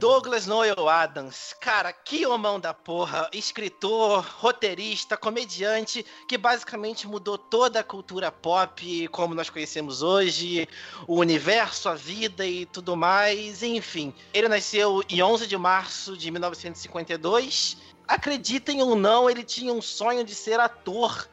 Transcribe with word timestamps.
Douglas 0.00 0.46
Noel 0.46 0.88
Adams, 0.88 1.54
cara, 1.60 1.92
que 1.92 2.24
homão 2.24 2.58
da 2.58 2.72
porra, 2.72 3.28
escritor, 3.34 4.24
roteirista, 4.38 5.14
comediante, 5.14 6.06
que 6.26 6.38
basicamente 6.38 7.06
mudou 7.06 7.36
toda 7.36 7.80
a 7.80 7.84
cultura 7.84 8.32
pop 8.32 9.08
como 9.08 9.34
nós 9.34 9.50
conhecemos 9.50 10.00
hoje, 10.00 10.66
o 11.06 11.18
universo, 11.18 11.86
a 11.86 11.94
vida 11.94 12.46
e 12.46 12.64
tudo 12.64 12.96
mais, 12.96 13.62
enfim. 13.62 14.14
Ele 14.32 14.48
nasceu 14.48 15.02
em 15.06 15.22
11 15.22 15.46
de 15.46 15.58
março 15.58 16.16
de 16.16 16.30
1952. 16.30 17.76
Acreditem 18.08 18.80
ou 18.80 18.96
não, 18.96 19.28
ele 19.28 19.44
tinha 19.44 19.70
um 19.70 19.82
sonho 19.82 20.24
de 20.24 20.34
ser 20.34 20.58
ator 20.58 21.28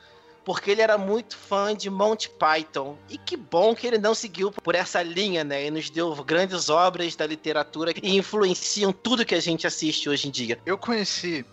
porque 0.48 0.71
ele 0.71 0.82
era 0.82 0.98
muito 0.98 1.36
fã 1.36 1.75
de 1.75 1.89
Monty 1.89 2.29
Python. 2.29 2.97
E 3.09 3.18
que 3.18 3.36
bom 3.36 3.75
que 3.75 3.86
ele 3.86 3.97
não 3.97 4.16
seguiu 4.16 4.50
por 4.50 4.75
essa 4.75 5.04
linha, 5.04 5.43
né? 5.43 5.66
E 5.66 5.70
nos 5.70 5.89
deu 5.89 6.16
grandes 6.23 6.69
obras 6.69 7.18
da 7.18 7.28
literatura 7.28 7.93
que 7.93 8.15
influenciam 8.15 8.93
tudo 8.93 9.25
que 9.25 9.36
a 9.36 9.41
gente 9.41 9.68
assiste 9.68 10.07
hoje 10.07 10.29
em 10.29 10.32
dia. 10.32 10.57
Eu 10.65 10.78
conheci 10.78 11.46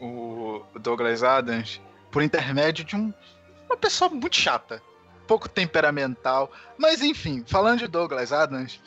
o 0.00 0.62
Douglas 0.80 1.22
Adams 1.22 1.82
por 2.10 2.22
intermédio 2.22 2.82
de 2.82 2.96
um, 2.96 3.12
uma 3.66 3.76
pessoa 3.76 4.08
muito 4.08 4.36
chata, 4.36 4.82
pouco 5.26 5.46
temperamental. 5.46 6.50
Mas 6.78 7.02
enfim, 7.02 7.44
falando 7.46 7.80
de 7.80 7.88
Douglas 7.88 8.32
Adams, 8.32 8.80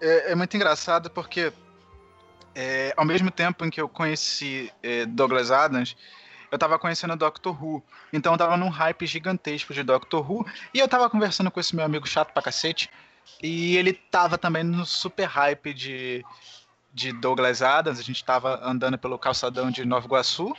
é, 0.00 0.30
é 0.30 0.34
muito 0.36 0.56
engraçado 0.56 1.10
porque 1.10 1.52
é, 2.54 2.94
ao 2.96 3.04
mesmo 3.04 3.32
tempo 3.32 3.64
em 3.64 3.70
que 3.70 3.80
eu 3.80 3.88
conheci 3.88 4.72
é, 4.80 5.06
Douglas 5.06 5.50
Adams, 5.50 5.96
eu 6.52 6.58
tava 6.58 6.78
conhecendo 6.78 7.14
o 7.14 7.16
Doctor 7.16 7.64
Who. 7.64 7.82
Então 8.12 8.34
eu 8.34 8.38
tava 8.38 8.58
num 8.58 8.68
hype 8.68 9.06
gigantesco 9.06 9.72
de 9.72 9.82
Doctor 9.82 10.30
Who. 10.30 10.46
E 10.74 10.78
eu 10.78 10.86
tava 10.86 11.08
conversando 11.08 11.50
com 11.50 11.58
esse 11.58 11.74
meu 11.74 11.82
amigo 11.82 12.06
chato 12.06 12.30
pra 12.30 12.42
cacete. 12.42 12.90
E 13.42 13.74
ele 13.78 13.94
tava 13.94 14.36
também 14.36 14.62
no 14.62 14.84
super 14.84 15.24
hype 15.24 15.72
de, 15.72 16.22
de 16.92 17.10
Douglas 17.10 17.62
Adams. 17.62 17.98
A 17.98 18.02
gente 18.02 18.22
tava 18.22 18.60
andando 18.62 18.98
pelo 18.98 19.18
calçadão 19.18 19.70
de 19.70 19.86
Nova 19.86 20.04
Iguaçu. 20.04 20.54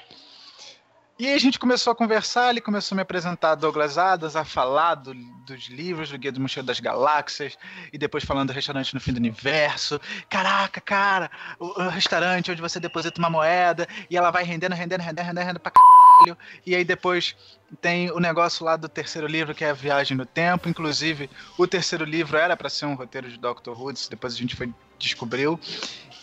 E 1.20 1.28
aí 1.28 1.36
a 1.36 1.40
gente 1.40 1.60
começou 1.60 1.92
a 1.92 1.96
conversar, 1.96 2.50
ele 2.50 2.60
começou 2.60 2.96
a 2.96 2.98
me 2.98 3.02
apresentar 3.04 3.54
Douglas 3.54 4.00
Adams, 4.00 4.36
a 4.36 4.44
falar 4.44 4.96
do, 4.96 5.14
dos 5.46 5.68
livros, 5.68 6.10
do 6.10 6.18
Guia 6.18 6.32
do 6.32 6.42
Mochileiro 6.42 6.66
das 6.66 6.80
Galáxias, 6.80 7.56
e 7.92 8.00
depois 8.00 8.24
falando 8.24 8.48
do 8.48 8.54
restaurante 8.54 8.96
no 8.96 9.00
fim 9.00 9.14
do 9.14 9.18
universo. 9.18 10.02
Caraca, 10.28 10.82
cara, 10.82 11.30
o, 11.60 11.84
o, 11.84 11.90
restaurante 11.90 12.52
onde 12.52 12.62
você 12.62 12.80
deposita 12.80 13.20
uma 13.20 13.30
moeda 13.30 13.88
e 14.10 14.18
ela 14.18 14.32
vai 14.32 14.44
rendendo, 14.44 14.74
rendendo, 14.74 15.02
rendendo, 15.02 15.26
rendendo, 15.26 15.40
rendendo 15.46 15.60
pra 15.60 15.72
caralho. 15.72 16.36
E 16.66 16.74
aí 16.74 16.84
depois 16.84 17.36
tem 17.80 18.10
o 18.10 18.20
negócio 18.20 18.66
lá 18.66 18.76
do 18.76 18.90
terceiro 18.90 19.28
livro, 19.28 19.54
que 19.54 19.64
é 19.64 19.70
a 19.70 19.74
Viagem 19.74 20.18
no 20.18 20.26
Tempo. 20.26 20.68
Inclusive, 20.68 21.30
o 21.60 21.68
terceiro 21.68 22.06
livro 22.06 22.38
era 22.38 22.58
para 22.58 22.70
ser 22.70 22.88
um 22.88 22.96
roteiro 22.96 23.30
de 23.30 23.38
Doctor 23.38 23.80
Who, 23.80 23.94
depois 24.10 24.34
a 24.34 24.38
gente 24.38 24.56
foi 24.56 24.74
descobriu. 24.98 25.60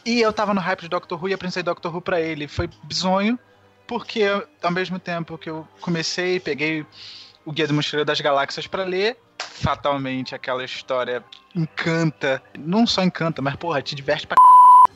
E 0.04 0.20
eu 0.20 0.32
tava 0.32 0.52
no 0.52 0.60
hype 0.60 0.80
de 0.80 0.88
Doctor 0.88 1.22
Who 1.22 1.28
e 1.28 1.34
apresentei 1.34 1.62
Doctor 1.62 1.94
Who 1.94 2.00
pra 2.00 2.20
ele. 2.20 2.48
Foi 2.48 2.68
bizonho 2.82 3.38
porque 3.90 4.22
ao 4.62 4.70
mesmo 4.70 5.00
tempo 5.00 5.36
que 5.36 5.50
eu 5.50 5.66
comecei, 5.80 6.38
peguei 6.38 6.86
o 7.44 7.50
Guia 7.50 7.66
do 7.66 7.74
Mochileiro 7.74 8.06
das 8.06 8.20
Galáxias 8.20 8.68
para 8.68 8.84
ler, 8.84 9.18
fatalmente 9.36 10.32
aquela 10.32 10.64
história 10.64 11.24
encanta, 11.56 12.40
não 12.56 12.86
só 12.86 13.02
encanta, 13.02 13.42
mas 13.42 13.56
porra, 13.56 13.82
te 13.82 13.96
diverte 13.96 14.28
pra 14.28 14.36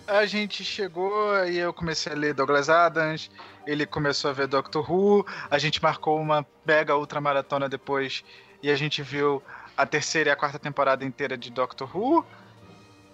a 0.07 0.25
gente 0.27 0.63
chegou 0.63 1.45
e 1.45 1.59
eu 1.59 1.73
comecei 1.73 2.13
a 2.13 2.15
ler 2.15 2.35
Douglas 2.35 2.69
Adams, 2.69 3.33
ele 3.67 3.85
começou 3.85 4.31
a 4.31 4.33
ver 4.33 4.47
Doctor 4.47 4.89
Who, 4.89 5.27
a 5.51 5.59
gente 5.59 5.83
marcou 5.83 6.21
uma 6.21 6.47
mega 6.65 6.97
ultra 6.97 7.21
maratona 7.21 7.69
depois 7.69 8.23
e 8.63 8.71
a 8.71 8.77
gente 8.77 9.03
viu 9.03 9.43
a 9.77 9.85
terceira 9.85 10.31
e 10.31 10.33
a 10.33 10.37
quarta 10.37 10.57
temporada 10.61 11.05
inteira 11.05 11.37
de 11.37 11.51
Doctor 11.51 11.91
Who. 11.97 12.25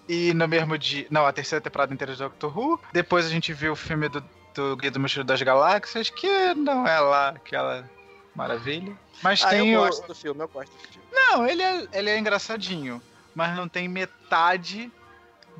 E 0.07 0.33
no 0.33 0.47
mesmo 0.47 0.77
dia. 0.77 1.07
Não, 1.09 1.25
a 1.25 1.31
terceira 1.31 1.61
temporada 1.61 1.93
inteira 1.93 2.13
de 2.13 2.19
Doctor 2.19 2.55
Who. 2.55 2.79
Depois 2.91 3.25
a 3.25 3.29
gente 3.29 3.53
viu 3.53 3.71
o 3.71 3.75
filme 3.75 4.09
do 4.09 4.21
do 4.53 4.75
Guia 4.75 4.91
do 4.91 4.99
Mochileiro 4.99 5.27
das 5.27 5.41
Galáxias, 5.41 6.09
que 6.09 6.53
não 6.53 6.87
é 6.87 6.99
lá 6.99 7.29
aquela 7.29 7.89
maravilha. 8.35 8.97
Mas 9.23 9.43
ah, 9.43 9.49
tem 9.49 9.71
eu 9.71 9.81
o... 9.81 9.85
gosto 9.85 10.07
do 10.07 10.15
filme, 10.15 10.41
eu 10.41 10.47
gosto 10.47 10.71
do 10.71 10.87
filme. 10.87 11.07
Não, 11.11 11.47
ele 11.47 11.61
é, 11.61 11.87
ele 11.93 12.09
é 12.09 12.17
engraçadinho, 12.17 13.01
mas 13.35 13.55
não 13.55 13.67
tem 13.67 13.87
metade 13.87 14.91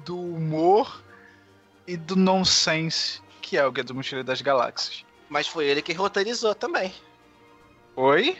do 0.06 0.20
humor 0.20 1.02
e 1.88 1.98
do 1.98 2.16
nonsense 2.16 3.22
que 3.42 3.58
é 3.58 3.66
o 3.66 3.72
Guia 3.72 3.84
do 3.84 3.94
Mochileiro 3.94 4.26
das 4.26 4.42
Galáxias. 4.42 5.04
Mas 5.28 5.46
foi 5.46 5.66
ele 5.66 5.82
que 5.82 5.92
roteirizou 5.92 6.56
também. 6.56 6.94
Oi? 7.98 8.38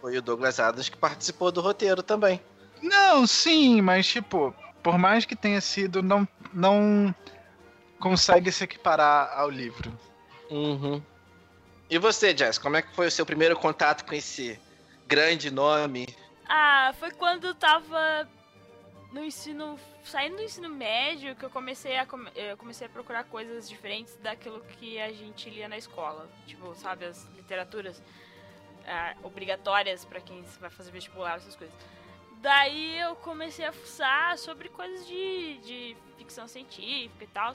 Foi 0.00 0.18
o 0.18 0.22
Douglas 0.22 0.58
Adams 0.58 0.88
que 0.88 0.96
participou 0.96 1.52
do 1.52 1.60
roteiro 1.60 2.02
também. 2.02 2.40
Não, 2.82 3.26
sim, 3.28 3.80
mas 3.80 4.08
tipo, 4.08 4.52
por 4.82 4.98
mais 4.98 5.24
que 5.24 5.36
tenha 5.36 5.60
sido, 5.60 6.02
não, 6.02 6.26
não 6.52 7.14
consegue 8.00 8.50
se 8.50 8.64
equiparar 8.64 9.38
ao 9.38 9.50
livro. 9.50 9.92
Uhum. 10.50 11.00
E 11.88 11.98
você, 11.98 12.36
Jess, 12.36 12.58
como 12.58 12.76
é 12.76 12.82
que 12.82 12.94
foi 12.94 13.06
o 13.06 13.10
seu 13.10 13.26
primeiro 13.26 13.56
contato 13.56 14.04
com 14.04 14.14
esse 14.14 14.58
grande 15.06 15.50
nome? 15.50 16.08
Ah, 16.48 16.92
foi 16.98 17.10
quando 17.10 17.48
eu 17.48 17.54
tava 17.54 18.28
no 19.12 19.24
ensino. 19.24 19.78
saindo 20.04 20.36
do 20.36 20.42
ensino 20.42 20.68
médio 20.68 21.36
que 21.36 21.44
eu 21.44 21.50
comecei 21.50 21.96
a, 21.96 22.06
eu 22.34 22.56
comecei 22.56 22.86
a 22.86 22.90
procurar 22.90 23.24
coisas 23.24 23.68
diferentes 23.68 24.16
daquilo 24.16 24.60
que 24.60 24.98
a 25.00 25.12
gente 25.12 25.50
lia 25.50 25.68
na 25.68 25.76
escola. 25.76 26.28
Tipo, 26.46 26.74
sabe, 26.74 27.04
as 27.04 27.24
literaturas 27.36 28.02
ah, 28.86 29.14
obrigatórias 29.22 30.04
para 30.04 30.20
quem 30.20 30.42
vai 30.60 30.70
fazer 30.70 30.90
vestibular, 30.90 31.36
essas 31.36 31.56
coisas. 31.56 31.74
Daí 32.40 32.98
eu 32.98 33.14
comecei 33.16 33.66
a 33.66 33.72
fuçar 33.72 34.38
sobre 34.38 34.68
coisas 34.70 35.06
de, 35.06 35.58
de 35.58 35.96
ficção 36.16 36.48
científica 36.48 37.24
e 37.24 37.26
tal. 37.26 37.54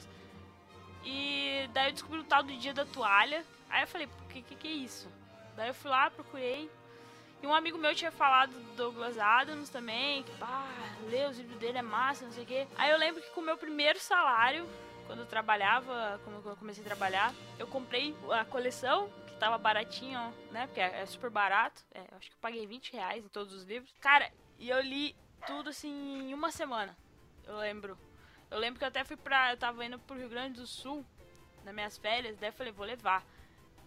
E 1.06 1.68
daí 1.72 1.88
eu 1.88 1.92
descobri 1.92 2.18
o 2.18 2.24
tal 2.24 2.42
do 2.42 2.52
dia 2.56 2.74
da 2.74 2.84
toalha. 2.84 3.44
Aí 3.70 3.82
eu 3.82 3.86
falei, 3.86 4.06
o 4.06 4.28
que, 4.28 4.42
que, 4.42 4.54
que 4.56 4.68
é 4.68 4.72
isso? 4.72 5.08
Daí 5.56 5.68
eu 5.68 5.74
fui 5.74 5.90
lá, 5.90 6.10
procurei. 6.10 6.68
E 7.42 7.46
um 7.46 7.54
amigo 7.54 7.78
meu 7.78 7.94
tinha 7.94 8.10
falado 8.10 8.50
do 8.50 8.76
Douglas 8.76 9.18
Adams 9.18 9.68
também, 9.68 10.22
que, 10.24 10.32
pá, 10.32 10.66
lê 11.08 11.26
os 11.26 11.38
livros 11.38 11.58
dele 11.58 11.78
é 11.78 11.82
massa, 11.82 12.24
não 12.24 12.32
sei 12.32 12.42
o 12.42 12.46
quê. 12.46 12.66
Aí 12.76 12.90
eu 12.90 12.98
lembro 12.98 13.22
que 13.22 13.30
com 13.30 13.40
o 13.40 13.44
meu 13.44 13.56
primeiro 13.56 14.00
salário, 14.00 14.68
quando 15.06 15.20
eu 15.20 15.26
trabalhava, 15.26 16.20
quando 16.24 16.48
eu 16.48 16.56
comecei 16.56 16.82
a 16.82 16.86
trabalhar, 16.86 17.32
eu 17.58 17.66
comprei 17.66 18.16
a 18.32 18.44
coleção, 18.44 19.08
que 19.26 19.34
tava 19.36 19.58
baratinho, 19.58 20.34
né? 20.50 20.66
Porque 20.66 20.80
é, 20.80 21.02
é 21.02 21.06
super 21.06 21.30
barato. 21.30 21.82
É, 21.94 22.00
acho 22.16 22.30
que 22.30 22.34
eu 22.34 22.40
paguei 22.40 22.66
20 22.66 22.92
reais 22.94 23.24
em 23.24 23.28
todos 23.28 23.52
os 23.54 23.64
livros. 23.64 23.92
Cara, 24.00 24.30
e 24.58 24.68
eu 24.68 24.80
li 24.80 25.14
tudo 25.46 25.70
assim 25.70 26.28
em 26.30 26.34
uma 26.34 26.50
semana. 26.50 26.96
Eu 27.46 27.58
lembro. 27.58 27.98
Eu 28.50 28.58
lembro 28.58 28.78
que 28.78 28.84
eu 28.84 28.88
até 28.88 29.04
fui 29.04 29.16
pra. 29.16 29.52
Eu 29.52 29.56
tava 29.56 29.84
indo 29.84 29.98
pro 29.98 30.16
Rio 30.16 30.28
Grande 30.28 30.60
do 30.60 30.66
Sul 30.66 31.04
nas 31.64 31.74
minhas 31.74 31.98
férias, 31.98 32.36
daí 32.38 32.50
eu 32.50 32.52
falei, 32.52 32.72
vou 32.72 32.86
levar. 32.86 33.24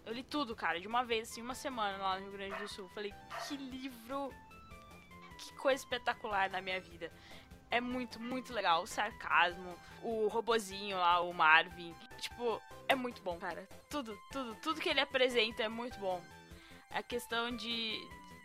Eu 0.06 0.14
li 0.14 0.24
tudo, 0.24 0.56
cara, 0.56 0.80
de 0.80 0.88
uma 0.88 1.03
vez, 1.03 1.30
assim, 1.30 1.42
uma 1.42 1.56
semana 1.56 1.97
lá 1.97 2.20
no 2.20 2.24
Rio 2.24 2.31
Grande 2.34 2.58
do 2.58 2.68
Sul. 2.68 2.90
Falei, 2.90 3.14
que 3.48 3.56
livro. 3.58 4.34
Que 5.38 5.53
coisa 5.53 5.81
espetacular 5.81 6.50
na 6.50 6.62
minha 6.62 6.81
vida. 6.81 7.12
É 7.72 7.80
muito, 7.80 8.19
muito 8.19 8.52
legal. 8.52 8.84
O 8.84 8.88
sarcasmo, 8.88 9.78
o 10.02 10.28
robozinho 10.28 10.98
lá, 10.98 11.22
o 11.22 11.34
Marvin. 11.34 11.96
Tipo, 12.18 12.62
é 12.88 12.96
muito 12.96 13.22
bom, 13.22 13.38
cara. 13.38 13.68
Tudo, 13.90 14.19
tudo, 14.31 14.56
tudo 14.56 14.81
que 14.81 14.90
ele 14.90 15.00
apresenta 15.00 15.64
é 15.64 15.69
muito 15.69 15.98
bom. 16.00 16.22
A 16.90 17.03
questão 17.03 17.56
de 17.56 17.98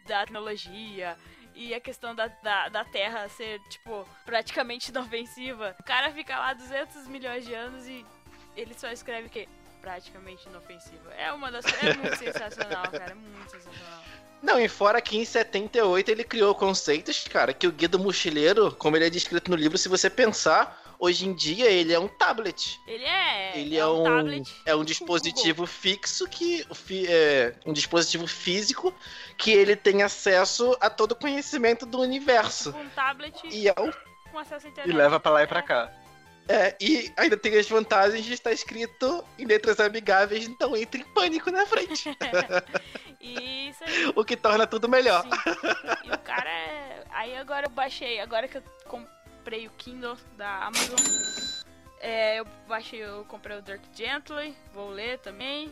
da 0.06 0.20
tecnologia, 0.20 1.16
e 1.54 1.74
a 1.74 1.80
questão 1.80 2.14
da, 2.14 2.26
da, 2.26 2.68
da, 2.68 2.84
Terra 2.84 3.28
ser, 3.28 3.60
tipo, 3.68 4.06
praticamente 4.24 4.90
inofensiva. 4.92 5.74
O 5.78 5.84
cara 5.84 6.12
fica 6.12 6.38
lá 6.38 6.52
200 6.52 7.06
milhões 7.08 7.44
de 7.44 7.54
anos 7.54 7.86
e 7.86 8.04
ele 8.56 8.74
só 8.74 8.90
escreve 8.90 9.28
que 9.28 9.48
praticamente 9.80 10.48
inofensiva. 10.48 11.12
É 11.16 11.30
uma 11.32 11.50
das 11.50 11.64
é 11.66 11.94
muito 11.94 12.16
sensacional, 12.18 12.90
cara, 12.90 13.12
é 13.12 13.14
muito 13.14 13.50
sensacional. 13.50 14.02
Não, 14.42 14.60
e 14.60 14.68
fora 14.68 15.00
que 15.00 15.16
em 15.16 15.24
78 15.24 16.10
ele 16.10 16.24
criou 16.24 16.54
conceitos, 16.54 17.24
cara, 17.28 17.54
que 17.54 17.66
o 17.66 17.72
Guia 17.72 17.88
do 17.88 17.98
Mochileiro, 17.98 18.74
como 18.76 18.96
ele 18.96 19.06
é 19.06 19.10
descrito 19.10 19.50
no 19.50 19.56
livro, 19.56 19.78
se 19.78 19.88
você 19.88 20.10
pensar, 20.10 20.83
hoje 20.98 21.26
em 21.26 21.32
dia 21.32 21.70
ele 21.70 21.92
é 21.92 21.98
um 21.98 22.08
tablet. 22.08 22.80
Ele 22.86 23.04
é. 23.04 23.58
Ele 23.58 23.76
é, 23.76 23.80
é 23.80 23.86
um, 23.86 24.00
um, 24.00 24.04
tablet. 24.04 24.54
É 24.66 24.74
um 24.74 24.84
dispositivo 24.84 25.66
fixo 25.66 26.28
que 26.28 26.66
é 27.08 27.54
um 27.66 27.72
dispositivo 27.72 28.26
físico 28.26 28.94
que 29.36 29.50
ele 29.50 29.76
tem 29.76 30.02
acesso 30.02 30.76
a 30.80 30.88
todo 30.88 31.12
o 31.12 31.16
conhecimento 31.16 31.86
do 31.86 32.00
universo. 32.00 32.70
Um 32.70 32.88
tablet. 32.90 33.40
E 33.50 33.68
é 33.68 33.74
um... 33.78 33.90
com 34.30 34.38
acesso 34.38 34.66
à 34.66 34.70
internet. 34.70 34.94
E 34.94 34.96
leva 34.96 35.18
para 35.20 35.32
lá 35.32 35.42
e 35.42 35.46
para 35.46 35.62
cá. 35.62 35.92
É, 36.46 36.76
e 36.78 37.10
ainda 37.16 37.36
tem 37.38 37.56
as 37.56 37.68
vantagens 37.68 38.22
de 38.24 38.34
estar 38.34 38.52
escrito 38.52 39.24
em 39.38 39.46
letras 39.46 39.80
amigáveis, 39.80 40.46
então 40.46 40.76
entre 40.76 41.00
em 41.00 41.04
pânico 41.04 41.50
na 41.50 41.64
frente. 41.64 42.14
Isso 43.18 43.82
aí. 43.82 44.12
O 44.14 44.22
que 44.24 44.36
torna 44.36 44.66
tudo 44.66 44.86
melhor. 44.86 45.22
Sim. 45.22 45.30
E 46.04 46.10
o 46.10 46.18
cara 46.18 46.50
é. 46.50 47.04
Aí 47.10 47.34
agora 47.36 47.66
eu 47.66 47.70
baixei, 47.70 48.20
agora 48.20 48.46
que 48.46 48.58
eu 48.58 48.62
comprei 49.44 49.66
o 49.66 49.70
Kindle 49.72 50.16
da 50.38 50.64
Amazon. 50.64 51.64
É, 52.00 52.40
eu 52.40 52.46
baixei, 52.66 53.04
eu 53.04 53.26
comprei 53.26 53.58
o 53.58 53.62
Dirk 53.62 53.86
Gently, 53.94 54.56
vou 54.72 54.88
ler 54.88 55.18
também. 55.18 55.70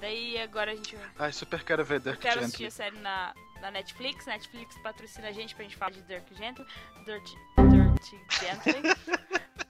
Daí 0.00 0.36
agora 0.38 0.72
a 0.72 0.74
gente. 0.74 0.98
Ai, 1.16 1.32
super 1.32 1.62
quero 1.62 1.84
ver 1.84 2.00
Dirk 2.00 2.18
quero 2.18 2.40
Gently. 2.40 2.46
assistir 2.46 2.66
a 2.66 2.70
série 2.72 2.98
na, 2.98 3.32
na 3.60 3.70
Netflix. 3.70 4.26
Netflix 4.26 4.76
patrocina 4.78 5.28
a 5.28 5.32
gente 5.32 5.54
pra 5.54 5.62
gente 5.62 5.76
falar 5.76 5.92
de 5.92 6.02
Dirk 6.02 6.34
Gently. 6.34 6.66
Dirt, 7.04 7.30
Dirty 7.70 8.20
Gently. 8.40 8.82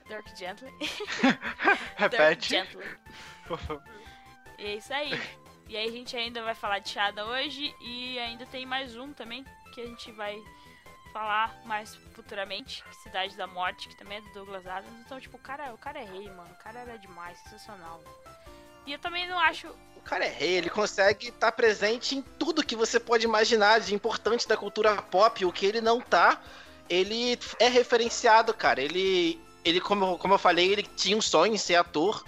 Dirk 0.08 0.38
Gently. 0.38 0.72
Repete. 1.96 2.48
Dirk 2.48 2.72
Gently. 2.72 3.80
E 4.58 4.64
é 4.64 4.76
isso 4.76 4.94
aí. 4.94 5.20
E 5.68 5.76
aí 5.76 5.86
a 5.86 5.92
gente 5.92 6.16
ainda 6.16 6.42
vai 6.42 6.54
falar 6.54 6.78
de 6.78 6.88
Shada 6.88 7.26
hoje 7.26 7.74
e 7.82 8.18
ainda 8.18 8.46
tem 8.46 8.64
mais 8.64 8.96
um 8.96 9.12
também 9.12 9.44
que 9.74 9.82
a 9.82 9.86
gente 9.86 10.10
vai 10.12 10.42
falar 11.14 11.62
mais 11.64 11.94
futuramente, 12.12 12.84
Cidade 13.04 13.36
da 13.36 13.46
Morte, 13.46 13.88
que 13.88 13.96
também 13.96 14.18
é 14.18 14.20
do 14.20 14.32
Douglas 14.32 14.66
Adams. 14.66 14.98
Então, 15.06 15.20
tipo, 15.20 15.36
o 15.36 15.40
cara, 15.40 15.72
o 15.72 15.78
cara 15.78 16.00
é 16.00 16.04
rei, 16.04 16.28
mano. 16.28 16.50
O 16.50 16.62
cara 16.62 16.80
era 16.80 16.98
demais, 16.98 17.38
sensacional. 17.44 18.02
E 18.84 18.92
eu 18.92 18.98
também 18.98 19.28
não 19.28 19.38
acho. 19.38 19.68
O 19.96 20.00
cara 20.00 20.26
é 20.26 20.28
rei, 20.28 20.56
ele 20.56 20.68
consegue 20.68 21.28
estar 21.28 21.52
presente 21.52 22.16
em 22.16 22.20
tudo 22.20 22.66
que 22.66 22.74
você 22.74 22.98
pode 22.98 23.24
imaginar 23.24 23.78
de 23.78 23.94
importante 23.94 24.48
da 24.48 24.56
cultura 24.56 25.00
pop. 25.02 25.44
O 25.44 25.52
que 25.52 25.64
ele 25.64 25.80
não 25.80 26.00
tá, 26.00 26.42
ele 26.90 27.38
é 27.60 27.68
referenciado, 27.68 28.52
cara. 28.52 28.82
Ele, 28.82 29.40
ele 29.64 29.80
como, 29.80 30.18
como 30.18 30.34
eu 30.34 30.38
falei, 30.38 30.72
ele 30.72 30.82
tinha 30.82 31.16
um 31.16 31.22
sonho 31.22 31.54
em 31.54 31.58
ser 31.58 31.76
ator 31.76 32.24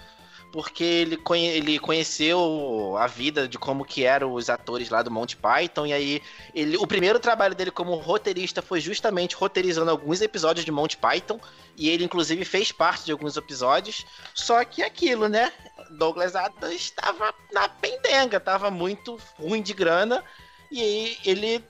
porque 0.51 0.83
ele, 0.83 1.17
conhe 1.17 1.47
ele 1.47 1.77
conheceu 1.79 2.95
a 2.97 3.07
vida 3.07 3.47
de 3.47 3.57
como 3.57 3.83
que 3.83 4.03
eram 4.03 4.33
os 4.33 4.49
atores 4.49 4.89
lá 4.89 5.01
do 5.01 5.11
Monty 5.11 5.37
Python, 5.37 5.85
e 5.85 5.93
aí 5.93 6.21
ele, 6.53 6.77
o 6.77 6.87
primeiro 6.87 7.19
trabalho 7.19 7.55
dele 7.55 7.71
como 7.71 7.95
roteirista 7.95 8.61
foi 8.61 8.79
justamente 8.79 9.35
roteirizando 9.35 9.91
alguns 9.91 10.21
episódios 10.21 10.65
de 10.65 10.71
Monty 10.71 10.97
Python, 10.97 11.39
e 11.75 11.89
ele 11.89 12.03
inclusive 12.03 12.43
fez 12.45 12.71
parte 12.71 13.05
de 13.05 13.11
alguns 13.11 13.35
episódios, 13.37 14.05
só 14.33 14.63
que 14.63 14.81
aquilo, 14.81 15.27
né, 15.27 15.51
Douglas 15.91 16.35
Adams 16.35 16.73
estava 16.73 17.33
na 17.51 17.67
pendenga, 17.67 18.37
estava 18.37 18.71
muito 18.71 19.19
ruim 19.37 19.61
de 19.61 19.73
grana, 19.73 20.23
e 20.71 21.17
ele 21.25 21.63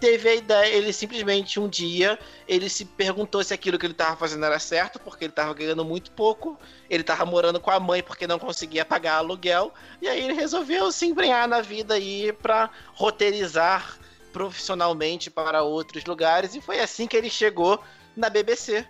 teve 0.00 0.28
a 0.28 0.34
ideia, 0.34 0.74
ele 0.74 0.92
simplesmente 0.92 1.58
um 1.58 1.68
dia, 1.68 2.18
ele 2.46 2.68
se 2.68 2.84
perguntou 2.84 3.42
se 3.42 3.52
aquilo 3.52 3.78
que 3.78 3.86
ele 3.86 3.92
estava 3.92 4.16
fazendo 4.16 4.44
era 4.44 4.58
certo, 4.58 4.98
porque 4.98 5.24
ele 5.24 5.32
estava 5.32 5.52
ganhando 5.52 5.84
muito 5.84 6.10
pouco, 6.12 6.58
ele 6.88 7.02
estava 7.02 7.24
morando 7.24 7.60
com 7.60 7.70
a 7.70 7.80
mãe 7.80 8.02
porque 8.02 8.26
não 8.26 8.38
conseguia 8.38 8.84
pagar 8.84 9.16
aluguel, 9.16 9.72
e 10.00 10.08
aí 10.08 10.22
ele 10.22 10.34
resolveu 10.34 10.90
se 10.92 11.06
embrenhar 11.06 11.48
na 11.48 11.60
vida 11.60 11.94
aí 11.94 12.32
para 12.32 12.70
roteirizar 12.94 13.98
profissionalmente 14.32 15.30
para 15.30 15.62
outros 15.62 16.04
lugares, 16.04 16.54
e 16.54 16.60
foi 16.60 16.80
assim 16.80 17.06
que 17.06 17.16
ele 17.16 17.30
chegou 17.30 17.82
na 18.16 18.28
BBC, 18.30 18.86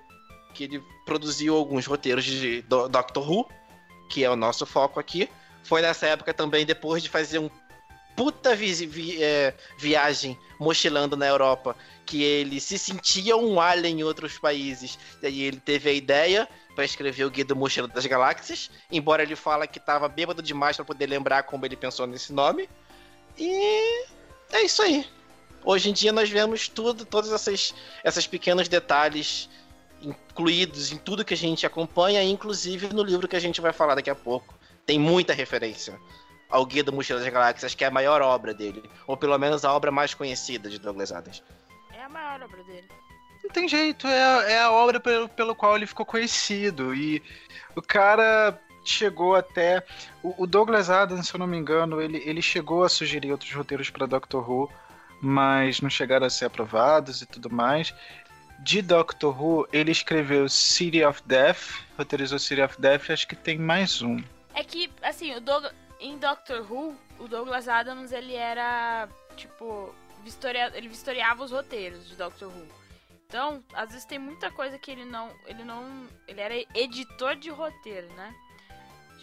que 0.55 0.65
ele 0.65 0.83
produziu 1.07 1.57
alguns 1.57 1.87
roteiros 1.87 2.25
de 2.25 2.63
Doctor 2.63 3.31
Who, 3.31 3.49
que 4.11 4.25
é 4.25 4.31
o 4.31 4.37
nosso 4.37 4.67
foco 4.67 4.99
aqui. 4.99 5.29
Foi 5.63 5.83
nessa 5.83 6.07
época 6.07 6.33
também, 6.33 6.65
depois 6.65 7.03
de 7.03 7.09
fazer 7.09 7.39
um 7.39 7.51
puta 8.19 8.57
vi 8.57 8.73
vi 8.85 9.23
é, 9.23 9.55
viagem 9.79 10.37
mochilando 10.59 11.17
na 11.17 11.25
Europa, 11.25 11.77
que 12.05 12.25
ele 12.25 12.59
se 12.59 12.77
sentia 12.77 13.37
um 13.37 13.61
alien 13.61 14.01
em 14.01 14.03
outros 14.03 14.37
países. 14.37 14.99
E 15.23 15.27
aí 15.29 15.43
ele 15.43 15.61
teve 15.61 15.89
a 15.89 15.93
ideia 15.93 16.49
para 16.75 16.85
escrever 16.85 17.25
o 17.25 17.31
Guia 17.31 17.45
do 17.45 17.55
Mochila 17.55 17.87
das 17.87 18.05
Galáxias, 18.07 18.73
embora 18.91 19.23
ele 19.23 19.37
fala 19.37 19.69
que 19.69 19.79
tava 19.79 20.09
bêbado 20.09 20.43
demais 20.43 20.75
para 20.75 20.85
poder 20.85 21.07
lembrar 21.07 21.45
como 21.45 21.65
ele 21.65 21.77
pensou 21.77 22.09
nesse 22.09 22.33
nome. 22.33 22.69
E 23.39 24.05
é 24.53 24.63
isso 24.65 24.83
aí. 24.83 25.07
Hoje 25.65 25.91
em 25.91 25.93
dia 25.93 26.11
nós 26.11 26.29
vemos 26.29 26.67
tudo, 26.69 27.05
todos 27.05 27.31
esses, 27.31 27.73
esses 28.05 28.27
pequenos 28.27 28.67
detalhes 28.69 29.49
incluídos 30.03 30.91
em 30.91 30.97
tudo 30.97 31.25
que 31.25 31.35
a 31.35 31.37
gente 31.37 31.65
acompanha, 31.65 32.23
inclusive 32.25 32.93
no 32.93 33.05
livro 33.05 33.29
que 33.29 33.37
a 33.37 33.41
gente 33.41 33.61
vai 33.61 33.73
falar 33.73 33.95
daqui 33.95 34.11
a 34.11 34.15
pouco. 34.15 34.59
Tem 34.85 34.99
muita 34.99 35.33
referência 35.33 35.97
ao 36.49 36.65
Guia 36.65 36.83
do 36.83 36.93
Mochila 36.93 37.21
das 37.21 37.29
Galáxias, 37.29 37.75
que 37.75 37.85
é 37.85 37.89
a 37.89 37.91
maior 37.91 38.23
obra 38.23 38.55
dele. 38.55 38.83
Ou 39.07 39.17
pelo 39.17 39.37
menos 39.39 39.65
a 39.65 39.73
obra 39.73 39.91
mais 39.91 40.15
conhecida 40.15 40.71
de 40.71 40.79
Douglas 40.79 41.13
Adams. 41.13 41.43
É 41.93 42.03
a 42.03 42.09
maior 42.09 42.43
obra 42.43 42.63
dele. 42.65 42.89
Não 43.43 43.51
tem 43.51 43.69
jeito, 43.69 44.07
é, 44.07 44.53
é 44.53 44.59
a 44.61 44.71
obra 44.71 44.99
pelo, 44.99 45.29
pelo 45.29 45.55
qual 45.55 45.77
ele 45.77 45.87
ficou 45.87 46.05
conhecido. 46.05 46.95
E 46.95 47.23
o 47.77 47.83
cara 47.83 48.59
chegou 48.85 49.35
até. 49.35 49.85
O, 50.23 50.43
o, 50.43 50.47
Douglas 50.47 50.91
Adams, 50.91 51.29
se 51.29 51.35
eu 51.35 51.39
não 51.39 51.47
me 51.47 51.57
engano, 51.57 52.01
ele, 52.01 52.19
ele 52.25 52.43
chegou 52.43 52.83
a 52.83 52.89
sugerir 52.89 53.31
outros 53.31 53.53
roteiros 53.53 53.91
para 53.91 54.07
Doctor 54.07 54.49
Who, 54.49 54.71
mas 55.21 55.81
não 55.81 55.91
chegaram 55.91 56.27
a 56.27 56.31
ser 56.31 56.47
aprovados 56.47 57.23
e 57.23 57.27
tudo 57.27 57.51
mais. 57.51 57.95
De 58.61 58.83
Doctor 58.83 59.41
Who, 59.41 59.69
ele 59.73 59.93
escreveu 59.93 60.49
City 60.49 61.05
of 61.05 61.23
Death, 61.25 61.85
roteirizou 61.97 62.39
City 62.39 62.61
of 62.61 62.81
Death, 62.81 63.11
acho 63.11 63.29
que 63.29 63.37
tem 63.37 63.57
mais 63.57 64.03
um. 64.03 64.21
É 64.53 64.65
que, 64.65 64.91
assim, 65.01 65.35
o 65.37 65.41
Douglas 65.41 65.73
em 66.01 66.19
Doctor 66.19 66.71
Who, 66.71 66.97
o 67.19 67.29
Douglas 67.29 67.69
Adams, 67.69 68.13
ele 68.13 68.35
era, 68.35 69.09
tipo, 69.37 69.95
vistoria... 70.23 70.71
ele 70.75 70.89
vistoriava 70.89 71.45
os 71.45 71.53
roteiros 71.53 72.09
de 72.09 72.17
Doctor 72.17 72.49
Who. 72.49 72.69
Então, 73.27 73.63
às 73.75 73.91
vezes 73.91 74.07
tem 74.07 74.19
muita 74.19 74.51
coisa 74.51 74.79
que 74.79 74.91
ele 74.91 75.05
não, 75.05 75.31
ele 75.47 75.63
não, 75.63 76.07
ele 76.27 76.41
era 76.41 76.55
editor 76.75 77.37
de 77.37 77.51
roteiro, 77.51 78.09
né? 78.15 78.35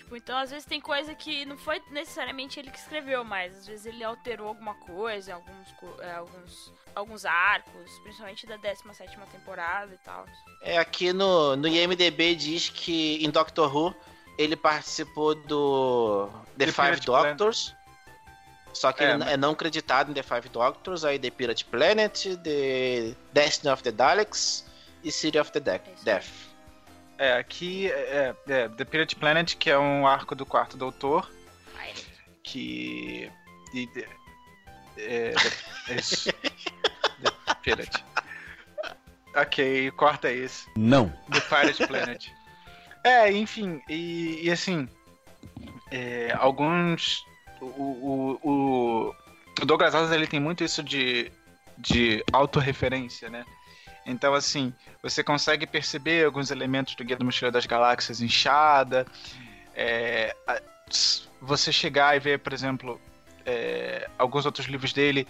Tipo, 0.05 0.17
então 0.17 0.37
às 0.37 0.51
vezes 0.51 0.65
tem 0.65 0.79
coisa 0.79 1.15
que 1.15 1.45
não 1.45 1.57
foi 1.57 1.81
necessariamente 1.89 2.59
ele 2.59 2.69
que 2.69 2.77
escreveu, 2.77 3.23
mas 3.23 3.57
às 3.57 3.65
vezes 3.65 3.87
ele 3.87 4.03
alterou 4.03 4.49
alguma 4.49 4.75
coisa, 4.75 5.33
alguns, 5.33 5.73
é, 5.99 6.11
alguns, 6.11 6.73
alguns 6.93 7.25
arcos, 7.25 7.99
principalmente 8.03 8.45
da 8.45 8.55
17 8.57 9.17
temporada 9.31 9.91
e 9.91 9.97
tal. 10.05 10.27
É, 10.61 10.77
aqui 10.77 11.11
no, 11.11 11.55
no 11.55 11.67
IMDB 11.67 12.35
diz 12.35 12.69
que 12.69 13.25
em 13.25 13.31
Doctor 13.31 13.75
Who 13.75 13.95
ele 14.37 14.55
participou 14.55 15.35
do 15.35 16.29
The, 16.57 16.65
The 16.65 16.71
Five 16.71 16.99
Doctors. 17.01 17.69
Planet. 17.69 17.85
Só 18.73 18.91
que 18.91 19.03
é, 19.03 19.09
ele 19.09 19.17
mas... 19.19 19.29
é 19.29 19.37
não 19.37 19.55
creditado 19.55 20.11
em 20.11 20.13
The 20.13 20.23
Five 20.23 20.49
Doctors, 20.49 21.05
aí 21.05 21.17
The 21.17 21.29
Pirate 21.29 21.63
Planet, 21.65 22.25
The 22.43 23.15
Destiny 23.31 23.71
of 23.71 23.81
the 23.81 23.91
Daleks 23.91 24.65
e 25.03 25.11
City 25.11 25.39
of 25.39 25.51
the 25.51 25.59
De 25.61 25.79
Death. 26.03 26.27
É, 27.17 27.33
aqui 27.37 27.89
é, 27.89 28.35
é, 28.47 28.67
The 28.67 28.83
Pirate 28.83 29.15
Planet, 29.15 29.55
que 29.55 29.69
é 29.69 29.77
um 29.77 30.05
arco 30.05 30.35
do 30.35 30.45
quarto 30.45 30.75
doutor. 30.75 31.31
Que. 32.43 33.31
E, 33.73 33.89
é, 34.97 35.33
é, 35.87 35.95
isso. 35.95 36.29
The 37.23 37.55
Pirate. 37.63 38.03
Ok, 39.35 39.91
corta 39.91 40.31
isso. 40.31 40.69
Não. 40.75 41.09
The 41.31 41.39
Pirate 41.41 41.87
Planet. 41.87 42.27
É, 43.05 43.31
enfim, 43.31 43.79
e, 43.87 44.39
e 44.47 44.51
assim, 44.51 44.89
é, 45.91 46.35
alguns. 46.39 47.23
O, 47.61 48.39
o, 48.43 49.11
o, 49.61 49.63
Douglas 49.63 49.93
Adams 49.93 50.11
ele 50.11 50.25
tem 50.25 50.39
muito 50.39 50.63
isso 50.63 50.81
de, 50.81 51.31
de 51.77 52.25
autorreferência, 52.33 53.29
né? 53.29 53.45
Então, 54.07 54.33
assim, 54.33 54.73
você 55.03 55.23
consegue 55.23 55.67
perceber 55.67 56.25
alguns 56.25 56.49
elementos 56.49 56.95
do 56.95 57.03
Guia 57.05 57.15
do 57.15 57.23
Mochileiro 57.23 57.53
das 57.53 57.67
Galáxias 57.67 58.21
inchada. 58.21 59.05
É, 59.75 60.35
você 61.39 61.71
chegar 61.71 62.15
e 62.15 62.19
ver, 62.19 62.39
por 62.39 62.53
exemplo, 62.53 62.99
é, 63.45 64.09
alguns 64.17 64.47
outros 64.47 64.65
livros 64.65 64.93
dele, 64.93 65.27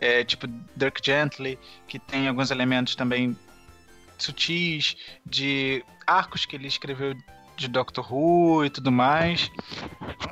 é, 0.00 0.22
tipo 0.22 0.46
Dirk 0.76 1.04
Gently, 1.04 1.58
que 1.88 1.98
tem 1.98 2.28
alguns 2.28 2.52
elementos 2.52 2.94
também 2.94 3.36
sutis 4.18 4.96
de 5.24 5.84
arcos 6.06 6.44
que 6.44 6.56
ele 6.56 6.68
escreveu 6.68 7.14
de 7.56 7.68
Doctor 7.68 8.12
Who 8.12 8.64
e 8.64 8.70
tudo 8.70 8.92
mais. 8.92 9.50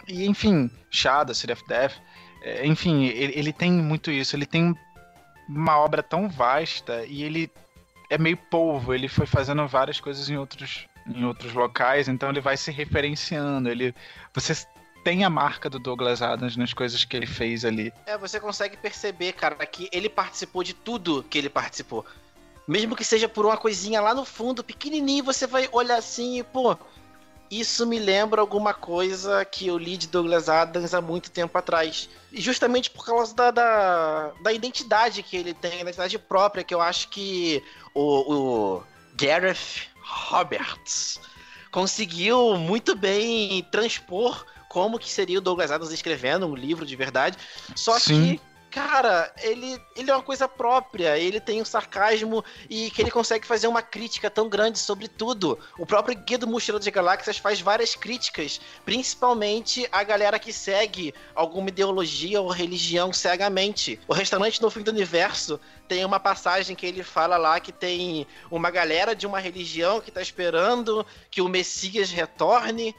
E 0.07 0.27
enfim, 0.27 0.71
Shada, 0.91 1.35
City 1.35 1.53
of 1.53 1.67
Death. 1.67 1.95
É, 2.43 2.67
enfim, 2.67 3.07
ele, 3.07 3.33
ele 3.35 3.53
tem 3.53 3.73
muito 3.73 4.11
isso. 4.11 4.37
Ele 4.37 4.47
tem 4.47 4.75
uma 5.49 5.79
obra 5.79 6.03
tão 6.03 6.29
vasta 6.29 7.05
e 7.07 7.23
ele 7.23 7.51
é 8.11 8.19
meio 8.19 8.37
polvo. 8.37 8.95
Ele 8.95 9.09
foi 9.09 9.27
fazendo 9.27 9.67
várias 9.67 10.01
coisas 10.01 10.29
em 10.29 10.37
outros, 10.37 10.87
em 11.07 11.25
outros 11.25 11.53
locais, 11.53 12.09
então 12.09 12.29
ele 12.29 12.41
vai 12.41 12.57
se 12.57 12.71
referenciando. 12.71 13.69
Ele, 13.69 13.95
você 14.33 14.55
tem 15.03 15.23
a 15.25 15.31
marca 15.31 15.69
do 15.69 15.79
Douglas 15.79 16.23
Adams 16.23 16.57
nas 16.57 16.73
coisas 16.73 17.05
que 17.05 17.17
ele 17.17 17.27
fez 17.27 17.65
ali. 17.65 17.93
É, 18.07 18.17
você 18.17 18.41
consegue 18.41 18.77
perceber, 18.77 19.35
cara, 19.35 19.55
que 19.67 19.89
ele 19.93 20.09
participou 20.09 20.65
de 20.65 20.73
tudo 20.73 21.23
que 21.23 21.39
ele 21.39 21.51
participou. 21.51 22.05
Mesmo 22.67 22.97
que 22.97 23.05
seja 23.05 23.29
por 23.29 23.45
uma 23.45 23.57
coisinha 23.57 24.01
lá 24.01 24.15
no 24.15 24.25
fundo, 24.25 24.65
pequenininho, 24.65 25.25
você 25.25 25.47
vai 25.47 25.69
olhar 25.71 25.99
assim 25.99 26.39
e, 26.39 26.43
pô, 26.43 26.77
isso 27.51 27.87
me 27.87 27.99
lembra 27.99 28.41
alguma 28.41 28.73
coisa 28.73 29.45
que 29.45 29.67
eu 29.67 29.77
li 29.77 29.97
de 29.97 30.09
Douglas 30.09 30.49
Adams 30.49 30.95
há 30.95 31.01
muito 31.01 31.31
tempo 31.31 31.57
atrás. 31.57 32.09
E 32.33 32.41
justamente 32.41 32.91
por 32.91 33.05
causa 33.05 33.35
da, 33.35 33.51
da, 33.51 34.33
da 34.43 34.53
identidade 34.53 35.23
que 35.23 35.37
ele 35.37 35.53
tem, 35.53 35.73
a 35.73 35.81
identidade 35.83 36.19
própria, 36.19 36.65
que 36.65 36.75
eu 36.75 36.81
acho 36.81 37.09
que 37.09 37.63
o, 37.95 38.35
o 38.35 38.83
Gareth 39.15 39.89
Roberts 40.01 41.21
conseguiu 41.71 42.57
muito 42.57 42.97
bem 42.97 43.63
transpor 43.71 44.45
como 44.69 44.99
que 44.99 45.11
seria 45.11 45.39
o 45.39 45.41
Douglas 45.41 45.71
Adams 45.71 45.93
escrevendo 45.93 46.47
um 46.47 46.55
livro 46.55 46.85
de 46.85 46.97
verdade. 46.97 47.39
Só 47.77 47.99
Sim. 47.99 48.37
que 48.37 48.54
cara, 48.75 49.33
ele, 49.41 49.81
ele 49.95 50.11
é 50.11 50.15
uma 50.15 50.23
coisa 50.23 50.49
própria, 50.49 51.17
ele 51.17 51.39
tem 51.39 51.63
um 51.63 51.65
sarcasmo 51.65 52.45
e 52.69 52.91
que 52.91 53.01
ele 53.01 53.11
consegue 53.11 53.47
fazer 53.47 53.69
uma 53.69 53.81
crítica 53.81 54.29
tão 54.29 54.49
grande 54.49 54.81
sobre 54.81 55.07
tudo. 55.07 55.57
O 55.79 55.87
próprio 55.87 56.19
Guia 56.19 56.39
do 56.39 56.81
de 56.81 56.91
Galáxias 56.91 57.39
faz 57.39 57.61
várias 57.61 57.95
críticas, 57.95 58.61
principalmente 58.85 59.89
a 59.93 60.03
galera 60.03 60.41
que 60.41 60.53
segue 60.53 61.15
alguma 61.37 61.69
ideologia 61.69 62.41
ou 62.41 62.49
religião 62.49 63.13
cegamente. 63.13 64.01
O 64.09 64.13
Restaurante 64.13 64.61
no 64.61 64.69
Fim 64.69 64.83
do 64.83 64.91
Universo 64.91 65.61
tem 65.87 66.05
uma 66.05 66.19
passagem 66.19 66.75
que 66.75 66.85
ele 66.85 67.05
fala 67.05 67.37
lá 67.37 67.61
que 67.61 67.71
tem 67.71 68.27
uma 68.51 68.73
galera 68.73 69.15
de 69.15 69.25
uma 69.25 69.39
religião 69.39 70.01
que 70.01 70.11
tá 70.11 70.21
esperando 70.21 71.07
que 71.31 71.41
o 71.41 71.49
Messias 71.49 72.11
retorne 72.11 72.93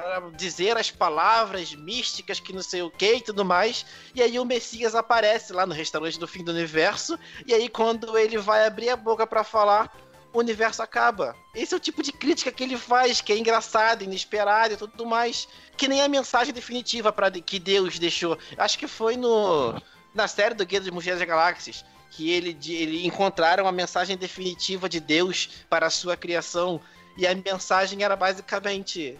para 0.00 0.30
dizer 0.30 0.76
as 0.76 0.90
palavras 0.90 1.74
místicas 1.74 2.40
que 2.40 2.52
não 2.52 2.62
sei 2.62 2.82
o 2.82 2.90
que 2.90 3.16
e 3.16 3.20
tudo 3.20 3.44
mais. 3.44 3.84
E 4.14 4.22
aí 4.22 4.38
o 4.38 4.44
Messias 4.44 4.94
aparece 4.94 5.52
lá 5.52 5.66
no 5.66 5.74
restaurante 5.74 6.18
do 6.18 6.26
fim 6.26 6.44
do 6.44 6.52
universo. 6.52 7.18
E 7.46 7.52
aí 7.52 7.68
quando 7.68 8.16
ele 8.16 8.38
vai 8.38 8.66
abrir 8.66 8.90
a 8.90 8.96
boca 8.96 9.26
para 9.26 9.44
falar, 9.44 9.94
o 10.32 10.38
universo 10.38 10.82
acaba. 10.82 11.36
Esse 11.54 11.74
é 11.74 11.76
o 11.76 11.80
tipo 11.80 12.02
de 12.02 12.12
crítica 12.12 12.50
que 12.50 12.62
ele 12.62 12.76
faz, 12.76 13.20
que 13.20 13.32
é 13.32 13.38
engraçado, 13.38 14.02
inesperado 14.02 14.74
e 14.74 14.76
tudo 14.76 15.04
mais. 15.04 15.46
Que 15.76 15.88
nem 15.88 16.00
a 16.00 16.08
mensagem 16.08 16.54
definitiva 16.54 17.12
para 17.12 17.30
que 17.30 17.58
Deus 17.58 17.98
deixou. 17.98 18.38
Acho 18.56 18.78
que 18.78 18.86
foi 18.86 19.16
no 19.16 19.74
na 20.14 20.28
série 20.28 20.54
do 20.54 20.66
Guia 20.66 20.80
dos 20.80 20.90
Mulheres 20.90 21.18
das 21.18 21.28
Galáxias 21.28 21.84
que 22.12 22.30
ele, 22.30 22.56
ele 22.68 23.06
encontraram 23.06 23.66
a 23.66 23.72
mensagem 23.72 24.16
definitiva 24.16 24.88
de 24.88 25.00
Deus 25.00 25.48
para 25.68 25.86
a 25.86 25.90
sua 25.90 26.16
criação. 26.16 26.80
E 27.16 27.26
a 27.26 27.34
mensagem 27.34 28.04
era 28.04 28.14
basicamente: 28.14 29.18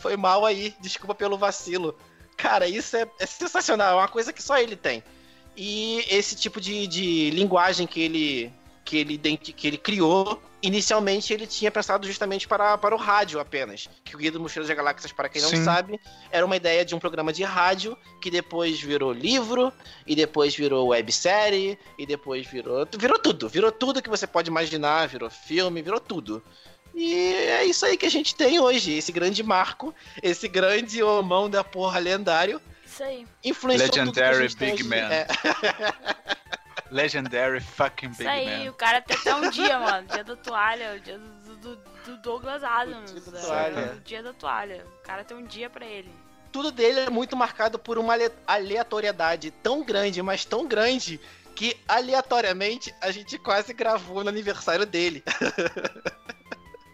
foi 0.00 0.16
mal 0.16 0.44
aí, 0.44 0.74
desculpa 0.80 1.14
pelo 1.14 1.38
vacilo. 1.38 1.96
Cara, 2.36 2.68
isso 2.68 2.96
é, 2.96 3.06
é 3.18 3.26
sensacional, 3.26 3.92
é 3.92 4.02
uma 4.02 4.08
coisa 4.08 4.32
que 4.32 4.42
só 4.42 4.58
ele 4.58 4.76
tem. 4.76 5.02
E 5.56 6.04
esse 6.10 6.36
tipo 6.36 6.60
de, 6.60 6.86
de 6.86 7.30
linguagem 7.30 7.86
que 7.86 8.00
ele, 8.00 8.52
que, 8.84 8.98
ele, 8.98 9.18
que 9.18 9.66
ele 9.66 9.78
criou, 9.78 10.40
inicialmente 10.62 11.32
ele 11.32 11.46
tinha 11.46 11.70
pensado 11.70 12.06
justamente 12.06 12.46
para, 12.46 12.76
para 12.76 12.94
o 12.94 12.98
rádio 12.98 13.40
apenas. 13.40 13.88
Que 14.04 14.14
o 14.14 14.18
Guia 14.18 14.30
do 14.30 14.40
Mochilas 14.40 14.68
das 14.68 14.76
Galáxias, 14.76 15.12
para 15.12 15.28
quem 15.28 15.40
não 15.40 15.48
Sim. 15.48 15.64
sabe, 15.64 16.00
era 16.30 16.44
uma 16.44 16.56
ideia 16.56 16.84
de 16.84 16.94
um 16.94 16.98
programa 16.98 17.32
de 17.32 17.42
rádio 17.42 17.96
que 18.20 18.30
depois 18.30 18.80
virou 18.80 19.12
livro, 19.12 19.72
e 20.06 20.14
depois 20.14 20.54
virou 20.54 20.88
websérie, 20.88 21.78
e 21.98 22.04
depois 22.04 22.46
virou. 22.46 22.86
Virou 22.98 23.18
tudo, 23.18 23.48
virou 23.48 23.72
tudo 23.72 24.02
que 24.02 24.10
você 24.10 24.26
pode 24.26 24.50
imaginar, 24.50 25.08
virou 25.08 25.30
filme, 25.30 25.80
virou 25.80 26.00
tudo. 26.00 26.42
E 26.96 27.34
é 27.34 27.62
isso 27.66 27.84
aí 27.84 27.94
que 27.94 28.06
a 28.06 28.10
gente 28.10 28.34
tem 28.34 28.58
hoje, 28.58 28.96
esse 28.96 29.12
grande 29.12 29.42
marco, 29.42 29.94
esse 30.22 30.48
grande 30.48 31.02
homão 31.02 31.50
da 31.50 31.62
porra 31.62 31.98
lendário. 31.98 32.58
Isso 32.86 33.04
aí. 33.04 33.26
Influenciou 33.44 33.90
Legendary 33.90 34.48
Big 34.54 34.82
Man. 34.82 35.12
É. 35.12 35.26
Legendary 36.90 37.60
fucking 37.60 38.08
Big 38.08 38.24
Man. 38.24 38.36
Isso 38.40 38.48
aí, 38.48 38.64
Man. 38.64 38.70
o 38.70 38.74
cara 38.74 39.02
tem 39.02 39.14
até 39.14 39.34
um 39.34 39.50
dia, 39.50 39.78
mano. 39.78 40.08
Dia 40.08 40.24
da 40.24 40.36
toalha, 40.36 40.94
o 40.94 41.00
dia 41.00 41.18
do, 41.18 41.56
do, 41.56 41.76
do 41.76 42.16
Douglas 42.22 42.64
Adams. 42.64 43.10
O 43.10 43.20
dia 43.20 43.30
da, 43.30 43.40
toalha. 43.40 43.92
O 43.94 44.00
dia 44.00 44.22
da 44.22 44.32
toalha. 44.32 44.86
O 44.98 45.02
cara 45.02 45.22
tem 45.22 45.36
um 45.36 45.44
dia 45.44 45.68
pra 45.68 45.84
ele. 45.84 46.10
Tudo 46.50 46.72
dele 46.72 47.00
é 47.00 47.10
muito 47.10 47.36
marcado 47.36 47.78
por 47.78 47.98
uma 47.98 48.14
aleatoriedade 48.46 49.50
tão 49.50 49.84
grande, 49.84 50.22
mas 50.22 50.46
tão 50.46 50.66
grande, 50.66 51.20
que 51.54 51.76
aleatoriamente 51.86 52.94
a 53.02 53.10
gente 53.10 53.36
quase 53.36 53.74
gravou 53.74 54.24
no 54.24 54.30
aniversário 54.30 54.86
dele. 54.86 55.22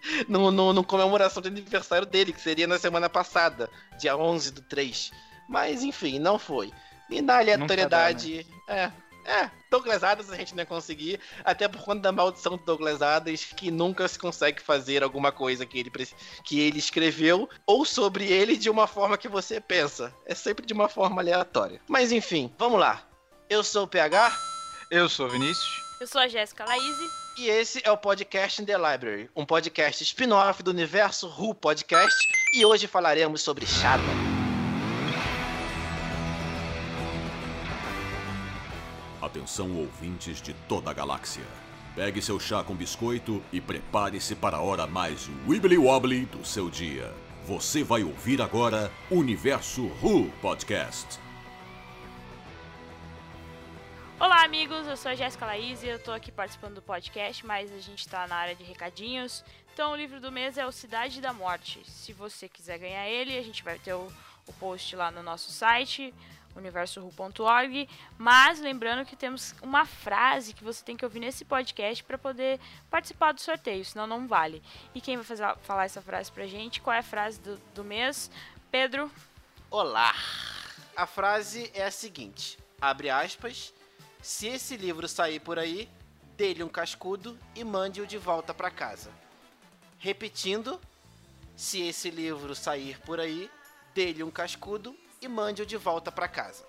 no, 0.29 0.51
no, 0.51 0.73
no, 0.73 0.85
comemoração 0.85 1.43
de 1.43 1.49
aniversário 1.49 2.07
dele, 2.07 2.33
que 2.33 2.41
seria 2.41 2.67
na 2.67 2.79
semana 2.79 3.09
passada, 3.09 3.71
dia 3.99 4.17
11 4.17 4.53
do 4.53 4.63
3. 4.63 5.11
Mas 5.49 5.83
enfim, 5.83 6.19
não 6.19 6.39
foi. 6.39 6.73
E 7.11 7.21
na 7.21 7.39
aleatoriedade. 7.39 8.47
Né? 8.69 8.93
É, 9.27 9.43
é. 9.43 9.51
Douglas 9.71 10.05
Adams 10.05 10.31
a 10.31 10.37
gente 10.37 10.55
não 10.55 10.63
ia 10.63 10.67
conseguir, 10.67 11.21
até 11.45 11.67
por 11.67 11.83
conta 11.83 12.01
da 12.01 12.13
maldição 12.13 12.57
do 12.57 12.65
Douglas 12.65 13.01
Adams, 13.01 13.45
que 13.57 13.71
nunca 13.71 14.07
se 14.07 14.19
consegue 14.19 14.61
fazer 14.61 15.03
alguma 15.03 15.33
coisa 15.33 15.65
que 15.65 15.79
ele, 15.79 15.91
que 16.45 16.61
ele 16.61 16.79
escreveu, 16.79 17.49
ou 17.67 17.85
sobre 17.85 18.27
ele 18.27 18.57
de 18.57 18.69
uma 18.69 18.87
forma 18.87 19.17
que 19.17 19.29
você 19.29 19.61
pensa. 19.61 20.15
É 20.27 20.35
sempre 20.35 20.67
de 20.67 20.75
uma 20.75 20.89
forma 20.89 21.23
aleatória. 21.23 21.81
Mas 21.89 22.13
enfim, 22.13 22.53
vamos 22.59 22.79
lá. 22.79 23.03
Eu 23.49 23.63
sou 23.63 23.85
o 23.85 23.89
PH. 23.89 24.37
Eu 24.91 25.09
sou 25.09 25.27
o 25.27 25.31
Vinícius. 25.31 25.83
Eu 26.01 26.07
sou 26.07 26.21
a 26.21 26.29
Jéssica 26.29 26.65
Laíse. 26.65 27.22
E 27.37 27.49
esse 27.49 27.81
é 27.83 27.91
o 27.91 27.97
Podcast 27.97 28.61
in 28.61 28.67
the 28.67 28.77
Library, 28.77 29.31
um 29.35 29.47
podcast 29.47 30.05
spin-off 30.05 30.63
do 30.63 30.71
universo 30.71 31.27
Who 31.29 31.55
Podcast, 31.55 32.15
e 32.55 32.63
hoje 32.63 32.87
falaremos 32.87 33.41
sobre 33.41 33.65
Shada. 33.65 34.03
Atenção 39.23 39.75
ouvintes 39.79 40.43
de 40.43 40.53
toda 40.69 40.91
a 40.91 40.93
galáxia. 40.93 41.45
Pegue 41.95 42.21
seu 42.21 42.39
chá 42.39 42.63
com 42.63 42.75
biscoito 42.75 43.43
e 43.51 43.63
prepare-se 43.63 44.35
para 44.35 44.59
a 44.59 44.61
hora 44.61 44.87
mais 44.87 45.31
wibbly 45.47 45.79
wobbly 45.79 46.27
do 46.27 46.45
seu 46.45 46.69
dia. 46.69 47.15
Você 47.47 47.83
vai 47.83 48.03
ouvir 48.03 48.43
agora 48.43 48.93
Universo 49.11 49.91
Who 50.03 50.31
Podcast. 50.43 51.19
Olá, 54.23 54.45
amigos. 54.45 54.87
Eu 54.87 54.97
sou 54.97 55.11
a 55.11 55.17
Jéssica 55.17 55.45
Laís 55.45 55.83
e 55.83 55.89
eu 55.89 55.99
tô 55.99 56.13
aqui 56.13 56.31
participando 56.31 56.77
do 56.77 56.83
podcast, 56.83 57.45
mas 57.45 57.73
a 57.73 57.81
gente 57.81 58.09
tá 58.09 58.25
na 58.29 58.37
área 58.37 58.55
de 58.55 58.63
recadinhos. 58.63 59.45
Então, 59.75 59.91
o 59.91 59.97
livro 59.97 60.21
do 60.21 60.31
mês 60.31 60.57
é 60.57 60.65
o 60.65 60.71
Cidade 60.71 61.21
da 61.21 61.33
Morte. 61.33 61.83
Se 61.91 62.13
você 62.13 62.49
quiser 62.49 62.79
ganhar 62.79 63.09
ele, 63.09 63.37
a 63.37 63.43
gente 63.43 63.65
vai 63.65 63.81
ter 63.81 63.95
o, 63.95 64.07
o 64.47 64.53
post 64.61 64.95
lá 64.95 65.11
no 65.11 65.25
nosso 65.25 65.51
site, 65.51 66.15
universoru.org. 66.55 67.89
Mas 68.17 68.61
lembrando 68.61 69.05
que 69.05 69.17
temos 69.17 69.57
uma 69.61 69.85
frase 69.85 70.55
que 70.55 70.63
você 70.63 70.85
tem 70.85 70.97
que 70.97 71.05
ouvir 71.05 71.19
nesse 71.19 71.45
podcast 71.45 72.05
para 72.05 72.17
poder 72.17 72.61
participar 72.89 73.33
do 73.33 73.41
sorteio, 73.41 73.85
senão 73.85 74.07
não 74.07 74.29
vale. 74.29 74.63
E 74.95 75.01
quem 75.01 75.17
vai 75.17 75.25
fazer, 75.25 75.53
falar 75.63 75.87
essa 75.87 76.01
frase 76.01 76.31
pra 76.31 76.47
gente? 76.47 76.81
Qual 76.81 76.95
é 76.95 77.01
a 77.01 77.03
frase 77.03 77.41
do, 77.41 77.57
do 77.75 77.83
mês? 77.83 78.31
Pedro? 78.71 79.11
Olá! 79.69 80.15
A 80.95 81.09
frase 81.09 81.73
é 81.75 81.85
a 81.85 81.91
seguinte: 81.91 82.57
abre 82.81 83.11
aspas 83.11 83.75
se 84.23 84.47
esse 84.47 84.77
livro 84.77 85.09
sair 85.09 85.41
por 85.41 85.59
aí, 85.59 85.89
dê-lhe 86.37 86.63
um 86.63 86.69
cascudo 86.69 87.37
e 87.57 87.65
mande-o 87.65 88.07
de 88.07 88.17
volta 88.17 88.55
para 88.55 88.71
casa. 88.71 89.11
Repetindo, 89.99 90.81
se 91.57 91.83
esse 91.83 92.09
livro 92.09 92.55
sair 92.55 93.01
por 93.01 93.19
aí, 93.19 93.51
dê-lhe 93.93 94.23
um 94.23 94.31
cascudo 94.31 94.97
e 95.21 95.27
mande-o 95.27 95.67
de 95.67 95.77
volta 95.77 96.13
para 96.13 96.29
casa. 96.29 96.65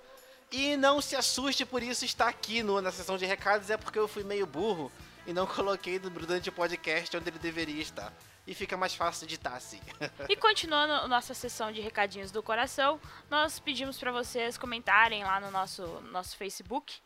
E 0.51 0.75
não 0.77 0.99
se 0.99 1.15
assuste 1.15 1.63
por 1.63 1.81
isso 1.81 2.03
estar 2.05 2.27
aqui 2.27 2.63
no, 2.63 2.81
na 2.81 2.91
sessão 2.91 3.17
de 3.17 3.25
recados, 3.25 3.69
é 3.69 3.77
porque 3.77 3.99
eu 3.99 4.07
fui 4.07 4.23
meio 4.23 4.45
burro 4.47 4.91
e 5.25 5.31
não 5.31 5.45
coloquei 5.47 5.99
durante 5.99 6.49
o 6.49 6.51
podcast 6.51 7.15
onde 7.15 7.29
ele 7.29 7.39
deveria 7.39 7.81
estar. 7.81 8.11
E 8.45 8.53
fica 8.53 8.75
mais 8.75 8.93
fácil 8.93 9.25
editar 9.25 9.55
assim. 9.55 9.79
e 10.27 10.35
continuando 10.35 11.07
nossa 11.07 11.33
sessão 11.33 11.71
de 11.71 11.81
recadinhos 11.81 12.29
do 12.29 12.43
coração, 12.43 12.99
nós 13.29 13.57
pedimos 13.59 13.97
para 13.97 14.11
vocês 14.11 14.57
comentarem 14.57 15.23
lá 15.23 15.39
no 15.39 15.49
nosso, 15.49 15.83
nosso 16.11 16.35
Facebook 16.35 16.99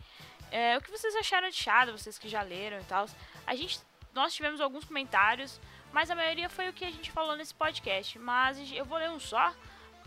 é, 0.52 0.78
o 0.78 0.82
que 0.82 0.92
vocês 0.92 1.16
acharam 1.16 1.50
de 1.50 1.56
Shadow, 1.56 1.98
vocês 1.98 2.18
que 2.18 2.30
já 2.30 2.42
leram 2.42 2.80
e 2.80 2.84
tal. 2.84 3.08
A 3.46 3.56
gente, 3.56 3.80
nós 4.14 4.34
tivemos 4.34 4.62
alguns 4.62 4.86
comentários, 4.86 5.60
mas 5.92 6.10
a 6.10 6.16
maioria 6.16 6.50
foi 6.50 6.70
o 6.70 6.74
que 6.74 6.86
a 6.86 6.92
gente 6.92 7.12
falou 7.12 7.36
nesse 7.36 7.54
podcast. 7.54 8.18
Mas 8.20 8.58
eu 8.72 8.86
vou 8.86 8.98
ler 8.98 9.10
um 9.10 9.20
só, 9.20 9.54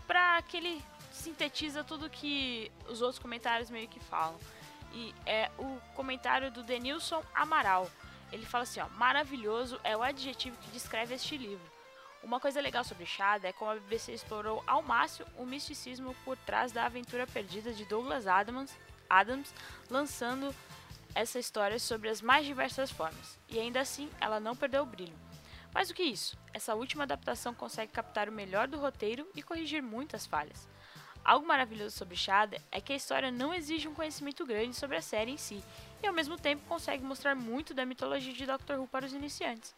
pra 0.07 0.41
que 0.41 0.57
ele 0.57 0.81
sintetiza 1.11 1.83
tudo 1.83 2.09
que 2.09 2.71
os 2.87 3.01
outros 3.01 3.19
comentários 3.19 3.69
meio 3.69 3.87
que 3.87 3.99
falam. 3.99 4.39
E 4.93 5.13
é 5.25 5.49
o 5.57 5.79
comentário 5.95 6.51
do 6.51 6.63
Denilson 6.63 7.23
Amaral. 7.33 7.89
Ele 8.31 8.45
fala 8.45 8.63
assim, 8.63 8.79
ó, 8.79 8.87
maravilhoso 8.89 9.79
é 9.83 9.95
o 9.95 10.01
adjetivo 10.01 10.57
que 10.57 10.71
descreve 10.71 11.15
este 11.15 11.37
livro. 11.37 11.71
Uma 12.23 12.39
coisa 12.39 12.61
legal 12.61 12.83
sobre 12.83 13.05
Shadow 13.05 13.49
é 13.49 13.53
como 13.53 13.71
a 13.71 13.75
BBC 13.75 14.13
explorou 14.13 14.63
ao 14.67 14.81
máximo 14.81 15.27
o 15.37 15.45
misticismo 15.45 16.15
por 16.23 16.37
trás 16.37 16.71
da 16.71 16.85
aventura 16.85 17.25
perdida 17.25 17.73
de 17.73 17.83
Douglas 17.85 18.27
Adams 18.27 18.77
Adams, 19.19 19.53
lançando 19.89 20.55
essa 21.13 21.37
história 21.37 21.77
sobre 21.77 22.09
as 22.09 22.21
mais 22.21 22.45
diversas 22.45 22.89
formas, 22.89 23.37
e 23.49 23.59
ainda 23.59 23.81
assim 23.81 24.09
ela 24.19 24.39
não 24.39 24.55
perdeu 24.55 24.83
o 24.83 24.85
brilho. 24.85 25.15
Mais 25.73 25.87
do 25.87 25.93
que 25.93 26.03
isso, 26.03 26.37
essa 26.53 26.75
última 26.75 27.03
adaptação 27.03 27.53
consegue 27.53 27.91
captar 27.91 28.29
o 28.29 28.31
melhor 28.31 28.67
do 28.67 28.79
roteiro 28.79 29.27
e 29.35 29.41
corrigir 29.41 29.81
muitas 29.81 30.25
falhas. 30.25 30.67
Algo 31.23 31.45
maravilhoso 31.45 31.95
sobre 31.95 32.15
Shada 32.15 32.57
é 32.71 32.81
que 32.81 32.93
a 32.93 32.95
história 32.95 33.29
não 33.29 33.53
exige 33.53 33.87
um 33.87 33.93
conhecimento 33.93 34.45
grande 34.45 34.75
sobre 34.75 34.97
a 34.97 35.01
série 35.01 35.31
em 35.31 35.37
si, 35.37 35.63
e 36.01 36.07
ao 36.07 36.13
mesmo 36.13 36.37
tempo 36.37 36.63
consegue 36.67 37.03
mostrar 37.03 37.35
muito 37.35 37.73
da 37.73 37.85
mitologia 37.85 38.33
de 38.33 38.45
Doctor 38.45 38.79
Who 38.79 38.87
para 38.87 39.05
os 39.05 39.13
iniciantes, 39.13 39.75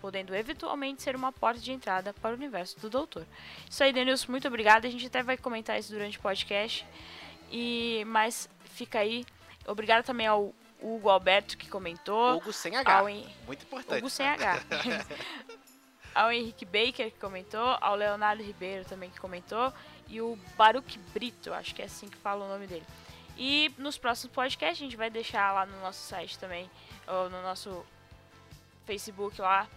podendo 0.00 0.34
eventualmente 0.34 1.02
ser 1.02 1.14
uma 1.14 1.32
porta 1.32 1.60
de 1.60 1.70
entrada 1.70 2.14
para 2.14 2.30
o 2.30 2.36
universo 2.36 2.80
do 2.80 2.88
Doutor. 2.88 3.26
Isso 3.68 3.84
aí, 3.84 3.92
Denilson, 3.92 4.30
muito 4.30 4.48
obrigado. 4.48 4.86
A 4.86 4.90
gente 4.90 5.06
até 5.06 5.22
vai 5.22 5.36
comentar 5.36 5.78
isso 5.78 5.92
durante 5.92 6.18
o 6.18 6.22
podcast. 6.22 6.86
E 7.50 8.02
mas 8.06 8.48
fica 8.76 9.00
aí. 9.00 9.24
Obrigado 9.66 10.04
também 10.04 10.26
ao 10.26 10.54
Hugo 10.80 11.08
Alberto 11.08 11.56
que 11.56 11.68
comentou. 11.68 12.36
Hugo 12.36 12.52
sem 12.52 12.76
H. 12.76 13.10
En... 13.10 13.26
Muito 13.46 13.64
importante. 13.64 13.98
Hugo 13.98 14.10
sem 14.10 14.26
H. 14.26 14.60
ao 16.14 16.32
Henrique 16.32 16.64
Baker 16.64 17.10
que 17.10 17.18
comentou, 17.18 17.76
ao 17.80 17.94
Leonardo 17.94 18.42
Ribeiro 18.42 18.84
também 18.86 19.10
que 19.10 19.20
comentou 19.20 19.72
e 20.08 20.20
o 20.20 20.38
Baruch 20.56 20.98
Brito, 21.12 21.52
acho 21.52 21.74
que 21.74 21.82
é 21.82 21.84
assim 21.84 22.08
que 22.08 22.16
fala 22.16 22.44
o 22.44 22.48
nome 22.48 22.66
dele. 22.66 22.86
E 23.36 23.70
nos 23.76 23.98
próximos 23.98 24.34
podcasts 24.34 24.80
a 24.80 24.84
gente 24.84 24.96
vai 24.96 25.10
deixar 25.10 25.52
lá 25.52 25.66
no 25.66 25.78
nosso 25.80 26.00
site 26.06 26.38
também, 26.38 26.70
ou 27.06 27.28
no 27.28 27.42
nosso 27.42 27.84
Facebook 28.86 29.40
lá, 29.40 29.68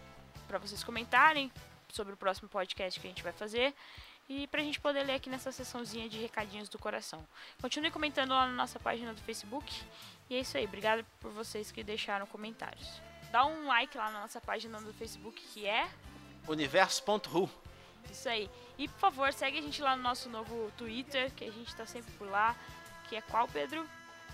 para 0.47 0.57
vocês 0.59 0.81
comentarem 0.83 1.51
sobre 1.89 2.13
o 2.13 2.17
próximo 2.17 2.47
podcast 2.47 2.99
que 2.99 3.07
a 3.07 3.09
gente 3.09 3.23
vai 3.23 3.33
fazer 3.33 3.73
e 4.29 4.45
pra 4.45 4.61
gente 4.61 4.79
poder 4.79 5.03
ler 5.03 5.15
aqui 5.15 5.29
nessa 5.29 5.51
sessãozinha 5.51 6.07
de 6.07 6.19
recadinhos 6.19 6.69
do 6.69 6.77
coração. 6.77 7.25
Continue 7.59 7.89
comentando 7.89 8.29
lá 8.29 8.45
na 8.45 8.53
nossa 8.53 8.79
página 8.79 9.11
do 9.11 9.21
Facebook. 9.21 9.75
E 10.29 10.35
é 10.35 10.39
isso 10.41 10.55
aí, 10.55 10.65
obrigado 10.65 11.03
por 11.19 11.31
vocês 11.31 11.71
que 11.71 11.83
deixaram 11.83 12.27
comentários. 12.27 13.01
Dá 13.31 13.43
um 13.45 13.65
like 13.65 13.97
lá 13.97 14.11
na 14.11 14.21
nossa 14.21 14.39
página 14.39 14.79
do 14.79 14.93
Facebook 14.93 15.41
que 15.53 15.65
é 15.65 15.89
universo.ru. 16.47 17.49
Isso 18.11 18.29
aí. 18.29 18.49
E 18.77 18.87
por 18.87 18.99
favor, 18.99 19.33
segue 19.33 19.57
a 19.57 19.61
gente 19.61 19.81
lá 19.81 19.95
no 19.95 20.03
nosso 20.03 20.29
novo 20.29 20.71
Twitter, 20.77 21.31
que 21.33 21.45
a 21.45 21.51
gente 21.51 21.75
tá 21.75 21.85
sempre 21.85 22.11
por 22.13 22.29
lá. 22.29 22.55
Que 23.07 23.15
é 23.15 23.21
qual, 23.21 23.47
Pedro? 23.47 23.87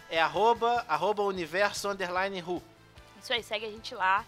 É 0.10 0.22
arroba, 0.22 0.86
arroba 0.88 1.24
universo 1.24 1.90
underline 1.90 2.40
ru. 2.40 2.62
Isso 3.22 3.34
aí, 3.34 3.42
segue 3.42 3.66
a 3.66 3.72
gente 3.72 3.96
lá. 3.96 4.26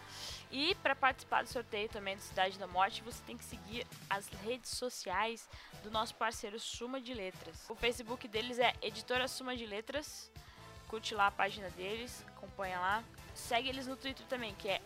E 0.51 0.75
para 0.75 0.95
participar 0.95 1.43
do 1.43 1.49
sorteio 1.49 1.89
também 1.89 2.15
do 2.15 2.21
Cidade 2.21 2.57
da 2.57 2.67
Morte, 2.67 3.01
você 3.01 3.21
tem 3.25 3.37
que 3.37 3.43
seguir 3.43 3.85
as 4.09 4.27
redes 4.45 4.71
sociais 4.71 5.47
do 5.83 5.91
nosso 5.91 6.15
parceiro 6.15 6.59
Suma 6.59 7.01
de 7.01 7.13
Letras. 7.13 7.65
O 7.69 7.75
Facebook 7.75 8.27
deles 8.27 8.57
é 8.59 8.73
Editora 8.81 9.27
Suma 9.27 9.55
de 9.55 9.65
Letras. 9.65 10.31
Curte 10.87 11.13
lá 11.13 11.27
a 11.27 11.31
página 11.31 11.69
deles, 11.71 12.23
acompanha 12.29 12.79
lá. 12.79 13.03
Segue 13.35 13.69
eles 13.69 13.87
no 13.87 13.97
Twitter 13.97 14.25
também, 14.27 14.55
que 14.55 14.69
é 14.69 14.81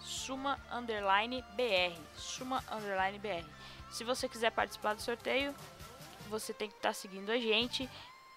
suma 0.00 0.58
br. 0.86 2.00
Suma 2.16 2.62
br. 3.20 3.44
Se 3.90 4.04
você 4.04 4.28
quiser 4.28 4.50
participar 4.52 4.94
do 4.94 5.02
sorteio, 5.02 5.54
você 6.30 6.54
tem 6.54 6.68
que 6.68 6.76
estar 6.76 6.90
tá 6.90 6.94
seguindo 6.94 7.30
a 7.30 7.36
gente 7.36 7.90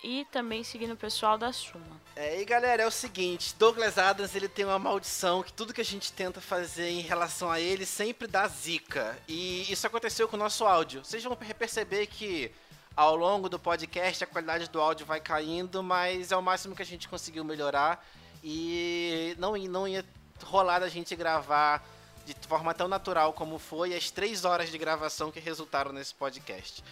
e 0.03 0.25
também 0.25 0.63
seguindo 0.63 0.93
o 0.93 0.97
pessoal 0.97 1.37
da 1.37 1.51
Suma. 1.51 2.01
É, 2.15 2.39
e 2.39 2.45
galera, 2.45 2.83
é 2.83 2.87
o 2.87 2.91
seguinte, 2.91 3.55
Douglas 3.57 3.97
Adams 3.97 4.35
ele 4.35 4.47
tem 4.47 4.65
uma 4.65 4.79
maldição 4.79 5.43
que 5.43 5.51
tudo 5.51 5.73
que 5.73 5.81
a 5.81 5.85
gente 5.85 6.11
tenta 6.11 6.39
fazer 6.39 6.89
em 6.89 7.01
relação 7.01 7.51
a 7.51 7.59
ele 7.59 7.85
sempre 7.85 8.27
dá 8.27 8.47
zica. 8.47 9.17
E 9.27 9.71
isso 9.71 9.85
aconteceu 9.87 10.27
com 10.27 10.35
o 10.35 10.39
nosso 10.39 10.65
áudio. 10.65 11.03
Vocês 11.03 11.23
vão 11.23 11.35
perceber 11.35 12.07
que 12.07 12.51
ao 12.95 13.15
longo 13.15 13.47
do 13.47 13.59
podcast 13.59 14.23
a 14.23 14.27
qualidade 14.27 14.69
do 14.69 14.81
áudio 14.81 15.05
vai 15.05 15.19
caindo, 15.19 15.83
mas 15.83 16.31
é 16.31 16.37
o 16.37 16.41
máximo 16.41 16.75
que 16.75 16.81
a 16.81 16.85
gente 16.85 17.07
conseguiu 17.07 17.43
melhorar 17.43 18.03
e 18.43 19.35
não, 19.37 19.55
não 19.55 19.87
ia 19.87 20.03
rolar 20.43 20.83
a 20.83 20.89
gente 20.89 21.15
gravar 21.15 21.83
de 22.25 22.35
forma 22.47 22.73
tão 22.73 22.87
natural 22.87 23.33
como 23.33 23.57
foi 23.57 23.95
as 23.95 24.11
três 24.11 24.43
horas 24.45 24.69
de 24.69 24.77
gravação 24.77 25.31
que 25.31 25.39
resultaram 25.39 25.91
nesse 25.93 26.13
podcast. 26.13 26.83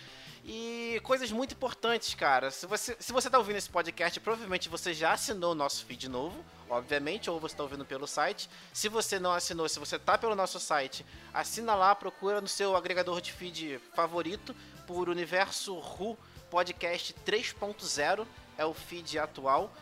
E 0.48 1.02
coisas 1.02 1.32
muito 1.32 1.56
importantes, 1.56 2.14
cara. 2.14 2.52
Se 2.52 2.68
você, 2.68 2.96
se 3.00 3.12
você 3.12 3.32
tá 3.32 3.40
ouvindo 3.40 3.56
esse 3.56 3.70
podcast, 3.70 4.20
provavelmente 4.20 4.70
você 4.70 4.94
já 4.94 5.14
assinou 5.14 5.54
o 5.54 5.56
nosso 5.56 5.84
feed 5.86 6.08
novo, 6.08 6.46
obviamente, 6.70 7.32
ou 7.32 7.40
você 7.40 7.56
tá 7.56 7.64
ouvindo 7.64 7.84
pelo 7.84 8.06
site. 8.06 8.48
Se 8.72 8.88
você 8.88 9.18
não 9.18 9.32
assinou, 9.32 9.68
se 9.68 9.80
você 9.80 9.98
tá 9.98 10.20
pelo 10.20 10.36
nosso 10.36 10.60
site, 10.60 11.04
assina 11.34 11.74
lá, 11.74 11.96
procura 11.96 12.42
no 12.42 12.48
seu 12.48 12.76
agregador 12.76 13.22
de 13.22 13.32
feed 13.34 13.80
favorito 13.96 14.56
por 14.86 15.10
Universo 15.10 15.80
Ru 15.80 16.16
Podcast 16.52 17.16
3.0, 17.26 18.28
é 18.56 18.64
o 18.64 18.74
feed 18.74 19.18
atual. 19.18 19.74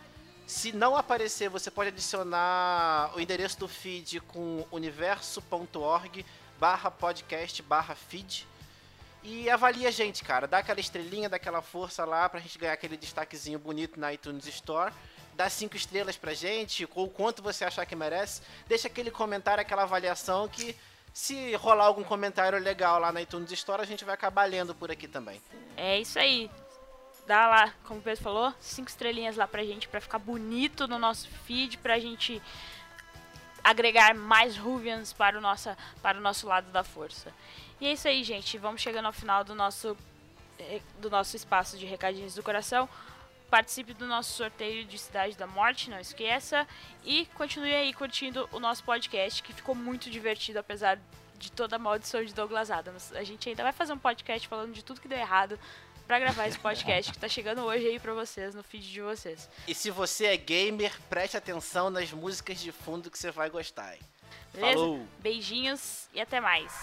Se 0.48 0.72
não 0.72 0.96
aparecer, 0.96 1.50
você 1.50 1.70
pode 1.70 1.90
adicionar 1.90 3.12
o 3.14 3.20
endereço 3.20 3.60
do 3.60 3.68
feed 3.68 4.22
com 4.22 4.66
universo.org 4.72 6.26
barra 6.58 6.90
podcast 6.90 7.62
barra 7.64 7.96
feed 7.96 8.48
e 9.24 9.50
avalia 9.50 9.88
a 9.88 9.92
gente, 9.92 10.24
cara. 10.24 10.48
Dá 10.48 10.60
aquela 10.60 10.80
estrelinha, 10.80 11.30
dá 11.30 11.38
aquela 11.38 11.62
força 11.62 12.04
lá 12.06 12.28
pra 12.28 12.40
gente 12.40 12.58
ganhar 12.58 12.74
aquele 12.74 12.98
destaquezinho 12.98 13.58
bonito 13.58 14.00
na 14.00 14.14
iTunes 14.14 14.46
Store. 14.48 14.94
Dá 15.34 15.50
cinco 15.50 15.76
estrelas 15.76 16.16
pra 16.16 16.34
gente, 16.34 16.88
ou 16.94 17.10
quanto 17.10 17.42
você 17.42 17.66
achar 17.66 17.86
que 17.86 17.96
merece. 17.96 18.42
Deixa 18.68 18.88
aquele 18.88 19.10
comentário, 19.10 19.62
aquela 19.62 19.84
avaliação 19.84 20.48
que 20.48 20.76
se 21.14 21.56
rolar 21.56 21.86
algum 21.86 22.04
comentário 22.04 22.60
legal 22.60 23.00
lá 23.00 23.12
na 23.12 23.22
iTunes 23.22 23.52
Store, 23.52 23.82
a 23.82 23.86
gente 23.86 24.04
vai 24.04 24.14
acabar 24.14 24.46
lendo 24.46 24.76
por 24.76 24.92
aqui 24.92 25.08
também. 25.08 25.42
É 25.78 26.00
isso 26.00 26.20
aí. 26.20 26.52
Dá 27.26 27.48
lá, 27.48 27.74
como 27.86 28.00
o 28.00 28.04
Pedro 28.04 28.22
falou, 28.22 28.54
cinco 28.60 28.90
estrelinhas 28.90 29.38
lá 29.38 29.48
pra 29.48 29.64
gente, 29.64 29.88
pra 29.88 30.02
ficar 30.02 30.20
bonito 30.20 30.88
no 30.88 31.00
nosso 31.00 31.30
feed, 31.46 31.78
pra 31.78 31.98
gente 31.98 32.42
agregar 33.64 34.14
mais 34.14 34.58
Ruvians 34.58 35.14
para 35.14 35.38
o, 35.38 35.42
nosso, 35.42 35.70
para 36.02 36.18
o 36.18 36.22
nosso 36.22 36.46
lado 36.46 36.70
da 36.72 36.84
força. 36.84 37.32
E 37.80 37.88
é 37.88 37.94
isso 37.94 38.08
aí, 38.08 38.24
gente. 38.24 38.58
Vamos 38.58 38.82
chegando 38.82 39.06
ao 39.06 39.14
final 39.14 39.44
do 39.44 39.54
nosso, 39.56 39.98
eh, 40.60 40.82
do 41.00 41.10
nosso 41.10 41.36
espaço 41.36 41.78
de 41.78 41.86
recadinhos 41.86 42.36
do 42.36 42.44
coração. 42.44 42.88
Participe 43.50 43.94
do 43.94 44.08
nosso 44.08 44.34
sorteio 44.34 44.84
de 44.86 44.98
Cidade 44.98 45.38
da 45.38 45.46
Morte, 45.46 45.90
não 45.90 46.00
esqueça. 46.00 46.68
E 47.04 47.26
continue 47.36 47.74
aí 47.74 47.94
curtindo 47.94 48.48
o 48.52 48.60
nosso 48.60 48.84
podcast, 48.84 49.44
que 49.44 49.54
ficou 49.54 49.76
muito 49.76 50.10
divertido, 50.10 50.60
apesar 50.60 51.00
de 51.38 51.52
toda 51.52 51.76
a 51.76 51.80
maldição 51.80 52.24
de 52.24 52.34
Douglas 52.34 52.72
Adams. 52.72 53.12
A 53.14 53.24
gente 53.24 53.50
ainda 53.50 53.64
vai 53.64 53.74
fazer 53.74 53.94
um 53.94 53.98
podcast 53.98 54.48
falando 54.48 54.74
de 54.74 54.84
tudo 54.84 55.02
que 55.02 55.08
deu 55.08 55.18
errado 55.20 55.60
para 56.08 56.20
gravar 56.20 56.48
esse 56.48 56.60
podcast 56.60 57.12
que 57.12 57.18
tá 57.18 57.28
chegando 57.28 57.62
hoje 57.62 57.88
aí 57.88 58.00
para 58.00 58.14
vocês, 58.14 58.56
no 58.56 58.64
feed 58.64 58.92
de 58.92 59.02
vocês. 59.02 59.50
E 59.68 59.74
se 59.74 59.90
você 59.90 60.26
é 60.28 60.38
gamer, 60.38 60.92
preste 61.10 61.38
atenção 61.38 61.90
nas 61.90 62.12
músicas 62.12 62.60
de 62.60 62.72
fundo 62.72 63.10
que 63.10 63.18
você 63.18 63.32
vai 63.32 63.50
gostar. 63.50 63.94
Hein? 63.94 64.02
Beleza? 64.54 64.74
Falou. 64.74 65.08
Beijinhos 65.20 66.08
e 66.14 66.22
até 66.22 66.40
mais. 66.40 66.74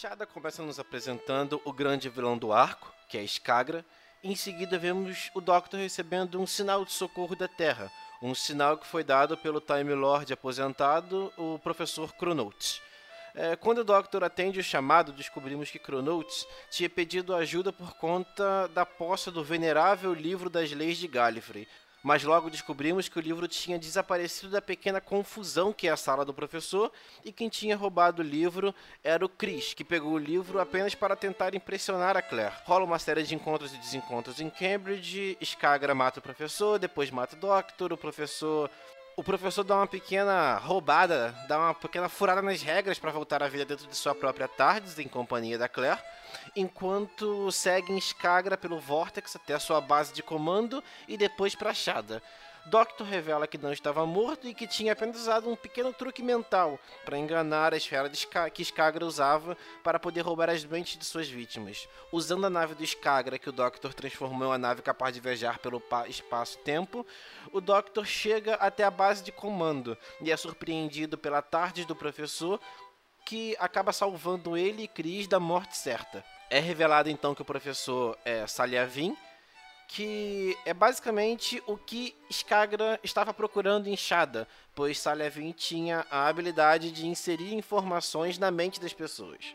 Shada 0.00 0.24
começa 0.24 0.62
nos 0.62 0.78
apresentando 0.78 1.60
o 1.62 1.74
grande 1.74 2.08
vilão 2.08 2.38
do 2.38 2.54
arco, 2.54 2.90
que 3.06 3.18
é 3.18 3.22
Skagra. 3.24 3.84
Em 4.24 4.34
seguida, 4.34 4.78
vemos 4.78 5.30
o 5.34 5.42
Doctor 5.42 5.78
recebendo 5.78 6.40
um 6.40 6.46
sinal 6.46 6.86
de 6.86 6.92
socorro 6.92 7.36
da 7.36 7.46
Terra, 7.46 7.92
um 8.22 8.34
sinal 8.34 8.78
que 8.78 8.86
foi 8.86 9.04
dado 9.04 9.36
pelo 9.36 9.60
Time 9.60 9.92
Lord 9.92 10.32
aposentado, 10.32 11.30
o 11.36 11.58
professor 11.58 12.10
Chronotes. 12.18 12.80
É, 13.34 13.56
quando 13.56 13.80
o 13.80 13.84
Doctor 13.84 14.24
atende 14.24 14.58
o 14.58 14.64
chamado, 14.64 15.12
descobrimos 15.12 15.70
que 15.70 15.78
Chronotes 15.78 16.46
tinha 16.70 16.88
pedido 16.88 17.34
ajuda 17.34 17.70
por 17.70 17.92
conta 17.92 18.68
da 18.68 18.86
posse 18.86 19.30
do 19.30 19.44
venerável 19.44 20.14
livro 20.14 20.48
das 20.48 20.72
leis 20.72 20.96
de 20.96 21.08
Gallifrey, 21.08 21.68
mas 22.02 22.22
logo 22.24 22.50
descobrimos 22.50 23.08
que 23.08 23.18
o 23.18 23.22
livro 23.22 23.46
tinha 23.46 23.78
desaparecido 23.78 24.50
da 24.50 24.62
pequena 24.62 25.00
confusão 25.00 25.72
que 25.72 25.88
é 25.88 25.90
a 25.90 25.96
sala 25.96 26.24
do 26.24 26.34
professor 26.34 26.90
e 27.24 27.32
quem 27.32 27.48
tinha 27.48 27.76
roubado 27.76 28.22
o 28.22 28.24
livro 28.24 28.74
era 29.04 29.24
o 29.24 29.28
Chris, 29.28 29.74
que 29.74 29.84
pegou 29.84 30.12
o 30.12 30.18
livro 30.18 30.60
apenas 30.60 30.94
para 30.94 31.16
tentar 31.16 31.54
impressionar 31.54 32.16
a 32.16 32.22
Claire. 32.22 32.54
Rola 32.64 32.84
uma 32.84 32.98
série 32.98 33.22
de 33.22 33.34
encontros 33.34 33.74
e 33.74 33.78
desencontros 33.78 34.40
em 34.40 34.50
Cambridge, 34.50 35.36
Skagra 35.40 35.94
mata 35.94 36.20
o 36.20 36.22
professor, 36.22 36.78
depois 36.78 37.10
mata 37.10 37.36
o 37.36 37.38
Doctor, 37.38 37.92
o 37.92 37.96
professor 37.96 38.70
o 39.20 39.22
professor 39.22 39.62
dá 39.62 39.76
uma 39.76 39.86
pequena 39.86 40.56
roubada, 40.56 41.34
dá 41.46 41.58
uma 41.58 41.74
pequena 41.74 42.08
furada 42.08 42.40
nas 42.40 42.62
regras 42.62 42.98
para 42.98 43.10
voltar 43.10 43.42
à 43.42 43.48
vida 43.48 43.66
dentro 43.66 43.86
de 43.86 43.94
sua 43.94 44.14
própria 44.14 44.48
Tardes, 44.48 44.98
em 44.98 45.06
companhia 45.06 45.58
da 45.58 45.68
Claire, 45.68 46.00
enquanto 46.56 47.52
segue 47.52 47.92
em 47.92 47.98
Skagra 47.98 48.56
pelo 48.56 48.80
Vortex 48.80 49.36
até 49.36 49.52
a 49.52 49.60
sua 49.60 49.78
base 49.78 50.14
de 50.14 50.22
comando 50.22 50.82
e 51.06 51.18
depois 51.18 51.54
para 51.54 51.74
Shada. 51.74 52.22
Doctor 52.66 53.06
revela 53.06 53.46
que 53.46 53.58
não 53.58 53.72
estava 53.72 54.04
morto 54.06 54.46
e 54.46 54.54
que 54.54 54.66
tinha 54.66 54.92
apenas 54.92 55.16
usado 55.16 55.50
um 55.50 55.56
pequeno 55.56 55.92
truque 55.92 56.22
mental 56.22 56.78
para 57.04 57.18
enganar 57.18 57.72
a 57.72 57.76
esfera 57.76 58.10
que 58.52 58.62
Skagra 58.62 59.04
usava 59.04 59.56
para 59.82 59.98
poder 59.98 60.20
roubar 60.20 60.50
as 60.50 60.64
mentes 60.64 60.96
de 60.96 61.04
suas 61.04 61.28
vítimas. 61.28 61.88
Usando 62.12 62.46
a 62.46 62.50
nave 62.50 62.74
do 62.74 62.84
Skagra, 62.84 63.38
que 63.38 63.48
o 63.48 63.52
Doctor 63.52 63.94
transformou 63.94 64.44
em 64.44 64.50
uma 64.50 64.58
nave 64.58 64.82
capaz 64.82 65.14
de 65.14 65.20
viajar 65.20 65.58
pelo 65.58 65.82
espaço-tempo, 66.06 67.06
o 67.52 67.60
Doctor 67.60 68.06
chega 68.06 68.54
até 68.54 68.84
a 68.84 68.90
base 68.90 69.24
de 69.24 69.32
comando 69.32 69.96
e 70.20 70.30
é 70.30 70.36
surpreendido 70.36 71.18
pela 71.18 71.42
tarde 71.42 71.84
do 71.84 71.96
professor, 71.96 72.60
que 73.24 73.56
acaba 73.58 73.92
salvando 73.92 74.56
ele 74.56 74.84
e 74.84 74.88
Chris 74.88 75.26
da 75.26 75.40
morte 75.40 75.76
certa. 75.76 76.24
É 76.48 76.58
revelado 76.58 77.08
então 77.08 77.34
que 77.34 77.42
o 77.42 77.44
professor 77.44 78.18
é 78.24 78.46
Saliavin, 78.46 79.16
que 79.92 80.56
é 80.64 80.72
basicamente 80.72 81.60
o 81.66 81.76
que 81.76 82.14
Skagra 82.30 83.00
estava 83.02 83.34
procurando 83.34 83.88
em 83.88 83.96
Shada, 83.96 84.46
pois 84.72 84.98
Salevin 84.98 85.50
tinha 85.50 86.06
a 86.08 86.28
habilidade 86.28 86.92
de 86.92 87.08
inserir 87.08 87.54
informações 87.54 88.38
na 88.38 88.52
mente 88.52 88.80
das 88.80 88.92
pessoas. 88.92 89.52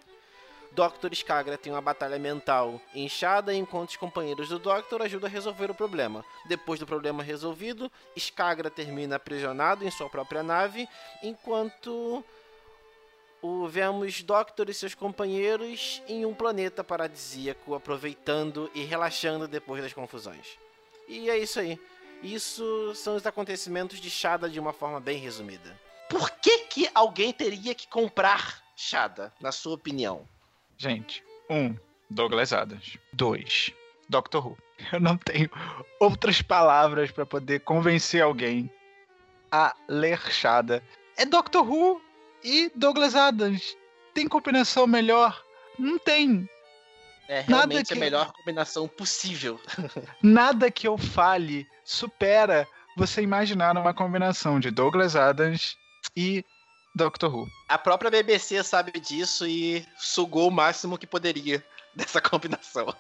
Dr. 0.74 1.14
Skagra 1.14 1.58
tem 1.58 1.72
uma 1.72 1.82
batalha 1.82 2.20
mental 2.20 2.82
Shada, 3.08 3.54
enquanto 3.54 3.92
os 3.92 3.96
companheiros 3.96 4.50
do 4.50 4.60
Doctor 4.60 5.02
ajudam 5.04 5.30
a 5.30 5.32
resolver 5.32 5.72
o 5.72 5.76
problema. 5.76 6.24
Depois 6.46 6.82
do 6.82 6.86
problema 6.86 7.24
resolvido, 7.24 7.90
Skagra 8.18 8.70
termina 8.70 9.16
aprisionado 9.16 9.86
em 9.86 9.92
sua 9.92 10.10
própria 10.10 10.44
nave, 10.44 10.86
enquanto 11.24 12.22
o, 13.46 13.68
vemos 13.68 14.22
Doctor 14.24 14.70
e 14.70 14.74
seus 14.74 14.96
companheiros 14.96 16.02
em 16.08 16.26
um 16.26 16.34
planeta 16.34 16.84
paradisíaco, 16.84 17.76
aproveitando 17.76 18.70
e 18.74 18.84
relaxando 18.84 19.48
depois 19.48 19.82
das 19.82 19.94
confusões. 19.94 20.58
E 21.08 21.30
é 21.30 21.38
isso 21.38 21.60
aí. 21.60 21.80
Isso 22.24 22.94
são 22.96 23.16
os 23.16 23.26
acontecimentos 23.26 24.00
de 24.00 24.10
Shada 24.10 24.50
de 24.50 24.60
uma 24.60 24.74
forma 24.74 25.00
bem 25.00 25.18
resumida. 25.18 25.80
Por 26.10 26.32
que, 26.32 26.60
que 26.60 26.90
alguém 26.94 27.32
teria 27.32 27.76
que 27.76 27.88
comprar 27.88 28.64
Shada, 28.76 29.34
na 29.40 29.52
sua 29.52 29.76
opinião? 29.76 30.28
Gente, 30.78 31.24
Um, 31.50 31.76
Douglas 32.10 32.52
Adams. 32.54 32.98
Dois, 33.14 33.72
Doctor 34.10 34.48
Who. 34.48 34.58
Eu 34.92 35.00
não 35.00 35.18
tenho 35.18 35.50
outras 36.00 36.42
palavras 36.42 37.12
para 37.12 37.26
poder 37.26 37.62
convencer 37.62 38.22
alguém 38.22 38.70
a 39.52 39.76
ler 39.88 40.20
Shada. 40.32 40.84
É 41.18 41.26
Doctor 41.26 41.70
Who 41.70 42.02
e 42.46 42.72
Douglas 42.76 43.16
Adams. 43.16 43.76
Tem 44.14 44.28
combinação 44.28 44.86
melhor? 44.86 45.44
Não 45.78 45.98
tem. 45.98 46.48
É 47.28 47.42
realmente 47.42 47.88
que... 47.88 47.94
a 47.94 47.98
melhor 47.98 48.32
combinação 48.32 48.88
possível. 48.88 49.60
Nada 50.22 50.70
que 50.70 50.88
eu 50.88 50.98
fale 50.98 51.68
supera 51.84 52.68
você 52.96 53.22
imaginar 53.22 53.76
uma 53.76 53.94
combinação 53.94 54.60
de 54.60 54.70
Douglas 54.70 55.16
Adams 55.16 55.76
e 56.16 56.46
Doctor 56.96 57.36
Who. 57.36 57.48
A 57.68 57.78
própria 57.78 58.12
BBC 58.12 58.64
sabe 58.64 59.00
disso 59.00 59.48
e 59.48 59.86
sugou 59.98 60.48
o 60.48 60.52
máximo 60.52 60.98
que 60.98 61.08
poderia 61.08 61.66
dessa 61.96 62.22
combinação. 62.22 62.94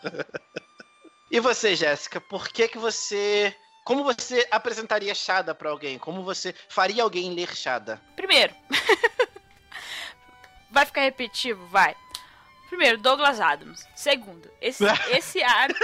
e 1.31 1.39
você, 1.39 1.75
Jéssica, 1.75 2.19
por 2.19 2.49
que 2.49 2.67
que 2.67 2.79
você 2.79 3.55
como 3.85 4.03
você 4.03 4.47
apresentaria 4.49 5.13
Shada 5.13 5.53
para 5.53 5.69
alguém? 5.69 5.99
Como 5.99 6.23
você 6.23 6.55
faria 6.67 7.03
alguém 7.03 7.31
ler 7.35 7.55
Shada? 7.55 8.01
Primeiro, 8.15 8.51
vai 10.75 10.85
ficar 10.85 11.01
repetitivo, 11.01 11.65
vai. 11.67 11.95
Primeiro, 12.67 12.97
Douglas 12.97 13.39
Adams. 13.39 13.87
Segundo, 13.95 14.51
esse, 14.59 14.83
esse 15.15 15.41
arco. 15.41 15.79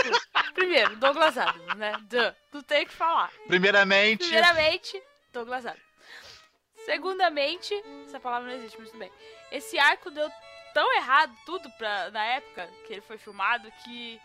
Primeiro, 0.54 0.98
Douglas 0.98 1.38
Adams, 1.38 1.78
né? 1.78 1.94
Duh, 2.02 2.36
não 2.52 2.62
tem 2.62 2.84
o 2.84 2.88
que 2.88 2.94
falar. 2.94 3.32
Primeiramente. 3.48 4.26
Primeiramente, 4.26 5.02
Douglas 5.32 5.66
Adams. 5.66 5.82
Segundamente, 6.84 7.74
essa 8.06 8.20
palavra 8.20 8.50
não 8.50 8.58
existe, 8.58 8.78
mas 8.78 8.90
tudo 8.90 9.00
bem. 9.00 9.12
Esse 9.50 9.80
arco 9.80 10.12
deu 10.12 10.30
tão 10.74 10.94
errado 10.98 11.34
tudo 11.46 11.72
pra, 11.78 12.12
na 12.12 12.26
época 12.26 12.68
que 12.86 12.92
ele 12.92 13.02
foi 13.02 13.18
filmado 13.18 13.72
que 13.86 14.20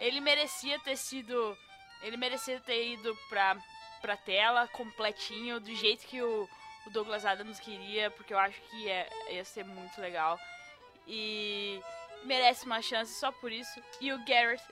ele 0.00 0.20
merecia 0.20 0.80
ter 0.80 0.96
sido. 0.96 1.56
Ele 2.02 2.16
merecia 2.16 2.58
ter 2.60 2.92
ido 2.92 3.16
pra, 3.28 3.56
pra 4.00 4.16
tela 4.16 4.66
completinho, 4.68 5.60
do 5.60 5.72
jeito 5.74 6.06
que 6.06 6.20
o, 6.20 6.48
o 6.88 6.90
Douglas 6.90 7.24
Adams 7.24 7.60
queria, 7.60 8.10
porque 8.10 8.34
eu 8.34 8.38
acho 8.38 8.60
que 8.62 8.76
ia, 8.76 9.06
ia 9.30 9.44
ser 9.44 9.64
muito 9.64 10.00
legal. 10.00 10.38
E 11.06 11.80
merece 12.24 12.66
uma 12.66 12.82
chance 12.82 13.14
só 13.14 13.30
por 13.30 13.52
isso. 13.52 13.80
E 14.00 14.12
o 14.12 14.24
Garrett 14.24 14.62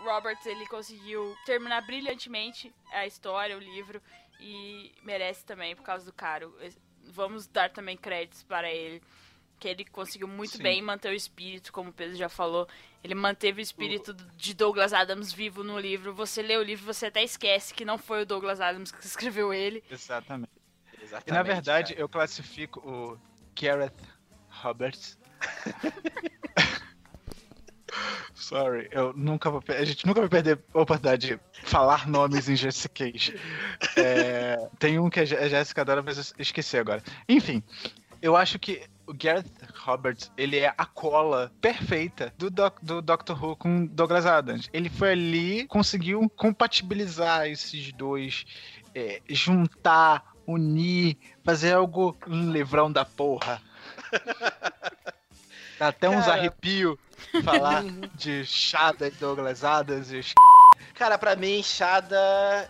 Roberts, 0.00 0.46
ele 0.46 0.66
conseguiu 0.66 1.36
terminar 1.44 1.80
brilhantemente 1.82 2.72
a 2.92 3.06
história, 3.06 3.56
o 3.56 3.60
livro, 3.60 4.00
e 4.40 4.92
merece 5.02 5.44
também 5.44 5.74
por 5.74 5.82
causa 5.82 6.04
do 6.04 6.12
caro. 6.12 6.54
Vamos 7.06 7.46
dar 7.46 7.70
também 7.70 7.96
créditos 7.96 8.42
para 8.42 8.70
ele, 8.70 9.02
que 9.58 9.68
ele 9.68 9.84
conseguiu 9.84 10.28
muito 10.28 10.56
Sim. 10.56 10.62
bem 10.62 10.82
manter 10.82 11.10
o 11.10 11.14
espírito, 11.14 11.72
como 11.72 11.90
o 11.90 11.92
Pedro 11.92 12.16
já 12.16 12.28
falou. 12.28 12.68
Ele 13.02 13.14
manteve 13.14 13.60
o 13.60 13.62
espírito 13.62 14.14
de 14.14 14.54
Douglas 14.54 14.92
Adams 14.92 15.32
vivo 15.32 15.62
no 15.62 15.78
livro. 15.78 16.14
Você 16.14 16.42
lê 16.42 16.56
o 16.56 16.62
livro, 16.62 16.84
você 16.84 17.06
até 17.06 17.22
esquece 17.22 17.74
que 17.74 17.84
não 17.84 17.98
foi 17.98 18.22
o 18.22 18.26
Douglas 18.26 18.60
Adams 18.60 18.90
que 18.90 19.04
escreveu 19.04 19.52
ele. 19.52 19.84
Exatamente. 19.90 20.63
Exatamente 21.14 21.28
e 21.28 21.32
na 21.32 21.42
verdade, 21.42 21.92
cara. 21.92 22.02
eu 22.02 22.08
classifico 22.08 22.80
o 22.80 23.18
Gareth 23.60 23.92
Roberts 24.48 25.18
Sorry, 28.34 28.88
eu 28.90 29.12
nunca 29.14 29.50
vou. 29.50 29.62
A 29.68 29.84
gente 29.84 30.06
nunca 30.06 30.20
vai 30.20 30.28
perder 30.28 30.58
a 30.74 30.80
oportunidade 30.80 31.28
de 31.28 31.40
falar 31.62 32.08
nomes 32.08 32.48
em 32.48 32.56
Jessica 32.56 33.10
Cage. 33.10 33.38
É, 33.96 34.68
tem 34.78 34.98
um 34.98 35.08
que 35.08 35.20
a 35.20 35.24
Jéssica 35.24 35.82
adora, 35.82 36.02
mas 36.02 36.18
eu 36.18 36.24
esqueci 36.38 36.76
agora. 36.76 37.02
Enfim, 37.28 37.62
eu 38.20 38.36
acho 38.36 38.58
que 38.58 38.82
o 39.06 39.14
Gareth 39.14 39.44
Roberts, 39.76 40.32
ele 40.36 40.58
é 40.58 40.74
a 40.76 40.84
cola 40.84 41.52
perfeita 41.60 42.32
do, 42.36 42.50
doc, 42.50 42.78
do 42.82 43.00
Doctor 43.00 43.42
Who 43.42 43.56
com 43.56 43.86
Douglas 43.86 44.26
Adams. 44.26 44.68
Ele 44.72 44.88
foi 44.88 45.12
ali, 45.12 45.66
conseguiu 45.66 46.28
compatibilizar 46.30 47.46
esses 47.46 47.92
dois, 47.92 48.44
é, 48.94 49.20
juntar, 49.28 50.33
unir, 50.46 51.16
fazer 51.42 51.72
algo 51.74 52.16
um 52.26 52.50
livrão 52.50 52.90
da 52.90 53.04
porra. 53.04 53.60
Dá 55.78 55.88
até 55.88 56.08
uns 56.08 56.28
arrepios 56.28 56.96
falar 57.42 57.82
de 58.14 58.44
Shada 58.44 59.08
e 59.08 59.10
Douglas 59.10 59.64
Adams 59.64 60.12
e. 60.12 60.22
Cara, 60.94 61.18
pra 61.18 61.34
mim, 61.34 61.60
Shada, 61.62 62.16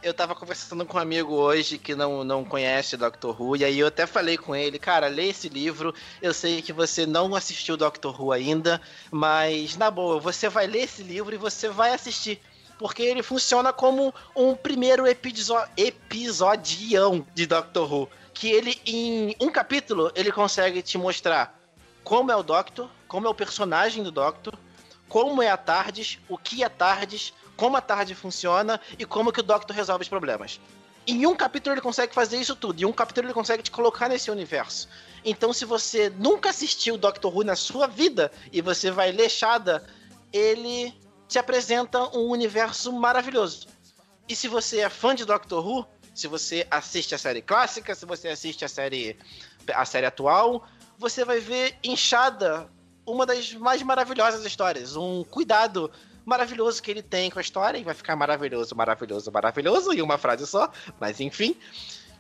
eu 0.03 0.15
tava 0.15 0.35
conversando 0.35 0.87
com 0.87 0.97
um 0.97 1.01
amigo 1.01 1.35
hoje 1.35 1.77
que 1.77 1.95
não, 1.95 2.25
não 2.25 2.43
conhece 2.43 2.97
Doctor 2.97 3.39
Who, 3.41 3.57
e 3.57 3.65
aí 3.65 3.79
eu 3.79 3.87
até 3.87 4.07
falei 4.07 4.39
com 4.39 4.57
ele, 4.57 4.79
cara, 4.79 5.09
lê 5.09 5.29
esse 5.29 5.49
livro, 5.49 5.95
eu 6.23 6.33
sei 6.33 6.63
que 6.63 6.73
você 6.73 7.05
não 7.05 7.35
assistiu 7.35 7.77
Doctor 7.77 8.19
Who 8.19 8.33
ainda, 8.33 8.81
mas 9.11 9.77
na 9.77 9.91
boa, 9.91 10.19
você 10.19 10.49
vai 10.49 10.67
ler 10.67 10.85
esse 10.85 11.03
livro 11.03 11.35
e 11.35 11.39
você 11.39 11.69
vai 11.69 11.93
assistir. 11.93 12.41
Porque 12.79 13.03
ele 13.03 13.23
funciona 13.23 13.73
como 13.73 14.15
um 14.35 14.55
primeiro 14.55 15.05
episodião 15.77 17.27
de 17.35 17.47
Doctor 17.47 17.93
Who. 17.93 18.11
Que 18.33 18.51
ele, 18.51 18.81
em 18.85 19.37
um 19.41 19.51
capítulo, 19.51 20.11
ele 20.15 20.33
consegue 20.33 20.83
te 20.83 20.99
mostrar 20.99 21.59
como 22.03 22.31
é 22.31 22.37
o 22.37 22.43
Doctor, 22.43 22.91
como 23.09 23.27
é 23.27 23.31
o 23.31 23.35
personagem 23.35 24.03
do 24.03 24.11
Doctor, 24.11 24.55
como 25.09 25.43
é 25.43 25.49
a 25.49 25.57
TARDIS, 25.57 26.19
o 26.29 26.37
que 26.37 26.65
é 26.65 26.69
TARDIS, 26.69 27.33
como 27.57 27.77
a 27.77 27.81
TARDIS 27.81 28.19
funciona 28.19 28.81
e 28.99 29.05
como 29.05 29.33
que 29.33 29.41
o 29.41 29.43
Doctor 29.45 29.75
resolve 29.75 30.03
os 30.03 30.09
problemas. 30.09 30.61
Em 31.07 31.27
um 31.27 31.37
capítulo 31.37 31.75
ele 31.75 31.81
consegue 31.81 32.15
fazer 32.15 32.39
isso 32.39 32.57
tudo, 32.57 32.83
em 32.83 32.85
um 32.85 32.93
capítulo 32.93 33.27
ele 33.27 33.35
consegue 33.35 33.63
te 33.63 33.71
colocar 33.71 34.09
nesse 34.09 34.31
universo. 34.31 34.89
Então 35.25 35.53
se 35.53 35.65
você 35.65 36.11
nunca 36.11 36.51
assistiu 36.51 36.97
Doctor 36.97 37.35
Who 37.35 37.45
na 37.45 37.57
sua 37.57 37.87
vida 37.87 38.33
e 38.51 38.61
você 38.61 38.91
vai 38.91 39.13
ler 39.13 39.31
Shada, 39.31 39.85
ele 40.33 40.95
te 41.29 41.39
apresenta 41.39 42.01
um 42.17 42.29
universo 42.29 42.93
maravilhoso. 42.93 43.67
E 44.29 44.35
se 44.35 44.49
você 44.49 44.81
é 44.81 44.89
fã 44.89 45.15
de 45.15 45.25
Doctor 45.25 45.67
Who, 45.67 45.87
se 46.15 46.29
você 46.29 46.67
assiste 46.71 47.15
a 47.15 47.19
série 47.19 47.43
clássica, 47.43 47.95
se 47.95 48.07
você 48.07 48.29
assiste 48.29 48.65
a 48.65 48.69
série 48.69 49.19
a 49.73 49.85
série 49.85 50.07
atual, 50.07 50.67
você 50.99 51.25
vai 51.25 51.41
ver 51.41 51.77
inchada 51.83 52.71
uma 53.07 53.27
das 53.27 53.53
mais 53.55 53.83
maravilhosas 53.83 54.45
histórias. 54.45 54.97
Um 54.97 55.25
cuidado 55.25 55.91
maravilhoso 56.25 56.83
que 56.83 56.91
ele 56.91 57.03
tem 57.03 57.31
com 57.31 57.39
a 57.39 57.43
história, 57.43 57.79
e 57.79 57.85
vai 57.85 57.95
ficar 57.95 58.17
maravilhoso, 58.17 58.75
maravilhoso, 58.75 59.31
maravilhoso, 59.31 59.93
em 59.93 60.01
uma 60.01 60.17
frase 60.17 60.47
só, 60.47 60.71
mas 60.99 61.21
enfim. 61.21 61.57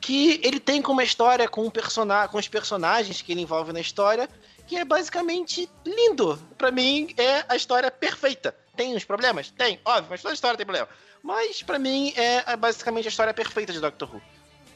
Que 0.00 0.40
ele 0.44 0.60
tem 0.60 0.82
com 0.82 0.92
uma 0.92 1.02
história, 1.02 1.48
com, 1.48 1.64
um 1.64 1.70
persona 1.70 2.28
com 2.28 2.36
os 2.36 2.48
personagens 2.48 3.22
que 3.22 3.32
ele 3.32 3.40
envolve 3.40 3.72
na 3.72 3.80
história, 3.80 4.28
que 4.66 4.76
é 4.76 4.84
basicamente 4.84 5.70
lindo. 5.84 6.38
Para 6.58 6.70
mim, 6.70 7.14
é 7.16 7.44
a 7.48 7.56
história 7.56 7.90
perfeita. 7.90 8.54
Tem 8.76 8.94
uns 8.94 9.04
problemas? 9.04 9.50
Tem, 9.50 9.80
óbvio, 9.84 10.08
mas 10.10 10.22
toda 10.22 10.34
história 10.34 10.56
tem 10.56 10.66
problema. 10.66 10.88
Mas 11.22 11.62
para 11.62 11.78
mim 11.78 12.12
é 12.16 12.56
basicamente 12.56 13.06
a 13.06 13.08
história 13.08 13.32
perfeita 13.32 13.72
de 13.72 13.80
Doctor 13.80 14.14
Who. 14.14 14.22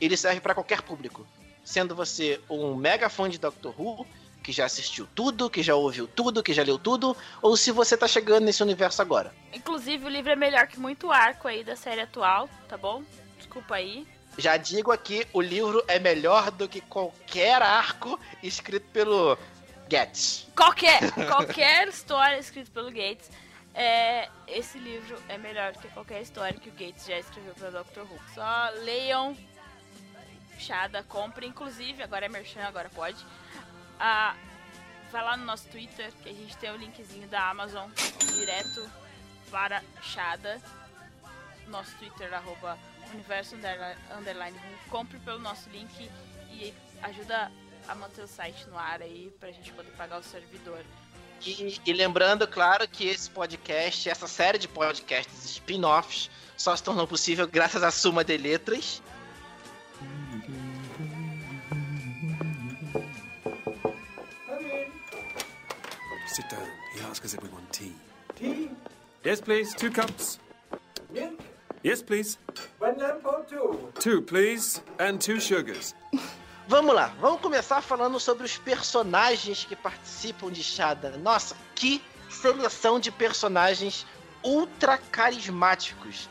Ele 0.01 0.17
serve 0.17 0.41
para 0.41 0.55
qualquer 0.55 0.83
público 0.83 1.27
sendo 1.65 1.95
você 1.95 2.41
um 2.49 2.75
mega 2.75 3.11
fã 3.11 3.29
de 3.29 3.39
Doctor 3.39 3.79
Who, 3.79 4.07
que 4.43 4.53
já 4.53 4.65
assistiu 4.65 5.07
tudo, 5.15 5.51
que 5.51 5.63
já 5.63 5.75
ouviu 5.75 6.09
tudo, 6.09 6.43
que 6.43 6.55
já 6.55 6.63
leu 6.63 6.79
tudo, 6.79 7.15
ou 7.43 7.59
se 7.59 7.71
você 7.71 7.95
tá 7.95 8.09
chegando 8.09 8.45
nesse 8.45 8.63
universo 8.63 9.03
agora. 9.03 9.35
Inclusive, 9.53 10.07
o 10.07 10.09
livro 10.09 10.33
é 10.33 10.37
melhor 10.37 10.67
que 10.67 10.81
muito 10.81 11.13
arco 11.13 11.47
aí 11.47 11.63
da 11.63 11.77
série 11.77 12.01
atual, 12.01 12.49
tá 12.67 12.79
bom? 12.79 13.03
Desculpa 13.37 13.75
aí. 13.75 14.07
Já 14.39 14.57
digo 14.57 14.91
aqui, 14.91 15.27
o 15.33 15.43
livro 15.43 15.85
é 15.87 15.99
melhor 15.99 16.51
do 16.51 16.67
que 16.67 16.81
qualquer 16.81 17.61
arco 17.61 18.19
escrito 18.43 18.87
pelo 18.91 19.37
Gates. 19.91 20.47
Qualquer, 20.57 21.13
qualquer 21.29 21.89
história 21.89 22.39
escrita 22.39 22.71
pelo 22.73 22.91
Gates. 22.91 23.31
É, 23.81 24.29
esse 24.49 24.77
livro 24.77 25.23
é 25.29 25.39
melhor 25.39 25.73
que 25.73 25.89
qualquer 25.91 26.21
história 26.21 26.59
que 26.59 26.69
o 26.69 26.73
Gates 26.73 27.07
já 27.07 27.17
escreveu 27.17 27.55
para 27.55 27.71
Doctor 27.71 28.03
Who. 28.11 28.21
Só 28.35 28.71
leiam 28.83 29.37
Chada, 30.59 31.05
compre. 31.05 31.47
Inclusive, 31.47 32.03
agora 32.03 32.27
é 32.27 32.29
merchan, 32.29 32.65
agora 32.65 32.91
pode. 32.91 33.25
Ah, 34.01 34.35
vai 35.13 35.23
lá 35.23 35.37
no 35.37 35.45
nosso 35.45 35.69
Twitter, 35.69 36.13
que 36.25 36.29
a 36.29 36.33
gente 36.33 36.57
tem 36.57 36.73
o 36.73 36.77
linkzinho 36.77 37.29
da 37.29 37.51
Amazon 37.51 37.89
direto 38.35 38.91
para 39.49 39.81
Chada. 40.03 40.61
Nosso 41.69 41.95
Twitter, 41.99 42.35
arroba 42.35 42.77
universo 43.13 43.55
underline, 43.55 44.59
compre 44.91 45.21
pelo 45.21 45.39
nosso 45.39 45.71
link 45.71 46.11
e 46.51 46.75
ajuda 47.01 47.49
a 47.87 47.95
manter 47.95 48.23
o 48.23 48.27
site 48.27 48.67
no 48.69 48.77
ar 48.77 49.01
aí 49.01 49.33
pra 49.39 49.53
gente 49.53 49.73
poder 49.73 49.93
pagar 49.93 50.19
o 50.19 50.23
servidor. 50.25 50.85
E, 51.45 51.81
e 51.87 51.93
lembrando, 51.93 52.47
claro, 52.47 52.87
que 52.89 53.07
esse 53.09 53.31
podcast, 53.31 54.09
essa 54.09 54.27
série 54.27 54.59
de 54.59 54.67
podcasts 54.69 55.45
spin-offs, 55.45 56.31
só 56.57 56.75
se 56.75 56.83
tornou 56.83 57.07
possível 57.07 57.47
graças 57.47 57.83
à 57.83 57.91
Suma 57.91 58.25
de 58.25 58.37
Letras. 58.37 59.01
Sit 66.27 66.49
down. 66.51 66.67
He 66.95 67.01
asked 67.01 67.25
us 67.25 67.35
if 67.35 67.43
we 67.43 67.49
want 67.49 67.71
tea. 67.73 67.95
Tea? 68.37 68.71
Yes, 69.25 69.41
please. 69.41 69.75
Two 69.75 69.91
cups. 69.91 70.39
Milk? 71.13 71.41
Yes, 71.83 72.03
please. 72.03 72.39
One 72.79 72.99
lamp 72.99 73.25
or 73.25 73.45
two? 73.49 73.93
Two, 73.99 74.23
please. 74.23 74.83
And 74.99 75.21
two 75.21 75.41
sugars. 75.41 75.95
Vamos 76.69 76.95
lá, 76.95 77.07
vamos 77.19 77.41
começar 77.41 77.81
falando 77.81 78.21
sobre 78.21 78.45
os 78.45 78.59
personagens 78.59 79.65
que 79.65 79.75
participam 79.75 80.53
de 80.53 80.63
Shada. 80.63 81.17
Nossa, 81.17 81.57
que 81.75 82.03
seleção 82.29 83.01
de 83.01 83.11
personagens 83.11 84.07
ultra 84.45 84.99
carismáticos. 84.99 86.29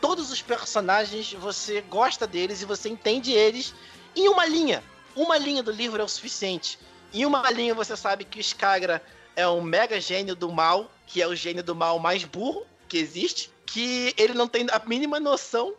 Todos 0.00 0.30
os 0.30 0.40
personagens 0.40 1.34
você 1.34 1.82
gosta 1.82 2.26
deles 2.26 2.62
e 2.62 2.64
você 2.64 2.88
entende 2.88 3.32
eles 3.32 3.74
em 4.16 4.26
uma 4.26 4.46
linha. 4.46 4.82
Uma 5.14 5.36
linha 5.36 5.62
do 5.62 5.70
livro 5.70 6.00
é 6.00 6.04
o 6.04 6.08
suficiente. 6.08 6.78
Em 7.12 7.26
uma 7.26 7.50
linha 7.50 7.74
você 7.74 7.94
sabe 7.94 8.24
que 8.24 8.38
o 8.38 8.40
Skagra 8.40 9.02
é 9.36 9.46
um 9.46 9.60
mega 9.60 10.00
gênio 10.00 10.34
do 10.34 10.50
mal, 10.50 10.90
que 11.06 11.20
é 11.20 11.28
o 11.28 11.36
gênio 11.36 11.62
do 11.62 11.74
mal 11.74 11.98
mais 11.98 12.24
burro 12.24 12.66
que 12.88 12.96
existe, 12.96 13.50
que 13.66 14.14
ele 14.16 14.32
não 14.32 14.48
tem 14.48 14.66
a 14.72 14.78
mínima 14.78 15.20
noção. 15.20 15.74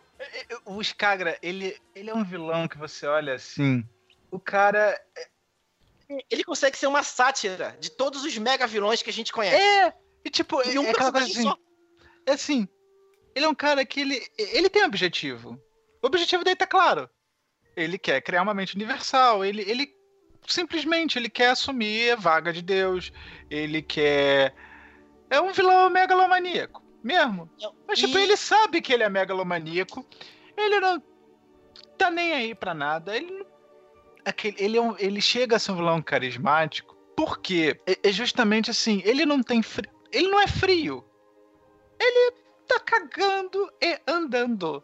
O 0.63 0.79
Skagra, 0.79 1.39
ele, 1.41 1.75
ele 1.95 2.11
é 2.11 2.13
um 2.13 2.23
vilão 2.23 2.67
que 2.67 2.77
você 2.77 3.07
olha 3.07 3.33
assim. 3.33 3.83
O 4.35 4.39
cara. 4.39 4.99
Ele 6.29 6.43
consegue 6.43 6.77
ser 6.77 6.87
uma 6.87 7.01
sátira 7.01 7.75
de 7.79 7.89
todos 7.89 8.23
os 8.23 8.37
mega 8.37 8.67
vilões 8.67 9.01
que 9.01 9.09
a 9.09 9.13
gente 9.13 9.33
conhece. 9.33 9.55
É! 9.55 9.93
E 10.23 10.29
tipo, 10.29 10.61
E 10.67 10.77
um 10.77 10.83
é 10.85 10.91
aquela 10.91 11.11
coisa 11.11 11.25
personagem 11.27 11.31
assim. 11.33 11.43
só. 11.43 11.57
É 12.27 12.31
assim. 12.33 12.67
Ele 13.35 13.45
é 13.45 13.49
um 13.49 13.55
cara 13.55 13.83
que 13.85 14.01
ele. 14.01 14.21
Ele 14.37 14.69
tem 14.69 14.83
objetivo. 14.83 15.59
O 16.01 16.07
objetivo 16.07 16.43
dele 16.43 16.55
tá 16.55 16.67
claro. 16.67 17.09
Ele 17.75 17.97
quer 17.97 18.21
criar 18.21 18.41
uma 18.43 18.53
mente 18.53 18.75
universal. 18.75 19.43
Ele, 19.43 19.61
ele 19.69 19.93
simplesmente 20.47 21.17
ele 21.17 21.29
quer 21.29 21.49
assumir 21.49 22.11
a 22.11 22.15
vaga 22.15 22.53
de 22.53 22.61
Deus. 22.61 23.11
Ele 23.49 23.81
quer. 23.81 24.53
É 25.29 25.41
um 25.41 25.51
vilão 25.51 25.89
megalomaníaco, 25.89 26.83
mesmo. 27.03 27.49
Mas, 27.87 27.97
tipo, 27.99 28.17
E- 28.17 28.21
ele 28.21 28.37
sabe 28.37 28.79
que 28.79 28.93
ele 28.93 29.03
é 29.03 29.09
megalomaníaco. 29.09 30.05
Ele 30.55 30.79
não 30.79 31.03
tá 31.97 32.09
nem 32.11 32.31
aí 32.31 32.53
pra 32.55 32.73
nada. 32.75 33.17
Ele, 33.17 33.31
não- 33.31 33.44
aquele, 34.25 34.55
ele, 34.59 34.77
é 34.77 34.81
um- 34.81 34.95
ele 34.97 35.21
chega 35.21 35.55
a 35.55 35.59
ser 35.59 35.71
um 35.71 35.75
vilão 35.75 36.01
carismático. 36.01 36.95
Por 37.15 37.39
quê? 37.39 37.79
É, 37.87 38.09
é 38.09 38.11
justamente 38.11 38.69
assim, 38.71 39.01
ele 39.05 39.25
não 39.25 39.41
tem 39.41 39.61
frio. 39.61 39.89
Ele 40.11 40.27
não 40.27 40.39
é 40.41 40.47
frio. 40.47 41.03
Ele 41.99 42.31
tá 42.67 42.79
cagando 42.79 43.71
e 43.81 43.99
andando. 44.07 44.83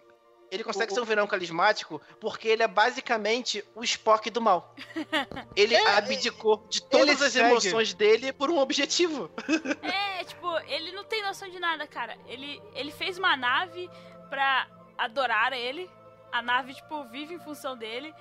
Ele 0.52 0.64
consegue 0.66 0.92
O- 0.92 0.96
ser 0.96 1.02
um 1.02 1.06
vilão 1.06 1.26
carismático 1.28 2.02
porque 2.20 2.48
ele 2.50 2.62
é 2.62 2.68
basicamente 2.68 3.64
o 3.74 3.84
Spock 3.86 4.30
do 4.30 4.42
mal. 4.42 4.76
Ele 5.56 5.74
É, 5.76 5.96
abdicou 5.96 6.66
de 6.70 6.84
todas 6.84 7.22
as 7.22 7.32
segue. 7.32 7.50
emoções 7.52 7.94
dele 7.94 8.34
por 8.34 8.50
um 8.50 8.58
objetivo. 8.58 9.32
É, 10.22 10.24
tipo, 10.26 10.48
ele 10.68 10.92
não 10.92 11.04
tem 11.06 11.24
noção 11.24 11.50
de 11.50 11.58
nada, 11.60 11.88
cara. 11.88 12.18
Ele, 12.28 12.62
ele 12.76 12.92
fez 12.92 13.18
uma 13.18 13.36
nave 13.38 13.90
pra 14.30 14.68
adorar 14.98 15.54
ele. 15.54 15.90
A 16.34 16.42
nave, 16.42 16.74
tipo, 16.74 17.04
vive 17.06 17.34
em 17.34 17.40
função 17.40 17.76
dele. 17.78 18.14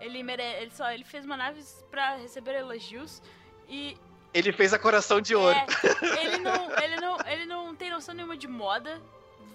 Ele, 0.00 0.22
mere... 0.22 0.42
ele 0.42 0.70
só 0.70 0.90
ele 0.90 1.04
fez 1.04 1.24
uma 1.24 1.36
nave 1.36 1.62
pra 1.90 2.16
receber 2.16 2.54
elogios. 2.54 3.22
E 3.68 3.96
Ele 4.34 4.52
fez 4.52 4.72
a 4.74 4.78
coração 4.78 5.20
de 5.20 5.34
ouro. 5.34 5.58
é, 5.58 6.24
ele, 6.24 6.38
não, 6.38 6.78
ele, 6.78 6.96
não, 6.96 7.16
ele 7.26 7.46
não 7.46 7.74
tem 7.74 7.90
noção 7.90 8.14
nenhuma 8.14 8.36
de 8.36 8.46
moda 8.46 9.00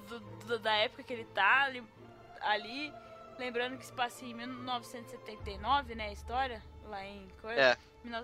do- 0.08 0.20
do- 0.46 0.60
da 0.60 0.74
época 0.74 1.04
que 1.04 1.14
ele 1.14 1.26
tá 1.26 1.64
ali, 1.64 1.84
ali. 2.42 2.94
Lembrando 3.40 3.78
que 3.78 3.86
se 3.86 3.94
passa 3.94 4.24
em 4.26 4.34
1979, 4.34 5.96
né? 5.96 6.10
A 6.10 6.12
história, 6.14 6.62
lá 6.86 7.04
em, 7.06 7.28
É. 7.46 7.78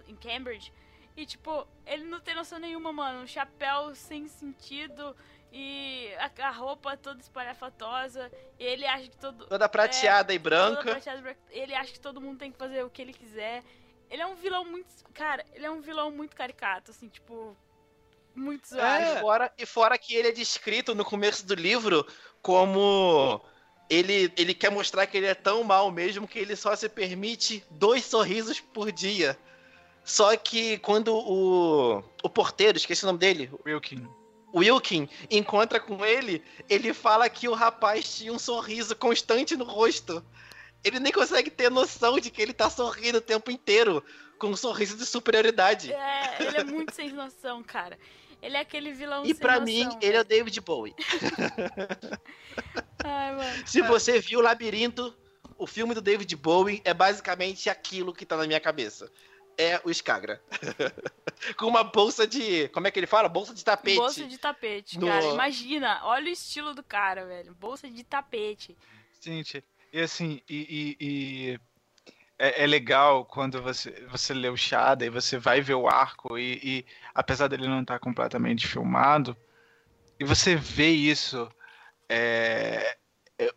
em 0.08 0.15
Cambridge. 0.15 0.71
E, 1.15 1.25
tipo, 1.25 1.67
ele 1.86 2.03
não 2.03 2.19
tem 2.19 2.36
noção 2.36 2.60
nenhuma, 2.60 2.93
mano. 2.93 3.21
Um 3.23 3.27
chapéu 3.27 3.95
sem 3.95 4.27
sentido 4.27 5.15
e 5.51 6.10
a, 6.17 6.47
a 6.47 6.51
roupa 6.51 6.97
toda 6.97 7.19
espalhafatosa. 7.19 8.31
E 8.60 8.63
ele 8.63 8.86
acha 8.86 9.07
que 9.07 9.17
todo. 9.17 9.45
Toda 9.45 9.69
prateada 9.69 10.33
e 10.33 10.39
toda 10.39 10.49
branca. 10.49 10.91
prateada 10.91 11.19
e 11.19 11.23
branca. 11.23 11.39
Ele 11.49 11.73
acha 11.73 11.91
que 11.91 11.99
todo 11.99 12.21
mundo 12.21 12.39
tem 12.39 12.51
que 12.51 12.57
fazer 12.57 12.83
o 12.83 12.89
que 12.89 13.01
ele 13.01 13.13
quiser. 13.13 13.63
Ele 14.10 14.21
é 14.21 14.25
um 14.25 14.36
vilão 14.36 14.65
muito. 14.65 14.88
Cara, 15.13 15.45
ele 15.53 15.65
é 15.65 15.71
um 15.71 15.81
vilão 15.81 16.12
muito 16.12 16.36
caricato, 16.36 16.91
assim, 16.91 17.07
tipo. 17.07 17.55
Muito 18.36 18.67
zoado. 18.67 19.03
E, 19.03 19.19
fora, 19.19 19.53
e 19.57 19.65
fora 19.65 19.97
que 19.97 20.13
ele 20.13 20.27
é 20.27 20.31
descrito 20.31 20.93
no 20.93 21.03
começo 21.05 21.45
do 21.45 21.55
livro 21.55 22.05
como. 22.41 23.41
Ele, 23.89 24.31
ele 24.38 24.53
quer 24.53 24.69
mostrar 24.69 25.07
que 25.07 25.15
ele 25.15 25.27
é 25.27 25.33
tão 25.33 25.63
mal 25.63 25.89
mesmo 25.89 26.27
que 26.27 26.38
ele 26.38 26.57
só 26.57 26.75
se 26.75 26.89
permite 26.89 27.63
dois 27.71 28.03
sorrisos 28.03 28.60
por 28.60 28.91
dia. 28.91 29.38
Só 30.03 30.36
que 30.36 30.77
quando 30.79 31.15
o, 31.15 32.03
o 32.21 32.29
porteiro, 32.29 32.77
esqueci 32.77 33.03
o 33.03 33.07
nome 33.07 33.19
dele, 33.19 33.49
Wilkin. 33.65 34.07
Wilkin 34.53 35.10
encontra 35.29 35.79
com 35.79 36.05
ele, 36.05 36.43
ele 36.69 36.93
fala 36.93 37.29
que 37.29 37.47
o 37.47 37.53
rapaz 37.53 38.17
tinha 38.17 38.31
um 38.31 38.39
sorriso 38.39 38.95
constante 38.95 39.55
no 39.55 39.65
rosto. 39.65 40.23
Ele 40.83 40.99
nem 40.99 41.12
consegue 41.12 41.49
ter 41.49 41.69
noção 41.69 42.19
de 42.19 42.31
que 42.31 42.41
ele 42.41 42.53
tá 42.53 42.69
sorrindo 42.69 43.17
o 43.17 43.21
tempo 43.21 43.51
inteiro, 43.51 44.03
com 44.38 44.47
um 44.47 44.55
sorriso 44.55 44.95
de 44.95 45.05
superioridade. 45.05 45.91
É, 45.91 46.38
ele 46.39 46.57
é 46.57 46.63
muito 46.63 46.93
sem 46.93 47.12
noção, 47.12 47.63
cara. 47.63 47.97
Ele 48.41 48.55
é 48.55 48.60
aquele 48.60 48.93
vilão 48.93 49.25
E 49.25 49.33
pra 49.33 49.60
noção, 49.60 49.65
mim, 49.65 49.89
ele 50.01 50.15
é 50.15 50.21
o 50.21 50.23
David 50.23 50.62
Bowie. 50.62 50.95
Ai, 53.03 53.36
mano. 53.36 53.67
Se 53.67 53.81
você 53.81 54.19
viu 54.19 54.39
o 54.39 54.43
Labirinto, 54.43 55.15
o 55.57 55.65
filme 55.65 55.95
do 55.95 56.01
David 56.01 56.33
Bowie 56.36 56.81
é 56.86 56.93
basicamente 56.93 57.69
aquilo 57.69 58.13
que 58.13 58.25
tá 58.25 58.38
na 58.38 58.45
minha 58.45 58.60
cabeça. 58.60 59.12
É 59.57 59.81
o 59.83 59.89
Skagra. 59.89 60.41
com 61.57 61.65
uma 61.65 61.83
bolsa 61.83 62.27
de. 62.27 62.67
Como 62.69 62.87
é 62.87 62.91
que 62.91 62.99
ele 62.99 63.07
fala? 63.07 63.27
Bolsa 63.27 63.53
de 63.53 63.63
tapete. 63.65 63.95
Bolsa 63.97 64.25
de 64.25 64.37
tapete, 64.37 64.99
No- 64.99 65.07
cara. 65.07 65.25
Imagina, 65.25 65.99
olha 66.03 66.25
o 66.25 66.29
estilo 66.29 66.73
do 66.75 66.83
cara, 66.83 67.25
velho. 67.25 67.55
Bolsa 67.55 67.89
de 67.89 68.03
tapete. 68.03 68.77
Gente, 69.19 69.63
e 69.91 69.99
assim, 69.99 70.41
e, 70.47 70.95
e- 70.99 71.05
e 71.05 71.59
é, 72.37 72.63
é 72.63 72.67
legal 72.67 73.25
quando 73.25 73.61
você, 73.61 73.89
você 74.11 74.31
lê 74.33 74.47
o 74.47 74.55
Shada 74.55 75.03
e 75.05 75.09
você 75.09 75.39
vai 75.39 75.59
ver 75.59 75.73
o 75.73 75.87
arco, 75.87 76.37
e, 76.37 76.59
e 76.63 76.85
apesar 77.15 77.47
dele 77.47 77.67
não 77.67 77.81
estar 77.81 77.97
completamente 77.99 78.67
filmado, 78.67 79.35
e 80.19 80.23
você 80.23 80.55
vê 80.55 80.89
isso, 80.89 81.51
é, 82.07 82.95
é, 83.39 83.51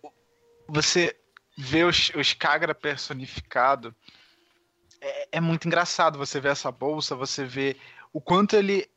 você 0.66 1.14
vê 1.58 1.84
o, 1.84 1.92
Sh- 1.92 2.14
o 2.14 2.20
Skagra 2.20 2.74
personificado, 2.74 3.94
é, 5.00 5.28
é 5.32 5.40
muito 5.40 5.66
engraçado 5.66 6.18
você 6.18 6.40
ver 6.40 6.52
essa 6.52 6.70
bolsa, 6.70 7.14
você 7.14 7.44
vê 7.44 7.76
o 8.12 8.20
quanto 8.20 8.56
ele 8.56 8.88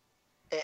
é, 0.51 0.63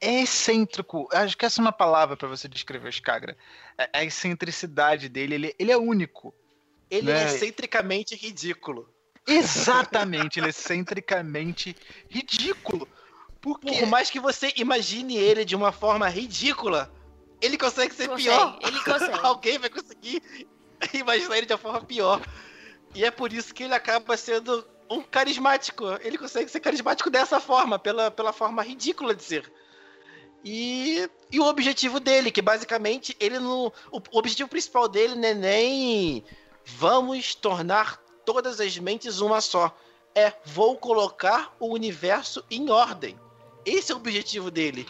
é 0.00 0.22
excêntrico. 0.22 1.08
Acho 1.12 1.36
que 1.36 1.44
essa 1.44 1.60
é 1.60 1.62
uma 1.62 1.72
palavra 1.72 2.16
para 2.16 2.28
você 2.28 2.48
descrever 2.48 2.86
o 2.86 2.90
Skagra. 2.90 3.36
A, 3.76 3.98
a 3.98 4.04
excentricidade 4.04 5.08
dele, 5.08 5.34
ele, 5.34 5.54
ele 5.58 5.72
é 5.72 5.76
único. 5.76 6.34
Ele 6.90 7.12
né? 7.12 7.22
é 7.22 7.26
excentricamente 7.26 8.14
ridículo. 8.14 8.88
Exatamente, 9.26 10.38
ele 10.38 10.46
é 10.46 10.50
excentricamente 10.50 11.76
ridículo. 12.08 12.88
Porque 13.40 13.72
Por 13.72 13.86
mais 13.86 14.10
que 14.10 14.20
você 14.20 14.52
imagine 14.56 15.16
ele 15.16 15.44
de 15.44 15.56
uma 15.56 15.72
forma 15.72 16.08
ridícula, 16.08 16.92
ele 17.40 17.58
consegue 17.58 17.94
ser 17.94 18.08
Consegue, 18.08 18.28
pior. 18.28 18.58
ele 18.62 18.80
consegue. 18.80 19.18
Alguém 19.22 19.58
vai 19.58 19.70
conseguir 19.70 20.22
imaginar 20.94 21.38
ele 21.38 21.46
de 21.46 21.52
uma 21.52 21.58
forma 21.58 21.80
pior. 21.82 22.20
E 22.94 23.04
é 23.04 23.10
por 23.10 23.32
isso 23.32 23.54
que 23.54 23.64
ele 23.64 23.74
acaba 23.74 24.16
sendo 24.16 24.66
um 24.90 25.02
carismático. 25.02 25.84
Ele 26.02 26.18
consegue 26.18 26.50
ser 26.50 26.60
carismático 26.60 27.10
dessa 27.10 27.40
forma, 27.40 27.78
pela, 27.78 28.10
pela 28.10 28.32
forma 28.32 28.62
ridícula 28.62 29.14
de 29.14 29.22
ser. 29.22 29.52
E, 30.44 31.08
e 31.30 31.38
o 31.38 31.46
objetivo 31.46 32.00
dele, 32.00 32.30
que 32.30 32.42
basicamente 32.42 33.16
ele 33.20 33.38
não. 33.38 33.72
O, 33.90 33.98
o 33.98 34.18
objetivo 34.18 34.48
principal 34.48 34.88
dele 34.88 35.14
não 35.14 35.28
é 35.28 35.34
nem 35.34 36.24
vamos 36.64 37.34
tornar 37.34 37.98
todas 38.24 38.60
as 38.60 38.76
mentes 38.78 39.20
uma 39.20 39.40
só. 39.40 39.74
É 40.14 40.32
vou 40.44 40.76
colocar 40.76 41.54
o 41.58 41.72
universo 41.72 42.44
em 42.50 42.70
ordem. 42.70 43.18
Esse 43.64 43.92
é 43.92 43.94
o 43.94 43.98
objetivo 43.98 44.50
dele. 44.50 44.86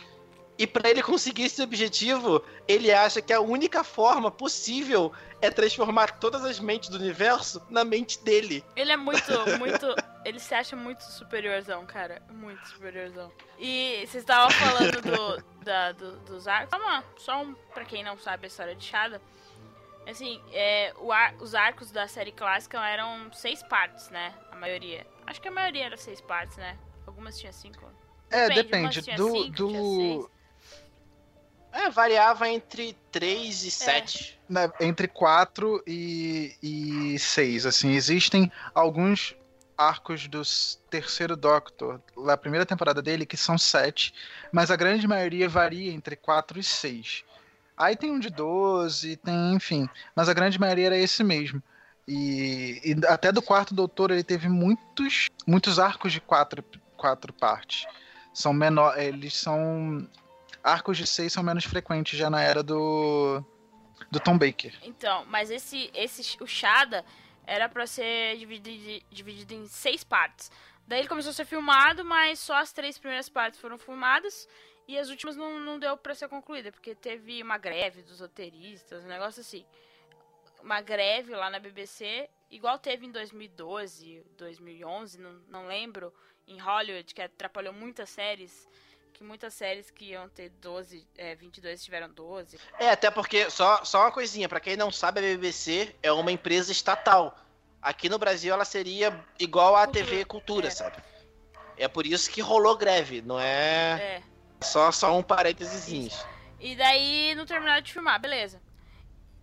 E 0.59 0.67
para 0.67 0.91
ele 0.91 1.03
conseguir 1.03 1.45
esse 1.45 1.63
objetivo, 1.63 2.45
ele 2.69 2.93
acha 2.93 3.23
que 3.23 3.33
a 3.33 3.41
única 3.41 3.83
forma 3.83 4.31
possível 4.31 5.11
é 5.41 5.51
transformar 5.51 6.19
todas 6.21 6.45
as 6.45 6.61
mentes 6.61 6.89
do 6.91 6.99
universo 6.99 7.61
na 7.71 7.85
mente 7.85 8.23
dele. 8.23 8.63
Ele 8.77 8.93
é 8.93 8.97
muito, 8.97 9.33
muito. 9.59 9.87
Ele 10.25 10.39
se 10.39 10.55
acha 10.55 10.77
muito 10.77 11.03
superiorzão, 11.05 11.85
cara. 11.87 12.23
Muito 12.31 12.65
superiorzão. 12.69 13.33
E 13.59 14.05
vocês 14.07 14.23
estavam 14.23 14.51
falando 14.51 15.01
do, 15.01 15.45
da, 15.65 15.93
do- 15.93 16.17
dos 16.21 16.47
arcos. 16.47 16.71
Calma, 16.71 17.03
só 17.17 17.43
um, 17.43 17.55
pra 17.75 17.85
quem 17.85 18.05
não 18.05 18.19
sabe 18.19 18.45
a 18.45 18.49
história 18.49 18.75
de 18.77 18.85
Shada. 18.85 19.21
Assim, 20.07 20.41
é, 20.53 20.93
o 20.99 21.11
ar- 21.13 21.35
os 21.41 21.55
arcos 21.55 21.91
da 21.91 22.07
série 22.07 22.31
clássica 22.33 22.79
eram 22.87 23.33
seis 23.33 23.63
partes, 23.63 24.11
né? 24.11 24.35
A 24.51 24.57
maioria. 24.57 25.07
Acho 25.27 25.41
que 25.41 25.49
a 25.49 25.53
maioria 25.53 25.87
era 25.87 25.97
seis 25.97 26.21
partes, 26.21 26.57
né? 26.57 26.77
Algumas 27.07 27.39
tinha 27.39 27.53
cinco. 27.53 27.85
é, 28.31 28.49
depende, 28.49 29.01
depende 29.01 29.17
do, 29.17 29.31
cinco, 29.31 29.51
do 29.51 29.69
tinha 29.69 29.81
seis. 29.83 30.27
É, 31.73 31.89
variava 31.89 32.49
entre 32.49 32.97
3 33.11 33.65
e 33.65 33.71
7. 33.71 34.39
né, 34.49 34.71
entre 34.79 35.09
4 35.09 35.83
e, 35.87 36.55
e 36.63 37.19
6, 37.19 37.65
assim, 37.65 37.93
existem 37.93 38.53
alguns 38.75 39.35
arcos 39.77 40.29
do 40.29 40.43
terceiro 40.91 41.35
Doctor, 41.35 42.01
da 42.27 42.37
primeira 42.37 42.67
temporada 42.67 43.01
dele, 43.01 43.25
que 43.25 43.37
são 43.37 43.57
7, 43.57 44.13
mas 44.53 44.71
a 44.71 44.77
grande 44.77 45.09
maioria 45.09 45.49
varia 45.49 45.93
entre 45.93 46.15
4 46.15 46.61
e 46.61 46.63
6. 46.63 47.25
Aí 47.77 47.97
tem 47.97 48.13
um 48.13 48.19
de 48.19 48.29
12, 48.29 49.17
tem, 49.17 49.55
enfim, 49.55 49.89
mas 50.15 50.29
a 50.29 50.35
grande 50.35 50.61
maioria 50.61 50.87
era 50.87 50.97
esse 50.97 51.25
mesmo. 51.25 51.63
E, 52.07 52.81
e 52.85 53.07
até 53.07 53.33
do 53.33 53.41
quarto 53.41 53.75
doutor 53.75 54.11
ele 54.11 54.23
teve 54.23 54.49
muitos, 54.49 55.29
muitos 55.47 55.79
arcos 55.79 56.13
de 56.13 56.21
quatro, 56.21 56.63
quatro 56.97 57.33
partes. 57.33 57.87
são 58.35 58.53
menor, 58.53 58.99
eles 58.99 59.37
são 59.37 60.07
arcos 60.63 60.97
de 60.97 61.07
seis 61.07 61.33
são 61.33 61.43
menos 61.43 61.65
frequentes 61.65 62.19
já 62.19 62.31
na 62.31 62.43
era 62.43 62.63
do 62.63 63.45
do 64.11 64.21
Tom 64.21 64.37
Baker. 64.37 64.75
Então, 64.83 65.25
mas 65.27 65.51
esse, 65.51 65.91
esse 65.95 66.37
o 66.43 66.47
Shada 66.47 67.05
era 67.47 67.69
pra 67.69 67.87
ser 67.87 68.37
dividido, 68.37 69.05
dividido 69.11 69.55
em 69.55 69.67
seis 69.67 70.05
partes. 70.05 70.51
Daí 70.87 71.01
ele 71.01 71.09
começou 71.09 71.31
a 71.31 71.35
ser 71.35 71.45
filmado, 71.45 72.05
mas 72.05 72.39
só 72.39 72.57
as 72.57 72.73
três 72.73 72.99
primeiras 72.99 73.29
partes 73.29 73.61
foram 73.61 73.79
filmadas 73.79 74.49
e 74.87 74.99
as 74.99 75.09
últimas 75.09 75.37
não, 75.37 75.61
não 75.61 75.79
deu 75.79 75.97
pra 75.97 76.15
ser 76.15 76.29
concluída, 76.29 76.73
porque 76.73 76.95
teve 76.95 77.43
uma 77.43 77.57
greve 77.57 78.03
dos 78.03 78.21
roteiristas, 78.21 79.05
um 79.05 79.09
negócio 79.09 79.41
assim. 79.41 79.65
Uma 80.61 80.81
greve 80.81 81.35
lá 81.35 81.51
na 81.51 81.59
BBC, 81.59 82.29
igual 82.51 82.79
teve 82.79 83.07
em 83.07 83.11
2012, 83.11 84.25
2011, 84.37 85.19
não, 85.19 85.33
não 85.49 85.67
lembro, 85.67 86.13
em 86.47 86.59
Hollywood, 86.59 87.15
que 87.15 87.23
atrapalhou 87.23 87.73
muitas 87.73 88.11
séries 88.11 88.69
que 89.23 89.29
muitas 89.29 89.55
séries 89.55 89.89
que 89.91 90.07
iam 90.07 90.29
ter 90.29 90.51
12, 90.61 91.07
é, 91.17 91.37
22 91.37 91.83
tiveram 91.83 92.11
12. 92.11 92.59
É, 92.79 92.91
até 92.91 93.09
porque, 93.11 93.49
só, 93.49 93.85
só 93.85 94.01
uma 94.01 94.11
coisinha, 94.11 94.49
para 94.49 94.59
quem 94.59 94.77
não 94.77 94.91
sabe, 94.91 95.21
a 95.21 95.23
BBC 95.23 95.95
é 96.03 96.11
uma 96.13 96.33
empresa 96.33 96.73
estatal. 96.73 97.39
Aqui 97.81 98.09
no 98.09 98.19
Brasil 98.19 98.53
ela 98.53 98.65
seria 98.65 99.25
igual 99.39 99.77
à 99.77 99.87
Cultura. 99.87 100.05
TV 100.07 100.25
Cultura, 100.25 100.67
É. 100.67 100.71
sabe? 100.71 100.97
É 101.77 101.87
por 101.89 102.05
isso 102.05 102.29
que 102.31 102.41
rolou 102.41 102.77
greve, 102.77 103.23
não 103.23 103.39
é, 103.39 104.19
É. 104.19 104.23
só, 104.61 104.91
só 104.91 105.17
um 105.17 105.23
parênteses. 105.23 106.27
E 106.61 106.75
daí 106.77 107.35
não 107.37 107.47
terminaram 107.47 107.81
de 107.83 107.93
filmar, 107.93 108.21
beleza. 108.21 108.61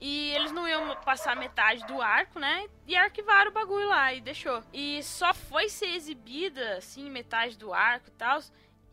E 0.02 0.32
eles 0.32 0.52
não 0.54 0.66
iam 0.68 0.96
passar 1.04 1.36
metade 1.36 1.86
do 1.86 2.02
arco, 2.02 2.40
né? 2.40 2.68
E 2.88 2.96
arquivaram 2.96 3.52
o 3.52 3.54
bagulho 3.54 3.88
lá 3.90 4.14
e 4.14 4.22
deixou. 4.22 4.64
E 4.74 5.04
só 5.04 5.34
foi 5.34 5.68
ser 5.68 5.88
exibida, 5.88 6.78
assim, 6.78 7.10
metade 7.10 7.58
do 7.58 7.74
arco 7.74 8.08
e 8.08 8.12
tal, 8.12 8.40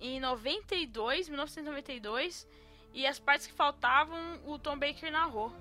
em 0.01 0.21
92, 0.21 1.29
1992. 1.29 2.47
E 2.93 3.07
as 3.07 3.19
partes 3.19 3.47
que 3.47 3.53
faltavam, 3.53 4.41
o 4.47 4.59
Tom 4.59 4.79
Baker 4.79 5.11
narrou. 5.11 5.53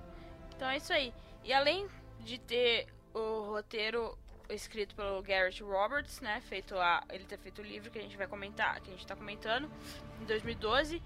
Então 0.55 0.69
é 0.69 0.77
isso 0.77 0.93
aí. 0.93 1.13
E 1.43 1.53
além 1.53 1.87
de 2.21 2.37
ter 2.37 2.87
o 3.13 3.51
roteiro 3.51 4.17
escrito 4.49 4.95
pelo 4.95 5.21
Garrett 5.21 5.61
Roberts, 5.63 6.21
né? 6.21 6.41
Feito 6.41 6.75
a, 6.77 7.03
ele 7.11 7.25
ter 7.25 7.37
feito 7.37 7.61
o 7.61 7.65
livro 7.65 7.89
que 7.89 7.99
a 7.99 8.01
gente 8.01 8.17
vai 8.17 8.27
comentar, 8.27 8.79
que 8.81 8.89
a 8.89 8.93
gente 8.93 9.05
tá 9.05 9.15
comentando, 9.15 9.69
em 10.21 10.25
2012. 10.25 11.01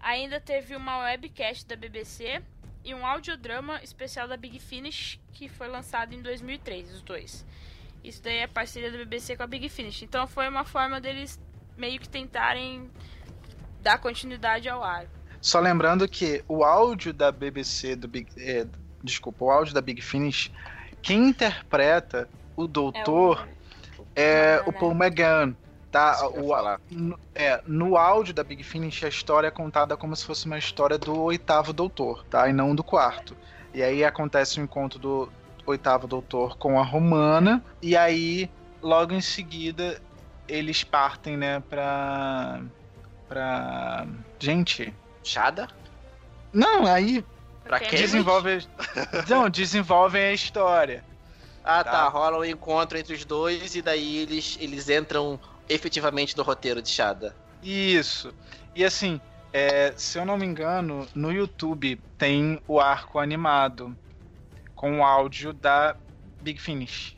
Ainda 0.00 0.40
teve 0.40 0.74
uma 0.74 0.98
webcast 1.04 1.66
da 1.66 1.76
BBC 1.76 2.42
e 2.84 2.92
um 2.92 3.06
audiodrama 3.06 3.82
especial 3.82 4.26
da 4.26 4.36
Big 4.36 4.58
Finish 4.58 5.20
que 5.32 5.48
foi 5.48 5.68
lançado 5.68 6.12
em 6.12 6.20
2003, 6.20 6.92
os 6.92 7.02
dois. 7.02 7.46
Isso 8.02 8.20
daí 8.22 8.38
é 8.38 8.46
parceria 8.46 8.90
da 8.90 8.98
BBC 8.98 9.36
com 9.36 9.44
a 9.44 9.46
Big 9.46 9.68
Finish. 9.68 10.02
Então 10.02 10.26
foi 10.26 10.48
uma 10.48 10.64
forma 10.64 11.00
deles 11.00 11.40
meio 11.76 12.00
que 12.00 12.08
tentarem 12.08 12.90
dar 13.80 13.98
continuidade 13.98 14.68
ao 14.68 14.82
ar. 14.82 15.06
Só 15.40 15.58
lembrando 15.58 16.08
que 16.08 16.44
o 16.46 16.62
áudio 16.62 17.12
da 17.12 17.32
BBC 17.32 17.96
do 17.96 18.06
Big, 18.06 18.28
é, 18.38 18.66
desculpa, 19.02 19.44
o 19.44 19.50
áudio 19.50 19.74
da 19.74 19.80
Big 19.80 20.00
Finish, 20.00 20.52
quem 21.02 21.28
interpreta 21.28 22.28
o 22.54 22.68
doutor 22.68 23.48
é 24.14 24.62
o, 24.64 24.70
né? 24.70 24.78
Paul 24.78 24.92
McGann, 24.92 25.56
tá? 25.90 26.28
O, 26.28 26.48
falar. 26.48 26.80
no, 26.90 27.18
é, 27.34 27.60
no 27.66 27.96
áudio 27.96 28.32
da 28.32 28.44
Big 28.44 28.62
Finish 28.62 29.02
a 29.02 29.08
história 29.08 29.48
é 29.48 29.50
contada 29.50 29.96
como 29.96 30.14
se 30.14 30.24
fosse 30.24 30.46
uma 30.46 30.58
história 30.58 30.96
do 30.96 31.20
oitavo 31.20 31.72
doutor, 31.72 32.24
tá? 32.26 32.48
E 32.48 32.52
não 32.52 32.74
do 32.74 32.84
quarto. 32.84 33.36
E 33.74 33.82
aí 33.82 34.04
acontece 34.04 34.60
o 34.60 34.62
encontro 34.62 34.98
do 34.98 35.32
oitavo 35.66 36.06
doutor 36.06 36.56
com 36.56 36.78
a 36.78 36.84
Romana 36.84 37.64
e 37.80 37.96
aí 37.96 38.50
logo 38.80 39.12
em 39.12 39.20
seguida 39.20 40.00
eles 40.48 40.84
partem, 40.84 41.36
né, 41.36 41.60
pra 41.68 42.60
pra 43.28 44.06
gente, 44.38 44.92
Chada? 45.24 45.68
não, 46.52 46.86
aí 46.86 47.24
Pra 47.64 47.78
quem? 47.80 47.98
desenvolve 47.98 48.66
não, 49.28 49.48
desenvolvem 49.48 50.22
a 50.24 50.32
história. 50.32 51.04
Ah, 51.64 51.82
tá. 51.84 51.90
Tá. 51.92 52.08
Rola 52.08 52.38
um 52.38 52.44
encontro 52.44 52.98
entre 52.98 53.14
os 53.14 53.24
dois 53.24 53.74
e 53.76 53.80
daí 53.82 54.18
eles, 54.18 54.58
eles 54.60 54.88
entram 54.88 55.38
efetivamente 55.68 56.36
no 56.36 56.42
roteiro 56.42 56.82
de 56.82 56.88
Chada. 56.90 57.34
Isso. 57.62 58.34
E 58.74 58.84
assim, 58.84 59.20
é, 59.52 59.92
se 59.96 60.18
eu 60.18 60.26
não 60.26 60.36
me 60.36 60.44
engano, 60.44 61.06
no 61.14 61.30
YouTube 61.32 62.00
tem 62.18 62.60
o 62.66 62.80
arco 62.80 63.18
animado 63.20 63.96
com 64.74 64.98
o 64.98 65.04
áudio 65.04 65.52
da 65.52 65.94
Big 66.40 66.60
Finish. 66.60 67.16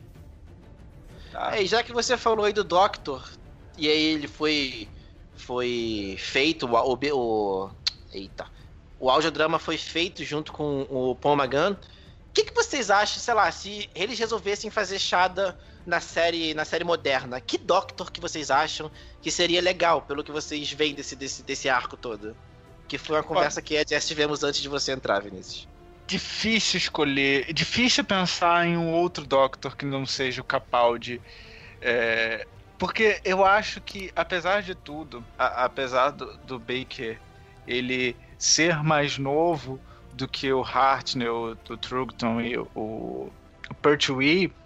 Tá? 1.35 1.57
É, 1.57 1.63
e 1.65 1.67
já 1.67 1.83
que 1.83 1.93
você 1.93 2.17
falou 2.17 2.47
aí 2.47 2.53
do 2.53 2.63
Doctor, 2.63 3.29
e 3.77 3.89
aí 3.89 4.03
ele 4.05 4.29
foi 4.29 4.89
foi 5.37 6.15
feito, 6.17 6.65
o, 6.65 6.95
o, 6.95 6.99
o 7.13 7.71
eita, 8.13 8.47
o 9.01 9.11
audiodrama 9.11 9.59
foi 9.59 9.77
feito 9.77 10.23
junto 10.23 10.53
com 10.53 10.83
o 10.83 11.17
Paul 11.17 11.37
McGann. 11.37 11.73
O 11.73 11.79
que, 12.33 12.45
que 12.45 12.55
vocês 12.55 12.89
acham, 12.89 13.21
sei 13.21 13.35
lá, 13.35 13.51
se 13.51 13.91
eles 13.97 14.17
resolvessem 14.17 14.71
fazer 14.71 15.01
Shada 15.01 15.59
na 15.85 16.01
série, 16.01 16.55
na 16.55 16.65
série 16.65 16.85
moderna, 16.85 17.41
que 17.41 17.59
Doctor 17.59 18.13
que 18.13 18.21
vocês 18.21 18.49
acham 18.49 18.89
que 19.21 19.31
seria 19.31 19.61
legal, 19.61 20.03
pelo 20.03 20.23
que 20.23 20.31
vocês 20.31 20.71
veem 20.71 20.95
desse, 20.95 21.17
desse, 21.17 21.43
desse 21.43 21.69
arco 21.69 21.97
todo? 21.97 22.37
Que 22.87 22.97
foi 22.97 23.17
uma 23.17 23.25
conversa 23.25 23.61
que 23.61 23.75
já 23.89 24.01
tivemos 24.01 24.45
antes 24.45 24.61
de 24.61 24.69
você 24.69 24.93
entrar, 24.93 25.21
Vinícius. 25.21 25.67
Difícil 26.07 26.77
escolher, 26.79 27.53
difícil 27.55 28.05
pensar 28.05 28.67
em 28.67 28.77
um 28.77 28.93
outro 28.93 29.27
Doctor 29.27 29.75
que 29.77 29.87
não 29.87 30.05
seja 30.05 30.43
o 30.43 30.45
Capaldi. 30.45 31.23
É, 31.81 32.49
porque 32.79 33.21
eu 33.25 33.45
acho 33.45 33.81
que, 33.83 34.13
apesar 34.17 34.63
de 34.63 34.75
tudo, 34.75 35.29
a- 35.39 35.65
apesar 35.67 36.11
do, 36.13 36.39
do 36.39 36.59
Baker 36.61 37.23
ele 37.67 38.21
ser 38.39 38.83
mais 38.85 39.19
novo 39.19 39.83
do 40.13 40.29
que 40.29 40.53
o 40.53 40.63
Hartnell, 40.63 41.57
do 41.65 41.79
Trugton 41.79 42.41
e 42.43 42.59
o, 42.59 42.71
o 42.75 43.75
Pertwee, 43.83 44.57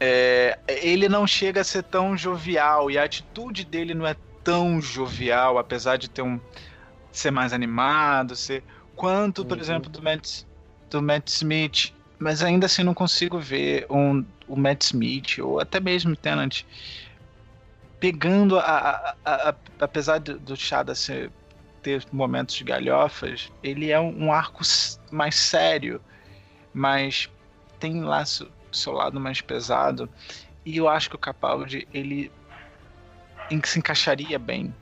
é, 0.00 0.60
ele 0.68 1.08
não 1.08 1.26
chega 1.26 1.60
a 1.62 1.64
ser 1.64 1.84
tão 1.84 2.16
jovial 2.16 2.90
e 2.90 2.98
a 2.98 3.04
atitude 3.04 3.64
dele 3.64 3.94
não 3.94 4.06
é 4.06 4.16
tão 4.44 4.80
jovial, 4.80 5.58
apesar 5.58 5.96
de 5.98 6.08
ter 6.10 6.22
um 6.22 6.40
ser 7.12 7.30
mais 7.30 7.52
animado, 7.52 8.36
ser 8.36 8.64
quanto, 8.94 9.44
por 9.46 9.58
Uhum. 9.58 9.60
exemplo, 9.60 9.90
do 9.90 10.02
Matt, 10.02 10.44
do 10.90 11.02
Matt 11.02 11.28
Smith. 11.28 11.92
Mas 12.18 12.42
ainda 12.42 12.66
assim 12.66 12.82
não 12.82 12.94
consigo 12.94 13.38
ver 13.38 13.86
um, 13.88 14.24
o 14.48 14.56
Matt 14.56 14.82
Smith 14.82 15.38
ou 15.38 15.60
até 15.60 15.78
mesmo 15.78 16.12
o 16.12 16.16
Tennant 16.16 16.62
pegando 18.00 18.58
a, 18.58 19.14
a- 19.24 19.48
a- 19.50 19.54
apesar 19.80 20.18
do, 20.18 20.38
do 20.38 20.56
Shada 20.56 20.94
ser 20.94 21.30
ter 21.82 22.04
momentos 22.10 22.56
de 22.56 22.64
galhofas, 22.64 23.52
ele 23.62 23.90
é 23.90 24.00
um, 24.00 24.24
um 24.24 24.32
arco 24.32 24.62
mais 25.12 25.36
sério, 25.36 26.00
mas 26.74 27.28
tem 27.78 28.02
lá 28.02 28.24
seu, 28.24 28.48
seu 28.72 28.92
lado 28.92 29.20
mais 29.20 29.40
pesado. 29.40 30.08
E 30.66 30.76
eu 30.76 30.88
acho 30.88 31.08
que 31.08 31.16
o 31.16 31.18
Capaldi 31.20 31.86
ele 31.94 32.32
se 33.64 33.78
encaixaria 33.78 34.38
bem 34.38 34.74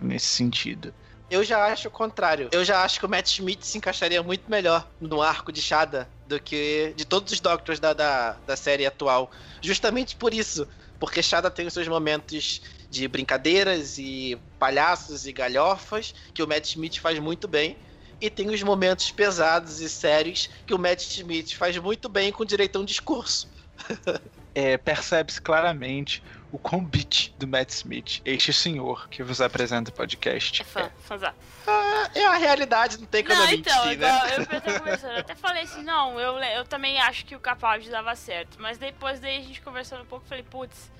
nesse 0.00 0.26
sentido. 0.26 0.92
Eu 1.30 1.44
já 1.44 1.64
acho 1.66 1.88
o 1.88 1.90
contrário. 1.90 2.48
Eu 2.50 2.64
já 2.64 2.82
acho 2.82 2.98
que 2.98 3.06
o 3.06 3.08
Matt 3.08 3.28
Smith 3.28 3.62
se 3.62 3.78
encaixaria 3.78 4.22
muito 4.22 4.50
melhor 4.50 4.90
no 5.00 5.22
arco 5.22 5.52
de 5.52 5.62
Shada 5.62 6.08
do 6.26 6.40
que 6.40 6.92
de 6.96 7.04
todos 7.04 7.32
os 7.32 7.40
Doctors 7.40 7.78
da, 7.78 7.92
da, 7.92 8.32
da 8.46 8.56
série 8.56 8.84
atual. 8.84 9.30
Justamente 9.62 10.16
por 10.16 10.34
isso. 10.34 10.66
Porque 10.98 11.22
Shada 11.22 11.50
tem 11.50 11.66
os 11.66 11.72
seus 11.72 11.88
momentos 11.88 12.60
de 12.90 13.06
brincadeiras 13.06 13.96
e 13.96 14.36
palhaços 14.58 15.26
e 15.26 15.32
galhofas, 15.32 16.14
que 16.34 16.42
o 16.42 16.48
Matt 16.48 16.66
Smith 16.66 16.98
faz 16.98 17.18
muito 17.18 17.46
bem. 17.46 17.76
E 18.20 18.28
tem 18.28 18.50
os 18.50 18.62
momentos 18.62 19.10
pesados 19.10 19.80
e 19.80 19.88
sérios 19.88 20.50
que 20.66 20.74
o 20.74 20.78
Matt 20.78 21.00
Smith 21.00 21.54
faz 21.54 21.78
muito 21.78 22.08
bem 22.08 22.30
com 22.32 22.44
direito 22.44 22.76
a 22.76 22.80
um 22.80 22.84
discurso. 22.84 23.48
É, 24.52 24.76
Percebe-se 24.76 25.40
claramente 25.40 26.20
o 26.52 26.80
beat 26.80 27.32
do 27.38 27.46
Matt 27.46 27.70
Smith, 27.70 28.20
este 28.24 28.52
senhor 28.52 29.08
que 29.08 29.22
vos 29.22 29.40
apresenta 29.40 29.90
o 29.90 29.94
podcast. 29.94 30.62
É 30.62 30.64
fã, 30.64 30.90
fãzá. 31.00 31.34
É 32.14 32.26
a 32.26 32.36
realidade, 32.36 32.98
não 32.98 33.06
tem 33.06 33.22
como 33.22 33.36
Não, 33.38 33.48
então, 33.50 33.84
mentir, 33.84 33.92
igual 33.92 34.26
né? 34.26 34.36
eu 34.36 35.10
eu 35.10 35.18
até 35.18 35.34
falei 35.34 35.62
assim, 35.62 35.82
não, 35.82 36.18
eu, 36.18 36.38
eu 36.38 36.64
também 36.64 36.98
acho 37.00 37.24
que 37.24 37.36
o 37.36 37.40
Capaldi 37.40 37.88
dava 37.90 38.14
certo. 38.16 38.60
Mas 38.60 38.78
depois 38.78 39.20
daí 39.20 39.38
a 39.38 39.42
gente 39.42 39.60
conversando 39.60 40.02
um 40.02 40.06
pouco, 40.06 40.26
falei, 40.26 40.42
putz, 40.42 40.90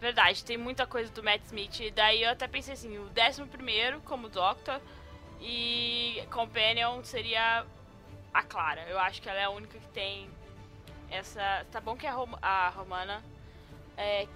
verdade, 0.00 0.44
tem 0.44 0.56
muita 0.56 0.86
coisa 0.86 1.10
do 1.12 1.22
Matt 1.22 1.42
Smith. 1.46 1.80
E 1.80 1.90
daí 1.90 2.22
eu 2.22 2.30
até 2.30 2.48
pensei 2.48 2.74
assim, 2.74 2.98
o 2.98 3.04
décimo 3.10 3.46
primeiro 3.46 4.00
como 4.00 4.28
Doctor 4.28 4.80
e 5.40 6.22
Companion 6.30 7.02
seria 7.04 7.64
a 8.34 8.42
Clara. 8.42 8.84
Eu 8.88 8.98
acho 8.98 9.22
que 9.22 9.28
ela 9.28 9.38
é 9.38 9.44
a 9.44 9.50
única 9.50 9.78
que 9.78 9.88
tem 9.88 10.28
essa. 11.10 11.64
Tá 11.70 11.80
bom 11.80 11.96
que 11.96 12.06
a, 12.06 12.12
Rom- 12.12 12.38
a 12.42 12.68
Romana 12.70 13.22
é, 13.96 14.26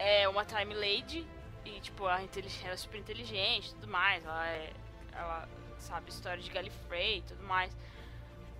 é 0.00 0.28
uma 0.28 0.44
Time 0.44 0.74
Lady 0.74 1.26
e, 1.64 1.78
tipo, 1.80 2.06
a 2.06 2.20
ela 2.64 2.74
é 2.74 2.76
super 2.76 2.98
inteligente 2.98 3.74
tudo 3.74 3.86
mais. 3.88 4.24
Ela 4.24 4.46
é. 4.48 4.72
Ela 5.12 5.48
sabe 5.78 6.10
história 6.10 6.42
de 6.42 6.50
Gallifrey 6.50 7.18
e 7.18 7.22
tudo 7.22 7.42
mais. 7.44 7.76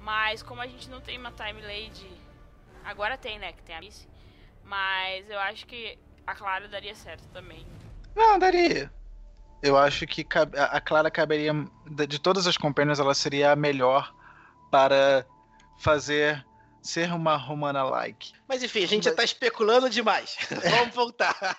Mas 0.01 0.43
como 0.43 0.61
a 0.61 0.67
gente 0.67 0.89
não 0.91 1.01
tem 1.01 1.19
uma 1.19 1.33
Time 1.33 1.61
Lady. 1.63 2.11
Agora 2.85 3.17
tem, 3.17 3.39
né? 3.39 3.53
Que 3.53 3.63
tem 3.63 3.75
a 3.77 3.81
Missy. 3.81 4.09
Mas 4.65 5.29
eu 5.31 5.39
acho 5.41 5.67
que 5.67 5.99
a 6.27 6.35
Clara 6.35 6.69
daria 6.69 6.95
certo 6.95 7.27
também. 7.29 7.67
Não, 8.15 8.39
daria. 8.39 8.91
eu 9.63 9.77
acho 9.77 10.07
que 10.07 10.27
a 10.57 10.81
Clara 10.81 11.11
caberia. 11.11 11.53
de- 11.87 12.07
De 12.07 12.19
todas 12.19 12.47
as 12.47 12.57
companhias, 12.57 12.99
ela 13.01 13.15
seria 13.15 13.53
a 13.53 13.57
melhor 13.57 14.15
para 14.71 15.27
fazer 15.79 16.45
ser 16.83 17.13
uma 17.13 17.37
romana-like. 17.37 18.33
Mas 18.49 18.63
enfim, 18.63 18.85
a 18.85 18.89
gente 18.89 19.05
já 19.05 19.15
tá 19.15 19.25
especulando 19.25 19.91
demais. 19.91 20.37
Vamos 20.71 20.95
voltar. 20.95 21.59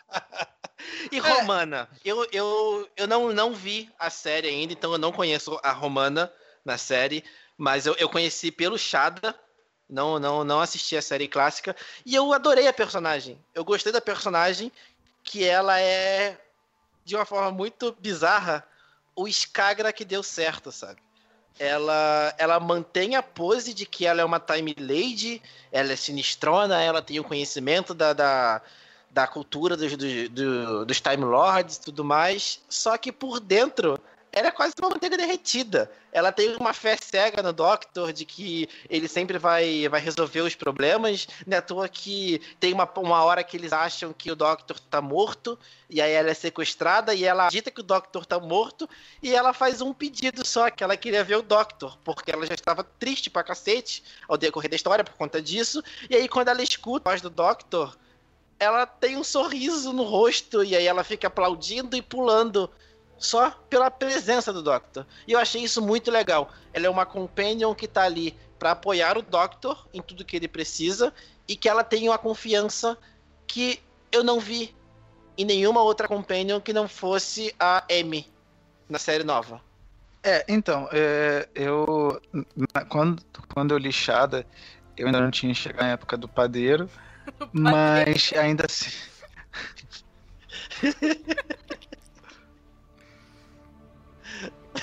E 1.11 1.19
Romana, 1.19 1.87
eu, 2.03 2.27
eu, 2.31 2.89
eu 2.97 3.07
não, 3.07 3.31
não 3.31 3.53
vi 3.53 3.89
a 3.99 4.09
série 4.09 4.47
ainda, 4.47 4.73
então 4.73 4.91
eu 4.91 4.97
não 4.97 5.11
conheço 5.11 5.59
a 5.63 5.71
Romana 5.71 6.31
na 6.65 6.77
série, 6.77 7.23
mas 7.57 7.85
eu, 7.85 7.95
eu 7.95 8.09
conheci 8.09 8.51
pelo 8.51 8.77
Shada, 8.77 9.37
não, 9.87 10.17
não, 10.17 10.43
não 10.43 10.59
assisti 10.59 10.97
a 10.97 11.01
série 11.01 11.27
clássica, 11.27 11.75
e 12.05 12.15
eu 12.15 12.33
adorei 12.33 12.67
a 12.67 12.73
personagem. 12.73 13.39
Eu 13.53 13.63
gostei 13.63 13.91
da 13.91 14.01
personagem, 14.01 14.71
que 15.23 15.43
ela 15.43 15.79
é, 15.79 16.39
de 17.05 17.15
uma 17.15 17.25
forma 17.25 17.51
muito 17.51 17.95
bizarra, 17.99 18.65
o 19.15 19.27
Skagra 19.27 19.93
que 19.93 20.05
deu 20.05 20.23
certo, 20.23 20.71
sabe? 20.71 21.01
Ela, 21.59 22.33
ela 22.37 22.59
mantém 22.59 23.15
a 23.15 23.21
pose 23.21 23.73
de 23.73 23.85
que 23.85 24.05
ela 24.05 24.21
é 24.21 24.25
uma 24.25 24.39
Time 24.39 24.75
Lady, 24.79 25.41
ela 25.71 25.91
é 25.93 25.95
sinistrona, 25.95 26.81
ela 26.81 27.01
tem 27.01 27.19
o 27.19 27.23
conhecimento 27.23 27.93
da, 27.93 28.13
da, 28.13 28.61
da 29.11 29.27
cultura 29.27 29.77
dos, 29.77 29.95
dos, 29.95 30.29
do- 30.29 30.85
dos 30.85 30.99
Time 30.99 31.23
Lords 31.23 31.75
e 31.77 31.81
tudo 31.81 32.03
mais, 32.03 32.61
só 32.67 32.97
que 32.97 33.11
por 33.11 33.39
dentro 33.39 33.99
ela 34.31 34.47
é 34.47 34.51
quase 34.51 34.73
uma 34.79 34.89
manteiga 34.89 35.17
derretida. 35.17 35.91
Ela 36.11 36.31
tem 36.31 36.55
uma 36.55 36.73
fé 36.73 36.97
cega 36.97 37.43
no 37.43 37.51
Doctor 37.51 38.13
de 38.13 38.25
que 38.25 38.69
ele 38.89 39.07
sempre 39.07 39.37
vai, 39.37 39.87
vai 39.89 39.99
resolver 39.99 40.41
os 40.41 40.55
problemas. 40.55 41.27
Não 41.45 41.55
é 41.55 41.59
à 41.59 41.61
toa 41.61 41.89
que 41.89 42.41
tem 42.59 42.73
uma, 42.73 42.89
uma 42.97 43.23
hora 43.23 43.43
que 43.43 43.57
eles 43.57 43.73
acham 43.73 44.13
que 44.13 44.31
o 44.31 44.35
Doctor 44.35 44.79
tá 44.79 45.01
morto, 45.01 45.59
e 45.89 46.01
aí 46.01 46.11
ela 46.11 46.29
é 46.29 46.33
sequestrada, 46.33 47.13
e 47.13 47.25
ela 47.25 47.47
acredita 47.47 47.71
que 47.71 47.81
o 47.81 47.83
Doctor 47.83 48.25
tá 48.25 48.39
morto, 48.39 48.89
e 49.21 49.35
ela 49.35 49.53
faz 49.53 49.81
um 49.81 49.93
pedido 49.93 50.47
só, 50.47 50.69
que 50.69 50.83
ela 50.83 50.95
queria 50.95 51.23
ver 51.23 51.35
o 51.35 51.41
Doctor, 51.41 51.97
porque 52.03 52.31
ela 52.31 52.45
já 52.45 52.53
estava 52.53 52.83
triste 52.83 53.29
pra 53.29 53.43
cacete 53.43 54.03
ao 54.27 54.37
decorrer 54.37 54.69
da 54.69 54.75
história 54.75 55.03
por 55.03 55.15
conta 55.15 55.41
disso. 55.41 55.83
E 56.09 56.15
aí, 56.15 56.29
quando 56.29 56.47
ela 56.47 56.63
escuta 56.63 57.09
a 57.09 57.11
voz 57.11 57.21
do 57.21 57.29
Doctor, 57.29 57.97
ela 58.57 58.85
tem 58.85 59.17
um 59.17 59.23
sorriso 59.23 59.91
no 59.91 60.03
rosto, 60.03 60.63
e 60.63 60.75
aí 60.75 60.87
ela 60.87 61.03
fica 61.03 61.27
aplaudindo 61.27 61.97
e 61.97 62.01
pulando 62.01 62.69
só 63.21 63.51
pela 63.69 63.91
presença 63.91 64.51
do 64.51 64.63
Doctor. 64.63 65.05
E 65.27 65.31
eu 65.31 65.39
achei 65.39 65.63
isso 65.63 65.81
muito 65.81 66.09
legal. 66.09 66.49
Ela 66.73 66.87
é 66.87 66.89
uma 66.89 67.05
companion 67.05 67.73
que 67.75 67.87
tá 67.87 68.03
ali 68.03 68.35
pra 68.57 68.71
apoiar 68.71 69.17
o 69.17 69.21
Doctor 69.21 69.87
em 69.93 70.01
tudo 70.01 70.25
que 70.25 70.35
ele 70.35 70.47
precisa 70.47 71.13
e 71.47 71.55
que 71.55 71.69
ela 71.69 71.83
tem 71.83 72.09
uma 72.09 72.17
confiança 72.17 72.97
que 73.45 73.79
eu 74.11 74.23
não 74.23 74.39
vi 74.39 74.75
em 75.37 75.45
nenhuma 75.45 75.83
outra 75.83 76.07
companion 76.07 76.59
que 76.59 76.73
não 76.73 76.87
fosse 76.87 77.53
a 77.59 77.83
Amy 77.91 78.27
na 78.89 78.97
série 78.97 79.23
nova. 79.23 79.61
É, 80.23 80.43
então, 80.47 80.89
é, 80.91 81.47
eu. 81.53 82.19
quando, 82.89 83.23
quando 83.53 83.71
eu 83.71 83.77
li 83.77 83.91
Shada, 83.91 84.45
eu 84.97 85.05
ainda 85.05 85.21
não 85.21 85.31
tinha 85.31 85.53
chegado 85.53 85.81
na 85.81 85.91
época 85.91 86.17
do 86.17 86.27
padeiro, 86.27 86.89
mas 87.53 88.33
ainda 88.33 88.65
assim. 88.65 88.91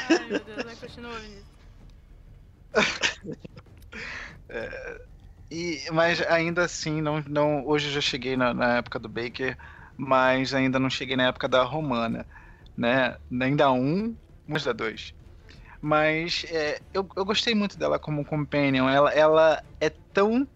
Vinícius. 0.09 0.97
E, 5.51 5.81
mas 5.93 6.21
ainda 6.23 6.65
assim, 6.65 7.01
não, 7.01 7.23
não, 7.27 7.67
hoje 7.67 7.89
eu 7.89 7.93
já 7.93 8.01
cheguei 8.03 8.37
na, 8.37 8.53
na 8.53 8.77
época 8.77 8.99
do 8.99 9.09
Baker, 9.09 9.57
mas 9.97 10.53
ainda 10.53 10.79
não 10.79 10.91
cheguei 10.91 11.17
na 11.17 11.29
época 11.29 11.49
da 11.49 11.63
Romana, 11.63 12.27
né? 12.77 13.17
Nem 13.31 13.57
da 13.57 13.73
1, 13.73 14.15
mas 14.47 14.65
da 14.65 14.73
2. 14.73 15.15
Mas 15.81 16.45
é, 16.51 16.81
eu, 16.93 17.09
eu 17.17 17.25
gostei 17.25 17.55
muito 17.55 17.79
dela 17.79 17.99
como 17.99 18.25
companion. 18.25 18.89
Ela, 18.89 19.13
ela 19.13 19.63
é 19.81 19.91
tão 20.13 20.47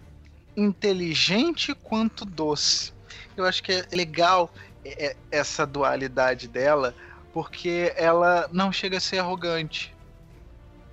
inteligente 0.56 1.74
quanto 1.74 2.24
doce. 2.24 2.92
Eu 3.36 3.44
acho 3.46 3.62
que 3.62 3.72
é 3.72 3.86
legal 3.92 4.52
é, 4.84 5.06
é, 5.06 5.16
essa 5.30 5.66
dualidade 5.66 6.48
dela, 6.48 6.94
porque 7.32 7.92
ela 7.96 8.48
não 8.52 8.72
chega 8.72 8.98
a 8.98 9.00
ser 9.00 9.18
arrogante. 9.18 9.96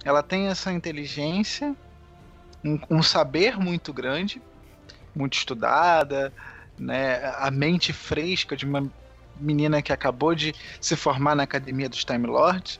Ela 0.03 0.23
tem 0.23 0.47
essa 0.47 0.71
inteligência, 0.71 1.75
um, 2.63 2.79
um 2.89 3.03
saber 3.03 3.57
muito 3.57 3.93
grande, 3.93 4.43
muito 5.15 5.33
estudada, 5.37 6.33
né? 6.77 7.25
A 7.37 7.51
mente 7.51 7.93
fresca 7.93 8.55
de 8.57 8.65
uma 8.65 8.91
menina 9.35 9.81
que 9.81 9.93
acabou 9.93 10.35
de 10.35 10.53
se 10.81 10.95
formar 10.95 11.35
na 11.35 11.43
academia 11.43 11.89
dos 11.89 12.05
Time 12.05 12.27
Lords, 12.27 12.79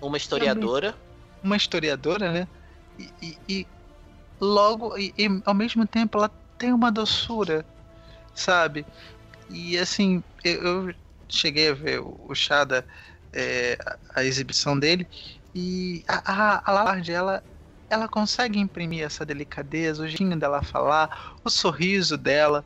Uma 0.00 0.16
historiadora. 0.16 0.98
uma 1.42 1.56
historiadora, 1.56 2.32
né? 2.32 2.48
E, 2.98 3.12
e- 3.22 3.38
e 3.48 3.68
logo, 4.40 4.96
e, 4.98 5.14
e 5.18 5.28
ao 5.44 5.54
mesmo 5.54 5.86
tempo, 5.86 6.18
ela 6.18 6.30
tem 6.58 6.72
uma 6.72 6.92
doçura, 6.92 7.66
sabe? 8.34 8.86
E 9.48 9.78
assim, 9.78 10.22
eu, 10.44 10.88
eu 10.88 10.94
cheguei 11.28 11.68
a 11.68 11.74
ver 11.74 12.00
o, 12.00 12.34
Shada, 12.34 12.86
é, 13.32 13.78
a, 14.14 14.24
exibição 14.24 14.78
dele, 14.78 15.06
e 15.54 16.04
a, 16.08 16.60
a, 16.62 16.92
a 16.92 17.02
ela, 17.10 17.42
ela 17.90 18.08
consegue 18.08 18.58
imprimir 18.58 19.04
essa 19.04 19.24
delicadeza, 19.24 20.02
o 20.02 20.06
jeitinho 20.06 20.38
dela 20.38 20.62
falar, 20.62 21.36
o 21.44 21.50
sorriso 21.50 22.16
dela. 22.16 22.64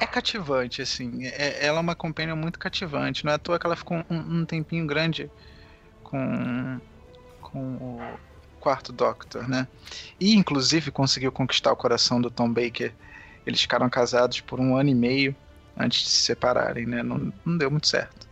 É 0.00 0.06
cativante, 0.06 0.80
assim. 0.80 1.24
É- 1.26 1.66
ela 1.66 1.78
é 1.78 1.80
uma 1.80 1.96
companhia 1.96 2.36
muito 2.36 2.58
cativante. 2.58 3.24
Não 3.24 3.32
é 3.32 3.34
à 3.34 3.38
toa 3.38 3.58
que 3.58 3.66
ela 3.66 3.74
ficou 3.74 4.04
um, 4.08 4.40
um 4.40 4.46
tempinho 4.46 4.86
grande 4.86 5.28
com, 6.02 6.80
com 7.40 7.76
o 7.76 8.18
quarto 8.60 8.92
Doctor, 8.92 9.48
né? 9.48 9.66
E 10.20 10.34
inclusive 10.34 10.90
conseguiu 10.90 11.32
conquistar 11.32 11.72
o 11.72 11.76
coração 11.76 12.20
do 12.20 12.30
Tom 12.30 12.52
Baker. 12.52 12.94
Eles 13.44 13.60
ficaram 13.60 13.88
casados 13.90 14.40
por 14.40 14.60
um 14.60 14.76
ano 14.76 14.90
e 14.90 14.94
meio 14.94 15.34
antes 15.78 16.02
de 16.02 16.08
se 16.08 16.22
separarem, 16.22 16.86
né? 16.86 17.02
Não, 17.02 17.32
não 17.44 17.56
deu 17.58 17.70
muito 17.70 17.86
certo. 17.86 18.26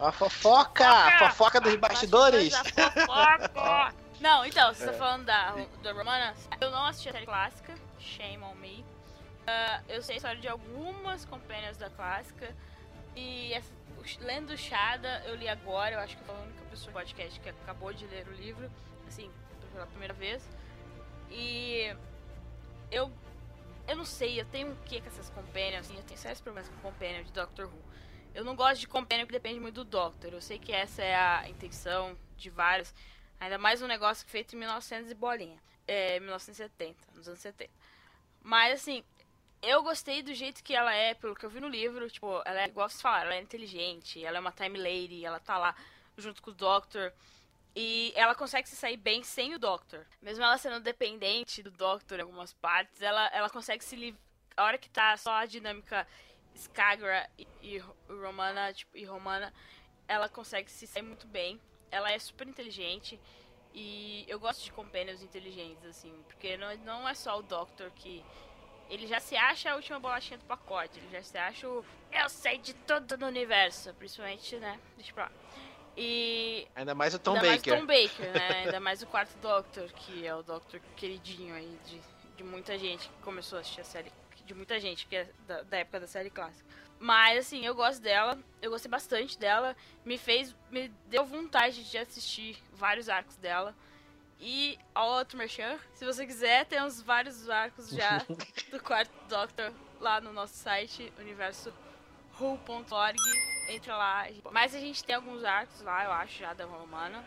A 0.00 0.10
fofoca! 0.10 0.88
A 0.88 1.18
fofoca 1.30 1.60
dos 1.60 1.76
bastidores! 1.76 2.50
da 2.74 2.90
fofoca. 2.90 3.94
Não, 4.20 4.44
então, 4.44 4.74
você 4.74 4.84
tá 4.86 4.90
É. 4.92 4.96
falando 4.98 5.24
da, 5.26 5.54
da 5.80 5.92
Romana. 5.92 6.34
Eu 6.60 6.72
não 6.72 6.84
assisti 6.86 7.08
a 7.08 7.12
série 7.12 7.24
clássica, 7.26 7.72
shame 8.00 8.42
on 8.42 8.56
me. 8.56 8.84
Ah, 9.46 9.80
eu 9.88 10.02
sei 10.02 10.14
a 10.14 10.16
história 10.16 10.40
de 10.40 10.48
algumas 10.48 11.24
companhias 11.24 11.76
da 11.76 11.88
clássica. 11.88 12.52
E 13.14 13.52
essa- 13.52 13.70
o- 13.96 14.24
lendo 14.24 14.56
Shada, 14.58 15.22
eu 15.24 15.36
li 15.36 15.48
agora. 15.48 15.94
Eu 15.94 16.00
acho 16.00 16.16
que 16.16 16.24
foi 16.24 16.34
a 16.34 16.38
única 16.38 16.64
pessoa 16.68 16.90
do 16.90 16.94
podcast 16.94 17.38
que 17.38 17.48
acabou 17.48 17.92
de 17.92 18.06
ler 18.08 18.26
o 18.26 18.32
livro, 18.32 18.68
assim, 19.06 19.30
pela 19.72 19.86
primeira 19.86 20.14
vez. 20.14 20.42
E 21.30 21.94
eu. 22.90 23.12
Eu 23.88 23.96
não 23.96 24.04
sei, 24.04 24.38
eu 24.38 24.44
tenho 24.44 24.70
o 24.70 24.76
que 24.84 25.00
com 25.00 25.06
essas 25.06 25.30
companions, 25.30 25.86
assim, 25.86 25.96
eu 25.96 26.02
tenho 26.02 26.20
sérios 26.20 26.42
problemas 26.42 26.68
com 26.68 26.76
companion 26.76 27.22
de 27.22 27.32
Doctor 27.32 27.64
Who. 27.66 27.82
Eu 28.34 28.44
não 28.44 28.54
gosto 28.54 28.80
de 28.80 28.86
companion 28.86 29.24
que 29.24 29.32
depende 29.32 29.58
muito 29.58 29.76
do 29.76 29.84
Doctor. 29.84 30.34
Eu 30.34 30.42
sei 30.42 30.58
que 30.58 30.70
essa 30.72 31.02
é 31.02 31.16
a 31.16 31.48
intenção 31.48 32.14
de 32.36 32.50
vários. 32.50 32.94
Ainda 33.40 33.56
mais 33.56 33.80
um 33.80 33.86
negócio 33.86 34.28
feito 34.28 34.54
em 34.54 34.58
1900 34.58 35.10
e 35.10 35.14
bolinha. 35.14 35.56
É, 35.86 36.20
1970, 36.20 36.98
nos 37.14 37.28
anos 37.28 37.40
70. 37.40 37.70
Mas 38.42 38.74
assim, 38.74 39.02
eu 39.62 39.82
gostei 39.82 40.22
do 40.22 40.34
jeito 40.34 40.62
que 40.62 40.74
ela 40.74 40.94
é, 40.94 41.14
pelo 41.14 41.34
que 41.34 41.46
eu 41.46 41.50
vi 41.50 41.58
no 41.58 41.68
livro. 41.68 42.10
Tipo, 42.10 42.42
ela 42.44 42.60
é, 42.60 42.66
igual 42.66 42.90
vocês 42.90 43.00
falaram, 43.00 43.28
ela 43.28 43.36
é 43.36 43.40
inteligente, 43.40 44.22
ela 44.22 44.36
é 44.36 44.40
uma 44.40 44.52
time 44.52 44.78
lady, 44.78 45.24
ela 45.24 45.40
tá 45.40 45.56
lá 45.56 45.74
junto 46.14 46.42
com 46.42 46.50
o 46.50 46.54
Doctor. 46.54 47.10
E 47.74 48.12
ela 48.16 48.34
consegue 48.34 48.68
se 48.68 48.76
sair 48.76 48.96
bem 48.96 49.22
sem 49.22 49.54
o 49.54 49.58
Doctor. 49.58 50.06
Mesmo 50.20 50.42
ela 50.44 50.58
sendo 50.58 50.80
dependente 50.80 51.62
do 51.62 51.70
Doctor 51.70 52.18
em 52.18 52.22
algumas 52.22 52.52
partes, 52.52 53.00
ela, 53.00 53.28
ela 53.28 53.50
consegue 53.50 53.84
se 53.84 53.96
livrar. 53.96 54.22
A 54.56 54.64
hora 54.64 54.78
que 54.78 54.90
tá 54.90 55.16
só 55.16 55.34
a 55.34 55.46
dinâmica 55.46 56.04
Skagra 56.58 57.30
e, 57.38 57.46
e 57.62 57.78
Romana, 58.08 58.72
tipo, 58.72 58.96
e 58.96 59.04
Romana, 59.04 59.54
ela 60.08 60.28
consegue 60.28 60.70
se 60.70 60.86
sair 60.86 61.02
muito 61.02 61.26
bem. 61.26 61.60
Ela 61.90 62.10
é 62.10 62.18
super 62.18 62.48
inteligente. 62.48 63.20
E 63.72 64.24
eu 64.26 64.40
gosto 64.40 64.64
de 64.64 64.72
companions 64.72 65.22
inteligentes, 65.22 65.84
assim, 65.84 66.12
porque 66.26 66.56
não, 66.56 66.76
não 66.78 67.08
é 67.08 67.14
só 67.14 67.38
o 67.38 67.42
Doctor 67.42 67.90
que. 67.92 68.24
Ele 68.90 69.06
já 69.06 69.20
se 69.20 69.36
acha 69.36 69.70
a 69.70 69.76
última 69.76 70.00
bolachinha 70.00 70.38
do 70.38 70.46
pacote, 70.46 70.98
ele 70.98 71.10
já 71.10 71.22
se 71.22 71.36
acha 71.36 71.68
o. 71.68 71.84
Eu 72.10 72.28
sei 72.30 72.56
de 72.56 72.72
tudo 72.72 73.18
no 73.18 73.26
universo, 73.26 73.92
principalmente, 73.94 74.56
né? 74.56 74.80
Deixa 74.96 75.12
pra 75.12 75.24
lá. 75.24 75.32
E 76.00 76.68
Ainda 76.76 76.94
mais 76.94 77.12
o 77.12 77.18
Tom 77.18 77.34
Ainda 77.34 77.48
Baker. 77.48 77.72
mais 77.72 77.82
o 77.82 77.86
Tom 77.86 77.86
Baker, 77.86 78.32
né? 78.32 78.58
Ainda 78.64 78.78
mais 78.80 79.02
o 79.02 79.06
quarto 79.06 79.36
Doctor, 79.38 79.92
que 79.92 80.24
é 80.24 80.32
o 80.32 80.44
Doctor 80.44 80.80
queridinho 80.96 81.52
aí 81.56 81.76
de, 81.86 82.00
de 82.36 82.44
muita 82.44 82.78
gente 82.78 83.08
que 83.08 83.22
começou 83.22 83.58
a 83.58 83.60
assistir 83.62 83.80
a 83.80 83.84
série. 83.84 84.12
De 84.46 84.54
muita 84.54 84.78
gente, 84.78 85.06
que 85.08 85.16
é 85.16 85.28
da, 85.46 85.62
da 85.62 85.76
época 85.78 85.98
da 86.00 86.06
série 86.06 86.30
clássica. 86.30 86.64
Mas, 87.00 87.38
assim, 87.38 87.66
eu 87.66 87.74
gosto 87.74 88.00
dela. 88.00 88.38
Eu 88.62 88.70
gostei 88.70 88.88
bastante 88.88 89.36
dela. 89.36 89.76
Me 90.04 90.16
fez. 90.16 90.54
Me 90.70 90.88
deu 91.06 91.26
vontade 91.26 91.82
de 91.90 91.98
assistir 91.98 92.56
vários 92.72 93.08
arcos 93.08 93.36
dela. 93.36 93.74
E, 94.40 94.78
ó, 94.94 95.18
outro 95.18 95.36
merchan, 95.36 95.78
se 95.94 96.04
você 96.04 96.24
quiser, 96.24 96.64
temos 96.66 97.02
vários 97.02 97.50
arcos 97.50 97.90
já 97.90 98.18
do 98.70 98.80
quarto 98.80 99.10
Doctor 99.28 99.72
lá 100.00 100.20
no 100.20 100.32
nosso 100.32 100.54
site, 100.54 101.12
universo 101.18 101.72
who.org. 102.40 103.18
entra 103.68 103.96
lá. 103.96 104.26
Mas 104.50 104.74
a 104.74 104.80
gente 104.80 105.04
tem 105.04 105.14
alguns 105.14 105.44
arcos 105.44 105.80
lá, 105.82 106.04
eu 106.04 106.12
acho, 106.12 106.38
já 106.38 106.52
da 106.52 106.64
Romana. 106.64 107.24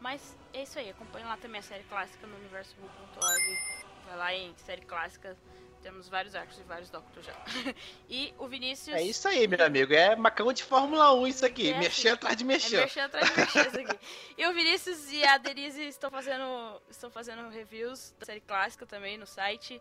Mas 0.00 0.36
é 0.52 0.62
isso 0.62 0.78
aí, 0.78 0.90
acompanhe 0.90 1.24
lá 1.24 1.36
também 1.36 1.58
a 1.58 1.62
série 1.62 1.84
clássica 1.84 2.26
no 2.26 2.36
universo.org. 2.36 3.58
Vai 4.06 4.16
lá 4.16 4.34
em 4.34 4.54
série 4.58 4.82
clássica, 4.82 5.36
temos 5.82 6.08
vários 6.08 6.34
arcos 6.34 6.58
e 6.58 6.62
vários 6.64 6.90
Doctors 6.90 7.26
já. 7.26 7.34
e 8.08 8.34
o 8.38 8.46
Vinícius. 8.46 8.96
É 8.96 9.02
isso 9.02 9.26
aí, 9.26 9.48
meu 9.48 9.64
amigo. 9.64 9.94
É 9.94 10.14
macão 10.14 10.52
de 10.52 10.62
Fórmula 10.62 11.14
1 11.14 11.26
isso 11.26 11.46
aqui. 11.46 11.70
É, 11.70 11.78
mexer 11.78 12.02
sim. 12.02 12.08
atrás 12.08 12.36
de 12.36 12.44
É 12.44 12.46
mexer. 12.46 12.80
mexer 12.80 13.00
atrás 13.00 13.30
de 13.30 13.36
mexer 13.40 13.66
isso 13.68 13.80
aqui. 13.80 13.98
E 14.36 14.46
o 14.46 14.52
Vinícius 14.52 15.10
e 15.10 15.24
a 15.24 15.38
Denise 15.38 15.82
estão 15.86 16.10
fazendo, 16.10 16.82
estão 16.90 17.10
fazendo 17.10 17.48
reviews 17.48 18.14
da 18.18 18.26
série 18.26 18.40
clássica 18.40 18.84
também 18.84 19.16
no 19.16 19.26
site. 19.26 19.80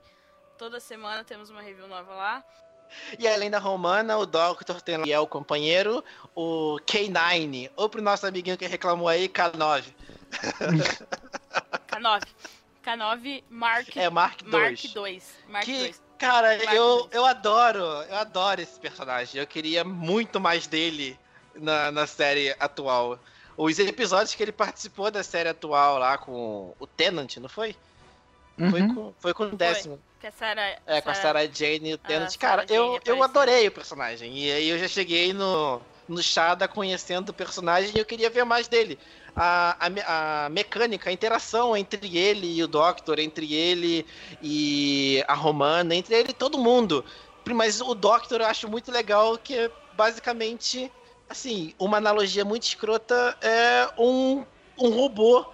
Toda 0.57 0.79
semana 0.79 1.23
temos 1.23 1.49
uma 1.49 1.61
review 1.61 1.87
nova 1.87 2.13
lá. 2.13 2.45
E 3.19 3.27
além 3.27 3.49
da 3.49 3.59
Romana, 3.59 4.17
o 4.17 4.25
Doctor 4.25 4.81
tem 4.81 4.97
lá 4.97 5.21
o 5.21 5.27
companheiro, 5.27 6.03
o 6.35 6.79
K9. 6.85 7.69
Ou 7.75 7.89
pro 7.89 8.01
nosso 8.01 8.25
amiguinho 8.25 8.57
que 8.57 8.67
reclamou 8.67 9.07
aí, 9.07 9.27
K9. 9.29 9.83
K9. 11.87 12.21
K9 12.83 13.43
Mark, 13.49 13.97
É 13.97 14.09
Mark 14.09 14.41
II. 14.43 14.49
Mark 14.49 14.79
2. 14.93 15.35
Mark 15.49 15.65
que, 15.65 15.77
2. 15.79 16.01
cara, 16.19 16.57
Mark 16.57 16.73
eu, 16.73 16.97
dois. 16.97 17.07
eu 17.13 17.25
adoro, 17.25 17.79
eu 17.79 18.15
adoro 18.15 18.61
esse 18.61 18.79
personagem. 18.79 19.41
Eu 19.41 19.47
queria 19.47 19.83
muito 19.83 20.39
mais 20.39 20.67
dele 20.67 21.17
na, 21.55 21.91
na 21.91 22.05
série 22.05 22.55
atual. 22.59 23.19
Os 23.57 23.79
episódios 23.79 24.35
que 24.35 24.43
ele 24.43 24.51
participou 24.51 25.09
da 25.09 25.23
série 25.23 25.49
atual 25.49 25.97
lá 25.97 26.17
com 26.17 26.75
o 26.77 26.85
Tenant, 26.85 27.37
não 27.37 27.49
foi? 27.49 27.75
Foi, 28.69 28.81
Uhum. 28.81 28.95
com, 28.95 29.13
foi 29.19 29.33
com 29.33 29.43
o 29.43 29.55
décimo. 29.55 29.99
Que 30.19 30.27
a 30.27 30.31
Sarah, 30.31 30.77
É, 30.85 31.01
com 31.01 31.09
a 31.09 31.13
Sarah 31.13 31.45
Jane 31.45 31.89
e 31.89 31.93
o 31.93 31.97
Tenant. 31.97 32.29
Sarah 32.29 32.39
Cara, 32.39 32.67
Jane 32.67 32.77
eu, 32.77 32.83
eu 32.85 32.89
apareceu. 32.97 33.23
adorei 33.23 33.67
o 33.67 33.71
personagem. 33.71 34.37
E 34.37 34.51
aí 34.51 34.69
eu 34.69 34.79
já 34.79 34.87
cheguei 34.87 35.33
no, 35.33 35.81
no 36.07 36.23
Shada 36.23 36.67
conhecendo 36.67 37.29
o 37.29 37.33
personagem 37.33 37.91
e 37.93 37.99
eu 37.99 38.05
queria 38.05 38.29
ver 38.29 38.45
mais 38.45 38.67
dele. 38.67 38.97
A, 39.35 39.75
a, 40.05 40.45
a 40.45 40.49
mecânica, 40.49 41.09
a 41.09 41.13
interação 41.13 41.75
entre 41.75 42.17
ele 42.17 42.55
e 42.55 42.63
o 42.63 42.67
Doctor, 42.67 43.19
entre 43.19 43.53
ele 43.53 44.05
e 44.41 45.21
a 45.27 45.33
Romana, 45.33 45.93
entre 45.93 46.15
ele 46.15 46.29
e 46.29 46.33
todo 46.33 46.57
mundo. 46.57 47.03
Mas 47.53 47.81
o 47.81 47.93
Doctor 47.93 48.39
eu 48.39 48.47
acho 48.47 48.69
muito 48.69 48.89
legal 48.91 49.37
que 49.37 49.53
é 49.57 49.71
basicamente, 49.93 50.89
assim, 51.29 51.73
uma 51.77 51.97
analogia 51.97 52.45
muito 52.45 52.63
escrota 52.63 53.37
é 53.41 53.89
um, 53.97 54.45
um 54.79 54.89
robô 54.89 55.45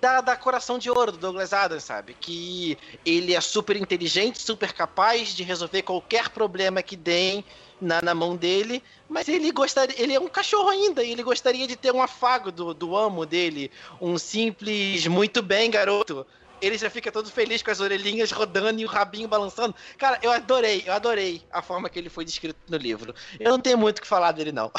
da, 0.00 0.20
da 0.20 0.36
Coração 0.36 0.78
de 0.78 0.90
Ouro, 0.90 1.12
do 1.12 1.18
Douglas 1.18 1.52
Adams, 1.52 1.84
sabe? 1.84 2.14
Que 2.14 2.78
ele 3.04 3.34
é 3.34 3.40
super 3.40 3.76
inteligente, 3.76 4.40
super 4.40 4.72
capaz 4.72 5.34
de 5.34 5.42
resolver 5.42 5.82
qualquer 5.82 6.28
problema 6.30 6.82
que 6.82 6.96
deem 6.96 7.44
na, 7.80 8.00
na 8.02 8.14
mão 8.14 8.36
dele, 8.36 8.82
mas 9.08 9.28
ele 9.28 9.50
gostaria. 9.50 10.00
Ele 10.00 10.14
é 10.14 10.20
um 10.20 10.28
cachorro 10.28 10.68
ainda, 10.68 11.02
e 11.02 11.10
ele 11.10 11.22
gostaria 11.22 11.66
de 11.66 11.76
ter 11.76 11.92
um 11.92 12.02
afago 12.02 12.50
do, 12.50 12.74
do 12.74 12.96
amo 12.96 13.26
dele, 13.26 13.70
um 14.00 14.18
simples 14.18 15.06
muito 15.06 15.42
bem, 15.42 15.70
garoto. 15.70 16.26
Ele 16.60 16.76
já 16.76 16.90
fica 16.90 17.12
todo 17.12 17.30
feliz 17.30 17.62
com 17.62 17.70
as 17.70 17.78
orelhinhas 17.78 18.32
rodando 18.32 18.80
e 18.80 18.84
o 18.84 18.88
rabinho 18.88 19.28
balançando. 19.28 19.76
Cara, 19.96 20.18
eu 20.22 20.32
adorei, 20.32 20.82
eu 20.84 20.92
adorei 20.92 21.40
a 21.52 21.62
forma 21.62 21.88
que 21.88 21.96
ele 21.96 22.08
foi 22.08 22.24
descrito 22.24 22.58
no 22.68 22.76
livro. 22.76 23.14
Eu 23.38 23.52
não 23.52 23.60
tenho 23.60 23.78
muito 23.78 23.98
o 23.98 24.02
que 24.02 24.08
falar 24.08 24.32
dele, 24.32 24.50
não. 24.50 24.72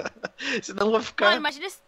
Senão 0.62 0.86
eu 0.86 0.92
vou 0.92 1.02
ficar. 1.02 1.26
Mano, 1.26 1.36
imagina 1.36 1.66
esse, 1.66 1.78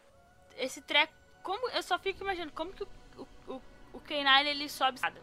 esse 0.58 0.82
treco. 0.82 1.17
Como, 1.48 1.66
eu 1.70 1.82
só 1.82 1.98
fico 1.98 2.22
imaginando 2.22 2.52
como 2.52 2.70
que 2.74 2.82
o, 2.82 3.26
o, 3.48 3.62
o, 3.94 4.00
K9 4.02 4.44
ele 4.48 4.68
sobe 4.68 4.96
escada. 4.96 5.18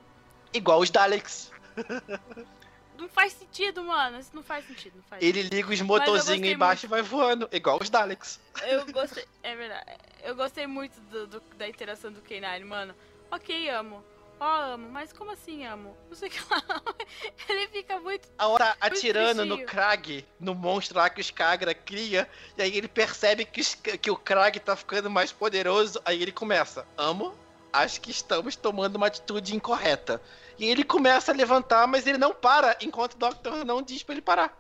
Igual 0.52 0.80
os 0.80 0.90
Daleks. 0.90 1.52
Não 2.98 3.08
faz 3.08 3.34
sentido, 3.34 3.84
mano. 3.84 4.18
Isso 4.18 4.32
não 4.34 4.42
faz 4.42 4.66
sentido. 4.66 4.96
Não 4.96 5.04
faz 5.04 5.22
Ele 5.22 5.44
liga 5.44 5.70
os 5.70 5.82
motorzinhos 5.82 6.48
embaixo 6.50 6.86
e 6.86 6.90
vai 6.90 7.02
voando. 7.04 7.48
Igual 7.52 7.78
os 7.80 7.90
Daleks. 7.92 8.40
Eu 8.64 8.86
gostei. 8.92 9.26
É 9.44 9.54
verdade. 9.56 9.98
Eu 10.24 10.34
gostei 10.34 10.66
muito 10.66 11.00
do- 11.02 11.28
do- 11.28 11.44
da 11.58 11.68
interação 11.68 12.12
do 12.12 12.22
K9, 12.22 12.64
mano. 12.66 12.96
Ok, 13.30 13.70
amo. 13.70 14.02
Ó, 14.46 14.74
amo. 14.74 14.90
Mas 14.92 15.12
como 15.12 15.32
assim, 15.32 15.66
amo? 15.66 15.98
Não 16.08 16.16
sei 16.16 16.30
o 16.30 16.32
que 16.32 16.40
lá. 16.52 16.62
Ele 17.50 17.68
fica 17.70 18.00
muito. 18.00 18.28
A 18.38 18.48
hora 18.48 18.76
atirando 18.80 19.44
no 19.44 19.56
bichinho. 19.56 19.68
Krag, 19.68 20.26
no 20.40 20.54
monstro 20.54 20.98
lá 21.00 21.10
que 21.10 21.20
o 21.20 21.22
Skagra 21.22 21.74
cria, 21.74 22.30
e 22.58 22.62
aí 22.62 22.78
ele 22.78 22.88
percebe 22.88 23.44
que, 23.46 23.62
os- 23.62 23.74
que 23.76 24.12
o 24.12 24.16
Krag 24.16 24.60
tá 24.60 24.76
ficando 24.76 25.10
mais 25.10 25.32
poderoso, 25.32 26.00
aí 26.06 26.22
ele 26.22 26.32
começa, 26.32 26.86
amo, 26.98 27.34
acho 27.74 28.00
que 28.02 28.12
estamos 28.12 28.56
tomando 28.56 28.98
uma 28.98 29.08
atitude 29.08 29.56
incorreta. 29.56 30.22
E 30.60 30.66
ele 30.66 30.84
começa 30.84 31.32
a 31.32 31.36
levantar, 31.36 31.88
mas 31.88 32.06
ele 32.06 32.18
não 32.18 32.34
para, 32.34 32.78
enquanto 32.82 33.14
o 33.14 33.18
Doctor 33.18 33.66
não 33.66 33.82
diz 33.82 34.04
pra 34.04 34.14
ele 34.14 34.22
parar. 34.22 34.56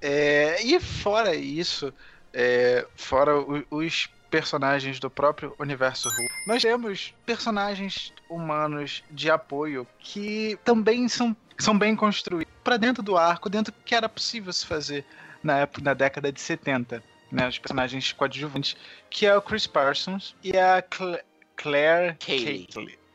É, 0.00 0.62
e 0.62 0.78
fora 0.80 1.34
isso, 1.34 1.92
é, 2.32 2.86
fora 2.96 3.38
o- 3.38 3.64
os 3.70 4.08
personagens 4.34 4.98
do 4.98 5.08
próprio 5.08 5.54
universo 5.60 6.08
Who, 6.08 6.28
nós 6.44 6.60
temos 6.60 7.14
personagens 7.24 8.12
humanos 8.28 9.04
de 9.08 9.30
apoio 9.30 9.86
que 10.00 10.58
também 10.64 11.08
são, 11.08 11.36
são 11.56 11.78
bem 11.78 11.94
construídos 11.94 12.52
para 12.64 12.76
dentro 12.76 13.00
do 13.00 13.16
arco, 13.16 13.48
dentro 13.48 13.72
do 13.72 13.78
que 13.84 13.94
era 13.94 14.08
possível 14.08 14.52
se 14.52 14.66
fazer 14.66 15.04
na 15.40 15.58
época, 15.58 15.82
na 15.82 15.94
década 15.94 16.32
de 16.32 16.40
70. 16.40 17.00
Né, 17.30 17.48
os 17.48 17.58
personagens 17.58 18.12
coadjuvantes, 18.12 18.76
que 19.10 19.24
é 19.26 19.36
o 19.36 19.42
Chris 19.42 19.66
Parsons 19.66 20.34
e 20.42 20.56
a 20.56 20.82
Cla- 20.82 21.20
Claire. 21.56 22.16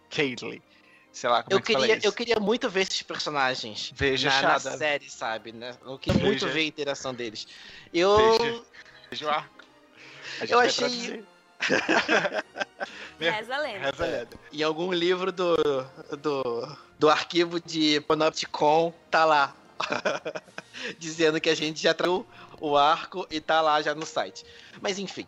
Cayley. 0.09 0.61
Sei 1.11 1.29
lá 1.29 1.43
como 1.43 1.53
Eu 1.53 1.59
é 1.59 1.61
que 1.61 1.75
queria, 1.75 1.97
isso. 1.97 2.07
eu 2.07 2.13
queria 2.13 2.39
muito 2.39 2.69
ver 2.69 2.81
esses 2.81 3.01
personagens 3.01 3.91
Veja, 3.95 4.29
na, 4.29 4.41
na 4.53 4.59
série, 4.59 5.09
sabe? 5.09 5.51
Né? 5.51 5.75
Eu 5.85 5.97
queria 5.97 6.21
muito 6.23 6.41
Veja. 6.45 6.53
ver 6.53 6.61
a 6.61 6.65
interação 6.65 7.13
deles. 7.13 7.47
Eu, 7.93 8.37
Veja. 8.39 8.61
Veja 9.09 9.25
o 9.25 9.29
arco. 9.29 9.58
Eu 10.47 10.59
achei-. 10.59 11.23
Reza 13.19 13.55
a 13.55 13.59
lenda. 13.59 13.79
Reza 13.91 14.03
a 14.03 14.07
lenda. 14.07 14.29
em 14.53 14.63
algum 14.63 14.93
livro 14.93 15.31
do, 15.31 15.55
do, 16.21 16.77
do 16.97 17.09
arquivo 17.09 17.59
de 17.59 17.99
Panopticon, 18.01 18.93
tá 19.11 19.25
lá. 19.25 19.55
Dizendo 20.97 21.41
que 21.41 21.49
a 21.49 21.55
gente 21.55 21.81
já 21.81 21.93
traiu 21.93 22.25
o 22.61 22.77
arco 22.77 23.27
e 23.29 23.39
tá 23.41 23.61
lá 23.61 23.81
já 23.81 23.93
no 23.93 24.05
site. 24.05 24.45
Mas 24.81 24.99
enfim. 24.99 25.27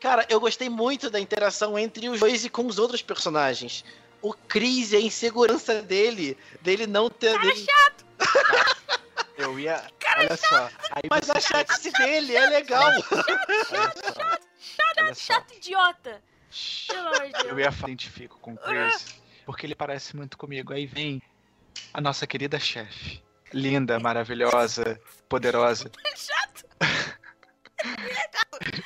Cara, 0.00 0.26
eu 0.28 0.40
gostei 0.40 0.68
muito 0.68 1.08
da 1.10 1.20
interação 1.20 1.78
entre 1.78 2.08
os 2.08 2.20
dois 2.20 2.44
e 2.44 2.50
com 2.50 2.66
os 2.66 2.78
outros 2.78 3.02
personagens. 3.02 3.84
O 4.20 4.32
Chris 4.32 4.92
e 4.92 4.96
a 4.96 5.00
insegurança 5.00 5.82
dele, 5.82 6.36
dele 6.60 6.86
não 6.86 7.08
ter. 7.08 7.38
dele- 7.40 7.66
Eu 9.36 9.58
ia. 9.58 9.82
olha 10.16 10.36
só. 10.36 10.70
Aí 10.90 11.02
Mas 11.10 11.26
você 11.26 11.32
a 11.32 11.40
chatice 11.40 11.90
dele 11.92 12.34
é 12.34 12.46
legal. 12.48 12.90
Só. 13.02 15.14
Chato 15.14 15.54
idiota. 15.54 16.22
Pelo 16.88 17.08
amor 17.08 17.28
de 17.28 17.48
Eu 17.48 17.58
ia 17.58 17.70
falar, 17.70 17.90
identifico 17.90 18.38
com 18.40 18.54
o 18.54 18.56
Chris, 18.56 19.20
porque 19.44 19.66
ele 19.66 19.74
parece 19.74 20.16
muito 20.16 20.38
comigo. 20.38 20.72
Aí 20.72 20.86
vem 20.86 21.20
a 21.92 22.00
nossa 22.00 22.26
querida 22.26 22.58
chefe. 22.58 23.22
Linda, 23.52 24.00
maravilhosa, 24.00 24.98
poderosa. 25.28 25.90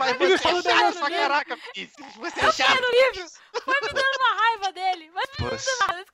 Mas 0.00 0.18
Ele 0.18 0.38
você 0.38 0.48
é 0.48 0.62
chato 0.62 0.98
pra 0.98 1.10
caraca, 1.10 1.56
Vinícius. 1.56 2.14
Você 2.16 2.40
é 2.40 2.44
Eu 2.46 2.52
chato. 2.52 2.80
livro. 2.90 3.28
Foi 3.62 3.80
me 3.82 3.88
dando 3.88 4.16
uma 4.18 4.34
raiva 4.34 4.72
dele. 4.72 5.10
Mas 5.12 5.26
Você, 5.38 5.70
eu 5.70 5.76
falei, 5.76 6.04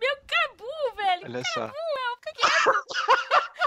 meu 0.00 0.16
cabu, 0.26 0.96
velho. 0.96 1.22
olha 1.24 1.42
só. 1.54 1.70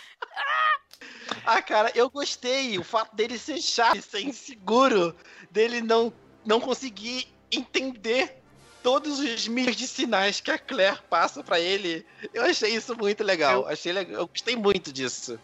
Ah, 1.45 1.61
cara, 1.61 1.91
eu 1.95 2.09
gostei. 2.09 2.77
O 2.77 2.83
fato 2.83 3.15
dele 3.15 3.39
ser 3.39 3.59
chato, 3.61 4.01
ser 4.01 4.21
inseguro, 4.21 5.15
dele 5.49 5.81
não, 5.81 6.13
não 6.45 6.59
conseguir 6.59 7.33
entender 7.51 8.35
todos 8.83 9.19
os 9.19 9.47
milhos 9.47 9.75
de 9.75 9.87
sinais 9.87 10.41
que 10.41 10.51
a 10.51 10.59
Claire 10.59 10.99
passa 11.09 11.43
pra 11.43 11.59
ele. 11.59 12.05
Eu 12.33 12.43
achei 12.43 12.75
isso 12.75 12.95
muito 12.95 13.23
legal. 13.23 13.65
Achei 13.67 13.91
legal. 13.93 14.19
Eu 14.21 14.27
gostei 14.27 14.55
muito 14.55 14.91
disso. 14.91 15.39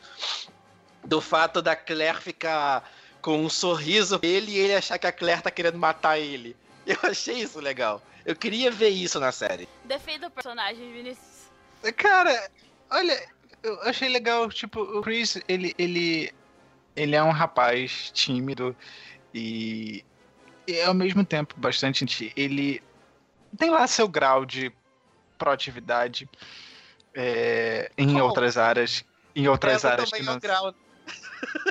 Do 1.04 1.22
fato 1.22 1.62
da 1.62 1.76
Claire 1.76 2.20
ficar 2.22 2.88
com 3.26 3.43
um 3.43 3.49
sorriso 3.49 4.19
dele 4.19 4.51
e 4.51 4.57
ele 4.59 4.76
achar 4.76 4.99
que 4.99 5.07
a 5.07 5.11
Claire 5.11 5.41
tá 5.41 5.49
querendo 5.49 5.80
matar 5.80 6.19
ele. 6.19 6.55
Eu 6.86 6.95
achei 7.01 7.39
isso 7.41 7.59
legal. 7.59 7.99
Eu 8.23 8.36
queria 8.36 8.69
ver 8.69 8.89
isso 8.89 9.19
na 9.19 9.32
série. 9.32 9.67
Defenda 9.84 10.28
o 10.28 10.30
personagem, 10.30 10.93
Vinícius. 10.93 11.49
Cara, 11.97 12.51
olha, 12.91 13.28
eu 13.63 13.82
achei 13.82 14.09
legal, 14.09 14.47
tipo, 14.49 14.80
o 14.80 15.01
Chris, 15.01 15.41
ele, 15.47 15.73
ele, 15.76 16.32
ele 16.95 17.15
é 17.15 17.23
um 17.23 17.32
rapaz 17.32 18.11
tímido 18.13 18.76
e, 19.34 20.05
e 20.67 20.80
ao 20.82 20.93
mesmo 20.93 21.26
tempo 21.26 21.55
bastante, 21.57 22.32
ele 22.36 22.80
tem 23.57 23.71
lá 23.71 23.88
seu 23.88 24.07
grau 24.07 24.45
de 24.45 24.71
proatividade 25.36 26.30
é, 27.15 27.91
em 27.97 28.21
Oh. 28.21 28.26
outras 28.26 28.55
áreas, 28.55 29.03
em 29.36 29.47
outras 29.47 29.84
áreas 29.84 30.11
que 30.11 30.19
também 30.19 30.30
é 30.30 30.34
não... 30.34 30.39
grau. 30.39 30.76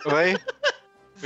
Oi? 0.07 0.35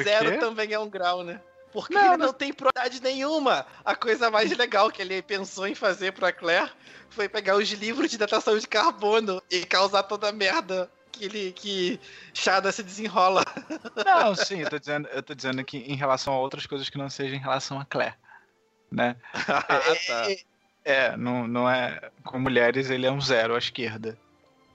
Zero 0.02 0.38
também 0.38 0.72
é 0.72 0.78
um 0.78 0.88
grau, 0.88 1.22
né? 1.22 1.40
Porque 1.72 1.94
Não, 1.94 2.14
ele 2.14 2.22
não 2.22 2.32
tem 2.32 2.52
propriedade 2.52 3.02
nenhuma. 3.02 3.66
A 3.84 3.94
coisa 3.94 4.30
mais 4.30 4.56
legal 4.56 4.90
que 4.90 5.02
ele 5.02 5.20
pensou 5.22 5.66
em 5.66 5.74
fazer 5.74 6.12
pra 6.12 6.32
Claire 6.32 6.70
foi 7.10 7.28
pegar 7.28 7.56
os 7.56 7.68
livros 7.70 8.10
de 8.10 8.18
datação 8.18 8.58
de 8.58 8.66
carbono 8.66 9.42
e 9.50 9.64
causar 9.66 10.02
toda 10.02 10.28
a 10.28 10.32
merda 10.32 10.90
que 11.12 11.24
ele 11.24 11.52
que 11.52 12.00
Shada 12.32 12.72
se 12.72 12.82
desenrola. 12.82 13.44
Não, 14.04 14.34
sim, 14.34 14.60
eu 14.60 14.68
tô 14.70 14.78
dizendo, 14.78 15.08
eu 15.08 15.22
tô 15.22 15.34
dizendo 15.34 15.62
que 15.64 15.78
em 15.78 15.96
relação 15.96 16.32
a 16.32 16.38
outras 16.38 16.66
coisas 16.66 16.88
que 16.88 16.98
não 16.98 17.10
sejam 17.10 17.36
em 17.36 17.40
relação 17.40 17.78
a 17.78 17.84
Claire, 17.84 18.14
né? 18.90 19.16
ah, 19.48 19.62
tá. 20.06 20.30
É, 20.30 20.38
é, 20.84 21.16
não, 21.16 21.46
não 21.46 21.68
é. 21.68 22.10
Com 22.24 22.38
mulheres 22.38 22.88
ele 22.88 23.06
é 23.06 23.10
um 23.10 23.20
zero 23.20 23.54
à 23.54 23.58
esquerda. 23.58 24.18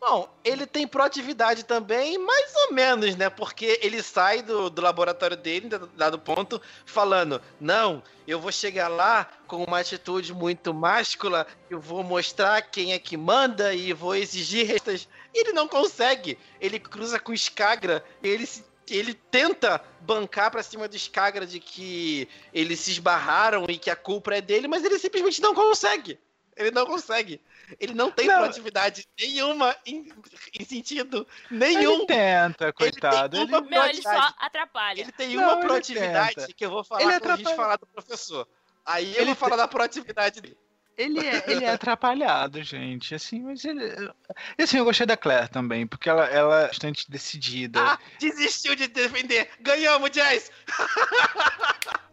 Bom, 0.06 0.28
ele 0.44 0.66
tem 0.66 0.86
proatividade 0.86 1.64
também, 1.64 2.18
mais 2.18 2.54
ou 2.68 2.74
menos, 2.74 3.16
né? 3.16 3.30
Porque 3.30 3.80
ele 3.82 4.04
sai 4.04 4.42
do, 4.42 4.70
do 4.70 4.82
laboratório 4.82 5.38
dele, 5.38 5.70
da- 5.70 5.78
dado 5.96 6.20
ponto, 6.20 6.62
falando: 6.86 7.42
Não, 7.60 8.04
eu 8.28 8.38
vou 8.38 8.52
chegar 8.52 8.90
lá 8.90 9.30
com 9.48 9.64
uma 9.64 9.80
atitude 9.80 10.34
muito 10.34 10.74
máscula, 10.74 11.48
eu 11.70 11.80
vou 11.80 12.04
mostrar 12.04 12.62
quem 12.64 12.92
é 12.92 13.00
que 13.00 13.16
manda 13.16 13.74
e 13.74 13.94
vou 13.94 14.14
exigir 14.14 14.68
restas. 14.68 15.08
Ele 15.34 15.54
não 15.54 15.70
consegue. 15.70 16.38
Ele 16.60 16.80
cruza 16.80 17.18
com 17.20 17.34
Skagra, 17.34 18.04
ele 18.22 18.46
se- 18.46 18.66
Ele 18.90 19.14
tenta 19.14 19.82
bancar 20.02 20.52
pra 20.52 20.62
cima 20.62 20.90
do 20.90 20.98
Skagra 20.98 21.46
de 21.48 21.58
que 21.62 22.28
eles 22.54 22.82
se 22.82 22.92
esbarraram 22.92 23.66
e 23.70 23.78
que 23.78 23.90
a 23.90 23.96
culpa 23.96 24.36
é 24.36 24.42
dele, 24.42 24.68
mas 24.68 24.84
ele 24.84 25.00
simplesmente 25.00 25.42
não 25.42 25.56
consegue. 25.56 26.20
Ele 26.58 26.70
não 26.72 26.86
consegue. 26.86 27.40
Ele 27.80 27.94
não 27.94 28.12
tem 28.12 28.28
Não. 28.28 28.40
proatividade 28.40 29.08
nenhuma 29.20 29.76
em, 29.86 30.12
em 30.60 30.66
sentido 30.66 31.26
Ele 31.50 31.60
nenhum. 31.60 32.06
tenta, 32.06 32.72
coitado. 32.74 33.38
uma- 33.44 33.58
Ele, 33.60 33.70
Meu, 33.70 33.84
ele 33.86 34.02
só 34.02 34.34
atrapalha. 34.38 35.02
Ele 35.02 35.12
tem 35.12 35.36
Não, 35.36 35.44
uma 35.44 35.54
ele 35.54 35.62
proatividade 35.62 36.36
tenta. 36.36 36.54
que 36.54 36.66
eu 36.66 36.70
vou 36.70 36.84
falar 36.84 37.02
Ele 37.02 37.12
quando 37.20 37.24
a 37.32 37.36
gente 37.38 37.46
atrapalha. 37.48 37.56
falar 37.56 37.76
do 37.78 37.88
professor. 37.88 38.48
Aí 38.86 39.12
eu 39.16 39.22
Ele 39.22 39.26
vou 39.28 39.36
falar 39.36 39.56
da 39.56 39.68
proatividade 39.68 40.42
dele. 40.42 40.58
ele, 40.98 41.20
é, 41.26 41.44
ele 41.48 41.64
é 41.66 41.72
atrapalhado, 41.72 42.62
gente. 42.62 43.16
Assim, 43.16 43.42
mas 43.42 43.64
ele. 43.66 43.82
E 44.60 44.64
assim, 44.64 44.78
eu 44.78 44.86
gostei 44.86 45.08
da 45.08 45.16
Claire 45.18 45.48
também, 45.50 45.88
porque 45.88 46.10
ela, 46.10 46.26
ela 46.28 46.64
é 46.64 46.68
bastante 46.68 47.10
decidida. 47.10 47.80
Ah, 47.82 48.00
desistiu 48.20 48.76
de 48.76 48.88
defender. 48.88 49.50
Ganhamos, 49.62 50.10
Jazz! 50.12 50.52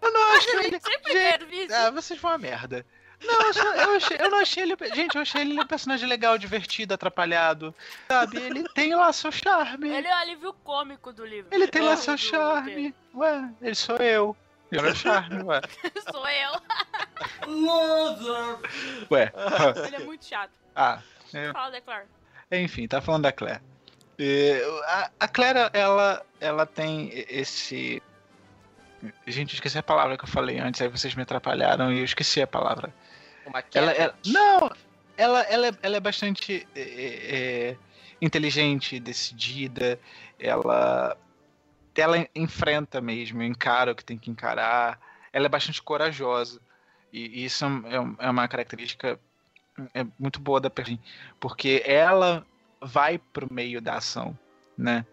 eu 0.00 0.12
não 0.12 0.32
acho 0.36 0.48
ele. 0.60 0.80
Sempre 0.80 1.12
Gente. 1.12 1.72
Ah, 1.72 1.90
vocês 1.90 2.18
vão 2.20 2.30
a 2.30 2.38
merda. 2.38 2.86
Não, 3.22 3.42
eu, 3.42 3.54
só- 3.54 3.74
eu, 3.74 3.96
achei, 3.96 4.16
eu 4.18 4.30
não 4.30 4.38
achei 4.38 4.62
ele. 4.62 4.76
Gente, 4.94 5.14
eu 5.16 5.22
achei 5.22 5.42
ele 5.42 5.60
um 5.60 5.66
personagem 5.66 6.08
legal, 6.08 6.38
divertido, 6.38 6.94
atrapalhado. 6.94 7.74
Sabe? 8.08 8.38
Ele 8.38 8.64
tem 8.74 8.94
lá 8.94 9.12
seu 9.12 9.30
charme. 9.30 9.88
Ele 9.90 10.06
é 10.06 10.10
o 10.14 10.18
alívio 10.18 10.52
cômico 10.64 11.12
do 11.12 11.24
livro. 11.26 11.48
Ele 11.54 11.66
tem 11.68 11.82
É, 11.82 11.84
lá 11.84 11.94
do- 11.94 12.00
seu 12.00 12.16
charme. 12.16 12.94
Ué, 13.14 13.50
ele 13.60 13.74
sou 13.74 13.96
eu. 13.96 14.36
Eu 14.72 14.82
meu 14.82 14.94
charme, 14.94 15.42
ué. 15.42 15.60
Sou 16.12 16.28
eu. 16.28 16.52
Ué. 19.10 19.32
Ele 19.86 19.96
é 19.96 19.98
muito 20.00 20.24
chato. 20.24 20.50
Ah, 20.74 21.00
é, 21.34 21.52
Fala, 21.52 21.70
Declar. 21.72 22.04
enfim, 22.52 22.86
tá 22.86 23.00
falando 23.00 23.22
da 23.24 23.32
Claire. 23.32 23.60
É, 24.18 24.62
a, 24.86 25.10
a 25.20 25.28
Claire, 25.28 25.70
ela, 25.72 26.24
ela 26.40 26.66
tem 26.66 27.10
esse. 27.28 28.02
Gente, 29.26 29.54
eu 29.54 29.56
esqueci 29.56 29.78
a 29.78 29.82
palavra 29.82 30.16
que 30.16 30.24
eu 30.24 30.28
falei 30.28 30.58
antes, 30.58 30.80
aí 30.82 30.88
vocês 30.88 31.14
me 31.14 31.22
atrapalharam 31.22 31.90
e 31.92 31.98
eu 31.98 32.04
esqueci 32.04 32.40
a 32.42 32.46
palavra. 32.46 32.92
Uma 33.50 33.64
Ela, 33.74 33.92
ela- 33.92 34.14
não, 34.26 34.70
ela, 35.16 35.42
ela, 35.42 35.66
é, 35.66 35.72
ela 35.82 35.96
é 35.96 36.00
bastante 36.00 36.66
é, 36.74 36.80
é, 36.80 37.76
inteligente, 38.22 39.00
decidida. 39.00 39.98
Ela, 40.38 41.16
ela 41.96 42.28
enfrenta 42.34 43.00
mesmo, 43.00 43.42
encara 43.42 43.90
o 43.90 43.94
que 43.94 44.04
tem 44.04 44.16
que 44.16 44.30
encarar. 44.30 45.00
Ela 45.32 45.46
é 45.46 45.48
bastante 45.48 45.82
corajosa. 45.82 46.60
E 47.12 47.44
isso 47.44 47.64
é, 47.64 48.24
é 48.26 48.30
uma 48.30 48.46
característica 48.46 49.18
é 49.94 50.04
muito 50.18 50.40
boa 50.40 50.60
da 50.60 50.70
personagem, 50.70 51.04
porque 51.38 51.82
ela 51.84 52.46
vai 52.80 53.18
pro 53.18 53.52
meio 53.52 53.80
da 53.80 53.94
ação, 53.94 54.38
né? 54.76 55.04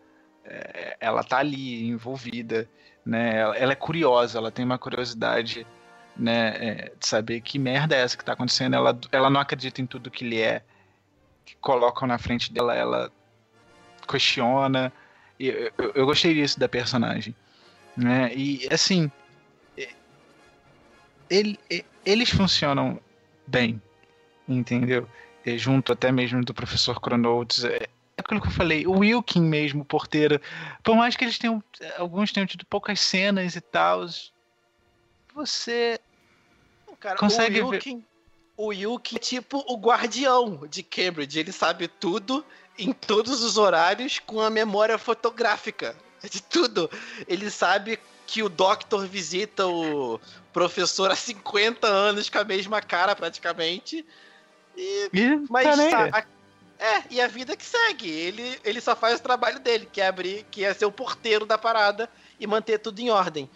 É, 0.44 0.98
ela 1.00 1.24
tá 1.24 1.40
ali 1.40 1.88
envolvida, 1.88 2.70
né? 3.06 3.38
Ela, 3.40 3.58
ela 3.58 3.72
é 3.72 3.76
curiosa, 3.76 4.38
ela 4.38 4.52
tem 4.52 4.64
uma 4.64 4.78
curiosidade 4.78 5.66
né, 6.18 6.48
é, 6.58 6.92
de 7.00 7.08
saber 7.08 7.42
que 7.42 7.60
merda 7.60 7.96
é 7.96 8.00
essa 8.02 8.18
que 8.18 8.26
tá 8.26 8.34
acontecendo. 8.34 8.76
Ela, 8.76 8.98
ela 9.12 9.30
não 9.30 9.40
acredita 9.40 9.82
em 9.82 9.86
tudo 9.86 10.12
que 10.12 10.28
lhe 10.28 10.42
é, 10.42 10.62
que 11.46 11.56
colocam 11.62 12.08
na 12.08 12.18
frente 12.18 12.52
dela, 12.52 12.74
ela 12.76 13.12
questiona. 14.08 14.92
E 15.40 15.48
eu, 15.48 15.72
eu- 15.96 16.06
gostei 16.06 16.34
disso 16.34 16.60
da 16.60 16.68
personagem. 16.68 17.36
Né? 17.96 18.34
E 18.36 18.68
assim, 18.72 19.12
é, 19.78 19.88
ele- 21.30 21.60
é, 21.70 21.84
eles 22.06 22.30
funcionam 22.30 23.00
bem, 23.46 23.82
entendeu? 24.48 25.08
É, 25.46 25.58
junto 25.58 25.94
até 25.94 26.12
mesmo 26.12 26.44
do 26.44 26.54
professor 26.54 27.00
Chronolds. 27.00 27.64
É, 27.64 27.76
é 28.18 28.22
aquilo 28.22 28.42
que 28.42 28.48
eu 28.48 28.52
falei, 28.52 28.88
o 28.88 29.00
Wilkin 29.00 29.42
mesmo, 29.42 29.84
o 29.84 29.86
porteiro, 29.86 30.42
por 30.84 30.96
mais 30.96 31.16
que 31.16 31.24
eles 31.24 31.38
tenham, 31.38 31.64
alguns 31.98 32.32
tenham 32.32 32.48
tido 32.48 32.66
poucas 32.66 33.00
cenas 33.00 33.56
e 33.56 33.62
tal, 33.62 34.06
você 35.34 36.00
Cara, 37.00 37.18
consegue 37.18 37.62
o 37.62 37.70
ver- 37.70 37.76
Wilkin, 37.78 38.04
o 38.56 38.68
Wilkin 38.68 39.16
é 39.16 39.20
tipo 39.20 39.64
o 39.68 39.78
guardião 39.78 40.62
de 40.70 40.82
Cambridge. 40.84 41.40
Ele 41.40 41.52
sabe 41.52 41.88
tudo 41.88 42.44
em 42.78 42.92
todos 42.92 43.44
os 43.44 43.58
horários 43.58 44.20
com 44.20 44.42
a 44.42 44.50
memória 44.50 44.98
fotográfica 44.98 45.96
de 46.30 46.42
tudo. 46.42 46.90
Ele 47.28 47.50
sabe 47.50 48.00
que 48.26 48.44
o 48.44 48.50
Doctor 48.50 49.06
visita 49.08 49.66
o 49.68 50.20
professor 50.52 51.10
há 51.12 51.16
50 51.16 51.88
anos 51.88 52.30
com 52.30 52.40
a 52.40 52.44
mesma 52.44 52.82
cara 52.82 53.16
praticamente. 53.16 54.06
E 54.76 55.10
E 55.14 55.42
Mas 55.50 55.64
tá 55.66 56.10
tá, 56.10 56.20
a- 56.20 56.26
é, 56.80 57.04
e 57.10 57.22
a 57.22 57.28
vida 57.28 57.56
que 57.56 57.66
segue. 57.66 58.10
Ele, 58.10 58.60
ele 58.64 58.82
só 58.82 58.96
faz 58.96 59.20
o 59.20 59.24
trabalho 59.24 59.60
dele, 59.60 59.88
que 59.92 60.02
é 60.02 60.08
abrir, 60.08 60.46
que 60.52 60.64
é 60.64 60.74
ser 60.74 60.86
o 60.86 60.92
porteiro 60.92 61.46
da 61.46 61.58
parada 61.58 62.10
e 62.40 62.46
manter 62.46 62.78
tudo 62.80 63.00
em 63.00 63.10
ordem. 63.10 63.50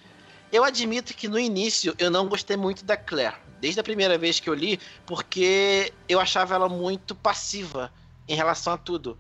Eu 0.52 0.66
admito 0.66 1.14
que 1.14 1.30
no 1.30 1.40
início 1.40 1.96
eu 1.98 2.12
não 2.12 2.28
gostei 2.28 2.58
muito 2.58 2.84
da 2.84 2.98
Claire, 2.98 3.38
desde 3.62 3.80
a 3.80 3.84
primeira 3.84 4.18
vez 4.18 4.40
que 4.40 4.50
eu 4.50 4.54
li, 4.54 4.80
porque 5.06 5.94
eu 6.10 6.20
achava 6.20 6.56
ela 6.56 6.68
muito 6.68 7.16
passiva 7.16 7.92
em 8.28 8.36
relação 8.36 8.74
a 8.74 8.78
tudo. 8.78 9.18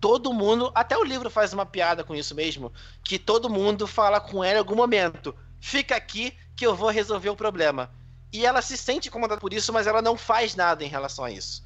Todo 0.00 0.32
mundo, 0.32 0.70
até 0.76 0.96
o 0.96 1.02
livro 1.02 1.28
faz 1.28 1.52
uma 1.52 1.66
piada 1.66 2.04
com 2.04 2.14
isso 2.14 2.32
mesmo, 2.32 2.72
que 3.02 3.18
todo 3.18 3.50
mundo 3.50 3.88
fala 3.88 4.20
com 4.20 4.44
ela 4.44 4.56
em 4.56 4.58
algum 4.58 4.76
momento: 4.76 5.34
fica 5.60 5.96
aqui 5.96 6.32
que 6.54 6.64
eu 6.64 6.76
vou 6.76 6.90
resolver 6.90 7.30
o 7.30 7.36
problema. 7.36 7.90
E 8.32 8.46
ela 8.46 8.62
se 8.62 8.76
sente 8.76 9.08
incomodada 9.08 9.40
por 9.40 9.52
isso, 9.52 9.72
mas 9.72 9.86
ela 9.86 10.02
não 10.02 10.16
faz 10.16 10.54
nada 10.54 10.84
em 10.84 10.88
relação 10.88 11.24
a 11.24 11.30
isso. 11.30 11.64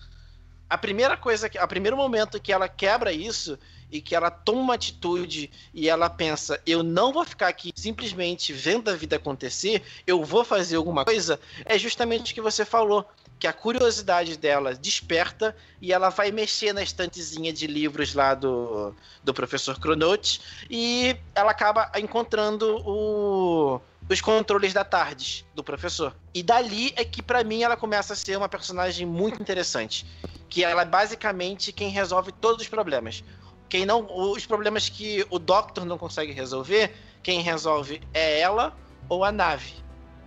A 0.70 0.78
primeira 0.78 1.18
coisa, 1.18 1.50
a 1.58 1.66
primeiro 1.66 1.98
momento 1.98 2.40
que 2.40 2.52
ela 2.52 2.66
quebra 2.66 3.12
isso 3.12 3.58
e 3.92 4.00
que 4.00 4.16
ela 4.16 4.30
toma 4.30 4.60
uma 4.60 4.74
atitude 4.74 5.50
e 5.74 5.88
ela 5.88 6.08
pensa, 6.08 6.60
eu 6.66 6.82
não 6.82 7.12
vou 7.12 7.24
ficar 7.24 7.48
aqui 7.48 7.70
simplesmente 7.76 8.52
vendo 8.52 8.88
a 8.88 8.96
vida 8.96 9.16
acontecer, 9.16 9.82
eu 10.06 10.24
vou 10.24 10.44
fazer 10.44 10.76
alguma 10.76 11.04
coisa, 11.04 11.38
é 11.66 11.78
justamente 11.78 12.32
o 12.32 12.34
que 12.34 12.40
você 12.40 12.64
falou, 12.64 13.06
que 13.38 13.46
a 13.46 13.52
curiosidade 13.52 14.38
dela 14.38 14.72
desperta 14.72 15.54
e 15.80 15.92
ela 15.92 16.08
vai 16.10 16.30
mexer 16.30 16.72
na 16.72 16.82
estantezinha 16.82 17.52
de 17.52 17.66
livros 17.66 18.14
lá 18.14 18.34
do, 18.34 18.94
do 19.22 19.34
professor 19.34 19.78
Cronotes 19.78 20.40
e 20.70 21.16
ela 21.34 21.50
acaba 21.50 21.90
encontrando 21.96 22.80
o, 22.86 23.80
os 24.08 24.20
controles 24.20 24.72
da 24.72 24.84
tarde 24.84 25.44
do 25.54 25.64
professor. 25.64 26.14
E 26.32 26.40
dali 26.40 26.92
é 26.94 27.04
que 27.04 27.20
pra 27.20 27.42
mim 27.42 27.62
ela 27.62 27.76
começa 27.76 28.12
a 28.12 28.16
ser 28.16 28.38
uma 28.38 28.48
personagem 28.48 29.04
muito 29.06 29.42
interessante, 29.42 30.06
que 30.48 30.62
ela 30.62 30.82
é 30.82 30.84
basicamente 30.86 31.72
quem 31.72 31.88
resolve 31.88 32.30
todos 32.30 32.62
os 32.62 32.68
problemas. 32.68 33.24
Quem 33.72 33.86
não, 33.86 34.06
os 34.06 34.44
problemas 34.44 34.90
que 34.90 35.24
o 35.30 35.38
Doctor 35.38 35.86
não 35.86 35.96
consegue 35.96 36.30
resolver, 36.30 36.94
quem 37.22 37.40
resolve 37.40 38.02
é 38.12 38.38
ela 38.38 38.76
ou 39.08 39.24
a 39.24 39.32
nave, 39.32 39.72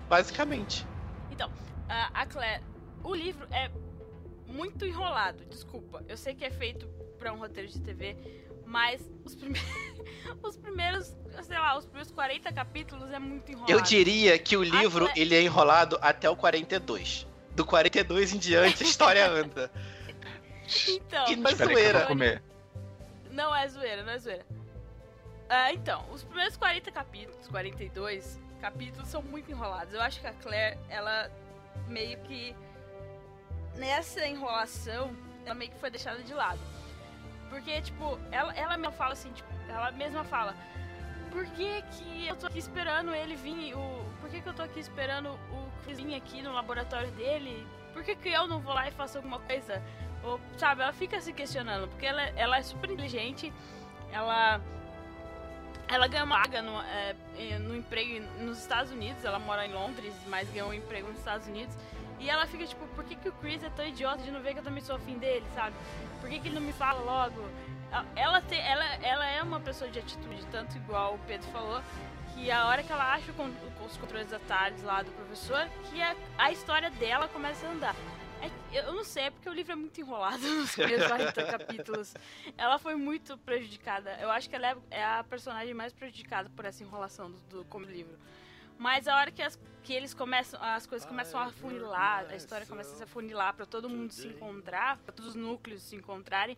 basicamente. 0.09 0.83
Então, 1.29 1.51
a, 1.87 2.25
Claire, 2.25 2.63
o 3.03 3.13
livro 3.13 3.45
é 3.51 3.69
muito 4.47 4.83
enrolado, 4.83 5.45
desculpa. 5.45 6.03
Eu 6.09 6.17
sei 6.17 6.33
que 6.33 6.43
é 6.43 6.49
feito 6.49 6.87
pra 7.19 7.31
um 7.33 7.37
roteiro 7.37 7.71
de 7.71 7.79
TV, 7.81 8.17
mas 8.65 8.99
os, 9.23 9.35
prime... 9.35 9.59
os 10.41 10.57
primeiros, 10.57 11.15
sei 11.43 11.59
lá, 11.59 11.77
os 11.77 11.85
primeiros 11.85 12.11
40 12.11 12.51
capítulos 12.51 13.11
é 13.11 13.19
muito 13.19 13.51
enrolado. 13.51 13.71
Eu 13.71 13.79
diria 13.81 14.39
que 14.39 14.57
o 14.57 14.63
livro 14.63 15.05
Até- 15.05 15.21
ele 15.21 15.35
é 15.35 15.43
enrolado 15.43 15.99
até 16.01 16.27
o 16.27 16.35
42. 16.35 17.27
Do 17.51 17.63
42 17.63 18.33
em 18.33 18.39
diante 18.39 18.83
a 18.83 18.87
história 18.87 19.29
anda. 19.29 19.71
Então, 20.87 21.25
que 21.25 21.55
zoeira. 21.55 21.99
vou 21.99 22.07
comer. 22.07 22.41
Não 23.35 23.53
é 23.53 23.67
zoeira, 23.67 24.01
não 24.01 24.13
é 24.13 24.17
zoeira. 24.17 24.45
Ah, 25.49 25.73
então, 25.73 26.05
os 26.09 26.23
primeiros 26.23 26.55
40 26.55 26.89
capítulos, 26.89 27.47
42 27.49 28.39
capítulos 28.61 29.09
são 29.09 29.21
muito 29.21 29.51
enrolados. 29.51 29.93
Eu 29.93 30.01
acho 30.01 30.21
que 30.21 30.27
a 30.27 30.33
Claire, 30.33 30.79
ela 30.89 31.29
meio 31.85 32.17
que. 32.21 32.55
Nessa 33.75 34.25
enrolação, 34.25 35.13
ela 35.45 35.53
meio 35.53 35.69
que 35.69 35.77
foi 35.77 35.91
deixada 35.91 36.23
de 36.23 36.33
lado. 36.33 36.61
Porque, 37.49 37.81
tipo, 37.81 38.17
ela, 38.31 38.53
ela 38.55 38.77
mesma 38.77 38.93
fala 38.93 39.11
assim, 39.11 39.33
tipo, 39.33 39.49
ela 39.67 39.91
mesma 39.91 40.23
fala. 40.23 40.55
Por 41.29 41.45
que, 41.47 41.81
que 41.81 42.27
eu 42.27 42.37
tô 42.37 42.47
aqui 42.47 42.59
esperando 42.59 43.13
ele 43.13 43.35
vir? 43.35 43.75
O, 43.75 44.05
por 44.21 44.29
que, 44.29 44.39
que 44.39 44.47
eu 44.47 44.53
tô 44.53 44.61
aqui 44.63 44.79
esperando 44.79 45.27
o 45.51 45.83
Chris 45.83 45.99
vir 45.99 46.15
aqui 46.15 46.41
no 46.41 46.53
laboratório 46.53 47.11
dele? 47.11 47.67
Por 47.91 48.01
que, 48.01 48.15
que 48.15 48.29
eu 48.29 48.47
não 48.47 48.61
vou 48.61 48.73
lá 48.73 48.87
e 48.87 48.91
faço 48.91 49.17
alguma 49.17 49.39
coisa? 49.39 49.83
Ou, 50.25 50.39
sabe, 50.57 50.81
ela 50.81 50.93
fica 50.93 51.21
se 51.21 51.31
questionando, 51.31 51.87
porque 51.87 52.05
ela, 52.05 52.21
ela 52.35 52.57
é 52.57 52.63
super 52.63 52.89
inteligente 52.89 53.53
ela 54.15 54.61
ela 55.87 56.07
ganha 56.07 56.23
uma 56.23 56.37
vaga 56.39 56.63
no, 56.63 56.81
é, 56.81 57.15
no 57.59 57.75
emprego 57.75 58.25
nos 58.39 58.57
Estados 58.57 58.91
Unidos, 58.91 59.23
ela 59.23 59.37
mora 59.37 59.67
em 59.67 59.71
Londres, 59.71 60.13
mas 60.27 60.49
ganhou 60.49 60.69
um 60.69 60.73
emprego 60.73 61.09
nos 61.09 61.19
Estados 61.19 61.47
Unidos. 61.47 61.75
E 62.19 62.27
ela 62.27 62.47
fica 62.47 62.65
tipo, 62.65 62.87
por 62.87 63.03
que, 63.03 63.15
que 63.15 63.29
o 63.29 63.31
Chris 63.33 63.63
é 63.63 63.69
tão 63.69 63.85
idiota 63.85 64.23
de 64.23 64.31
não 64.31 64.41
ver 64.41 64.53
que 64.53 64.59
eu 64.59 64.63
também 64.63 64.81
sou 64.81 64.95
afim 64.95 65.19
dele, 65.19 65.45
sabe? 65.53 65.75
Por 66.19 66.29
que, 66.29 66.39
que 66.39 66.47
ele 66.47 66.55
não 66.55 66.61
me 66.61 66.73
fala 66.73 66.99
logo? 67.01 67.47
Ela, 68.15 68.41
tem, 68.41 68.59
ela, 68.59 68.83
ela 68.95 69.27
é 69.27 69.43
uma 69.43 69.59
pessoa 69.59 69.91
de 69.91 69.99
atitude, 69.99 70.43
tanto 70.47 70.75
igual 70.75 71.15
o 71.15 71.19
Pedro 71.19 71.47
falou, 71.51 71.81
que 72.33 72.49
a 72.49 72.65
hora 72.65 72.81
que 72.81 72.91
ela 72.91 73.13
acha 73.13 73.31
os 73.31 73.97
controles 73.97 74.33
atalhos 74.33 74.81
lá 74.81 75.03
do 75.03 75.11
professor, 75.11 75.69
que 75.91 76.01
a, 76.01 76.15
a 76.37 76.51
história 76.51 76.89
dela 76.89 77.27
começa 77.27 77.67
a 77.67 77.69
andar. 77.69 77.95
É, 78.45 78.79
eu 78.79 78.93
não 78.93 79.03
sei, 79.03 79.23
é 79.23 79.29
porque 79.31 79.49
o 79.49 79.53
livro 79.53 79.71
é 79.71 79.75
muito 79.75 79.99
enrolado 79.99 80.41
nos 80.55 80.71
primeiros 80.71 81.07
40 81.07 81.43
capítulos. 81.45 82.13
Ela 82.57 82.77
foi 82.77 82.95
muito 82.95 83.37
prejudicada. 83.39 84.17
Eu 84.21 84.29
acho 84.29 84.49
que 84.49 84.55
ela 84.55 84.67
é, 84.67 84.77
é 84.91 85.03
a 85.03 85.23
personagem 85.23 85.73
mais 85.73 85.93
prejudicada 85.93 86.49
por 86.49 86.65
essa 86.65 86.83
enrolação 86.83 87.31
do, 87.31 87.39
do 87.49 87.65
como 87.65 87.85
livro. 87.85 88.17
Mas 88.77 89.07
a 89.07 89.15
hora 89.15 89.31
que, 89.31 89.41
as, 89.41 89.57
que 89.83 89.93
eles 89.93 90.13
começam, 90.13 90.61
as 90.61 90.85
coisas 90.85 91.07
começam 91.07 91.39
a 91.39 91.49
funilar, 91.49 92.25
a 92.29 92.35
história 92.35 92.65
começa 92.65 92.93
a 92.93 92.97
se 92.97 93.03
afunilar 93.03 93.53
para 93.53 93.65
todo 93.65 93.89
mundo 93.89 94.11
se 94.11 94.27
encontrar, 94.27 94.97
para 94.97 95.13
todos 95.13 95.31
os 95.31 95.35
núcleos 95.35 95.81
se 95.81 95.95
encontrarem, 95.95 96.57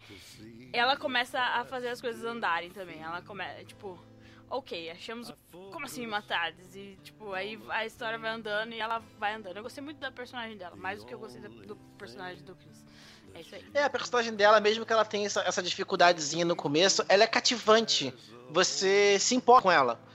ela 0.74 0.98
começa 0.98 1.40
a 1.40 1.64
fazer 1.64 1.90
as 1.90 2.02
coisas 2.02 2.24
andarem 2.24 2.72
também. 2.72 3.02
Ela 3.02 3.22
começa, 3.22 3.64
tipo, 3.66 4.04
ok, 4.50 4.90
achamos. 4.92 5.34
Como 5.52 5.86
assim 5.86 6.06
matar? 6.06 6.54
E, 6.74 6.98
tipo, 7.04 7.34
aí 7.34 7.60
a 7.70 7.86
história 7.86 8.18
vai 8.18 8.32
andando 8.32 8.74
e 8.74 8.80
ela 8.80 9.00
vai 9.20 9.34
andando. 9.34 9.58
Eu 9.58 9.64
gostei 9.64 9.84
muito 9.84 10.00
da 10.00 10.12
personagem 10.12 10.58
dela, 10.58 10.76
mais 10.76 11.00
do 11.00 11.06
que 11.06 11.14
eu 11.14 11.20
gostei 11.20 11.42
do 11.42 11.76
personagem 11.98 12.44
do 12.44 12.56
Chris. 12.56 12.86
É 13.34 13.42
isso 13.42 13.56
aí. 13.56 13.66
É, 13.74 13.84
a 13.84 13.90
personagem 13.90 14.34
dela, 14.34 14.60
mesmo 14.60 14.86
que 14.86 14.94
ela 14.94 15.06
tenha 15.06 15.26
essa, 15.26 15.42
essa 15.42 15.62
dificuldadezinha 15.62 16.46
no 16.46 16.56
começo, 16.56 17.06
ela 17.08 17.24
é 17.24 17.28
cativante. 17.28 18.14
Você 18.50 19.20
se 19.20 19.36
importa 19.36 19.64
com 19.64 19.72
ela 19.72 20.07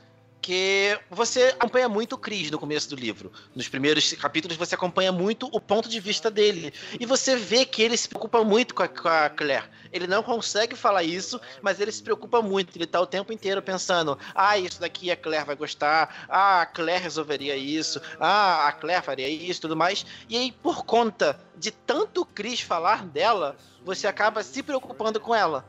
que 0.43 0.99
você 1.09 1.55
acompanha 1.57 1.89
muito 1.89 2.15
o 2.15 2.19
Chris 2.19 2.51
no 2.51 2.59
começo 2.59 2.91
do 2.91 2.97
livro. 2.97 3.31
Nos 3.55 3.69
primeiros 3.69 4.13
capítulos 4.15 4.57
você 4.57 4.75
acompanha 4.75 5.13
muito 5.13 5.49
o 5.53 5.61
ponto 5.61 5.89
de 5.89 6.01
vista 6.01 6.29
dele. 6.29 6.75
E 6.99 7.07
você 7.07 7.37
vê 7.37 7.65
que 7.65 7.81
ele 7.81 7.97
se 7.97 8.09
preocupa 8.09 8.43
muito 8.43 8.75
com 8.75 8.83
a, 8.83 8.89
com 8.89 9.09
a 9.09 9.31
Claire. 9.31 9.67
Ele 9.93 10.09
não 10.09 10.21
consegue 10.21 10.75
falar 10.75 11.05
isso, 11.05 11.41
mas 11.63 11.79
ele 11.79 11.93
se 11.93 12.03
preocupa 12.03 12.43
muito. 12.43 12.77
Ele 12.77 12.87
tá 12.87 13.01
o 13.01 13.07
tempo 13.07 13.33
inteiro 13.33 13.63
pensando: 13.63 14.19
ah, 14.35 14.59
isso 14.59 14.81
daqui 14.81 15.13
a 15.13 15.17
Claire 15.17 15.47
vai 15.47 15.55
gostar, 15.55 16.27
ah, 16.29 16.63
a 16.63 16.67
Claire 16.67 17.05
resolveria 17.05 17.57
isso, 17.57 18.03
ah, 18.19 18.67
a 18.67 18.73
Claire 18.73 19.05
faria 19.05 19.29
isso 19.29 19.61
tudo 19.61 19.77
mais. 19.77 20.05
E 20.29 20.37
aí, 20.37 20.51
por 20.51 20.85
conta 20.85 21.39
de 21.57 21.71
tanto 21.71 22.27
Chris 22.27 22.61
falar 22.61 23.07
dela, 23.07 23.57
você 23.85 24.09
acaba 24.09 24.43
se 24.43 24.61
preocupando 24.61 25.21
com 25.21 25.33
ela. 25.33 25.65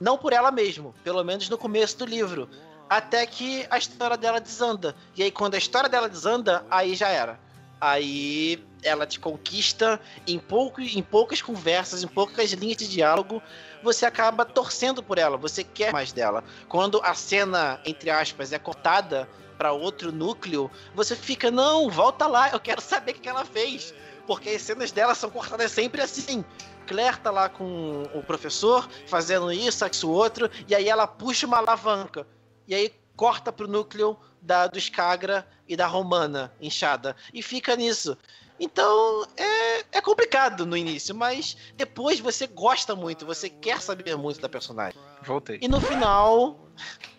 Não 0.00 0.18
por 0.18 0.32
ela 0.32 0.50
mesmo, 0.50 0.94
pelo 1.04 1.22
menos 1.22 1.48
no 1.48 1.58
começo 1.58 1.98
do 1.98 2.06
livro 2.06 2.48
até 2.90 3.24
que 3.24 3.64
a 3.70 3.78
história 3.78 4.16
dela 4.16 4.40
desanda. 4.40 4.96
E 5.16 5.22
aí, 5.22 5.30
quando 5.30 5.54
a 5.54 5.58
história 5.58 5.88
dela 5.88 6.08
desanda, 6.08 6.66
aí 6.68 6.96
já 6.96 7.08
era. 7.08 7.38
Aí 7.80 8.62
ela 8.82 9.06
te 9.06 9.20
conquista 9.20 10.00
em, 10.26 10.40
pouco, 10.40 10.80
em 10.80 11.00
poucas 11.00 11.40
conversas, 11.40 12.02
em 12.02 12.08
poucas 12.08 12.50
linhas 12.50 12.78
de 12.78 12.88
diálogo, 12.88 13.40
você 13.82 14.04
acaba 14.04 14.44
torcendo 14.44 15.02
por 15.02 15.18
ela, 15.18 15.36
você 15.36 15.62
quer 15.62 15.92
mais 15.92 16.12
dela. 16.12 16.42
Quando 16.68 17.00
a 17.04 17.14
cena, 17.14 17.80
entre 17.86 18.10
aspas, 18.10 18.52
é 18.52 18.58
cortada 18.58 19.28
para 19.56 19.72
outro 19.72 20.10
núcleo, 20.10 20.68
você 20.94 21.14
fica, 21.14 21.50
não, 21.50 21.88
volta 21.88 22.26
lá, 22.26 22.50
eu 22.50 22.58
quero 22.58 22.80
saber 22.80 23.12
o 23.12 23.14
que 23.14 23.28
ela 23.28 23.44
fez. 23.44 23.94
Porque 24.26 24.50
as 24.50 24.62
cenas 24.62 24.90
dela 24.90 25.14
são 25.14 25.30
cortadas 25.30 25.70
sempre 25.70 26.02
assim. 26.02 26.44
Claire 26.86 27.18
tá 27.18 27.30
lá 27.30 27.48
com 27.48 28.02
o 28.12 28.22
professor, 28.22 28.88
fazendo 29.06 29.52
isso, 29.52 29.86
isso, 29.86 30.10
outro, 30.10 30.50
e 30.66 30.74
aí 30.74 30.88
ela 30.88 31.06
puxa 31.06 31.46
uma 31.46 31.58
alavanca 31.58 32.26
e 32.70 32.74
aí 32.74 32.92
corta 33.16 33.52
pro 33.52 33.66
núcleo 33.66 34.16
da, 34.40 34.68
do 34.68 34.78
Skagra 34.78 35.44
e 35.66 35.76
da 35.76 35.88
Romana 35.88 36.52
inchada. 36.60 37.16
E 37.34 37.42
fica 37.42 37.74
nisso. 37.74 38.16
Então 38.60 39.26
é, 39.36 39.98
é 39.98 40.00
complicado 40.00 40.64
no 40.64 40.76
início, 40.76 41.12
mas 41.12 41.56
depois 41.76 42.20
você 42.20 42.46
gosta 42.46 42.94
muito, 42.94 43.26
você 43.26 43.50
quer 43.50 43.80
saber 43.80 44.16
muito 44.16 44.40
da 44.40 44.48
personagem. 44.48 45.00
Voltei. 45.24 45.58
E 45.60 45.66
no 45.66 45.80
final, 45.80 46.60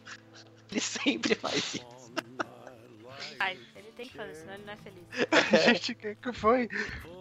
ele 0.71 0.79
sempre 0.79 1.35
faz 1.35 1.75
isso. 1.75 2.13
Ai, 3.37 3.59
ele 3.75 3.91
tem 3.91 4.07
que 4.07 4.15
fazer, 4.15 4.35
senão 4.35 4.53
ele 4.53 4.63
não 4.63 4.73
é 4.73 4.77
feliz. 4.77 5.03
Gente, 5.65 5.91
o 5.91 5.95
que, 5.95 6.15
que 6.15 6.31
foi? 6.31 6.69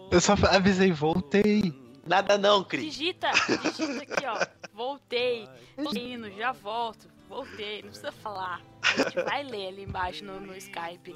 Eu 0.09 0.21
só 0.21 0.35
avisei, 0.49 0.93
voltei. 0.93 1.73
Nada 2.07 2.37
não, 2.37 2.63
Cris. 2.63 2.93
Digita, 2.93 3.29
digita 3.31 4.03
aqui, 4.03 4.25
ó. 4.25 4.39
Voltei. 4.73 5.49
Tô 5.75 5.91
indo, 5.97 6.31
já 6.31 6.53
volto 6.53 7.10
voltei, 7.31 7.81
não 7.81 7.89
precisa 7.89 8.11
falar. 8.11 8.61
A 8.81 9.03
gente 9.03 9.15
vai 9.23 9.43
ler 9.43 9.69
ali 9.69 9.83
embaixo 9.83 10.23
no, 10.23 10.39
no 10.39 10.55
Skype. 10.57 11.15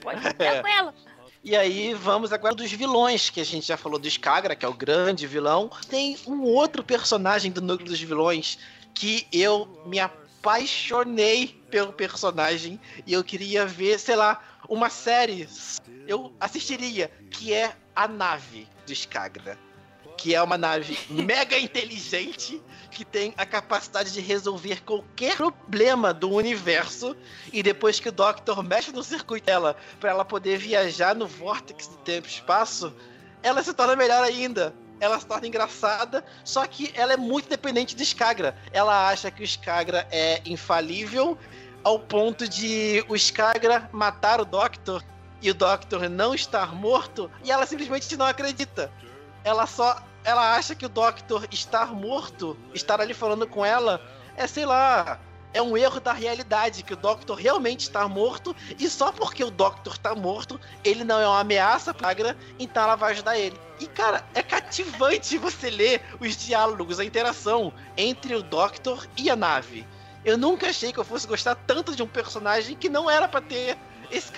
Pode 0.00 0.20
ficar 0.30 0.62
com 0.62 0.68
ela. 0.68 0.94
E 1.42 1.54
aí 1.54 1.92
vamos 1.92 2.32
agora 2.32 2.54
dos 2.54 2.72
vilões, 2.72 3.28
que 3.28 3.40
a 3.40 3.44
gente 3.44 3.66
já 3.66 3.76
falou 3.76 3.98
do 3.98 4.08
Skagra, 4.08 4.56
que 4.56 4.64
é 4.64 4.68
o 4.68 4.72
grande 4.72 5.26
vilão. 5.26 5.70
Tem 5.88 6.16
um 6.26 6.42
outro 6.42 6.82
personagem 6.82 7.50
do 7.50 7.60
núcleo 7.60 7.88
dos 7.88 8.00
vilões 8.00 8.58
que 8.94 9.26
eu 9.30 9.82
me 9.86 9.98
apaixonei 9.98 11.60
pelo 11.70 11.92
personagem 11.92 12.80
e 13.06 13.12
eu 13.12 13.22
queria 13.22 13.66
ver, 13.66 13.98
sei 13.98 14.16
lá, 14.16 14.42
uma 14.68 14.88
série. 14.88 15.48
Eu 16.06 16.32
assistiria, 16.40 17.10
que 17.30 17.52
é 17.52 17.76
a 17.94 18.08
nave 18.08 18.66
do 18.86 18.92
Skagra 18.92 19.65
que 20.16 20.34
é 20.34 20.42
uma 20.42 20.56
nave 20.56 20.98
mega 21.10 21.58
inteligente 21.58 22.60
que 22.90 23.04
tem 23.04 23.34
a 23.36 23.44
capacidade 23.44 24.12
de 24.12 24.20
resolver 24.20 24.82
qualquer 24.82 25.36
problema 25.36 26.14
do 26.14 26.30
universo 26.30 27.14
e 27.52 27.62
depois 27.62 28.00
que 28.00 28.08
o 28.08 28.12
Doctor 28.12 28.62
mexe 28.62 28.90
no 28.90 29.02
circuito 29.02 29.46
dela 29.46 29.76
para 30.00 30.10
ela 30.10 30.24
poder 30.24 30.56
viajar 30.58 31.14
no 31.14 31.26
vórtice 31.26 31.90
do 31.90 31.96
tempo 31.98 32.26
e 32.26 32.30
espaço, 32.30 32.94
ela 33.42 33.62
se 33.62 33.74
torna 33.74 33.94
melhor 33.94 34.22
ainda. 34.22 34.74
Ela 34.98 35.20
se 35.20 35.26
torna 35.26 35.46
engraçada, 35.46 36.24
só 36.42 36.66
que 36.66 36.90
ela 36.94 37.12
é 37.12 37.18
muito 37.18 37.50
dependente 37.50 37.94
do 37.94 38.02
Skagra. 38.02 38.56
Ela 38.72 39.10
acha 39.10 39.30
que 39.30 39.42
o 39.42 39.44
Skagra 39.44 40.08
é 40.10 40.40
infalível 40.46 41.36
ao 41.84 42.00
ponto 42.00 42.48
de 42.48 43.04
o 43.06 43.14
Skagra 43.14 43.90
matar 43.92 44.40
o 44.40 44.44
Doctor 44.46 45.04
e 45.42 45.50
o 45.50 45.54
Doctor 45.54 46.08
não 46.08 46.34
estar 46.34 46.74
morto 46.74 47.30
e 47.44 47.52
ela 47.52 47.66
simplesmente 47.66 48.16
não 48.16 48.24
acredita 48.24 48.90
ela 49.46 49.64
só. 49.64 50.02
Ela 50.24 50.56
acha 50.56 50.74
que 50.74 50.84
o 50.84 50.88
Doctor 50.88 51.46
estar 51.52 51.94
morto, 51.94 52.58
estar 52.74 53.00
ali 53.00 53.14
falando 53.14 53.46
com 53.46 53.64
ela, 53.64 54.02
é, 54.36 54.44
sei 54.44 54.66
lá, 54.66 55.20
é 55.54 55.62
um 55.62 55.76
erro 55.76 56.00
da 56.00 56.12
realidade, 56.12 56.82
que 56.82 56.94
o 56.94 56.96
Doctor 56.96 57.38
realmente 57.38 57.82
está 57.82 58.08
morto, 58.08 58.54
e 58.76 58.90
só 58.90 59.12
porque 59.12 59.44
o 59.44 59.52
Doctor 59.52 59.92
está 59.92 60.16
morto, 60.16 60.60
ele 60.82 61.04
não 61.04 61.20
é 61.20 61.28
uma 61.28 61.38
ameaça 61.38 61.94
pra 61.94 62.10
então 62.58 62.82
ela 62.82 62.96
vai 62.96 63.12
ajudar 63.12 63.38
ele. 63.38 63.56
E, 63.78 63.86
cara, 63.86 64.26
é 64.34 64.42
cativante 64.42 65.38
você 65.38 65.70
ler 65.70 66.02
os 66.18 66.36
diálogos, 66.36 66.98
a 66.98 67.04
interação 67.04 67.72
entre 67.96 68.34
o 68.34 68.42
Doctor 68.42 69.06
e 69.16 69.30
a 69.30 69.36
nave. 69.36 69.86
Eu 70.24 70.36
nunca 70.36 70.70
achei 70.70 70.92
que 70.92 70.98
eu 70.98 71.04
fosse 71.04 71.24
gostar 71.24 71.54
tanto 71.54 71.94
de 71.94 72.02
um 72.02 72.08
personagem 72.08 72.74
que 72.74 72.88
não 72.88 73.08
era 73.08 73.28
para 73.28 73.40
ter 73.40 73.78
esse 74.10 74.30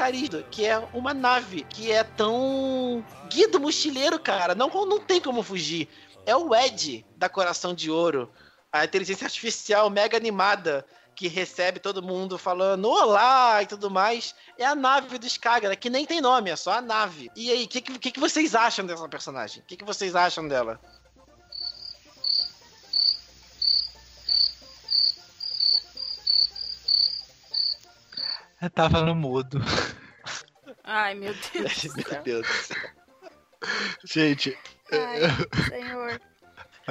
que 0.51 0.65
é 0.65 0.79
uma 0.93 1.13
nave, 1.13 1.65
que 1.65 1.91
é 1.91 2.05
tão. 2.05 3.05
Guia 3.31 3.49
do 3.49 3.61
mochileiro, 3.61 4.19
cara. 4.19 4.55
Não, 4.55 4.69
não 4.69 5.01
tem 5.01 5.21
como 5.21 5.43
fugir. 5.43 5.89
É 6.27 6.37
o 6.37 6.55
Ed 6.55 7.05
da 7.17 7.29
Coração 7.29 7.75
de 7.75 7.91
Ouro. 7.91 8.31
A 8.73 8.85
inteligência 8.85 9.25
artificial 9.25 9.89
mega 9.89 10.17
animada 10.17 10.85
que 11.19 11.27
recebe 11.27 11.81
todo 11.81 12.01
mundo 12.01 12.39
falando 12.39 12.89
olá 12.89 13.61
e 13.61 13.67
tudo 13.67 13.91
mais, 13.91 14.37
é 14.57 14.65
a 14.65 14.77
nave 14.77 15.19
do 15.19 15.27
Skagra, 15.27 15.75
que 15.75 15.91
nem 15.91 16.07
tem 16.07 16.21
nome, 16.21 16.49
é 16.49 16.55
só 16.55 16.75
a 16.75 16.81
nave. 16.81 17.29
E 17.35 17.51
aí, 17.51 17.65
o 17.65 17.69
que, 17.69 17.81
que, 17.81 18.13
que, 18.13 18.21
vocês 18.21 18.55
acham 18.55 18.87
dessa 18.87 19.09
personagem? 19.09 19.61
O 19.61 19.67
que, 19.67 19.77
que 19.77 19.85
vocês 19.85 20.15
acham 20.15 20.47
dela? 20.47 20.81
Eu 28.61 28.71
tava 28.71 29.03
no 29.03 29.15
mudo. 29.15 29.61
Ai, 30.85 31.15
meu 31.15 31.35
Deus. 31.53 31.85
meu 31.95 32.23
Deus 32.23 32.47
do 32.47 32.53
céu. 32.53 32.91
Gente. 34.05 34.59
Ai, 34.93 35.21
senhor. 35.69 36.21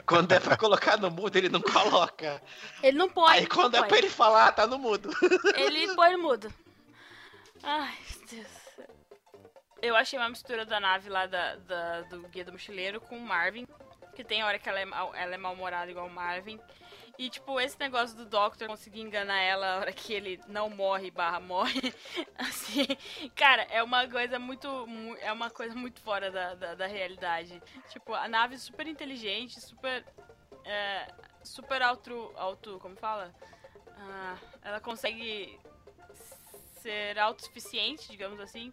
Quando 0.05 0.31
é 0.31 0.39
pra 0.39 0.55
colocar 0.55 0.97
no 0.97 1.09
mudo, 1.09 1.35
ele 1.35 1.49
não 1.49 1.61
coloca. 1.61 2.41
Ele 2.83 2.97
não 2.97 3.09
pode. 3.09 3.39
Aí 3.39 3.47
quando 3.47 3.75
é 3.75 3.83
pra 3.83 3.97
ele 3.97 4.09
falar, 4.09 4.51
tá 4.51 4.67
no 4.67 4.77
mudo. 4.77 5.09
Ele 5.57 5.95
põe 5.95 6.15
no 6.15 6.21
mudo. 6.21 6.53
Ai, 7.63 7.97
meu 8.11 8.27
Deus. 8.27 8.67
Eu 9.81 9.95
achei 9.95 10.19
uma 10.19 10.29
mistura 10.29 10.65
da 10.65 10.79
nave 10.79 11.09
lá 11.09 11.25
da, 11.25 11.55
da 11.55 12.01
do 12.01 12.27
Guia 12.27 12.45
do 12.45 12.51
Mochileiro 12.51 13.01
com 13.01 13.17
o 13.17 13.21
Marvin. 13.21 13.67
Que 14.15 14.23
tem 14.23 14.43
hora 14.43 14.59
que 14.59 14.69
ela 14.69 14.79
é, 14.79 14.83
ela 14.83 15.33
é 15.33 15.37
mal-humorada 15.37 15.89
igual 15.89 16.05
o 16.05 16.13
Marvin. 16.13 16.59
E, 17.17 17.29
tipo, 17.29 17.59
esse 17.59 17.79
negócio 17.79 18.15
do 18.15 18.25
Doctor 18.25 18.67
conseguir 18.67 19.01
enganar 19.01 19.41
ela 19.41 19.73
na 19.73 19.77
hora 19.79 19.93
que 19.93 20.13
ele 20.13 20.39
não 20.47 20.69
morre 20.69 21.09
barra 21.09 21.39
morre, 21.39 21.93
assim, 22.37 22.85
cara, 23.35 23.63
é 23.63 23.81
uma 23.81 24.07
coisa 24.07 24.37
muito, 24.37 24.67
é 25.19 25.31
uma 25.31 25.49
coisa 25.49 25.75
muito 25.75 25.99
fora 26.01 26.29
da, 26.29 26.53
da, 26.53 26.75
da 26.75 26.87
realidade. 26.87 27.61
Tipo, 27.89 28.13
a 28.13 28.27
nave 28.27 28.57
super 28.57 28.87
inteligente, 28.87 29.59
super, 29.59 30.05
é, 30.63 31.11
super 31.43 31.81
auto, 31.81 32.31
auto, 32.35 32.77
como 32.79 32.95
fala? 32.95 33.33
ah, 33.99 34.37
ela 34.61 34.79
consegue 34.79 35.59
ser 36.81 37.17
autossuficiente, 37.19 38.09
digamos 38.09 38.39
assim. 38.39 38.71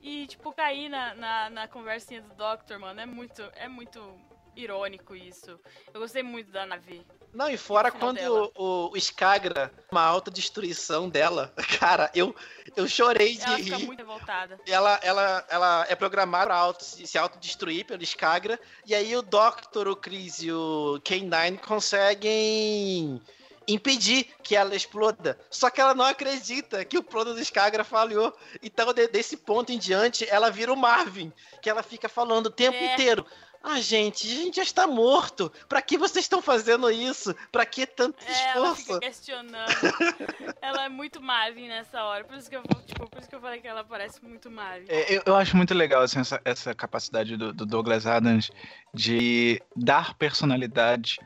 E, 0.00 0.26
tipo, 0.26 0.52
cair 0.52 0.88
na, 0.88 1.14
na, 1.14 1.50
na 1.50 1.68
conversinha 1.68 2.22
do 2.22 2.34
Doctor, 2.34 2.78
mano, 2.78 3.00
é 3.00 3.06
muito, 3.06 3.42
é 3.54 3.68
muito 3.68 4.18
irônico 4.54 5.14
isso. 5.14 5.58
Eu 5.92 6.00
gostei 6.00 6.22
muito 6.22 6.50
da 6.50 6.66
nave. 6.66 7.04
Não, 7.32 7.48
e 7.48 7.56
fora 7.56 7.90
final 7.92 8.08
quando 8.08 8.16
dela. 8.18 8.50
o, 8.56 8.90
o 8.92 8.96
Skagra, 8.96 9.72
uma 9.90 10.02
autodestruição 10.02 11.08
dela, 11.08 11.52
cara, 11.78 12.10
eu, 12.14 12.34
eu 12.76 12.88
chorei 12.88 13.36
de 13.36 13.44
Ela 13.44 13.56
fica 13.58 13.76
rir. 13.76 13.86
muito 13.86 13.98
revoltada. 14.00 14.58
Ela, 14.66 14.98
ela, 15.02 15.46
ela 15.48 15.86
é 15.88 15.94
programada 15.94 16.46
pra 16.46 16.56
auto, 16.56 16.84
se 16.84 17.06
se 17.06 17.16
autodestruir 17.16 17.86
pelo 17.86 18.02
Skagra, 18.02 18.58
e 18.84 18.94
aí 18.94 19.14
o 19.16 19.22
Doctor, 19.22 19.86
o 19.88 19.94
Chris 19.96 20.42
e 20.42 20.50
o 20.50 21.00
K9 21.04 21.58
conseguem 21.60 23.20
impedir 23.68 24.26
que 24.42 24.56
ela 24.56 24.74
exploda. 24.74 25.38
Só 25.48 25.70
que 25.70 25.80
ela 25.80 25.94
não 25.94 26.04
acredita 26.04 26.84
que 26.84 26.98
o 26.98 27.02
plano 27.04 27.34
do 27.34 27.40
Skagra 27.40 27.84
falhou. 27.84 28.36
Então, 28.62 28.92
de- 28.92 29.06
desse 29.06 29.36
ponto 29.36 29.70
em 29.70 29.78
diante, 29.78 30.26
ela 30.28 30.50
vira 30.50 30.72
o 30.72 30.76
Marvin, 30.76 31.32
que 31.62 31.70
ela 31.70 31.82
fica 31.82 32.08
falando 32.08 32.46
o 32.46 32.50
tempo 32.50 32.76
É. 32.76 32.92
inteiro. 32.94 33.24
Ah, 33.62 33.78
gente, 33.80 34.26
a 34.26 34.34
gente 34.34 34.56
já 34.56 34.62
está 34.62 34.86
morto. 34.86 35.52
Pra 35.68 35.82
que 35.82 35.98
vocês 35.98 36.24
estão 36.24 36.40
fazendo 36.40 36.90
isso? 36.90 37.34
Pra 37.52 37.66
que 37.66 37.86
tanto 37.86 38.16
É, 38.24 38.50
ela 38.56 38.68
esforço? 38.72 38.84
fica 38.94 39.00
questionando. 39.00 39.68
ela 40.62 40.84
é 40.86 40.88
muito 40.88 41.20
Marvin 41.20 41.68
nessa 41.68 42.02
hora. 42.02 42.24
Por 42.24 42.36
isso 42.38 42.48
que 42.48 42.56
eu, 42.56 42.62
tipo, 42.86 43.06
por 43.08 43.20
isso 43.20 43.28
que 43.28 43.34
eu 43.36 43.40
falei 43.40 43.60
que 43.60 43.68
ela 43.68 43.84
parece 43.84 44.24
muito 44.24 44.50
Marvin. 44.50 44.86
É, 44.88 45.14
Eu, 45.14 45.22
eu 45.26 45.36
acho 45.36 45.56
muito 45.56 45.74
legal 45.74 46.00
assim, 46.02 46.20
essa, 46.20 46.40
essa 46.44 46.74
capacidade 46.74 47.36
do, 47.36 47.52
do 47.52 47.66
Douglas 47.66 48.06
Adams 48.06 48.50
de 48.94 49.60
dar 49.76 50.14
personalidade 50.14 51.18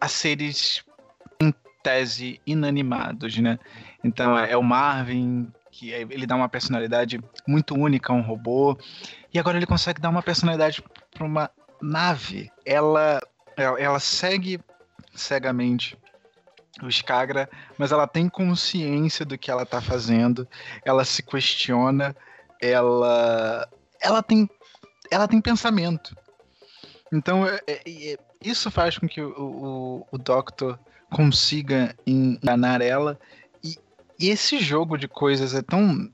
a 0.00 0.08
seres 0.08 0.84
em 1.40 1.54
tese 1.82 2.40
inanimados, 2.44 3.38
né? 3.38 3.58
Então 4.02 4.36
é, 4.36 4.50
é 4.52 4.56
o 4.56 4.62
Marvin 4.64 5.50
que 5.70 5.92
é- 5.94 6.02
ele 6.02 6.26
dá 6.26 6.36
uma 6.36 6.48
personalidade 6.48 7.18
muito 7.46 7.74
única 7.74 8.12
a 8.12 8.16
um 8.16 8.20
robô 8.20 8.76
e 9.32 9.38
agora 9.38 9.56
ele 9.56 9.64
consegue 9.66 10.00
dar 10.00 10.10
uma 10.10 10.22
personalidade 10.22 10.82
para 11.12 11.24
uma 11.24 11.50
nave. 11.80 12.50
Ela, 12.64 13.20
ela 13.56 13.80
ela 13.80 14.00
segue 14.00 14.60
cegamente 15.14 15.96
o 16.82 16.88
Skagra, 16.88 17.48
mas 17.76 17.92
ela 17.92 18.06
tem 18.06 18.28
consciência 18.28 19.24
do 19.24 19.36
que 19.36 19.50
ela 19.50 19.66
tá 19.66 19.80
fazendo, 19.80 20.48
ela 20.84 21.04
se 21.04 21.22
questiona, 21.22 22.16
ela 22.60 23.68
ela 24.00 24.22
tem 24.22 24.48
ela 25.10 25.28
tem 25.28 25.40
pensamento. 25.40 26.16
Então 27.12 27.46
é- 27.46 27.60
é- 27.66 28.12
é- 28.12 28.18
isso 28.40 28.70
faz 28.70 28.96
com 28.98 29.06
que 29.06 29.20
o, 29.20 29.30
o, 29.38 30.06
o 30.10 30.18
Doctor 30.18 30.78
consiga 31.10 31.94
enganar 32.06 32.80
ela 32.80 33.20
e, 33.62 33.76
e 34.18 34.30
esse 34.30 34.58
jogo 34.58 34.96
de 34.96 35.06
coisas 35.06 35.54
é 35.54 35.60
tão 35.60 36.10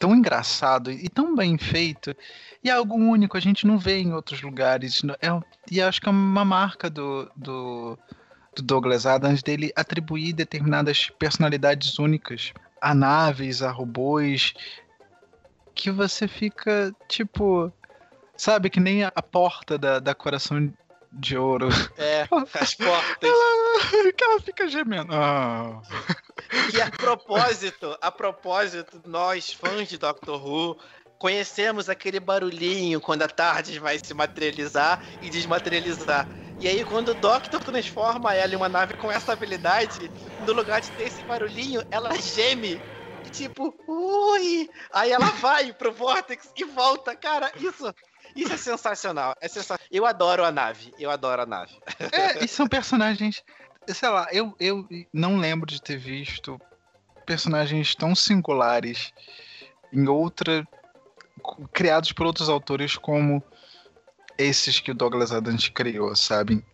tão 0.00 0.16
engraçado 0.16 0.90
e 0.90 1.08
tão 1.10 1.36
bem 1.36 1.58
feito 1.58 2.16
e 2.64 2.70
é 2.70 2.72
algo 2.72 2.94
único 2.94 3.36
a 3.36 3.40
gente 3.40 3.66
não 3.66 3.78
vê 3.78 3.98
em 3.98 4.14
outros 4.14 4.40
lugares. 4.40 5.02
É, 5.20 5.28
e 5.70 5.80
acho 5.80 6.00
que 6.00 6.08
é 6.08 6.10
uma 6.10 6.44
marca 6.44 6.88
do, 6.88 7.30
do, 7.36 7.98
do 8.56 8.62
Douglas 8.62 9.04
Adams 9.04 9.42
dele 9.42 9.70
atribuir 9.76 10.32
determinadas 10.32 11.10
personalidades 11.10 11.98
únicas 11.98 12.52
a 12.80 12.94
naves, 12.94 13.62
a 13.62 13.70
robôs 13.70 14.54
que 15.74 15.90
você 15.90 16.26
fica, 16.26 16.94
tipo, 17.06 17.70
sabe, 18.36 18.70
que 18.70 18.80
nem 18.80 19.04
a, 19.04 19.10
porta 19.10 19.78
da, 19.78 19.98
da 19.98 20.14
Coração 20.14 20.72
de 21.12 21.36
Ouro. 21.36 21.68
É, 21.96 22.26
as 22.54 22.74
portas. 22.74 23.28
Ela, 23.30 24.12
que 24.12 24.24
ela 24.24 24.40
fica 24.40 24.68
gemendo. 24.68 25.12
Ah. 25.12 25.82
E 26.74 26.80
a 26.80 26.90
propósito, 26.90 27.96
a 28.00 28.10
propósito, 28.10 29.00
nós, 29.06 29.52
fãs 29.52 29.88
de 29.88 29.98
Doctor 29.98 30.44
Who, 30.44 30.78
conhecemos 31.18 31.88
aquele 31.88 32.18
barulhinho 32.18 33.00
quando 33.00 33.22
a 33.22 33.28
tarde 33.28 33.78
vai 33.78 33.98
se 33.98 34.14
materializar 34.14 35.04
e 35.20 35.28
desmaterializar. 35.28 36.26
E 36.58 36.68
aí, 36.68 36.84
quando 36.84 37.10
o 37.10 37.14
Doctor 37.14 37.62
transforma 37.62 38.34
ela 38.34 38.52
em 38.52 38.56
uma 38.56 38.68
nave 38.68 38.94
com 38.94 39.10
essa 39.10 39.32
habilidade, 39.32 40.10
no 40.46 40.52
lugar 40.52 40.80
de 40.80 40.90
ter 40.92 41.04
esse 41.04 41.22
barulhinho, 41.24 41.82
ela 41.90 42.14
geme. 42.16 42.80
E 43.24 43.30
Tipo, 43.30 43.74
ui! 43.86 44.68
Aí 44.92 45.12
ela 45.12 45.26
vai 45.26 45.72
pro 45.72 45.92
Vortex 45.92 46.50
e 46.56 46.64
volta. 46.64 47.14
Cara, 47.14 47.52
isso, 47.60 47.94
isso 48.34 48.52
é 48.52 48.56
sensacional. 48.56 49.34
É 49.40 49.48
sensa- 49.48 49.78
Eu 49.90 50.06
adoro 50.06 50.44
a 50.44 50.50
nave. 50.52 50.92
Eu 50.98 51.10
adoro 51.10 51.42
a 51.42 51.46
nave. 51.46 51.72
É, 52.12 52.44
e 52.44 52.48
são 52.48 52.66
personagens. 52.66 53.42
Sei 53.88 54.08
lá, 54.08 54.28
eu, 54.32 54.54
eu 54.60 54.86
não 55.12 55.38
lembro 55.38 55.66
de 55.66 55.80
ter 55.82 55.96
visto 55.96 56.60
personagens 57.26 57.94
tão 57.94 58.14
singulares 58.14 59.12
em 59.92 60.06
outra. 60.08 60.66
criados 61.72 62.12
por 62.12 62.26
outros 62.26 62.48
autores 62.48 62.96
como 62.96 63.42
esses 64.38 64.78
que 64.80 64.90
o 64.90 64.94
Douglas 64.94 65.32
Adams 65.32 65.68
criou, 65.68 66.14
sabe? 66.14 66.64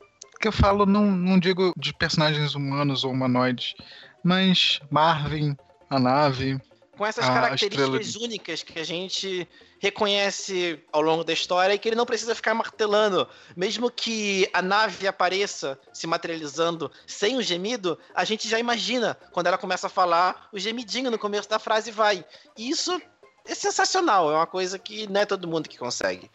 Que 0.40 0.48
eu 0.48 0.52
falo, 0.52 0.84
não, 0.86 1.04
não 1.06 1.38
digo 1.38 1.72
de 1.76 1.92
personagens 1.94 2.54
humanos 2.54 3.04
ou 3.04 3.12
humanoides, 3.12 3.74
mas 4.22 4.80
Marvin, 4.90 5.56
a 5.88 5.98
nave. 5.98 6.60
Com 6.96 7.04
essas 7.04 7.26
características 7.26 8.16
únicas 8.16 8.62
que 8.62 8.78
a 8.78 8.84
gente 8.84 9.46
reconhece 9.78 10.82
ao 10.90 11.02
longo 11.02 11.22
da 11.22 11.32
história 11.32 11.74
e 11.74 11.78
que 11.78 11.88
ele 11.88 11.96
não 11.96 12.06
precisa 12.06 12.34
ficar 12.34 12.54
martelando. 12.54 13.28
Mesmo 13.54 13.90
que 13.90 14.48
a 14.52 14.62
nave 14.62 15.06
apareça 15.06 15.78
se 15.92 16.06
materializando 16.06 16.90
sem 17.06 17.36
o 17.36 17.42
gemido, 17.42 17.98
a 18.14 18.24
gente 18.24 18.48
já 18.48 18.58
imagina 18.58 19.16
quando 19.32 19.46
ela 19.48 19.58
começa 19.58 19.86
a 19.86 19.90
falar 19.90 20.48
o 20.52 20.58
gemidinho 20.58 21.10
no 21.10 21.18
começo 21.18 21.48
da 21.48 21.58
frase 21.58 21.90
vai. 21.90 22.24
E 22.56 22.70
isso 22.70 23.00
é 23.44 23.54
sensacional, 23.54 24.30
é 24.30 24.34
uma 24.34 24.46
coisa 24.46 24.78
que 24.78 25.06
não 25.06 25.20
é 25.20 25.26
todo 25.26 25.46
mundo 25.46 25.68
que 25.68 25.78
consegue. 25.78 26.30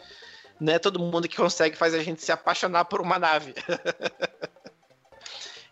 Não 0.60 0.74
é 0.74 0.80
todo 0.80 1.00
mundo 1.00 1.28
que 1.28 1.38
consegue 1.38 1.76
fazer 1.76 2.00
a 2.00 2.04
gente 2.04 2.24
se 2.24 2.32
apaixonar 2.32 2.86
por 2.86 3.02
uma 3.02 3.18
nave. 3.18 3.56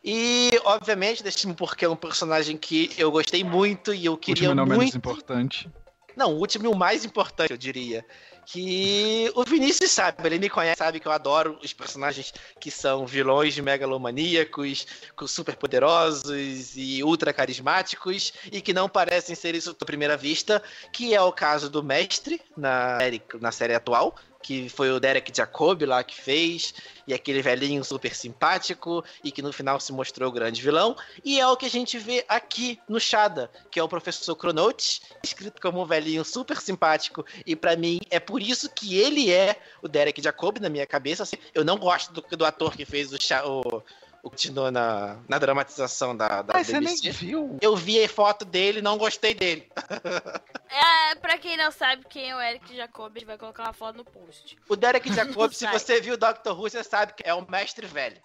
E, 0.03 0.51
obviamente, 0.63 1.21
deixa-me 1.21 1.53
porque 1.53 1.85
é 1.85 1.89
um 1.89 1.95
personagem 1.95 2.57
que 2.57 2.91
eu 2.97 3.11
gostei 3.11 3.43
muito 3.43 3.93
e 3.93 4.05
eu 4.05 4.17
queria 4.17 4.49
último 4.49 4.55
não 4.55 4.65
menos 4.65 4.83
muito. 4.83 4.97
importante. 4.97 5.69
Não, 6.15 6.33
o 6.33 6.37
último 6.37 6.65
e 6.65 6.67
o 6.67 6.75
mais 6.75 7.05
importante, 7.05 7.51
eu 7.51 7.57
diria. 7.57 8.05
Que 8.51 9.31
o 9.35 9.43
Vinícius 9.43 9.91
sabe, 9.91 10.25
ele 10.25 10.39
me 10.39 10.49
conhece, 10.49 10.79
sabe 10.79 10.99
que 10.99 11.07
eu 11.07 11.11
adoro 11.11 11.59
os 11.63 11.71
personagens 11.71 12.33
que 12.59 12.71
são 12.71 13.05
vilões 13.05 13.59
megalomaníacos, 13.59 14.87
super 15.27 15.55
poderosos 15.55 16.75
e 16.75 17.03
ultra 17.03 17.31
carismáticos, 17.31 18.33
e 18.51 18.59
que 18.59 18.73
não 18.73 18.89
parecem 18.89 19.35
ser 19.35 19.53
isso 19.53 19.75
à 19.79 19.85
primeira 19.85 20.17
vista, 20.17 20.63
que 20.91 21.13
é 21.13 21.21
o 21.21 21.31
caso 21.31 21.69
do 21.69 21.83
Mestre 21.83 22.41
na 22.57 22.97
série, 22.97 23.21
na 23.39 23.51
série 23.51 23.75
atual, 23.75 24.15
que 24.41 24.69
foi 24.69 24.89
o 24.89 24.99
Derek 25.01 25.35
Jacobi 25.35 25.85
lá 25.85 26.01
que 26.01 26.15
fez, 26.15 26.73
e 27.05 27.13
aquele 27.13 27.41
velhinho 27.41 27.83
super 27.83 28.15
simpático, 28.15 29.03
e 29.23 29.31
que 29.31 29.41
no 29.41 29.51
final 29.51 29.79
se 29.79 29.91
mostrou 29.91 30.29
o 30.29 30.31
grande 30.31 30.61
vilão, 30.61 30.95
e 31.25 31.39
é 31.39 31.47
o 31.47 31.57
que 31.57 31.65
a 31.65 31.69
gente 31.69 31.97
vê 31.97 32.23
aqui 32.27 32.79
no 32.87 32.99
Shada, 32.99 33.51
que 33.69 33.79
é 33.79 33.83
o 33.83 33.89
professor 33.89 34.35
Cronotes, 34.35 35.01
escrito 35.21 35.61
como 35.61 35.81
um 35.81 35.85
velhinho 35.85 36.23
super 36.23 36.59
simpático, 36.61 37.25
e 37.45 37.55
pra 37.55 37.75
mim 37.75 37.99
é 38.09 38.19
por 38.19 38.38
isso 38.41 38.69
que 38.69 38.97
ele 38.97 39.31
é 39.31 39.55
o 39.81 39.87
Derek 39.87 40.21
Jacobi 40.21 40.59
na 40.59 40.69
minha 40.69 40.85
cabeça. 40.85 41.23
assim, 41.23 41.37
eu 41.53 41.63
não 41.63 41.77
gosto 41.77 42.13
do, 42.13 42.21
do 42.21 42.45
ator 42.45 42.75
que 42.75 42.85
fez 42.85 43.11
o, 43.11 43.17
o, 43.45 43.83
o 44.23 44.29
continuou 44.29 44.71
na, 44.71 45.17
na 45.27 45.37
dramatização 45.37 46.15
da, 46.15 46.41
da 46.41 46.53
Mas 46.53 46.67
você 46.67 46.79
nem 46.79 46.95
BBC. 46.95 47.11
viu? 47.11 47.57
Eu 47.61 47.75
vi 47.75 48.03
a 48.03 48.09
foto 48.09 48.45
dele, 48.45 48.81
não 48.81 48.97
gostei 48.97 49.33
dele. 49.33 49.69
É, 50.71 51.15
pra 51.15 51.35
quem 51.39 51.57
não 51.57 51.71
sabe 51.71 52.05
quem 52.07 52.29
é 52.29 52.35
o 52.35 52.39
Eric 52.39 52.75
Jacob, 52.75 53.11
a 53.11 53.19
gente 53.19 53.25
vai 53.25 53.39
colocar 53.39 53.63
uma 53.63 53.73
foto 53.73 53.97
no 53.97 54.05
post. 54.05 54.55
O 54.69 54.75
Derek 54.75 55.11
Jacobi, 55.11 55.53
se 55.57 55.65
você 55.65 55.99
viu 55.99 56.13
o 56.13 56.17
Doctor 56.17 56.55
Who, 56.55 56.69
você 56.69 56.83
sabe 56.83 57.13
que 57.13 57.23
é 57.27 57.33
um 57.33 57.43
mestre 57.49 57.87
velho. 57.87 58.21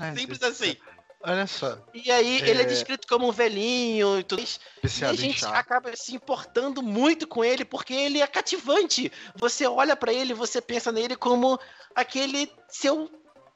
Ai, 0.00 0.16
Simples 0.18 0.42
assim. 0.42 0.76
Olha 1.22 1.46
só, 1.46 1.78
E 1.92 2.10
aí, 2.10 2.40
ele 2.42 2.60
é 2.60 2.62
É. 2.62 2.66
descrito 2.66 3.06
como 3.08 3.28
um 3.28 3.32
velhinho 3.32 4.20
e 4.20 4.22
tudo 4.22 4.42
isso. 4.42 4.60
E 4.76 4.86
a 4.86 4.88
viciado 4.88 5.16
gente 5.16 5.44
acaba 5.46 5.94
se 5.96 6.14
importando 6.14 6.82
muito 6.82 7.26
com 7.26 7.44
ele 7.44 7.64
porque 7.64 7.94
ele 7.94 8.20
é 8.20 8.26
cativante. 8.26 9.10
Você 9.34 9.66
olha 9.66 9.96
pra 9.96 10.12
ele, 10.12 10.34
você 10.34 10.60
pensa 10.60 10.92
nele 10.92 11.16
como 11.16 11.58
aquele 11.94 12.52
seu 12.68 13.10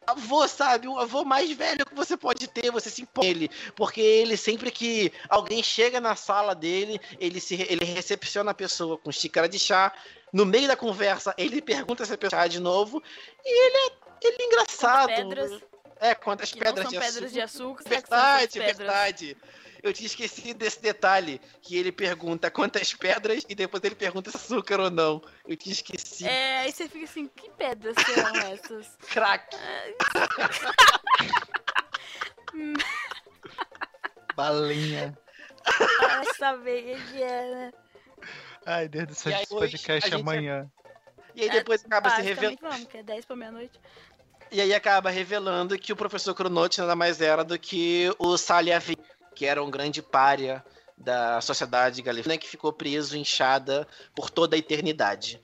avô, 0.06 0.48
sabe? 0.48 0.88
O 0.88 0.98
avô 0.98 1.24
mais 1.24 1.50
velho 1.52 1.86
que 1.86 1.94
você 1.94 2.16
pode 2.16 2.48
ter, 2.48 2.70
você 2.72 2.90
se 2.90 3.02
impõe 3.02 3.26
ele, 3.26 3.50
porque 3.76 4.00
ele 4.00 4.36
sempre 4.36 4.70
que 4.70 5.12
alguém 5.28 5.62
chega 5.62 6.00
na 6.00 6.16
sala 6.16 6.54
dele, 6.54 7.00
ele 7.20 7.40
se 7.40 7.54
ele 7.54 7.84
recepciona 7.84 8.50
a 8.50 8.54
pessoa 8.54 8.98
com 8.98 9.12
xícara 9.12 9.48
de 9.48 9.58
chá. 9.58 9.92
No 10.32 10.46
meio 10.46 10.66
da 10.66 10.76
conversa, 10.76 11.34
ele 11.36 11.60
pergunta 11.62 12.04
se 12.04 12.12
a 12.12 12.18
pessoa 12.18 12.48
de 12.48 12.60
novo, 12.60 13.02
e 13.44 13.66
ele 13.66 13.76
é, 13.76 13.92
ele 14.26 14.36
é 14.40 14.46
engraçado. 14.46 15.08
Pedras 15.08 15.69
É, 16.00 16.14
quantas 16.14 16.52
que 16.52 16.58
pedras 16.58 16.84
não 16.84 16.90
de 16.90 16.96
são 16.96 17.02
açúcar. 17.02 17.14
pedras 17.14 17.32
de 17.32 17.40
açúcar. 17.40 17.84
que 17.84 17.90
Verdade, 17.90 18.58
verdade. 18.58 19.36
Eu 19.82 19.92
tinha 19.94 20.06
esquecido 20.06 20.58
desse 20.58 20.80
detalhe, 20.82 21.40
que 21.62 21.74
ele 21.76 21.90
pergunta 21.90 22.50
quantas 22.50 22.92
pedras 22.92 23.44
e 23.48 23.54
depois 23.54 23.82
ele 23.82 23.94
pergunta 23.94 24.30
se 24.30 24.36
açúcar 24.36 24.78
ou 24.80 24.90
não. 24.90 25.22
Eu 25.46 25.56
tinha 25.56 25.72
esquecido. 25.72 26.28
É, 26.28 26.60
aí 26.60 26.72
você 26.72 26.86
fica 26.88 27.04
assim, 27.04 27.26
que 27.28 27.48
pedras 27.50 27.94
serão 28.04 28.36
essas? 28.52 28.96
Crack. 29.10 29.56
Balinha. 34.34 35.16
Essa 36.22 36.56
vegana. 36.56 37.72
Ai, 38.66 38.88
Deus 38.88 39.06
do 39.06 39.14
céu, 39.14 39.32
esse 39.32 39.48
podcast 39.48 40.10
gente- 40.10 40.20
amanhã. 40.20 40.70
E 41.34 41.42
aí 41.42 41.50
depois 41.50 41.84
acaba 41.84 42.10
se 42.10 42.22
revelando. 42.22 42.58
vamos, 42.60 42.84
que 42.86 42.98
é 42.98 43.02
10 43.02 43.24
pra 43.24 43.36
meia-noite. 43.36 43.80
E 44.52 44.60
aí 44.60 44.74
acaba 44.74 45.10
revelando 45.10 45.78
que 45.78 45.92
o 45.92 45.96
professor 45.96 46.34
Cronote 46.34 46.80
nada 46.80 46.96
mais 46.96 47.20
era 47.20 47.44
do 47.44 47.56
que 47.56 48.12
o 48.18 48.36
Saliavin, 48.36 48.96
que 49.34 49.46
era 49.46 49.62
um 49.62 49.70
grande 49.70 50.02
pária 50.02 50.64
da 50.98 51.40
sociedade 51.40 52.02
galifrena 52.02 52.36
que 52.36 52.48
ficou 52.48 52.72
preso, 52.72 53.16
inchada 53.16 53.86
por 54.14 54.28
toda 54.28 54.56
a 54.56 54.58
eternidade. 54.58 55.40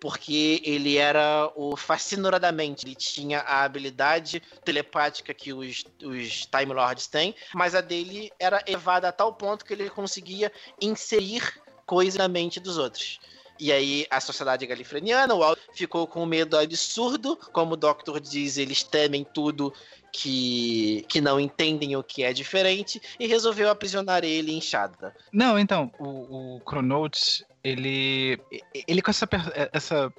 Porque 0.00 0.62
ele 0.64 0.96
era 0.96 1.50
o 1.56 1.76
fascinador 1.76 2.38
da 2.38 2.52
mente. 2.52 2.86
Ele 2.86 2.94
tinha 2.94 3.40
a 3.40 3.64
habilidade 3.64 4.40
telepática 4.64 5.34
que 5.34 5.52
os, 5.52 5.84
os 6.04 6.46
Time 6.46 6.72
Lords 6.72 7.08
têm, 7.08 7.34
mas 7.54 7.74
a 7.74 7.80
dele 7.80 8.30
era 8.38 8.62
elevada 8.66 9.08
a 9.08 9.12
tal 9.12 9.34
ponto 9.34 9.64
que 9.64 9.72
ele 9.72 9.90
conseguia 9.90 10.52
inserir 10.80 11.42
coisas 11.84 12.16
na 12.16 12.28
mente 12.28 12.60
dos 12.60 12.78
outros. 12.78 13.18
E 13.58 13.72
aí 13.72 14.06
a 14.10 14.20
sociedade 14.20 14.66
galifreniana, 14.66 15.34
o 15.34 15.56
ficou 15.74 16.06
com 16.06 16.26
medo 16.26 16.56
absurdo, 16.56 17.36
como 17.52 17.74
o 17.74 17.76
Doctor 17.76 18.20
diz, 18.20 18.56
eles 18.58 18.82
temem 18.82 19.24
tudo 19.24 19.72
que, 20.12 21.04
que 21.08 21.20
não 21.20 21.40
entendem 21.40 21.96
o 21.96 22.02
que 22.02 22.22
é 22.22 22.32
diferente, 22.32 23.02
e 23.18 23.26
resolveu 23.26 23.68
aprisionar 23.68 24.24
ele 24.24 24.52
em 24.52 24.60
Shada. 24.60 25.14
Não, 25.32 25.58
então, 25.58 25.90
o, 25.98 26.56
o 26.56 26.60
ele. 27.64 28.38
Ele 28.86 29.02
com 29.02 29.10
essa, 29.10 29.28
essa. 29.72 30.12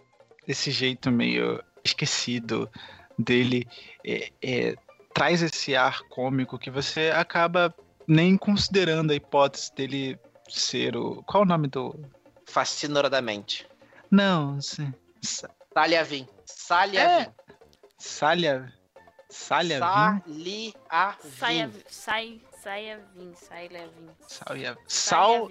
Esse 0.47 0.69
jeito 0.69 1.09
meio 1.09 1.63
esquecido 1.83 2.69
dele 3.17 3.67
é, 4.05 4.31
é, 4.43 4.75
traz 5.11 5.41
esse 5.41 5.75
ar 5.75 6.01
cômico 6.09 6.59
que 6.59 6.69
você 6.69 7.09
acaba 7.09 7.73
nem 8.07 8.37
considerando 8.37 9.11
a 9.11 9.15
hipótese 9.15 9.73
dele 9.73 10.19
ser 10.47 10.95
o. 10.97 11.23
Qual 11.23 11.43
o 11.43 11.45
nome 11.45 11.67
do. 11.67 11.95
Fascinador 12.55 13.09
da 13.09 13.21
mente. 13.21 13.67
Não, 14.09 14.61
se- 14.61 14.93
Sa- 15.21 15.49
Saliavin. 15.73 16.25
Saliavin. 16.45 17.29
Salha. 17.97 18.73
Salha. 19.27 19.79
Saliavin. 19.79 20.73
Saia, 21.37 21.69
sai, 21.89 22.41
saia, 22.63 22.99
vim, 23.13 23.33
sai, 23.35 23.67
levin. 23.67 24.09
Salha. 24.25 24.77
Sal. 24.87 25.49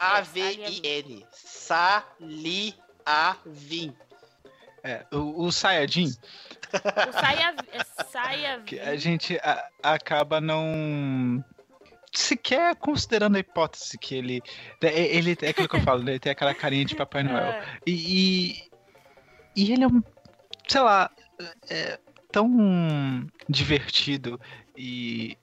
S-A-L-Y-A-V-I-N. 0.00 1.26
Saliavin. 1.32 2.72
é, 4.84 5.04
o, 5.12 5.46
o 5.46 5.50
Sayajin. 5.52 6.06
O 6.06 7.12
saia, 7.12 7.54
é 8.76 8.88
a 8.90 8.96
gente 8.96 9.36
a- 9.38 9.68
acaba 9.82 10.40
não 10.40 11.44
sequer 12.12 12.74
considerando 12.76 13.36
a 13.36 13.40
hipótese 13.40 13.98
que 13.98 14.14
ele 14.14 14.42
é, 14.82 15.16
ele 15.16 15.36
é 15.42 15.48
aquilo 15.50 15.68
que 15.68 15.76
eu 15.76 15.80
falo, 15.82 16.02
né? 16.02 16.12
ele 16.12 16.20
tem 16.20 16.32
aquela 16.32 16.54
carinha 16.54 16.84
de 16.84 16.96
Papai 16.96 17.22
Noel 17.22 17.52
É, 17.52 17.78
e, 17.86 17.92
e 17.92 18.70
e 19.56 19.72
ele 19.72 19.84
é 19.84 19.86
um 19.86 20.02
sei 20.68 20.80
lá 20.80 21.10
é 21.68 21.98
tão 22.30 23.26
divertido 23.48 24.40
e 24.76 25.36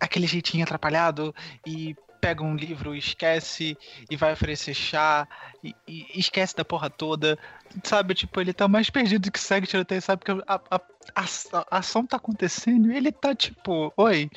aquele 0.00 0.26
jeitinho 0.26 0.64
atrapalhado 0.64 1.34
e 1.66 1.96
pega 2.20 2.42
um 2.42 2.56
livro, 2.56 2.94
esquece 2.94 3.76
e 4.10 4.16
vai 4.16 4.32
oferecer 4.32 4.74
chá 4.74 5.28
e, 5.62 5.74
e 5.86 6.18
esquece 6.18 6.56
da 6.56 6.64
porra 6.64 6.90
toda, 6.90 7.38
sabe? 7.84 8.14
Tipo, 8.14 8.40
ele 8.40 8.52
tá 8.52 8.66
mais 8.66 8.90
perdido 8.90 9.30
que 9.30 9.38
segue 9.38 9.66
tiroteio, 9.66 10.02
sabe? 10.02 10.24
Porque 10.24 10.42
a, 10.46 10.60
a, 10.70 10.80
a, 11.14 11.24
a 11.70 11.78
ação 11.78 12.04
tá 12.04 12.16
acontecendo 12.16 12.90
e 12.90 12.96
ele 12.96 13.12
tá 13.12 13.34
tipo, 13.34 13.92
oi, 13.96 14.30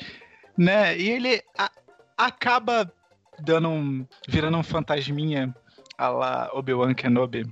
né? 0.60 0.96
E 0.98 1.08
ele 1.08 1.42
a- 1.56 1.72
acaba 2.18 2.92
dando 3.38 3.70
um. 3.70 4.06
virando 4.28 4.58
um 4.58 4.62
fantasminha 4.62 5.54
a 5.96 6.08
la 6.08 6.50
Obi-Wan 6.52 6.92
Kenobi, 6.92 7.50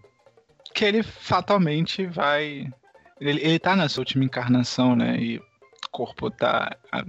que 0.75 0.85
ele 0.85 1.03
fatalmente 1.03 2.05
vai. 2.07 2.71
Ele, 3.19 3.41
ele 3.41 3.59
tá 3.59 3.75
na 3.75 3.89
sua 3.89 4.03
última 4.03 4.25
encarnação, 4.25 4.95
né? 4.95 5.17
E 5.19 5.39
o 5.39 5.43
corpo 5.91 6.31
tá. 6.31 6.77
A, 6.93 7.03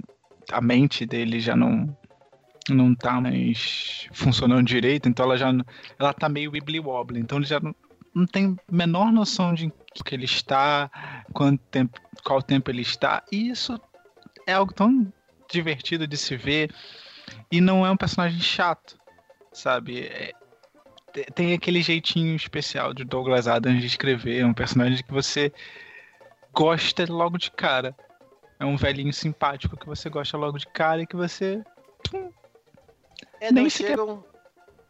a 0.54 0.62
mente 0.62 1.06
dele 1.06 1.41
já 1.41 1.56
não. 1.56 1.95
Não 2.70 2.93
tá 2.93 3.20
mais 3.20 4.08
funcionando 4.14 4.64
direito, 4.64 5.10
então 5.10 5.26
ela 5.26 5.38
já. 5.38 5.52
Ela 5.97 6.14
tá 6.14 6.30
meio 6.30 6.52
wibbly 6.52 6.80
wobbly, 6.80 7.20
então 7.20 7.39
ele 7.39 7.47
já 7.47 7.60
não, 7.60 7.76
não 8.14 8.26
tem 8.28 8.56
menor 8.72 9.12
noção 9.12 9.54
de 9.56 9.74
que 10.06 10.14
ele 10.16 10.26
está, 10.26 10.89
quanto 11.34 11.60
tempo, 11.72 12.00
qual 12.24 12.43
tempo 12.43 12.70
ele 12.70 12.84
está. 12.84 13.24
E 13.32 13.50
isso 13.50 13.80
é 14.45 14.54
algo 14.54 14.72
tão 14.72 15.12
divertido 15.50 16.08
de 16.08 16.18
se 16.18 16.36
ver 16.38 16.74
e 17.52 17.60
não 17.60 17.86
é 17.86 17.91
um 17.91 17.97
personagem 17.97 18.39
chato, 18.39 18.97
sabe? 19.52 20.02
É- 20.08 20.32
te- 21.14 21.26
tem 21.34 21.54
aquele 21.54 21.82
jeitinho 21.82 22.36
especial 22.36 22.93
de 22.93 23.04
Douglas 23.04 23.47
Adams 23.47 23.82
de 23.82 23.88
escrever, 23.88 24.41
é 24.41 24.45
um 24.45 24.54
personagem 24.54 25.04
que 25.04 25.12
você 25.14 25.52
gosta 26.54 27.06
logo 27.12 27.38
de 27.38 27.52
cara. 27.52 27.95
É 28.60 28.66
um 28.66 28.76
velhinho 28.76 29.14
simpático 29.14 29.78
que 29.78 29.86
você 29.86 30.10
gosta 30.10 30.38
logo 30.38 30.58
de 30.58 30.68
cara 30.68 31.02
e 31.02 31.08
que 31.08 31.16
você 31.16 31.64
É, 33.41 33.52
Nem 33.52 33.70
sequer- 33.70 33.91
chegam, 33.97 34.24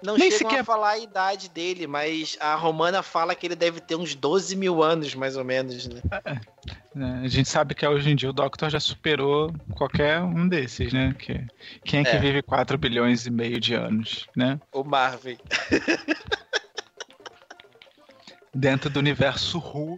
não 0.01 0.15
nem 0.17 0.31
chegam 0.31 0.49
sequer- 0.49 0.61
a 0.61 0.63
falar 0.63 0.89
a 0.91 0.97
idade 0.99 1.49
dele, 1.49 1.85
mas 1.87 2.37
a 2.39 2.55
Romana 2.55 3.03
fala 3.03 3.35
que 3.35 3.45
ele 3.47 3.55
deve 3.55 3.79
ter 3.79 3.95
uns 3.95 4.15
12 4.15 4.55
mil 4.55 4.81
anos, 4.81 5.13
mais 5.15 5.35
ou 5.35 5.43
menos, 5.43 5.87
né? 5.87 6.01
né, 6.95 7.21
a 7.23 7.27
gente 7.27 7.49
sabe 7.49 7.75
que 7.75 7.85
hoje 7.85 8.09
em 8.09 8.15
dia 8.15 8.29
o 8.29 8.33
Doctor 8.33 8.69
já 8.69 8.79
superou 8.79 9.53
qualquer 9.75 10.21
um 10.21 10.47
desses, 10.47 10.93
né? 10.93 11.13
Que, 11.19 11.45
quem 11.83 12.01
é 12.01 12.03
que 12.03 12.15
É. 12.15 12.19
vive 12.19 12.41
4 12.41 12.77
bilhões 12.77 13.25
e 13.25 13.29
meio 13.29 13.59
de 13.59 13.73
anos, 13.73 14.27
né? 14.35 14.59
O 14.71 14.83
Marvel. 14.83 15.37
dentro 18.53 18.89
do 18.89 18.99
universo 18.99 19.59
Who. 19.59 19.95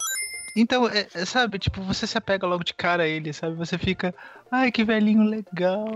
Então, 0.55 0.87
é, 0.89 1.07
é, 1.13 1.25
sabe, 1.25 1.57
tipo, 1.57 1.81
você 1.81 2.05
se 2.05 2.17
apega 2.17 2.45
logo 2.45 2.63
de 2.63 2.73
cara 2.73 3.03
a 3.03 3.07
ele, 3.07 3.31
sabe? 3.31 3.55
Você 3.55 3.77
fica, 3.77 4.13
ai, 4.51 4.71
que 4.71 4.83
velhinho 4.83 5.23
legal, 5.23 5.89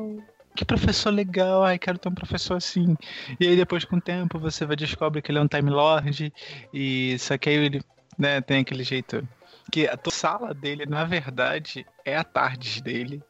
que 0.55 0.65
professor 0.65 1.11
legal, 1.11 1.63
ai, 1.63 1.77
quero 1.77 1.97
ter 1.97 2.09
um 2.09 2.13
professor 2.13 2.55
assim. 2.55 2.95
E 3.39 3.47
aí 3.47 3.55
depois, 3.55 3.85
com 3.85 3.97
o 3.97 4.01
tempo, 4.01 4.39
você 4.39 4.65
vai 4.65 4.75
descobre 4.75 5.21
que 5.21 5.31
ele 5.31 5.39
é 5.39 5.41
um 5.41 5.47
Time 5.47 5.69
Lord, 5.69 6.33
e 6.73 7.17
só 7.19 7.37
que 7.37 7.49
aí 7.49 7.55
ele, 7.55 7.81
né, 8.17 8.41
tem 8.41 8.61
aquele 8.61 8.83
jeito 8.83 9.27
que 9.71 9.87
a 9.87 9.97
sala 10.09 10.53
dele, 10.53 10.85
na 10.85 11.03
verdade, 11.03 11.85
é 12.03 12.15
a 12.15 12.23
tardes 12.23 12.81
dele. 12.81 13.21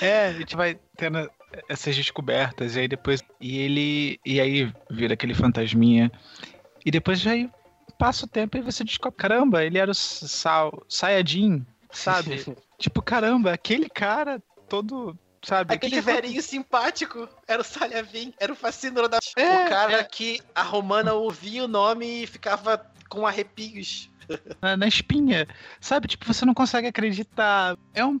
É, 0.00 0.26
a 0.26 0.32
gente 0.32 0.56
vai 0.56 0.78
tendo 0.96 1.30
essas 1.68 1.96
descobertas, 1.96 2.76
e 2.76 2.80
aí 2.80 2.88
depois. 2.88 3.22
E 3.40 3.58
ele. 3.58 4.20
E 4.24 4.40
aí 4.40 4.72
vira 4.90 5.14
aquele 5.14 5.34
fantasminha. 5.34 6.10
E 6.84 6.90
depois 6.90 7.20
já 7.20 7.32
passa 7.98 8.24
o 8.24 8.28
tempo 8.28 8.56
e 8.56 8.62
você 8.62 8.82
descobre, 8.82 9.18
caramba, 9.18 9.62
ele 9.62 9.76
era 9.76 9.90
o 9.90 9.94
Sal, 9.94 10.82
Sayajin, 10.88 11.66
sabe? 11.90 12.44
tipo, 12.78 13.02
caramba, 13.02 13.52
aquele 13.52 13.90
cara 13.90 14.42
todo, 14.68 15.18
sabe? 15.42 15.74
Aquele 15.74 15.96
que 15.96 16.02
que 16.02 16.06
velhinho 16.06 16.42
simpático 16.42 17.28
era 17.46 17.60
o 17.60 17.64
Saliavin, 17.64 18.32
era 18.38 18.52
o 18.52 18.56
fascínio 18.56 19.08
da. 19.08 19.18
É, 19.36 19.66
o 19.66 19.68
cara 19.68 20.00
é. 20.00 20.04
que 20.04 20.40
a 20.54 20.62
Romana 20.62 21.12
ouvia 21.14 21.64
o 21.64 21.68
nome 21.68 22.22
e 22.22 22.26
ficava 22.26 22.84
com 23.08 23.26
arrepios. 23.26 24.10
na, 24.62 24.76
na 24.76 24.86
espinha, 24.86 25.48
sabe? 25.80 26.08
Tipo, 26.08 26.24
você 26.24 26.44
não 26.44 26.54
consegue 26.54 26.86
acreditar. 26.86 27.76
É 27.92 28.04
um, 28.04 28.20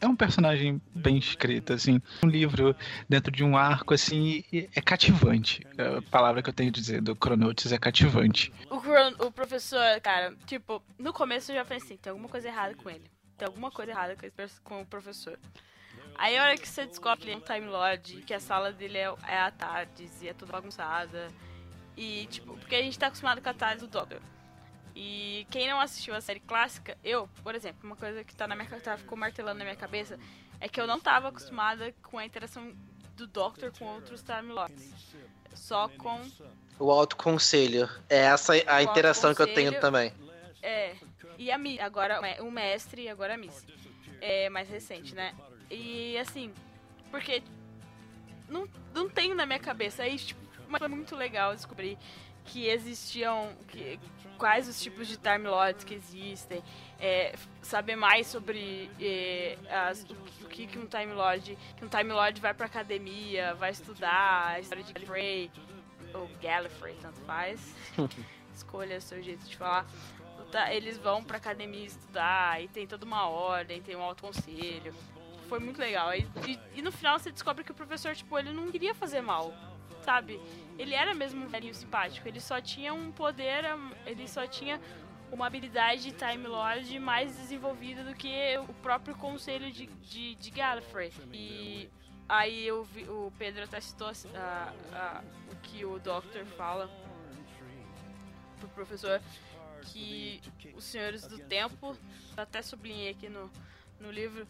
é 0.00 0.06
um 0.06 0.14
personagem 0.14 0.80
bem 0.94 1.16
escrito, 1.16 1.72
assim. 1.72 2.00
Um 2.22 2.28
livro 2.28 2.76
dentro 3.08 3.32
de 3.32 3.42
um 3.42 3.56
arco, 3.56 3.94
assim, 3.94 4.44
é 4.52 4.80
cativante. 4.82 5.62
A 5.78 6.02
palavra 6.10 6.42
que 6.42 6.50
eu 6.50 6.54
tenho 6.54 6.68
a 6.68 6.72
dizer 6.72 7.00
do 7.00 7.16
Chronotes 7.16 7.72
é 7.72 7.78
cativante. 7.78 8.52
O, 8.68 8.80
Cron- 8.80 9.26
o 9.26 9.32
professor, 9.32 10.00
cara, 10.02 10.34
tipo, 10.46 10.82
no 10.98 11.12
começo 11.12 11.50
eu 11.52 11.56
já 11.56 11.64
pensei, 11.64 11.96
tem 11.96 12.10
alguma 12.10 12.28
coisa 12.28 12.48
errada 12.48 12.74
com 12.74 12.90
ele. 12.90 13.10
Tem 13.38 13.46
alguma 13.46 13.70
coisa 13.70 13.92
errada 13.92 14.16
com, 14.16 14.26
esse 14.26 14.60
com 14.60 14.82
o 14.82 14.86
professor. 14.86 15.38
Aí 16.18 16.36
a 16.36 16.42
hora 16.42 16.56
que 16.56 16.66
você 16.66 16.86
descobre 16.86 17.24
que 17.24 17.30
ele 17.30 17.34
é 17.34 17.36
um 17.36 17.40
Time 17.40 17.66
Lord, 17.66 18.22
que 18.22 18.32
a 18.32 18.40
sala 18.40 18.72
dele 18.72 18.98
é, 18.98 19.14
é 19.28 19.38
a 19.38 19.50
Tardes 19.50 20.22
e 20.22 20.28
é 20.28 20.34
toda 20.34 20.52
bagunçada. 20.52 21.28
E, 21.96 22.26
tipo, 22.26 22.56
porque 22.56 22.74
a 22.74 22.82
gente 22.82 22.98
tá 22.98 23.08
acostumado 23.08 23.40
com 23.40 23.48
a 23.48 23.54
Tardes 23.54 23.82
do 23.82 23.88
Doctor. 23.88 24.20
E 24.94 25.46
quem 25.50 25.68
não 25.68 25.78
assistiu 25.78 26.14
a 26.14 26.20
série 26.22 26.40
clássica, 26.40 26.96
eu, 27.04 27.28
por 27.42 27.54
exemplo, 27.54 27.80
uma 27.82 27.96
coisa 27.96 28.24
que 28.24 28.34
tá 28.34 28.48
na 28.48 28.56
minha 28.56 28.68
tá, 28.80 28.96
ficou 28.96 29.16
martelando 29.16 29.58
na 29.58 29.64
minha 29.64 29.76
cabeça 29.76 30.18
é 30.58 30.68
que 30.68 30.80
eu 30.80 30.86
não 30.86 30.98
tava 30.98 31.28
acostumada 31.28 31.92
com 32.02 32.18
a 32.18 32.24
interação 32.24 32.72
do 33.14 33.26
Doctor 33.26 33.70
com 33.78 33.84
outros 33.84 34.22
Time 34.22 34.52
Lords. 34.52 34.90
Só 35.54 35.88
com 35.88 36.20
O 36.78 36.90
autoconselho. 36.90 37.88
É 38.08 38.20
essa 38.20 38.54
a 38.66 38.82
interação 38.82 39.34
que 39.34 39.42
eu 39.42 39.52
tenho 39.52 39.78
também. 39.80 40.12
É. 40.62 40.94
E 41.38 41.50
a 41.50 41.58
Miss, 41.58 41.80
agora 41.80 42.20
o 42.42 42.50
mestre 42.50 43.02
e 43.02 43.08
agora 43.08 43.34
a 43.34 43.36
Miss. 43.36 43.66
É 44.20 44.48
mais 44.48 44.68
recente, 44.68 45.14
né? 45.14 45.34
E 45.70 46.16
assim, 46.18 46.52
porque 47.10 47.42
não, 48.48 48.68
não 48.94 49.08
tem 49.08 49.34
na 49.34 49.46
minha 49.46 49.58
cabeça. 49.58 50.02
Aí, 50.02 50.16
tipo, 50.18 50.40
mas 50.68 50.78
foi 50.78 50.88
muito 50.88 51.14
legal 51.14 51.54
descobrir 51.54 51.98
que 52.44 52.66
existiam. 52.68 53.52
Que, 53.68 53.98
quais 54.36 54.68
os 54.68 54.80
tipos 54.80 55.08
de 55.08 55.16
Time 55.16 55.48
Lords 55.48 55.82
que 55.82 55.94
existem, 55.94 56.62
é, 57.00 57.34
saber 57.62 57.96
mais 57.96 58.26
sobre 58.26 58.90
é, 59.00 59.56
as, 59.70 60.02
o, 60.04 60.12
o, 60.44 60.48
que, 60.48 60.66
que 60.66 60.78
um 60.78 60.86
Time 60.86 61.12
Lord, 61.12 61.58
que 61.76 61.84
um 61.84 61.88
Time 61.88 62.12
Lord 62.12 62.40
vai 62.40 62.54
pra 62.54 62.66
academia, 62.66 63.54
vai 63.54 63.70
estudar 63.70 64.48
a 64.48 64.60
história 64.60 64.84
de 64.84 64.92
Gallifrey, 64.92 65.50
ou 66.12 66.28
Gallifrey, 66.42 66.96
tanto 67.00 67.20
faz. 67.22 67.74
Escolha 68.54 68.98
o 68.98 69.00
seu 69.00 69.22
jeito 69.22 69.44
de 69.46 69.56
falar. 69.56 69.86
Tá, 70.50 70.72
eles 70.72 70.96
vão 70.96 71.24
pra 71.24 71.38
academia 71.38 71.86
estudar, 71.86 72.62
e 72.62 72.68
tem 72.68 72.86
toda 72.86 73.04
uma 73.04 73.28
ordem, 73.28 73.82
tem 73.82 73.96
um 73.96 74.02
alto 74.02 74.22
conselho. 74.22 74.94
Foi 75.48 75.58
muito 75.58 75.80
legal. 75.80 76.14
E, 76.14 76.26
e, 76.46 76.60
e 76.76 76.82
no 76.82 76.92
final 76.92 77.18
você 77.18 77.30
descobre 77.30 77.64
que 77.64 77.70
o 77.70 77.74
professor, 77.74 78.14
tipo, 78.14 78.38
ele 78.38 78.52
não 78.52 78.70
queria 78.70 78.94
fazer 78.94 79.20
mal 79.20 79.52
sabe? 80.06 80.40
Ele 80.78 80.94
era 80.94 81.12
mesmo 81.14 81.44
um 81.44 81.48
velhinho 81.48 81.74
simpático, 81.74 82.28
ele 82.28 82.40
só 82.40 82.60
tinha 82.60 82.94
um 82.94 83.10
poder, 83.10 83.64
ele 84.06 84.28
só 84.28 84.46
tinha 84.46 84.80
uma 85.32 85.48
habilidade 85.48 86.02
de 86.02 86.12
Time 86.12 86.46
Lord 86.46 86.98
mais 87.00 87.36
desenvolvida 87.36 88.04
do 88.04 88.14
que 88.14 88.56
o 88.58 88.72
próprio 88.74 89.16
conselho 89.16 89.72
de, 89.72 89.86
de, 89.86 90.36
de 90.36 90.50
Gallifrey. 90.50 91.12
E 91.32 91.90
aí 92.28 92.64
eu 92.66 92.84
vi, 92.84 93.02
o 93.08 93.32
Pedro 93.36 93.64
até 93.64 93.80
citou 93.80 94.08
uh, 94.08 95.24
o 95.52 95.56
que 95.62 95.84
o 95.84 95.98
Doctor 95.98 96.44
fala 96.56 96.88
pro 98.60 98.68
professor, 98.68 99.20
que 99.82 100.40
os 100.74 100.84
Senhores 100.84 101.26
do 101.26 101.38
Tempo, 101.38 101.96
até 102.36 102.62
sublinhei 102.62 103.10
aqui 103.10 103.28
no, 103.28 103.50
no 103.98 104.10
livro, 104.10 104.46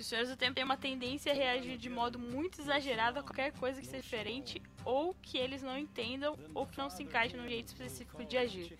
que 0.00 0.02
os 0.02 0.06
Senhores 0.06 0.30
do 0.30 0.36
Tempo 0.36 0.54
têm 0.54 0.64
uma 0.64 0.78
tendência 0.78 1.30
a 1.30 1.34
reagir 1.34 1.76
de 1.76 1.90
modo 1.90 2.18
muito 2.18 2.58
exagerado 2.58 3.18
a 3.18 3.22
qualquer 3.22 3.52
coisa 3.52 3.82
que 3.82 3.86
seja 3.86 4.02
diferente, 4.02 4.62
ou 4.82 5.14
que 5.20 5.36
eles 5.36 5.62
não 5.62 5.76
entendam, 5.76 6.38
ou 6.54 6.66
que 6.66 6.78
não 6.78 6.88
se 6.88 7.02
encaixe 7.02 7.36
num 7.36 7.46
jeito 7.46 7.68
específico 7.68 8.24
de 8.24 8.38
agir. 8.38 8.78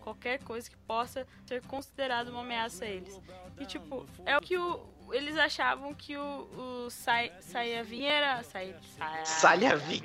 Qualquer 0.00 0.38
coisa 0.44 0.70
que 0.70 0.76
possa 0.76 1.26
ser 1.44 1.60
considerada 1.62 2.30
uma 2.30 2.42
ameaça 2.42 2.84
a 2.84 2.88
eles. 2.88 3.20
E 3.58 3.66
tipo, 3.66 4.06
é 4.24 4.38
o 4.38 4.40
que 4.40 4.56
o, 4.56 4.86
eles 5.12 5.36
achavam 5.36 5.92
que 5.92 6.16
o, 6.16 6.86
o 6.86 6.88
Sai, 6.88 7.32
era. 7.52 8.40
Sai, 8.44 8.76
Sai, 8.96 9.26
Saliavin. 9.26 10.02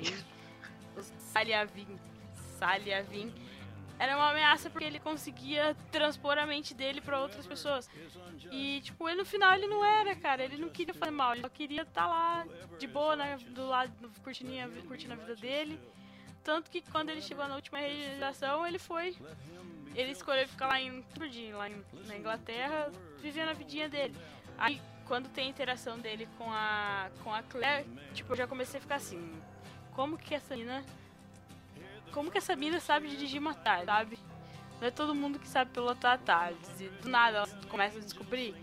O 0.96 1.02
Saliavin. 2.58 3.32
Era 3.98 4.16
uma 4.16 4.30
ameaça 4.30 4.68
porque 4.68 4.84
ele 4.84 5.00
conseguia 5.00 5.74
transpor 5.90 6.36
a 6.36 6.46
mente 6.46 6.74
dele 6.74 7.00
para 7.00 7.20
outras 7.20 7.46
pessoas. 7.46 7.88
E, 8.50 8.80
tipo, 8.82 9.08
ele, 9.08 9.18
no 9.18 9.24
final 9.24 9.54
ele 9.54 9.66
não 9.66 9.84
era, 9.84 10.14
cara. 10.14 10.44
Ele 10.44 10.58
não 10.58 10.68
queria 10.68 10.92
fazer 10.92 11.10
mal. 11.10 11.32
Ele 11.32 11.40
só 11.40 11.48
queria 11.48 11.82
estar 11.82 12.02
tá 12.02 12.06
lá, 12.06 12.46
de 12.78 12.86
boa, 12.86 13.16
né, 13.16 13.38
do 13.50 13.66
lado, 13.66 13.92
curtindo 14.22 14.50
curtindo 14.86 15.14
a 15.14 15.16
vida 15.16 15.34
dele. 15.36 15.80
Tanto 16.44 16.70
que 16.70 16.80
quando 16.80 17.08
ele 17.10 17.22
chegou 17.22 17.46
na 17.48 17.56
última 17.56 17.78
regeneração, 17.78 18.66
ele 18.66 18.78
foi. 18.78 19.16
Ele 19.94 20.12
escolheu 20.12 20.46
ficar 20.46 20.68
lá 20.68 20.80
em 20.80 21.04
lá 21.52 21.68
em, 21.70 21.82
na 22.06 22.16
Inglaterra, 22.16 22.92
vivendo 23.20 23.48
a 23.48 23.54
vidinha 23.54 23.88
dele. 23.88 24.14
Aí, 24.58 24.80
quando 25.06 25.28
tem 25.28 25.46
a 25.46 25.50
interação 25.50 25.98
dele 25.98 26.28
com 26.36 26.52
a, 26.52 27.10
com 27.24 27.34
a 27.34 27.42
Claire, 27.42 27.88
tipo, 28.12 28.32
eu 28.32 28.36
já 28.36 28.46
comecei 28.46 28.78
a 28.78 28.80
ficar 28.80 28.96
assim: 28.96 29.42
como 29.92 30.18
que 30.18 30.34
essa 30.34 30.54
menina 30.54 30.84
como 32.16 32.30
que 32.30 32.38
essa 32.38 32.56
mina 32.56 32.80
sabe 32.80 33.08
dirigir 33.08 33.38
uma 33.38 33.52
TARDIS, 33.52 33.84
sabe? 33.84 34.18
Não 34.80 34.88
é 34.88 34.90
todo 34.90 35.14
mundo 35.14 35.38
que 35.38 35.46
sabe 35.46 35.70
pilotar 35.70 36.14
a 36.14 36.18
TARDIS. 36.18 36.80
E 36.80 36.88
do 36.88 37.10
nada 37.10 37.36
ela 37.36 37.48
começa 37.68 37.98
a 37.98 38.00
descobrir. 38.00 38.54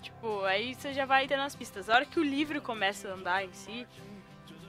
Tipo, 0.00 0.42
aí 0.44 0.74
você 0.74 0.94
já 0.94 1.04
vai 1.04 1.28
tendo 1.28 1.42
as 1.42 1.54
pistas. 1.54 1.90
A 1.90 1.96
hora 1.96 2.06
que 2.06 2.18
o 2.18 2.22
livro 2.22 2.62
começa 2.62 3.10
a 3.10 3.12
andar 3.12 3.44
em 3.44 3.52
si, 3.52 3.86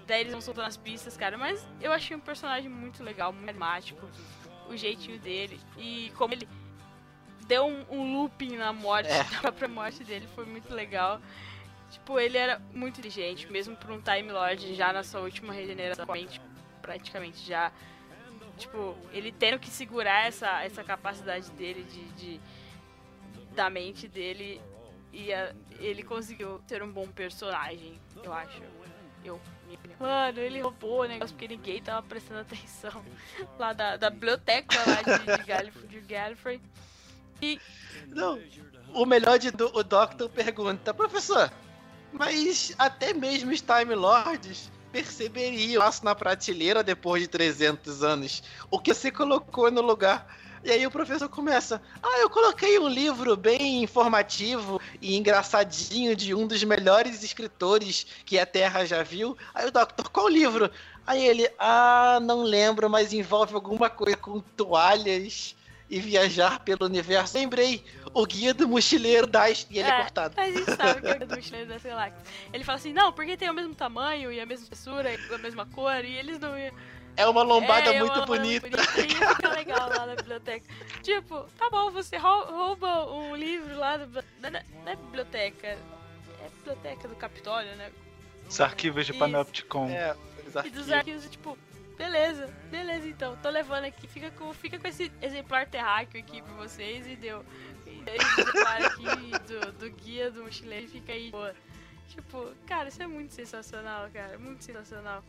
daí 0.06 0.20
eles 0.20 0.34
vão 0.34 0.42
soltando 0.42 0.68
as 0.68 0.76
pistas, 0.76 1.16
cara. 1.16 1.38
Mas 1.38 1.66
eu 1.80 1.94
achei 1.94 2.14
um 2.14 2.20
personagem 2.20 2.70
muito 2.70 3.02
legal, 3.02 3.32
muito 3.32 3.46
dramático. 3.46 4.06
O 4.68 4.76
jeitinho 4.76 5.18
dele. 5.18 5.58
E 5.78 6.12
como 6.18 6.34
ele 6.34 6.46
deu 7.48 7.66
um, 7.66 7.86
um 7.90 8.18
looping 8.18 8.58
na 8.58 8.74
morte, 8.74 9.08
é. 9.08 9.24
na 9.32 9.40
própria 9.40 9.70
morte 9.70 10.04
dele, 10.04 10.28
foi 10.36 10.46
muito 10.46 10.74
legal. 10.74 11.22
Tipo, 11.90 12.20
ele 12.20 12.38
era 12.38 12.62
muito 12.74 13.00
inteligente, 13.00 13.50
mesmo 13.50 13.78
por 13.78 13.92
um 13.92 14.02
Time 14.02 14.30
Lord 14.30 14.76
já 14.76 14.92
na 14.92 15.04
sua 15.04 15.22
última 15.22 15.54
regeneração, 15.54 16.06
praticamente 16.82 17.46
já 17.48 17.72
Tipo, 18.58 18.96
ele 19.12 19.32
tendo 19.32 19.60
que 19.60 19.70
segurar 19.70 20.28
essa, 20.28 20.64
essa 20.64 20.84
capacidade 20.84 21.52
dele 21.52 21.84
de, 21.84 22.06
de 22.14 22.42
da 23.54 23.70
mente 23.70 24.08
dele 24.08 24.62
e 25.12 25.34
a, 25.34 25.54
ele 25.80 26.04
conseguiu 26.04 26.62
ser 26.68 26.84
um 26.84 26.92
bom 26.92 27.08
personagem, 27.08 28.00
eu 28.24 28.34
acho. 28.34 28.62
Eu, 29.24 29.40
Mano, 30.00 30.40
ele 30.40 30.62
roubou 30.62 31.02
o 31.02 31.06
negócio 31.06 31.36
porque 31.36 31.48
ninguém 31.48 31.82
tava 31.82 32.04
prestando 32.04 32.42
atenção 32.42 33.04
lá 33.58 33.74
da, 33.74 33.98
da 33.98 34.10
biblioteca 34.10 34.78
lá 34.86 35.02
de, 35.02 35.38
de, 35.38 35.44
Gallifrey, 35.44 35.88
de 35.88 36.00
Gallifrey. 36.02 36.62
E. 37.42 37.60
Não, 38.08 38.40
o 38.94 39.06
melhor 39.06 39.40
de 39.40 39.48
o 39.48 39.84
Doctor 39.84 40.30
pergunta, 40.30 40.94
professor, 40.94 41.52
mas 42.12 42.74
até 42.78 43.14
mesmo 43.14 43.52
os 43.52 43.62
Time 43.62 43.96
Lords 43.96 44.72
perceberia 44.96 45.82
o 45.82 46.06
na 46.06 46.16
prateleira 46.16 46.82
depois 46.82 47.22
de 47.22 47.28
300 47.28 48.02
anos. 48.02 48.42
O 48.72 48.80
que 48.80 48.94
você 48.94 49.12
colocou 49.12 49.70
no 49.70 49.82
lugar. 49.82 50.26
E 50.64 50.72
aí 50.72 50.88
o 50.88 50.92
professor 50.92 51.28
começa: 51.28 51.82
Ah, 52.02 52.20
eu 52.20 52.30
coloquei 52.30 52.80
um 52.80 52.88
livro 52.88 53.36
bem 53.36 53.84
informativo 53.84 54.80
e 55.02 55.18
engraçadinho 55.18 56.16
de 56.16 56.34
um 56.34 56.48
dos 56.48 56.64
melhores 56.64 57.24
escritores 57.24 58.08
que 58.26 58.40
a 58.40 58.46
Terra 58.46 58.86
já 58.86 59.04
viu. 59.04 59.38
Aí 59.54 59.68
o 59.68 59.72
Doctor, 59.72 60.10
qual 60.10 60.30
livro? 60.30 60.72
Aí 61.06 61.28
ele, 61.28 61.52
ah, 61.60 62.20
não 62.22 62.42
lembro, 62.42 62.90
mas 62.90 63.12
envolve 63.12 63.54
alguma 63.54 63.90
coisa 63.90 64.16
com 64.16 64.40
toalhas 64.40 65.56
e 65.90 66.00
viajar 66.00 66.60
pelo 66.60 66.86
universo. 66.86 67.38
Lembrei, 67.38 67.84
o 68.14 68.26
guia 68.26 68.54
do 68.54 68.68
mochileiro 68.68 69.28
da 69.28 69.50
e 69.50 69.56
ele 69.72 69.82
é, 69.82 69.88
é 69.90 69.98
cortado. 70.02 70.34
A 70.38 70.50
gente 70.50 70.66
sabe 70.76 71.02
que 71.02 71.08
é 71.08 71.12
o 71.12 71.18
guia 71.18 71.28
do 71.28 71.36
mochileiro 71.36 71.70
da 71.70 71.78
galáxia. 71.78 72.22
Ele 72.52 72.64
fala 72.64 72.78
assim, 72.78 72.94
não, 72.94 73.14
porque 73.14 73.38
tem 73.38 73.50
o 73.50 73.54
mesmo 73.54 73.76
tamanho 73.76 74.32
e 74.32 74.40
a 74.40 74.46
mesma 74.46 74.64
espessura 74.64 75.14
e 75.14 75.34
a 75.34 75.38
mesma 75.38 75.66
cor 75.66 76.04
e 76.04 76.16
eles 76.18 76.40
não 76.40 76.56
é 77.18 77.26
uma 77.28 77.44
lombada 77.44 77.94
é, 77.94 78.00
muito 78.00 78.26
bonita. 78.26 78.70
bonita. 78.70 79.02
E 79.02 79.36
fica 79.36 79.50
legal 79.50 79.90
lá 79.90 80.06
na 80.06 80.16
biblioteca. 80.16 80.66
Tipo, 81.02 81.46
tá 81.58 81.70
bom, 81.70 81.90
você 81.90 82.18
rouba 82.18 83.12
um 83.12 83.36
livro 83.36 83.78
lá 83.78 83.98
do, 83.98 84.24
não, 84.42 84.50
não 84.52 84.92
é 84.92 84.96
biblioteca, 84.96 85.68
é 85.68 85.78
biblioteca 86.58 87.08
do 87.08 87.16
Capitólio, 87.16 87.74
né? 87.76 87.92
Os 88.48 88.60
arquivos 88.60 89.06
de 89.06 89.14
Panopticon. 89.14 89.90
É, 89.90 90.16
e 90.66 90.70
dos 90.70 90.92
arquivos, 90.92 91.30
tipo, 91.30 91.58
Beleza, 91.98 92.48
beleza 92.70 93.08
então. 93.08 93.38
Tô 93.38 93.50
levando 93.50 93.86
aqui. 93.86 94.08
Fica 94.08 94.32
com, 94.32 94.54
fica 94.54 94.78
com 94.78 94.88
esse 94.88 95.12
exemplar 95.22 95.68
terráqueo 95.68 96.20
aqui 96.20 96.42
pra 96.42 96.54
vocês 96.56 97.08
e 97.08 97.16
deu. 97.16 97.46
E 97.86 98.04
exemplar 98.10 98.86
aqui 98.86 99.04
do, 99.48 99.72
do 99.74 99.92
guia 99.92 100.30
do 100.30 100.44
mochileiro 100.44 100.88
fica 100.88 101.14
aí. 101.14 101.32
Pô. 101.32 101.48
Tipo, 102.10 102.54
cara, 102.66 102.90
isso 102.90 103.02
é 103.02 103.08
muito 103.08 103.34
sensacional, 103.34 104.10
cara. 104.12 104.38
Muito 104.38 104.64
sensacional. 104.64 105.24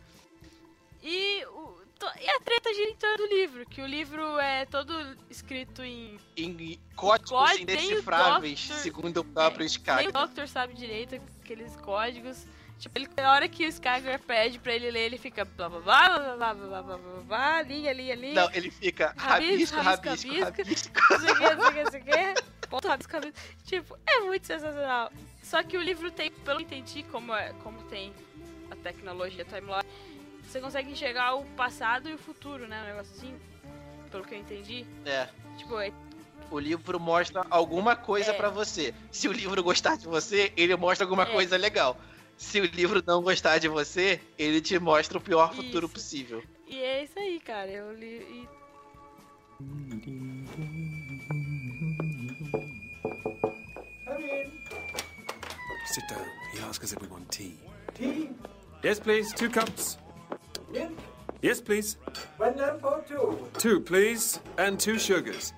E, 1.03 1.45
o, 1.45 1.81
to, 1.99 2.05
e 2.19 2.29
a 2.29 2.39
treta 2.39 2.73
gira 2.73 2.89
em 2.89 2.95
torno 2.95 3.17
do 3.17 3.27
livro, 3.27 3.65
que 3.65 3.81
o 3.81 3.85
livro 3.85 4.39
é 4.39 4.65
todo 4.65 4.93
escrito 5.29 5.83
em... 5.83 6.19
Em 6.35 6.79
códigos 6.95 7.29
código, 7.29 7.63
indecifráveis, 7.63 8.61
Doctor, 8.61 8.83
segundo 8.83 9.17
o 9.17 9.23
próprio 9.23 9.63
é, 9.63 9.67
Sky. 9.67 9.95
Nem 9.97 10.07
o 10.09 10.11
Doctor 10.11 10.47
sabe 10.47 10.73
direito 10.73 11.15
aqueles 11.43 11.75
códigos. 11.77 12.45
Tipo, 12.79 12.97
ele, 12.97 13.09
na 13.17 13.31
hora 13.31 13.47
que 13.49 13.65
o 13.65 13.69
Skyler 13.69 14.19
pede 14.19 14.59
pra 14.59 14.73
ele 14.73 14.91
ler, 14.91 15.05
ele 15.05 15.17
fica 15.17 15.43
blá 15.43 15.67
blá 15.67 15.79
blá 15.79 16.09
blá 16.09 16.35
blá 16.35 16.53
blá 16.53 16.81
blá 16.83 16.97
blá 16.97 17.21
blá, 17.23 17.61
linha, 17.63 17.91
linha, 17.91 18.15
linha. 18.15 18.33
Não, 18.35 18.51
ele 18.53 18.69
fica 18.69 19.13
rabisco, 19.17 19.77
rabisco, 19.77 20.29
rabisco. 20.29 20.91
Não 21.09 21.19
sei 21.19 21.31
o 21.31 21.35
que, 21.35 21.55
não 21.55 21.91
sei 21.91 22.01
o 22.01 22.03
que, 22.03 22.67
Ponto, 22.69 22.87
rabisco, 22.87 23.13
rabisco. 23.13 23.39
Tipo, 23.65 23.97
é 24.05 24.19
muito 24.19 24.45
sensacional. 24.45 25.11
Só 25.41 25.63
que 25.63 25.75
o 25.75 25.81
livro 25.81 26.11
tem, 26.11 26.29
pelo 26.29 26.63
que 26.63 26.75
eu 26.75 26.77
entendi, 26.77 27.03
como, 27.03 27.33
é, 27.33 27.51
como 27.63 27.81
tem 27.83 28.13
a 28.69 28.75
tecnologia 28.75 29.43
timeline, 29.43 29.83
você 30.43 30.61
consegue 30.61 30.91
enxergar 30.91 31.33
o 31.33 31.45
passado 31.55 32.07
e 32.07 32.13
o 32.13 32.17
futuro, 32.17 32.67
né? 32.67 32.79
Um 32.83 32.85
negócio 32.85 33.13
assim. 33.15 33.39
Pelo 34.11 34.23
que 34.23 34.35
eu 34.35 34.39
entendi. 34.39 34.85
É. 35.03 35.27
Tipo, 35.57 35.79
é 35.79 35.91
o 36.49 36.59
livro 36.59 36.99
mostra 36.99 37.45
alguma 37.49 37.95
coisa 37.95 38.31
é. 38.31 38.33
para 38.33 38.49
você. 38.49 38.93
Se 39.11 39.27
o 39.27 39.31
livro 39.31 39.61
gostar 39.63 39.97
de 39.97 40.05
você, 40.05 40.53
ele 40.55 40.75
mostra 40.75 41.05
alguma 41.05 41.23
é. 41.23 41.25
coisa 41.25 41.57
legal 41.57 41.97
se 42.37 42.59
o 42.59 42.65
livro 42.65 43.03
não 43.05 43.21
gostar 43.21 43.57
de 43.57 43.67
você, 43.67 44.21
ele 44.37 44.61
te 44.61 44.77
mostra 44.79 45.17
o 45.17 45.21
pior 45.21 45.51
isso. 45.51 45.63
futuro 45.63 45.89
possível. 45.89 46.43
E 46.67 46.79
é 46.79 47.03
isso 47.03 47.17
aí, 47.17 47.39
cara. 47.39 47.69
Eu 47.71 47.93
li. 47.93 48.05
E... 48.05 48.47
Sit 55.85 56.07
down. 56.09 56.25
He 56.53 56.59
asks 56.59 56.83
us 56.83 56.93
if 56.93 57.01
we 57.01 57.07
want 57.07 57.29
tea. 57.29 57.55
Tea? 57.95 58.29
Yes, 58.83 58.99
please. 58.99 59.33
Two 59.33 59.49
cups. 59.49 59.97
Milk? 60.71 60.93
Yes, 61.41 61.61
please. 61.61 61.97
One 62.37 62.59
or 62.59 63.03
two? 63.07 63.37
Two, 63.57 63.81
please. 63.81 64.39
And 64.57 64.77
two 64.77 64.99
sugars. 64.99 65.53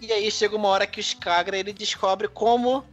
E 0.00 0.12
aí 0.12 0.30
chega 0.30 0.56
uma 0.56 0.68
hora 0.68 0.86
que 0.86 0.98
o 0.98 1.02
Skagra 1.02 1.56
ele 1.58 1.72
descobre 1.72 2.26
como 2.28 2.84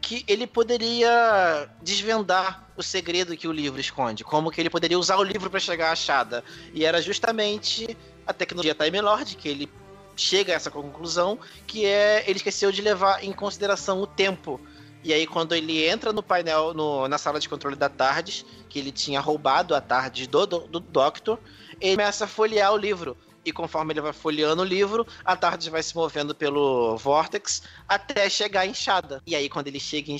que 0.00 0.24
ele 0.26 0.46
poderia 0.46 1.68
desvendar 1.82 2.68
o 2.76 2.82
segredo 2.82 3.36
que 3.36 3.48
o 3.48 3.52
livro 3.52 3.80
esconde, 3.80 4.24
como 4.24 4.50
que 4.50 4.60
ele 4.60 4.70
poderia 4.70 4.98
usar 4.98 5.16
o 5.16 5.22
livro 5.22 5.50
para 5.50 5.60
chegar 5.60 5.88
à 5.88 5.92
achada. 5.92 6.44
E 6.72 6.84
era 6.84 7.02
justamente 7.02 7.96
a 8.26 8.32
tecnologia 8.32 8.74
Time 8.74 9.00
Lord 9.00 9.36
que 9.36 9.48
ele 9.48 9.68
chega 10.16 10.52
a 10.52 10.56
essa 10.56 10.70
conclusão, 10.70 11.38
que 11.66 11.84
é 11.86 12.24
ele 12.26 12.38
esqueceu 12.38 12.70
de 12.72 12.82
levar 12.82 13.24
em 13.24 13.32
consideração 13.32 14.00
o 14.00 14.06
tempo. 14.06 14.60
E 15.02 15.12
aí, 15.12 15.26
quando 15.26 15.54
ele 15.54 15.86
entra 15.86 16.12
no 16.12 16.22
painel, 16.22 16.74
no, 16.74 17.06
na 17.06 17.18
sala 17.18 17.38
de 17.38 17.48
controle 17.48 17.76
da 17.76 17.88
Tardes, 17.88 18.44
que 18.68 18.78
ele 18.78 18.90
tinha 18.90 19.20
roubado 19.20 19.74
a 19.74 19.80
Tardes 19.80 20.26
do, 20.26 20.44
do, 20.44 20.58
do 20.60 20.80
Doctor, 20.80 21.38
ele 21.80 21.92
começa 21.92 22.24
a 22.24 22.28
folhear 22.28 22.72
o 22.72 22.76
livro. 22.76 23.16
E 23.44 23.52
conforme 23.52 23.92
ele 23.92 24.00
vai 24.00 24.12
folheando 24.12 24.62
o 24.62 24.64
livro, 24.64 25.06
a 25.24 25.36
Tardes 25.36 25.68
vai 25.68 25.82
se 25.82 25.94
movendo 25.94 26.34
pelo 26.34 26.96
Vortex 26.96 27.62
até 27.88 28.28
chegar 28.28 28.66
Inchada. 28.66 29.22
E 29.26 29.34
aí, 29.34 29.48
quando 29.48 29.68
ele 29.68 29.80
chega 29.80 30.10
em 30.10 30.18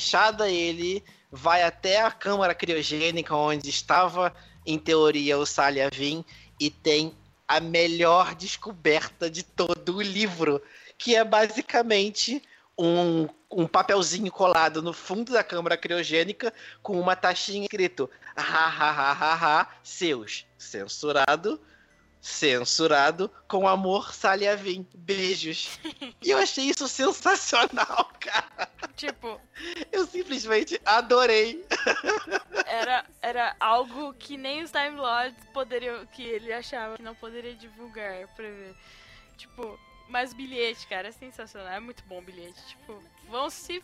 ele 0.48 1.04
vai 1.30 1.62
até 1.62 2.00
a 2.00 2.10
câmara 2.10 2.54
criogênica 2.54 3.34
onde 3.34 3.68
estava, 3.68 4.34
em 4.64 4.78
teoria, 4.78 5.38
o 5.38 5.46
Salyavin 5.46 6.24
e 6.58 6.70
tem 6.70 7.14
a 7.46 7.60
melhor 7.60 8.34
descoberta 8.34 9.30
de 9.30 9.42
todo 9.42 9.96
o 9.96 10.02
livro, 10.02 10.60
que 10.98 11.14
é 11.14 11.24
basicamente 11.24 12.42
um, 12.78 13.28
um 13.50 13.66
papelzinho 13.66 14.30
colado 14.30 14.82
no 14.82 14.92
fundo 14.92 15.32
da 15.32 15.42
câmara 15.42 15.76
criogênica 15.76 16.52
com 16.82 17.00
uma 17.00 17.16
taxinha 17.16 17.64
escrito 17.64 18.08
ha 18.36 18.42
ha 18.42 18.90
ha 18.90 19.12
ha 19.12 19.34
ha 19.34 19.68
seus 19.82 20.46
censurado 20.56 21.60
censurado 22.20 23.30
com 23.46 23.68
amor 23.68 24.12
Saliavim 24.12 24.86
beijos 24.94 25.78
e 26.22 26.30
eu 26.30 26.38
achei 26.38 26.64
isso 26.64 26.88
sensacional 26.88 28.10
cara 28.20 28.68
Tipo, 28.98 29.40
eu 29.92 30.04
simplesmente 30.06 30.80
adorei 30.84 31.64
era, 32.66 33.04
era 33.22 33.56
algo 33.60 34.12
que 34.14 34.36
nem 34.36 34.62
os 34.62 34.72
Time 34.72 34.96
Lords 34.96 35.38
poderiam. 35.52 36.04
que 36.06 36.22
ele 36.22 36.52
achava 36.52 36.96
que 36.96 37.02
não 37.02 37.14
poderia 37.14 37.54
divulgar 37.54 38.26
pra 38.34 38.44
ver. 38.44 38.74
Tipo, 39.36 39.78
mas 40.08 40.32
bilhete, 40.32 40.86
cara, 40.86 41.08
é 41.08 41.12
sensacional. 41.12 41.72
É 41.72 41.80
muito 41.80 42.02
bom 42.04 42.18
o 42.18 42.22
bilhete. 42.22 42.60
Tipo, 42.66 43.02
vão 43.28 43.48
se. 43.48 43.82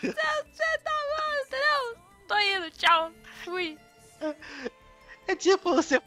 Você 0.00 0.12
tá 0.12 0.90
bom, 1.16 1.46
entendeu? 1.46 1.98
Tô 2.28 2.38
indo, 2.38 2.70
tchau. 2.72 3.12
Fui. 3.44 3.78
É 5.26 5.34
tipo 5.34 5.74
você. 5.74 6.00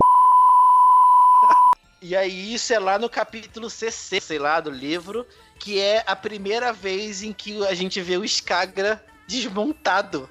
E 2.01 2.15
aí, 2.15 2.53
isso 2.53 2.73
é 2.73 2.79
lá 2.79 2.97
no 2.97 3.09
capítulo 3.09 3.69
CC, 3.69 4.21
sei 4.21 4.39
lá, 4.39 4.59
do 4.59 4.69
livro, 4.71 5.27
que 5.59 5.79
é 5.79 6.03
a 6.07 6.15
primeira 6.15 6.71
vez 6.71 7.21
em 7.21 7.33
que 7.33 7.65
a 7.65 7.73
gente 7.73 8.01
vê 8.01 8.17
o 8.17 8.23
Skagra 8.23 9.03
desmontado. 9.27 10.29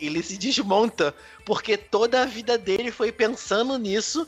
Ele 0.00 0.22
se 0.22 0.38
desmonta, 0.38 1.14
porque 1.44 1.76
toda 1.76 2.22
a 2.22 2.26
vida 2.26 2.56
dele 2.56 2.90
foi 2.90 3.12
pensando 3.12 3.78
nisso, 3.78 4.26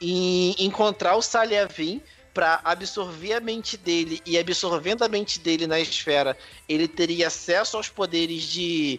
em 0.00 0.54
encontrar 0.58 1.14
o 1.16 1.20
Saliavin 1.22 2.00
para 2.32 2.60
absorver 2.64 3.34
a 3.34 3.40
mente 3.40 3.76
dele 3.76 4.22
e 4.24 4.38
absorvendo 4.38 5.02
a 5.02 5.08
mente 5.08 5.38
dele 5.38 5.66
na 5.66 5.78
esfera, 5.78 6.38
ele 6.66 6.88
teria 6.88 7.26
acesso 7.26 7.76
aos 7.76 7.90
poderes 7.90 8.44
de, 8.44 8.98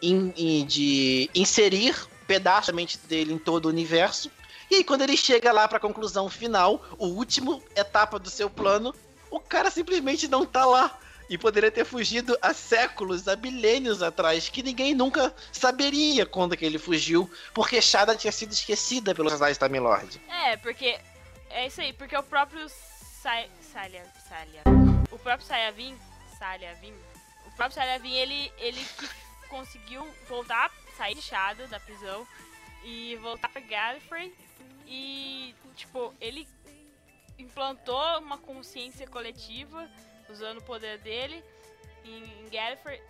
in- 0.00 0.64
de 0.66 1.30
inserir 1.32 1.94
pedaços 2.26 2.68
da 2.68 2.72
mente 2.72 2.98
dele 2.98 3.32
em 3.34 3.38
todo 3.38 3.66
o 3.66 3.68
universo. 3.68 4.30
E 4.72 4.76
aí, 4.76 4.84
quando 4.84 5.02
ele 5.02 5.18
chega 5.18 5.52
lá 5.52 5.68
pra 5.68 5.78
conclusão 5.78 6.30
final, 6.30 6.82
o 6.96 7.08
último 7.08 7.62
etapa 7.76 8.18
do 8.18 8.30
seu 8.30 8.48
plano, 8.48 8.94
o 9.30 9.38
cara 9.38 9.70
simplesmente 9.70 10.26
não 10.26 10.46
tá 10.46 10.64
lá. 10.64 10.98
E 11.28 11.36
poderia 11.36 11.70
ter 11.70 11.84
fugido 11.84 12.38
há 12.40 12.54
séculos, 12.54 13.28
há 13.28 13.36
milênios 13.36 14.02
atrás, 14.02 14.48
que 14.48 14.62
ninguém 14.62 14.94
nunca 14.94 15.34
saberia 15.52 16.24
quando 16.24 16.56
que 16.56 16.64
ele 16.64 16.78
fugiu, 16.78 17.30
porque 17.52 17.82
Shada 17.82 18.16
tinha 18.16 18.32
sido 18.32 18.52
esquecida 18.52 19.14
pelos 19.14 19.32
casais 19.32 19.58
da 19.58 19.68
Milord. 19.68 20.18
É, 20.26 20.56
porque. 20.56 20.98
É 21.50 21.66
isso 21.66 21.82
aí, 21.82 21.92
porque 21.92 22.16
o 22.16 22.22
próprio 22.22 22.66
Sai, 23.22 23.50
Salia. 23.74 24.06
Salia. 24.26 24.62
O 25.10 25.18
próprio 25.18 25.46
Sayavin. 25.46 25.94
Salyavin. 26.38 26.94
O 27.44 27.50
próprio 27.50 27.74
Salyavin, 27.74 28.14
ele, 28.14 28.50
ele 28.56 28.82
conseguiu 29.50 30.08
voltar, 30.26 30.70
sair 30.96 31.14
de 31.14 31.20
Shadow 31.20 31.66
da 31.68 31.78
prisão 31.78 32.26
e 32.84 33.16
voltar 33.16 33.48
pra 33.48 33.60
Gallifrey. 33.60 34.32
E, 34.86 35.54
tipo, 35.74 36.14
ele 36.20 36.46
implantou 37.38 38.18
uma 38.18 38.38
consciência 38.38 39.06
coletiva 39.06 39.88
usando 40.28 40.58
o 40.58 40.62
poder 40.62 40.98
dele 40.98 41.42
em, 42.04 42.24
em 42.24 42.48
Gallifrey 42.50 43.00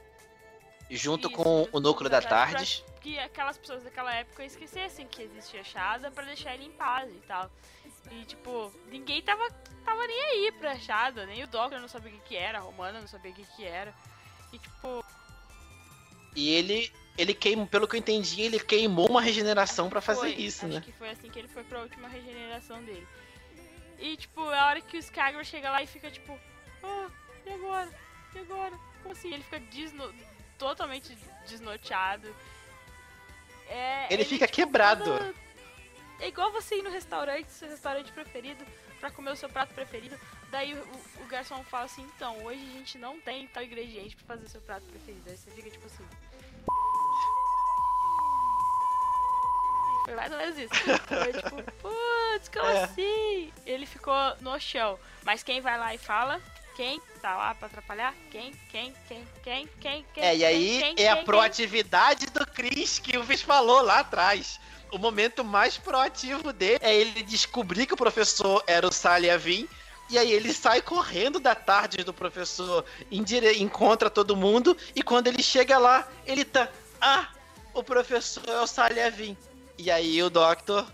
Junto 0.91 1.29
Isso, 1.29 1.37
com 1.37 1.69
o 1.73 1.81
núcleo 1.81 2.11
da 2.11 2.21
pra 2.21 2.63
que 3.01 3.19
aquelas 3.19 3.57
pessoas 3.57 3.83
daquela 3.83 4.15
época 4.15 4.45
esquecessem 4.45 5.07
que 5.07 5.23
existia 5.23 5.65
Shada 5.65 6.11
pra 6.11 6.25
deixar 6.25 6.55
ele 6.55 6.67
em 6.67 6.73
paz 6.73 7.11
e 7.11 7.21
tal. 7.21 7.51
E 8.11 8.25
tipo, 8.25 8.71
ninguém 8.89 9.23
tava, 9.23 9.49
tava 9.85 10.07
nem 10.07 10.23
aí 10.23 10.53
pra 10.53 10.79
Shada, 10.79 11.25
nem 11.25 11.43
o 11.43 11.47
Doctor 11.47 11.81
não 11.81 11.89
sabia 11.89 12.11
o 12.11 12.15
que, 12.15 12.29
que 12.29 12.37
era, 12.37 12.59
a 12.59 12.61
Romana 12.61 13.01
não 13.01 13.09
sabia 13.09 13.33
o 13.33 13.35
que, 13.35 13.45
que 13.57 13.65
era. 13.65 13.95
E 14.53 14.59
tipo, 14.59 15.05
E 16.37 16.51
ele, 16.51 16.93
ele 17.19 17.35
queimou, 17.35 17.67
pelo 17.67 17.87
que 17.87 17.97
eu 17.97 17.99
entendi, 18.01 18.41
ele 18.43 18.59
queimou 18.59 19.09
uma 19.09 19.21
regeneração 19.21 19.89
pra 19.91 20.01
fazer 20.01 20.21
foi, 20.21 20.31
isso, 20.35 20.65
acho 20.67 20.75
né? 20.75 20.81
que 20.81 20.93
foi 20.93 21.11
assim 21.11 21.31
que 21.31 21.39
ele 21.39 21.49
foi 21.49 21.63
pra 21.65 21.81
última 21.83 22.09
regeneração 22.09 22.83
dele. 22.83 23.07
E 23.99 24.17
tipo, 24.17 24.51
é 24.51 24.59
a 24.59 24.67
hora 24.67 24.81
que 24.81 24.97
o 24.97 25.01
Skagra 25.01 25.45
chega 25.45 25.71
lá 25.71 25.83
e 25.83 25.87
fica 25.87 26.11
tipo, 26.11 26.39
ah, 26.83 27.09
e 27.47 27.51
agora? 27.51 27.91
E 28.35 28.39
agora? 28.39 28.73
Como 29.03 29.13
assim? 29.13 29.33
Ele 29.33 29.43
fica 29.45 29.61
desno 29.61 30.13
totalmente 30.59 31.17
desnorteado. 31.47 32.35
É, 33.69 34.13
Ele 34.13 34.25
fica 34.25 34.47
tipo, 34.47 34.57
quebrado. 34.57 35.05
todo- 35.05 35.35
É 36.21 36.29
igual 36.29 36.53
você 36.53 36.77
ir 36.77 36.83
no 36.83 36.91
restaurante, 36.91 37.51
seu 37.51 37.69
restaurante 37.69 38.13
preferido, 38.13 38.65
pra 39.01 39.11
comer 39.11 39.33
o 39.33 39.37
seu 39.37 39.49
prato 39.49 39.75
preferido. 39.75 40.19
Daí 40.51 40.75
o, 40.75 40.83
o- 41.21 41.27
garçom 41.27 41.63
fala 41.65 41.85
assim, 41.87 42.03
então, 42.15 42.45
hoje 42.45 42.61
a 42.61 42.73
gente 42.79 42.99
não 42.99 43.21
tem 43.21 43.47
tal 43.49 43.63
ingrediente 43.63 44.15
pra 44.17 44.37
fazer 44.37 44.49
seu 44.49 44.61
prato 44.61 44.85
preferido. 44.87 45.29
Aí 45.31 45.37
você 45.37 45.51
fica 45.51 45.71
tipo 45.71 45.87
assim. 45.87 46.05
Ou 50.15 50.39
menos 50.39 50.59
isso. 50.59 50.75
Foi 50.75 51.33
tipo, 51.33 51.63
putz, 51.81 52.49
como 52.49 52.67
É. 52.67 52.85
assim? 52.85 53.53
Ele 53.67 53.87
ficou 53.87 54.15
no 54.41 54.59
chão. 54.61 54.99
Mas 55.25 55.43
quem 55.43 55.61
vai 55.61 55.79
lá 55.79 55.95
e 55.95 55.99
fala? 55.99 56.41
Quem 56.77 57.01
tá 57.21 57.37
lá 57.37 57.55
pra 57.55 57.67
atrapalhar? 57.67 58.15
Quem? 58.31 58.53
Quem? 58.71 58.95
Quem? 59.07 59.29
Quem? 59.43 59.69
Quem? 59.81 60.07
Quem? 60.15 60.25
É, 60.25 60.37
e 60.37 60.45
aí 60.45 60.79
quem, 60.81 60.95
quem, 60.95 61.05
é 61.05 61.11
a 61.11 61.17
quem, 61.17 61.25
proatividade 61.25 62.27
do 62.27 62.47
Chris 62.47 62.99
que 62.99 63.17
o 63.19 63.23
Viz 63.23 63.43
falou 63.43 63.83
lá 63.83 64.01
atrás. 64.01 64.59
O 64.91 64.99
momento 64.99 65.45
mais 65.45 65.77
proativo 65.77 66.53
dele 66.53 66.79
é 66.83 66.95
ele 66.95 67.23
descobrir 67.23 67.87
que 67.87 67.95
o 67.95 67.97
professor 67.97 68.63
era 68.67 68.87
o 68.87 68.93
Saliavin. 68.93 69.69
E 70.11 70.19
aí 70.19 70.31
ele 70.31 70.53
sai 70.53 70.83
correndo 70.83 71.41
da 71.41 71.55
tarde 71.55 72.05
do 72.05 72.13
professor, 72.13 72.85
encontra 73.11 74.11
todo 74.11 74.37
mundo. 74.37 74.77
E 74.95 75.03
quando 75.03 75.29
ele 75.29 75.43
chega 75.43 75.79
lá, 75.79 76.07
ele 76.27 76.45
tá. 76.45 76.69
Ah, 77.01 77.29
o 77.73 77.83
professor 77.83 78.47
é 78.47 78.61
o 78.61 78.67
Saliavin. 78.67 79.37
E 79.79 79.91
aí 79.91 80.23
o 80.23 80.31
Doctor 80.31 80.87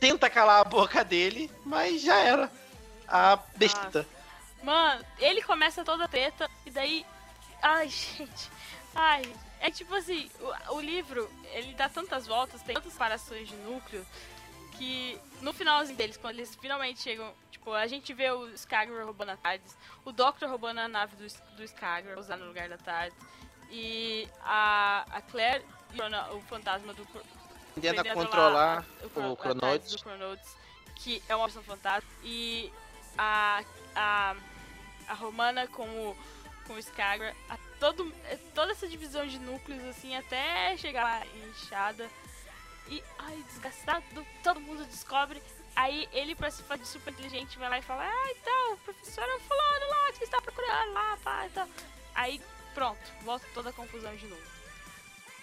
tenta 0.00 0.28
calar 0.28 0.60
a 0.60 0.64
boca 0.64 1.04
dele, 1.04 1.50
mas 1.64 2.02
já 2.02 2.18
era. 2.18 2.50
A 3.08 3.36
besta. 3.56 4.06
Mano, 4.62 5.04
ele 5.18 5.42
começa 5.42 5.84
toda 5.84 6.08
treta 6.08 6.50
e 6.64 6.70
daí. 6.70 7.06
Ai, 7.62 7.88
gente. 7.88 8.50
Ai. 8.94 9.22
É 9.60 9.70
tipo 9.70 9.94
assim, 9.94 10.30
o, 10.68 10.74
o 10.74 10.80
livro, 10.80 11.30
ele 11.52 11.72
dá 11.74 11.88
tantas 11.88 12.26
voltas, 12.26 12.62
tem 12.62 12.74
tantas 12.74 12.92
separações 12.92 13.48
de 13.48 13.56
núcleo, 13.56 14.06
que 14.72 15.18
no 15.40 15.52
finalzinho 15.52 15.96
deles, 15.96 16.16
quando 16.16 16.36
eles 16.36 16.54
finalmente 16.56 17.00
chegam, 17.00 17.32
tipo, 17.50 17.72
a 17.72 17.86
gente 17.86 18.12
vê 18.12 18.30
o 18.30 18.48
Skagra 18.50 19.04
roubando 19.04 19.30
a 19.30 19.36
Tardes, 19.36 19.76
o 20.04 20.12
Doctor 20.12 20.48
roubando 20.48 20.80
a 20.80 20.88
nave 20.88 21.16
do, 21.16 21.26
do 21.56 21.64
Skagra, 21.64 22.20
usando 22.20 22.40
no 22.40 22.48
lugar 22.48 22.68
da 22.68 22.76
Tardes, 22.76 23.16
e 23.70 24.28
a, 24.42 25.06
a 25.10 25.22
Claire 25.22 25.64
o 26.34 26.40
fantasma 26.42 26.92
do, 26.92 27.06
Cro- 27.76 27.82
Tentando 27.82 28.02
prendendo 28.02 28.14
controlar 28.14 28.84
o 29.02 29.06
a 29.06 29.10
do 29.92 29.98
Cronotes, 30.02 30.56
que 30.96 31.22
é 31.28 31.36
uma 31.36 31.46
versão 31.46 31.62
fantástica. 31.62 32.12
E 32.24 32.72
a, 33.18 33.62
a, 33.94 34.36
a 35.08 35.14
Romana 35.14 35.66
com 35.68 35.84
o, 35.86 36.16
com 36.66 36.72
o 36.74 36.78
Skagra, 36.78 37.34
a 37.50 37.58
todo, 37.78 38.12
é, 38.24 38.36
toda 38.54 38.72
essa 38.72 38.88
divisão 38.88 39.26
de 39.26 39.38
núcleos, 39.38 39.84
assim, 39.84 40.16
até 40.16 40.76
chegar 40.76 41.04
lá 41.04 41.26
Inchada. 41.48 42.08
E, 42.88 43.02
ai, 43.18 43.44
desgastado, 43.48 44.04
todo 44.42 44.60
mundo 44.60 44.84
descobre. 44.86 45.42
Aí 45.74 46.08
ele, 46.12 46.34
pra 46.34 46.50
se 46.50 46.62
fazer 46.62 46.86
super 46.86 47.12
inteligente, 47.12 47.58
vai 47.58 47.68
lá 47.68 47.78
e 47.78 47.82
fala: 47.82 48.04
Ah, 48.04 48.30
então, 48.30 48.72
o 48.72 48.76
professor 48.78 49.24
é 49.24 49.34
o 49.36 49.40
fulano 49.40 49.88
lá 49.90 50.12
que 50.12 50.18
você 50.18 50.24
está 50.24 50.40
procurando 50.40 50.92
lá, 50.92 51.18
pá, 51.22 51.46
então. 51.46 51.68
Aí, 52.14 52.40
pronto, 52.72 52.98
volta 53.22 53.44
toda 53.52 53.68
a 53.68 53.72
confusão 53.74 54.14
de 54.16 54.26
novo. 54.26 54.42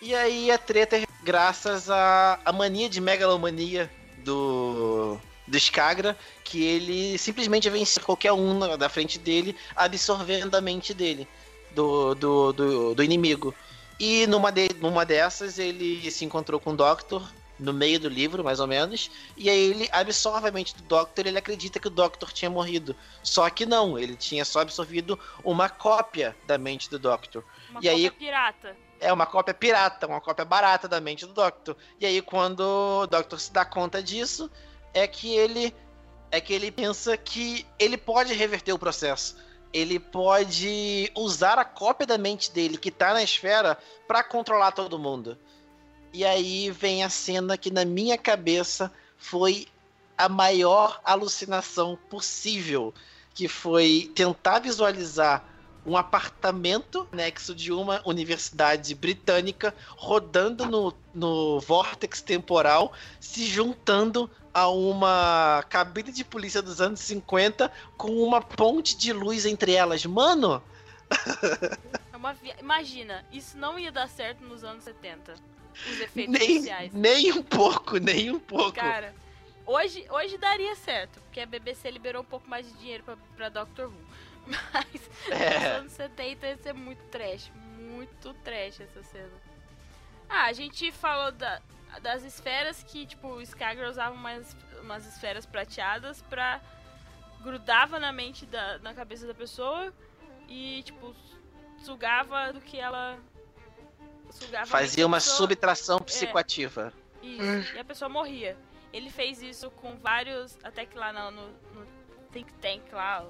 E 0.01 0.15
aí 0.15 0.49
a 0.51 0.57
treta 0.57 0.97
é 0.97 1.05
graças 1.23 1.89
à, 1.89 2.39
à 2.45 2.51
mania 2.51 2.89
de 2.89 2.99
megalomania 3.01 3.89
do, 4.23 5.17
do 5.47 5.57
Skagra, 5.57 6.17
que 6.43 6.63
ele 6.63 7.17
simplesmente 7.17 7.69
vence 7.69 7.99
qualquer 7.99 8.33
um 8.33 8.57
na- 8.57 8.75
da 8.75 8.89
frente 8.89 9.17
dele, 9.19 9.55
absorvendo 9.75 10.55
a 10.55 10.61
mente 10.61 10.93
dele, 10.93 11.27
do, 11.71 12.13
do, 12.15 12.53
do, 12.53 12.95
do 12.95 13.03
inimigo. 13.03 13.53
E 13.99 14.27
numa, 14.27 14.51
de, 14.51 14.69
numa 14.81 15.05
dessas 15.05 15.59
ele 15.59 16.09
se 16.11 16.25
encontrou 16.25 16.59
com 16.59 16.71
o 16.71 16.75
Doctor 16.75 17.23
no 17.59 17.71
meio 17.71 17.99
do 17.99 18.09
livro, 18.09 18.43
mais 18.43 18.59
ou 18.59 18.65
menos, 18.67 19.09
e 19.37 19.49
aí 19.49 19.57
ele 19.69 19.87
absorve 19.91 20.49
a 20.49 20.51
mente 20.51 20.75
do 20.75 20.83
Doctor, 20.83 21.27
ele 21.27 21.37
acredita 21.37 21.79
que 21.79 21.87
o 21.87 21.91
Doctor 21.91 22.31
tinha 22.33 22.49
morrido. 22.49 22.95
Só 23.21 23.49
que 23.49 23.65
não, 23.65 23.97
ele 23.97 24.15
tinha 24.15 24.43
só 24.43 24.61
absorvido 24.61 25.17
uma 25.43 25.69
cópia 25.69 26.35
da 26.47 26.57
mente 26.57 26.89
do 26.89 26.97
Doctor. 26.99 27.43
Uma 27.69 27.79
E 27.81 27.87
aí- 27.87 28.09
cópia 28.09 28.27
pirata. 28.27 28.75
É 29.03 29.11
uma 29.11 29.25
cópia 29.25 29.53
pirata, 29.53 30.07
uma 30.07 30.21
cópia 30.21 30.45
barata 30.45 30.87
da 30.87 31.01
mente 31.01 31.25
do 31.25 31.33
Doctor. 31.33 31.75
E 31.99 32.05
aí 32.05 32.21
quando 32.21 32.61
o 32.61 33.07
Doctor 33.07 33.39
se 33.39 33.51
dá 33.51 33.65
conta 33.65 34.01
disso, 34.01 34.49
é 34.93 35.05
que 35.05 35.35
ele 35.35 35.75
é 36.31 36.41
que 36.41 36.53
ele 36.53 36.71
pensa 36.71 37.15
que 37.15 37.65
ele 37.77 37.97
pode 37.97 38.33
reverter 38.33 38.71
o 38.73 38.79
processo. 38.79 39.35
Ele 39.71 39.99
pode 39.99 41.11
usar 41.15 41.59
a 41.59 41.65
cópia 41.65 42.07
da 42.07 42.17
mente 42.17 42.51
dele 42.51 42.77
que 42.77 42.89
tá 42.89 43.13
na 43.13 43.21
esfera 43.21 43.77
pra 44.07 44.23
controlar 44.23 44.71
todo 44.71 44.97
mundo. 44.97 45.37
E 46.11 46.23
aí 46.23 46.71
vem 46.71 47.03
a 47.03 47.09
cena 47.09 47.57
que 47.57 47.69
na 47.69 47.83
minha 47.83 48.17
cabeça 48.17 48.91
foi 49.17 49.67
a 50.17 50.29
maior 50.29 51.01
alucinação 51.03 51.97
possível, 52.09 52.93
que 53.33 53.47
foi 53.47 54.11
tentar 54.15 54.59
visualizar 54.59 55.52
um 55.85 55.97
apartamento 55.97 57.07
nexo 57.11 57.53
de 57.53 57.71
uma 57.71 58.01
universidade 58.05 58.95
britânica 58.95 59.75
rodando 59.89 60.65
no, 60.65 60.93
no 61.13 61.59
vórtex 61.59 62.21
temporal, 62.21 62.93
se 63.19 63.45
juntando 63.45 64.29
a 64.53 64.69
uma 64.69 65.63
cabine 65.69 66.11
de 66.11 66.23
polícia 66.23 66.61
dos 66.61 66.79
anos 66.79 66.99
50 67.01 67.71
com 67.97 68.11
uma 68.23 68.41
ponte 68.41 68.95
de 68.95 69.11
luz 69.11 69.45
entre 69.45 69.73
elas. 69.73 70.05
Mano, 70.05 70.61
É 72.13 72.33
via- 72.41 72.55
Imagina, 72.59 73.25
isso 73.31 73.57
não 73.57 73.77
ia 73.77 73.91
dar 73.91 74.07
certo 74.07 74.43
nos 74.43 74.63
anos 74.63 74.83
70. 74.85 75.33
Os 75.73 75.99
efeitos 75.99 76.33
nem, 76.39 76.51
especiais. 76.55 76.93
nem 76.93 77.31
um 77.33 77.43
pouco, 77.43 77.97
nem 77.97 78.31
um 78.31 78.39
pouco. 78.39 78.71
Cara, 78.73 79.13
hoje, 79.65 80.05
hoje 80.09 80.37
daria 80.37 80.75
certo, 80.75 81.19
porque 81.21 81.39
a 81.41 81.45
BBC 81.45 81.91
liberou 81.91 82.21
um 82.21 82.25
pouco 82.25 82.47
mais 82.49 82.65
de 82.65 82.73
dinheiro 82.77 83.03
pra, 83.03 83.17
pra 83.35 83.49
Doctor 83.49 83.87
Who. 83.87 83.93
Mas 84.73 85.09
nos 85.29 85.39
É. 85.39 85.65
anos 85.77 85.91
70 85.93 86.47
ia 86.47 86.57
ser 86.57 86.73
muito 86.73 87.03
trash. 87.09 87.51
Muito 87.77 88.33
trash 88.35 88.81
essa 88.81 89.03
cena. 89.03 89.31
Ah, 90.29 90.45
a 90.45 90.53
gente 90.53 90.91
falou 90.91 91.31
da- 91.31 91.61
das 92.01 92.23
esferas 92.23 92.81
que, 92.83 93.05
tipo, 93.05 93.27
o 93.27 93.41
Skagra 93.41 93.89
usava 93.89 94.15
umas, 94.15 94.55
umas 94.81 95.05
esferas 95.05 95.45
prateadas 95.45 96.21
pra. 96.23 96.59
grudava 97.41 97.99
na 97.99 98.11
mente 98.11 98.45
da, 98.45 98.79
na 98.79 98.93
cabeça 98.93 99.27
da 99.27 99.33
pessoa 99.33 99.93
e, 100.47 100.81
tipo, 100.83 101.13
sugava 101.79 102.51
do 102.53 102.61
que 102.61 102.79
ela. 102.79 103.17
Sugava 104.31 104.65
Fazia 104.65 105.05
uma 105.05 105.17
pessoa. 105.17 105.37
subtração 105.37 105.99
psicoativa. 105.99 106.91
Isso, 107.21 107.75
e 107.75 107.79
a 107.79 107.85
pessoa 107.85 108.09
morria. 108.09 108.57
Ele 108.91 109.09
fez 109.09 109.41
isso 109.41 109.69
com 109.71 109.95
vários. 109.97 110.57
Até 110.63 110.85
que 110.85 110.97
lá 110.97 111.13
no, 111.13 111.31
no, 111.31 111.47
no 111.75 111.85
Think 112.31 112.51
Tank 112.55 112.91
lá. 112.91 113.25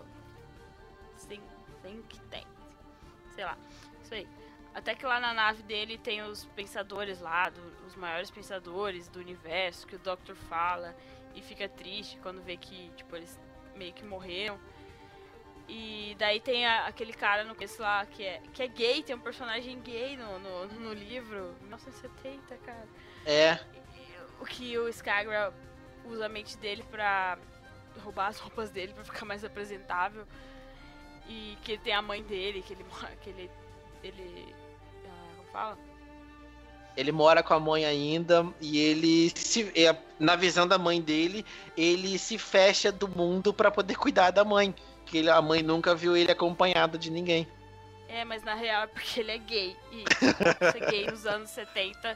Think, 1.27 1.43
think 1.81 2.19
Tank. 2.29 2.47
Sei 3.35 3.43
lá. 3.43 3.57
Isso 4.03 4.13
aí. 4.13 4.27
Até 4.73 4.95
que 4.95 5.05
lá 5.05 5.19
na 5.19 5.33
nave 5.33 5.61
dele 5.63 5.97
tem 5.97 6.21
os 6.23 6.45
pensadores 6.45 7.19
lá, 7.19 7.49
do- 7.49 7.85
os 7.85 7.95
maiores 7.95 8.31
pensadores 8.31 9.07
do 9.07 9.19
universo, 9.19 9.85
que 9.85 9.95
o 9.95 9.99
Doctor 9.99 10.35
fala 10.35 10.95
e 11.35 11.41
fica 11.41 11.69
triste 11.69 12.17
quando 12.23 12.41
vê 12.41 12.57
que, 12.57 12.89
tipo, 12.95 13.15
eles 13.15 13.39
meio 13.75 13.93
que 13.93 14.03
morreram. 14.03 14.59
E 15.67 16.15
daí 16.19 16.39
tem 16.41 16.65
a- 16.65 16.87
aquele 16.87 17.13
cara 17.13 17.43
no 17.43 17.55
começo 17.55 17.81
lá 17.81 18.05
que 18.05 18.23
é, 18.23 18.41
que 18.53 18.61
é 18.63 18.67
gay, 18.67 19.01
tem 19.01 19.15
um 19.15 19.19
personagem 19.19 19.79
gay 19.81 20.17
no, 20.17 20.39
no, 20.39 20.67
no 20.67 20.93
livro. 20.93 21.55
1970, 21.61 22.57
cara 22.57 22.85
É, 23.25 23.59
o 24.39 24.45
que 24.45 24.77
o 24.77 24.89
Skagra 24.89 25.53
usa 26.05 26.25
a 26.25 26.29
mente 26.29 26.57
dele 26.57 26.83
pra 26.91 27.37
roubar 28.03 28.27
as 28.27 28.39
roupas 28.39 28.69
dele 28.71 28.93
pra 28.93 29.05
ficar 29.05 29.23
mais 29.25 29.45
apresentável. 29.45 30.27
E 31.27 31.57
que 31.63 31.77
tem 31.77 31.93
a 31.93 32.01
mãe 32.01 32.21
dele, 32.23 32.61
que 32.61 32.73
ele 32.73 32.85
que 33.23 33.29
ele 33.29 33.51
ele 34.03 34.55
ah, 35.05 35.35
como 35.37 35.47
fala? 35.51 35.77
ele 36.95 37.11
mora 37.11 37.41
com 37.41 37.53
a 37.55 37.59
mãe 37.59 37.85
ainda 37.85 38.45
e 38.61 38.77
ele 38.77 39.31
se 39.35 39.71
é, 39.75 39.95
na 40.19 40.35
visão 40.35 40.67
da 40.67 40.77
mãe 40.77 41.01
dele, 41.01 41.45
ele 41.75 42.19
se 42.19 42.37
fecha 42.37 42.91
do 42.91 43.07
mundo 43.07 43.53
pra 43.53 43.71
poder 43.71 43.95
cuidar 43.95 44.31
da 44.31 44.43
mãe, 44.43 44.75
que 45.05 45.17
ele- 45.17 45.29
a 45.29 45.41
mãe 45.41 45.63
nunca 45.63 45.95
viu 45.95 46.15
ele 46.15 46.31
acompanhado 46.31 46.97
de 46.97 47.09
ninguém. 47.09 47.47
É, 48.07 48.23
mas 48.23 48.43
na 48.43 48.53
real 48.53 48.83
é 48.83 48.87
porque 48.87 49.21
ele 49.21 49.31
é 49.31 49.37
gay. 49.39 49.75
E 49.91 50.03
ser 50.71 50.91
gay 50.91 51.07
nos 51.07 51.25
anos 51.25 51.49
70 51.49 52.15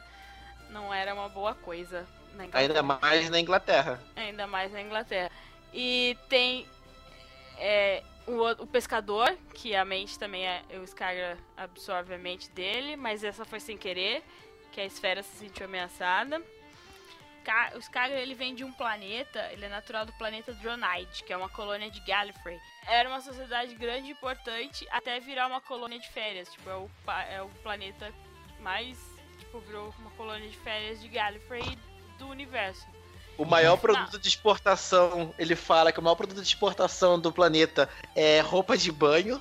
não 0.70 0.94
era 0.94 1.12
uma 1.12 1.28
boa 1.28 1.54
coisa. 1.54 2.06
Ainda 2.52 2.82
mais 2.82 3.28
na 3.30 3.40
Inglaterra. 3.40 4.00
Ainda 4.14 4.46
mais 4.46 4.72
na 4.72 4.80
Inglaterra. 4.80 5.30
E 5.74 6.16
tem 6.28 6.68
é, 7.58 8.04
o, 8.28 8.62
o- 8.62 8.66
pescador, 8.66 9.36
que 9.54 9.74
a 9.74 9.84
mente 9.84 10.18
também 10.18 10.46
é. 10.46 10.62
O 10.78 10.84
Skagra 10.84 11.38
absorve 11.56 12.14
a 12.14 12.18
mente 12.18 12.50
dele, 12.50 12.96
mas 12.96 13.24
essa 13.24 13.44
foi 13.44 13.60
sem 13.60 13.76
querer, 13.76 14.22
que 14.72 14.80
a 14.80 14.84
esfera 14.84 15.22
se 15.22 15.36
sentiu 15.36 15.66
ameaçada. 15.66 16.42
O 17.74 17.78
Skagra 17.78 18.20
ele 18.20 18.34
vem 18.34 18.54
de 18.54 18.62
um 18.62 18.70
planeta, 18.70 19.40
ele 19.52 19.64
é 19.64 19.68
natural 19.70 20.04
do 20.04 20.12
planeta 20.18 20.52
Dronide, 20.52 21.24
que 21.24 21.32
é 21.32 21.36
uma 21.36 21.48
colônia 21.48 21.90
de 21.90 21.98
Gallifrey. 22.00 22.60
Era 22.86 23.08
uma 23.08 23.22
sociedade 23.22 23.74
grande 23.74 24.08
e 24.08 24.10
importante 24.12 24.86
até 24.90 25.18
virar 25.18 25.46
uma 25.46 25.60
colônia 25.60 25.98
de 25.98 26.08
férias. 26.10 26.52
Tipo, 26.52 26.68
é 26.68 26.76
o, 26.76 26.90
é 27.30 27.42
o 27.42 27.48
planeta 27.62 28.12
mais. 28.60 28.98
Tipo, 29.38 29.60
virou 29.60 29.94
uma 29.98 30.10
colônia 30.10 30.46
de 30.46 30.56
férias 30.58 31.00
de 31.00 31.08
Gallifrey 31.08 31.78
do 32.18 32.28
universo. 32.28 32.86
O 33.38 33.44
maior 33.44 33.74
Não. 33.74 33.78
produto 33.78 34.18
de 34.18 34.28
exportação, 34.28 35.32
ele 35.38 35.54
fala 35.54 35.92
que 35.92 36.00
o 36.00 36.02
maior 36.02 36.16
produto 36.16 36.42
de 36.42 36.48
exportação 36.48 37.20
do 37.20 37.32
planeta 37.32 37.88
é 38.14 38.40
roupa 38.40 38.76
de 38.76 38.90
banho 38.90 39.40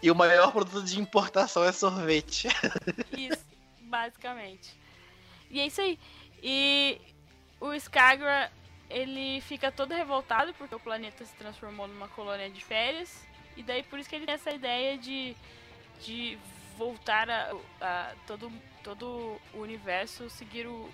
e 0.00 0.10
o 0.12 0.14
maior 0.14 0.52
produto 0.52 0.84
de 0.84 1.00
importação 1.00 1.64
é 1.64 1.72
sorvete. 1.72 2.46
Isso, 3.12 3.44
basicamente. 3.80 4.72
E 5.50 5.60
é 5.60 5.66
isso 5.66 5.80
aí. 5.80 5.98
E 6.42 7.00
o 7.60 7.74
Skagra, 7.74 8.50
ele 8.88 9.40
fica 9.42 9.70
todo 9.70 9.92
revoltado 9.92 10.54
porque 10.54 10.74
o 10.74 10.80
planeta 10.80 11.24
se 11.24 11.34
transformou 11.34 11.86
numa 11.86 12.08
colônia 12.08 12.48
de 12.48 12.64
férias. 12.64 13.26
E 13.56 13.62
daí 13.62 13.82
por 13.82 13.98
isso 13.98 14.08
que 14.08 14.16
ele 14.16 14.24
tem 14.24 14.34
essa 14.34 14.50
ideia 14.50 14.96
de, 14.96 15.36
de 16.00 16.38
voltar 16.78 17.28
a, 17.28 17.52
a 17.80 18.14
todo, 18.26 18.50
todo 18.82 19.38
o 19.52 19.58
universo 19.58 20.30
seguir 20.30 20.66
o, 20.66 20.90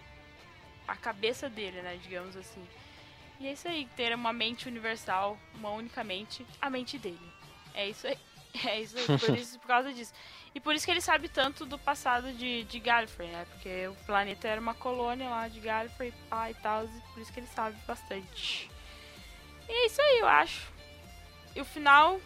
a 0.89 0.97
cabeça 0.97 1.48
dele, 1.48 1.82
né? 1.82 1.98
Digamos 2.02 2.36
assim. 2.36 2.66
E 3.39 3.47
é 3.47 3.52
isso 3.52 3.69
aí, 3.69 3.89
ter 3.94 4.12
uma 4.15 4.32
mente 4.32 4.66
universal, 4.66 5.39
uma 5.55 5.70
única 5.70 6.02
mente, 6.02 6.44
a 6.60 6.69
mente 6.69 6.98
dele. 6.98 7.32
É 7.74 7.89
isso 7.89 8.06
aí. 8.06 8.19
É 8.65 8.81
isso 8.81 8.97
aí, 8.97 9.19
por, 9.19 9.39
isso, 9.39 9.59
por 9.60 9.66
causa 9.69 9.93
disso. 9.93 10.12
E 10.55 10.59
por 10.59 10.74
isso 10.74 10.85
que 10.85 10.90
ele 10.90 11.02
sabe 11.02 11.28
tanto 11.28 11.66
do 11.66 11.78
passado 11.78 12.32
de, 12.32 12.65
de 12.65 12.81
Gallifrey, 12.81 13.28
né? 13.28 13.47
Porque 13.51 13.86
o 13.86 13.94
planeta 14.06 14.48
era 14.48 14.60
uma 14.60 14.73
colônia 14.73 15.28
lá 15.28 15.47
de 15.48 15.60
Gallifrey 15.60 16.12
pá, 16.31 16.51
e 16.51 16.55
tal, 16.55 16.86
e 16.86 17.01
por 17.12 17.20
isso 17.20 17.32
que 17.32 17.40
ele 17.40 17.47
sabe 17.55 17.77
bastante. 17.86 18.70
E 19.69 19.70
é 19.70 19.86
isso 19.86 20.01
aí, 20.01 20.19
eu 20.19 20.27
acho. 20.27 20.73
E 21.55 21.60
o 21.60 21.65
final, 21.65 22.19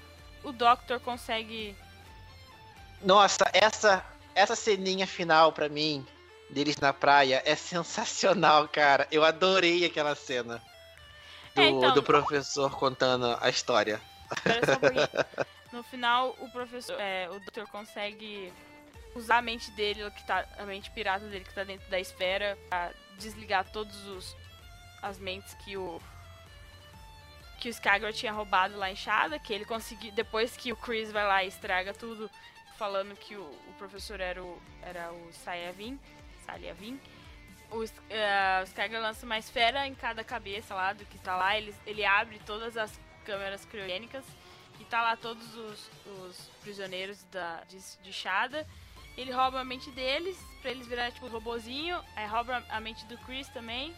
o 0.45 0.53
Doctor 0.53 1.01
consegue. 1.01 1.77
Nossa, 3.03 3.45
essa 3.53 4.03
essa 4.35 4.57
ceninha 4.57 5.07
final 5.07 5.53
pra 5.53 5.69
mim 5.69 6.07
deles 6.53 6.77
na 6.77 6.93
praia 6.93 7.43
é 7.45 7.55
sensacional, 7.57 8.69
cara. 8.69 9.09
Eu 9.11 9.25
adorei 9.25 9.85
aquela 9.85 10.15
cena 10.15 10.63
do, 11.55 11.61
É, 11.61 11.69
então- 11.69 11.95
do 11.95 12.03
professor 12.03 12.71
contando 12.77 13.37
a 13.41 13.49
história. 13.49 14.01
No 15.73 15.83
final, 15.83 16.37
o 16.39 16.51
professor, 16.51 17.01
é, 17.01 17.31
o 17.31 17.41
Doctor 17.41 17.67
consegue 17.69 18.53
usar 19.15 19.39
a 19.39 19.43
mente 19.43 19.71
dele, 19.71 20.11
que 20.11 20.23
tá, 20.27 20.47
a 20.59 20.65
mente 20.65 20.91
pirata 20.91 21.25
dele 21.27 21.45
que 21.47 21.55
tá 21.55 21.65
dentro 21.65 21.89
da 21.89 21.99
esfera, 21.99 22.59
pra 22.69 22.93
desligar 23.19 23.65
todos 23.73 24.07
os 24.07 24.37
as 25.01 25.19
mentes 25.19 25.55
que 25.65 25.75
o 25.79 25.99
que 27.59 27.69
o 27.69 27.71
Skagra 27.71 28.13
tinha 28.13 28.33
roubado 28.33 28.77
lá 28.77 28.91
em 28.91 28.97
Shada, 28.97 29.39
que 29.39 29.51
ele 29.53 29.65
conseguiu 29.65 30.13
depois 30.13 30.55
que 30.59 30.73
o 30.73 30.77
Chris 30.77 31.11
vai 31.11 31.27
lá 31.27 31.43
e 31.43 31.49
estraga 31.49 31.95
tudo, 31.95 32.31
falando 32.77 33.17
que 33.17 33.35
o, 33.35 33.43
o 33.43 33.75
professor 33.79 34.21
era 34.21 34.43
o 34.43 34.61
era 34.83 35.11
o 35.11 35.33
Sayavin, 35.33 35.99
Saliavin. 36.53 37.01
O, 37.71 37.83
S- 37.83 37.95
eh, 38.11 38.61
o 38.61 38.65
Skagra 38.65 39.01
lança 39.01 39.25
uma 39.25 39.39
esfera 39.39 39.87
em 39.87 39.95
cada 39.95 40.23
cabeça 40.23 40.75
lá 40.75 40.93
do 40.93 41.05
que 41.07 41.19
tá 41.19 41.37
lá, 41.37 41.57
ele, 41.57 41.75
ele 41.87 42.05
abre 42.05 42.39
todas 42.41 42.77
as 42.77 42.93
câmeras 43.25 43.65
criogênicas 43.65 44.25
e 44.79 44.85
tá 44.85 45.01
lá 45.01 45.17
todos 45.17 45.55
os, 45.55 45.91
os 46.07 46.51
prisioneiros 46.61 47.23
da, 47.25 47.63
de, 47.65 47.79
de 48.03 48.13
Shada. 48.13 48.67
Ele 49.17 49.31
rouba 49.33 49.61
a 49.61 49.65
mente 49.65 49.91
deles 49.91 50.39
pra 50.61 50.71
eles 50.71 50.87
virarem 50.87 51.13
tipo 51.13 51.27
robozinho. 51.29 52.03
Aí 52.17 52.27
rouba 52.27 52.65
a 52.69 52.81
mente 52.81 53.05
do 53.07 53.17
Chris 53.19 53.49
também. 53.49 53.95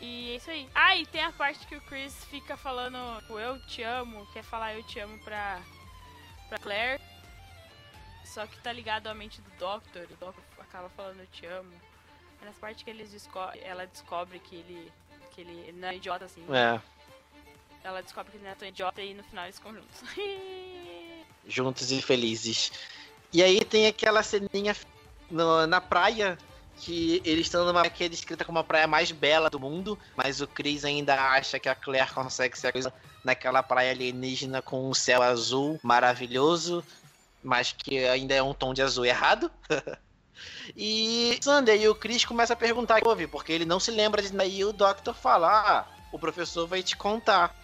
E 0.00 0.32
é 0.32 0.36
isso 0.36 0.50
aí. 0.50 0.68
Ah, 0.74 0.96
e 0.96 1.06
tem 1.06 1.22
a 1.22 1.32
parte 1.32 1.66
que 1.66 1.76
o 1.76 1.80
Chris 1.82 2.24
fica 2.26 2.56
falando 2.56 2.96
tipo, 3.20 3.38
eu 3.38 3.58
te 3.66 3.82
amo, 3.82 4.26
quer 4.32 4.42
falar 4.42 4.74
eu 4.74 4.82
te 4.82 4.98
amo 4.98 5.18
pra, 5.20 5.60
pra 6.48 6.58
Claire. 6.58 7.00
Só 8.24 8.46
que 8.46 8.58
tá 8.60 8.72
ligado 8.72 9.06
à 9.06 9.14
mente 9.14 9.40
do 9.42 9.50
Doctor. 9.58 10.02
O 10.10 10.16
Doctor 10.16 10.44
acaba 10.74 10.88
falando 10.90 11.20
eu 11.20 11.26
te 11.28 11.46
amo. 11.46 11.70
É 12.42 12.46
nessa 12.46 12.58
parte 12.58 12.84
que 12.84 12.90
eles 12.90 13.10
desco 13.12 13.38
ela 13.62 13.86
descobre 13.86 14.40
que 14.40 14.56
ele, 14.56 14.92
que 15.30 15.40
ele 15.40 15.72
não 15.72 15.88
é 15.88 15.96
idiota 15.96 16.24
assim. 16.24 16.44
É, 16.52 16.80
Ela 17.84 18.02
descobre 18.02 18.32
que 18.32 18.38
ele 18.38 18.44
não 18.44 18.50
é 18.50 18.54
tão 18.56 18.66
idiota 18.66 19.00
e 19.00 19.14
no 19.14 19.22
final 19.22 19.44
eles 19.44 19.56
ficam 19.56 19.72
juntos. 19.72 20.02
juntos 21.46 21.92
e 21.92 22.02
felizes. 22.02 22.72
E 23.32 23.42
aí 23.42 23.64
tem 23.64 23.86
aquela 23.86 24.22
ceninha 24.22 24.74
no- 25.30 25.66
na 25.66 25.80
praia 25.80 26.36
que 26.76 27.22
eles 27.24 27.46
estão 27.46 27.64
numa 27.64 27.88
que 27.88 28.02
é 28.02 28.08
descrita 28.08 28.44
como 28.44 28.58
a 28.58 28.64
praia 28.64 28.88
mais 28.88 29.12
bela 29.12 29.48
do 29.48 29.60
mundo, 29.60 29.96
mas 30.16 30.40
o 30.40 30.46
Chris 30.48 30.84
ainda 30.84 31.14
acha 31.14 31.58
que 31.60 31.68
a 31.68 31.74
Claire 31.74 32.12
consegue 32.12 32.58
ser 32.58 32.68
a 32.68 32.72
coisa 32.72 32.92
naquela 33.22 33.62
praia 33.62 33.92
alienígena 33.92 34.60
com 34.60 34.90
um 34.90 34.94
céu 34.94 35.22
azul 35.22 35.78
maravilhoso, 35.84 36.84
mas 37.44 37.72
que 37.72 38.04
ainda 38.06 38.34
é 38.34 38.42
um 38.42 38.52
tom 38.52 38.74
de 38.74 38.82
azul 38.82 39.04
errado. 39.04 39.48
e 40.76 41.38
Sander 41.40 41.80
e 41.80 41.88
o 41.88 41.94
Chris 41.94 42.24
começam 42.24 42.54
a 42.54 42.56
perguntar 42.56 43.00
o 43.06 43.16
que 43.16 43.26
porque 43.26 43.52
ele 43.52 43.64
não 43.64 43.78
se 43.80 43.90
lembra 43.90 44.22
de 44.22 44.30
daí 44.32 44.64
o 44.64 44.72
Doctor 44.72 45.14
fala: 45.14 45.48
"Ah, 45.48 45.86
o 46.12 46.18
professor 46.18 46.66
vai 46.66 46.82
te 46.82 46.96
contar 46.96 47.54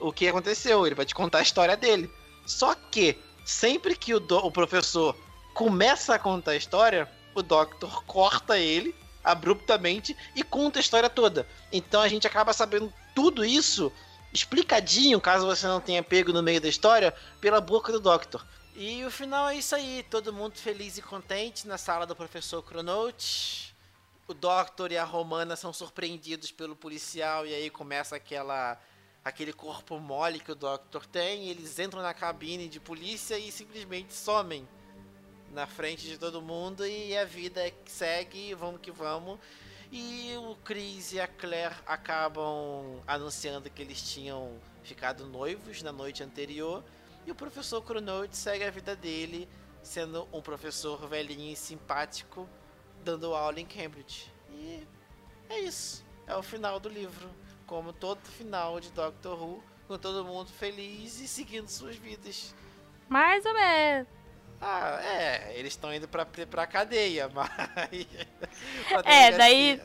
o 0.00 0.12
que 0.12 0.28
aconteceu, 0.28 0.86
ele 0.86 0.94
vai 0.94 1.04
te 1.06 1.14
contar 1.14 1.38
a 1.38 1.42
história 1.42 1.76
dele". 1.76 2.10
Só 2.46 2.74
que 2.74 3.18
sempre 3.44 3.96
que 3.96 4.14
o, 4.14 4.20
do- 4.20 4.38
o 4.38 4.50
professor 4.50 5.16
começa 5.54 6.14
a 6.14 6.18
contar 6.18 6.52
a 6.52 6.56
história, 6.56 7.08
o 7.34 7.42
Doctor 7.42 8.04
corta 8.04 8.58
ele 8.58 8.94
abruptamente 9.24 10.16
e 10.34 10.42
conta 10.42 10.78
a 10.78 10.80
história 10.80 11.08
toda. 11.08 11.46
Então 11.72 12.00
a 12.00 12.08
gente 12.08 12.26
acaba 12.26 12.52
sabendo 12.52 12.92
tudo 13.14 13.44
isso 13.44 13.92
explicadinho, 14.32 15.20
caso 15.20 15.46
você 15.46 15.66
não 15.66 15.80
tenha 15.80 16.02
pego 16.02 16.32
no 16.32 16.42
meio 16.42 16.60
da 16.60 16.68
história, 16.68 17.14
pela 17.40 17.60
boca 17.60 17.92
do 17.92 18.00
Doctor. 18.00 18.44
E 18.74 19.04
o 19.04 19.10
final 19.10 19.50
é 19.50 19.56
isso 19.56 19.74
aí, 19.74 20.02
todo 20.10 20.32
mundo 20.32 20.56
feliz 20.56 20.96
e 20.96 21.02
contente 21.02 21.68
na 21.68 21.76
sala 21.76 22.06
do 22.06 22.16
professor 22.16 22.62
Cronote. 22.62 23.74
O 24.26 24.32
Doctor 24.32 24.90
e 24.90 24.96
a 24.96 25.04
Romana 25.04 25.56
são 25.56 25.74
surpreendidos 25.74 26.50
pelo 26.50 26.74
policial 26.74 27.46
e 27.46 27.52
aí 27.52 27.68
começa 27.68 28.16
aquela 28.16 28.80
aquele 29.22 29.52
corpo 29.52 30.00
mole 30.00 30.40
que 30.40 30.50
o 30.50 30.54
Doctor 30.54 31.04
tem, 31.06 31.48
eles 31.48 31.78
entram 31.78 32.02
na 32.02 32.14
cabine 32.14 32.66
de 32.66 32.80
polícia 32.80 33.38
e 33.38 33.52
simplesmente 33.52 34.14
somem 34.14 34.66
na 35.52 35.66
frente 35.66 36.06
de 36.06 36.16
todo 36.16 36.40
mundo 36.40 36.84
e 36.86 37.16
a 37.16 37.26
vida 37.26 37.60
segue, 37.84 38.54
vamos 38.54 38.80
que 38.80 38.90
vamos. 38.90 39.38
E 39.92 40.34
o 40.38 40.56
Chris 40.64 41.12
e 41.12 41.20
a 41.20 41.28
Claire 41.28 41.76
acabam 41.86 43.02
anunciando 43.06 43.68
que 43.68 43.82
eles 43.82 44.00
tinham 44.00 44.58
ficado 44.82 45.26
noivos 45.26 45.82
na 45.82 45.92
noite 45.92 46.22
anterior 46.22 46.82
e 47.26 47.30
o 47.30 47.34
professor 47.34 47.82
Cronote 47.82 48.36
segue 48.36 48.64
a 48.64 48.70
vida 48.70 48.96
dele, 48.96 49.48
sendo 49.82 50.28
um 50.32 50.40
professor 50.40 51.08
velhinho 51.08 51.52
e 51.52 51.56
simpático, 51.56 52.48
dando 53.04 53.34
aula 53.34 53.60
em 53.60 53.66
Cambridge. 53.66 54.32
E 54.50 54.86
é 55.48 55.60
isso, 55.60 56.04
é 56.26 56.36
o 56.36 56.42
final 56.42 56.78
do 56.80 56.88
livro 56.88 57.28
como 57.72 57.90
todo 57.90 58.20
final 58.26 58.78
de 58.80 58.90
Doctor 58.92 59.42
Who, 59.42 59.64
com 59.88 59.96
todo 59.96 60.26
mundo 60.26 60.50
feliz 60.50 61.18
e 61.20 61.26
seguindo 61.26 61.68
suas 61.68 61.96
vidas. 61.96 62.54
Mais 63.08 63.46
ou 63.46 63.54
menos. 63.54 64.08
Ah, 64.60 65.00
é, 65.02 65.58
eles 65.58 65.72
estão 65.72 65.92
indo 65.92 66.06
pra, 66.06 66.26
pra 66.26 66.66
cadeia, 66.66 67.28
mas. 67.34 67.48
pra 68.88 69.02
É, 69.04 69.32
daí 69.38 69.80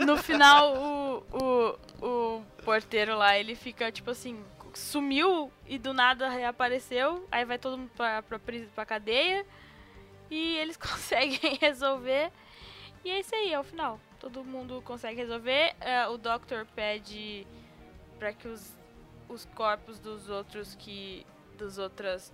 no 0.00 0.18
final 0.18 0.76
o, 0.76 1.26
o, 1.32 2.06
o 2.06 2.44
porteiro 2.62 3.16
lá, 3.16 3.38
ele 3.38 3.54
fica 3.54 3.90
tipo 3.90 4.10
assim, 4.10 4.44
sumiu 4.78 5.52
e 5.66 5.78
do 5.78 5.92
nada 5.92 6.28
reapareceu, 6.28 7.26
aí 7.30 7.44
vai 7.44 7.58
todo 7.58 7.76
mundo 7.78 7.90
pra, 7.96 8.22
pra, 8.22 8.38
pra 8.74 8.86
cadeia 8.86 9.44
e 10.30 10.56
eles 10.58 10.76
conseguem 10.78 11.56
resolver. 11.60 12.30
E 13.04 13.10
é 13.10 13.20
isso 13.20 13.34
aí, 13.34 13.52
é 13.52 13.58
o 13.58 13.64
final. 13.64 13.98
Todo 14.18 14.44
mundo 14.44 14.82
consegue 14.84 15.16
resolver. 15.20 15.74
É, 15.80 16.06
o 16.08 16.16
Doctor 16.18 16.66
pede 16.74 17.46
pra 18.18 18.32
que 18.32 18.46
os, 18.46 18.76
os 19.28 19.44
corpos 19.54 19.98
dos 19.98 20.28
outros 20.28 20.74
que. 20.74 21.26
das 21.56 21.78
outras 21.78 22.32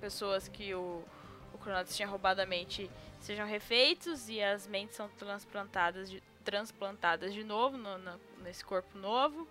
pessoas 0.00 0.48
que 0.48 0.74
o, 0.74 1.02
o 1.54 1.58
Cronotus 1.58 1.96
tinha 1.96 2.08
roubado 2.08 2.42
a 2.42 2.46
mente 2.46 2.90
sejam 3.20 3.46
refeitos 3.46 4.28
e 4.28 4.42
as 4.42 4.66
mentes 4.66 4.96
são 4.96 5.08
transplantadas 5.10 6.10
de, 6.10 6.20
transplantadas 6.44 7.32
de 7.32 7.44
novo 7.44 7.76
no- 7.78 7.96
no- 7.98 8.20
nesse 8.42 8.64
corpo 8.64 8.98
novo, 8.98 9.46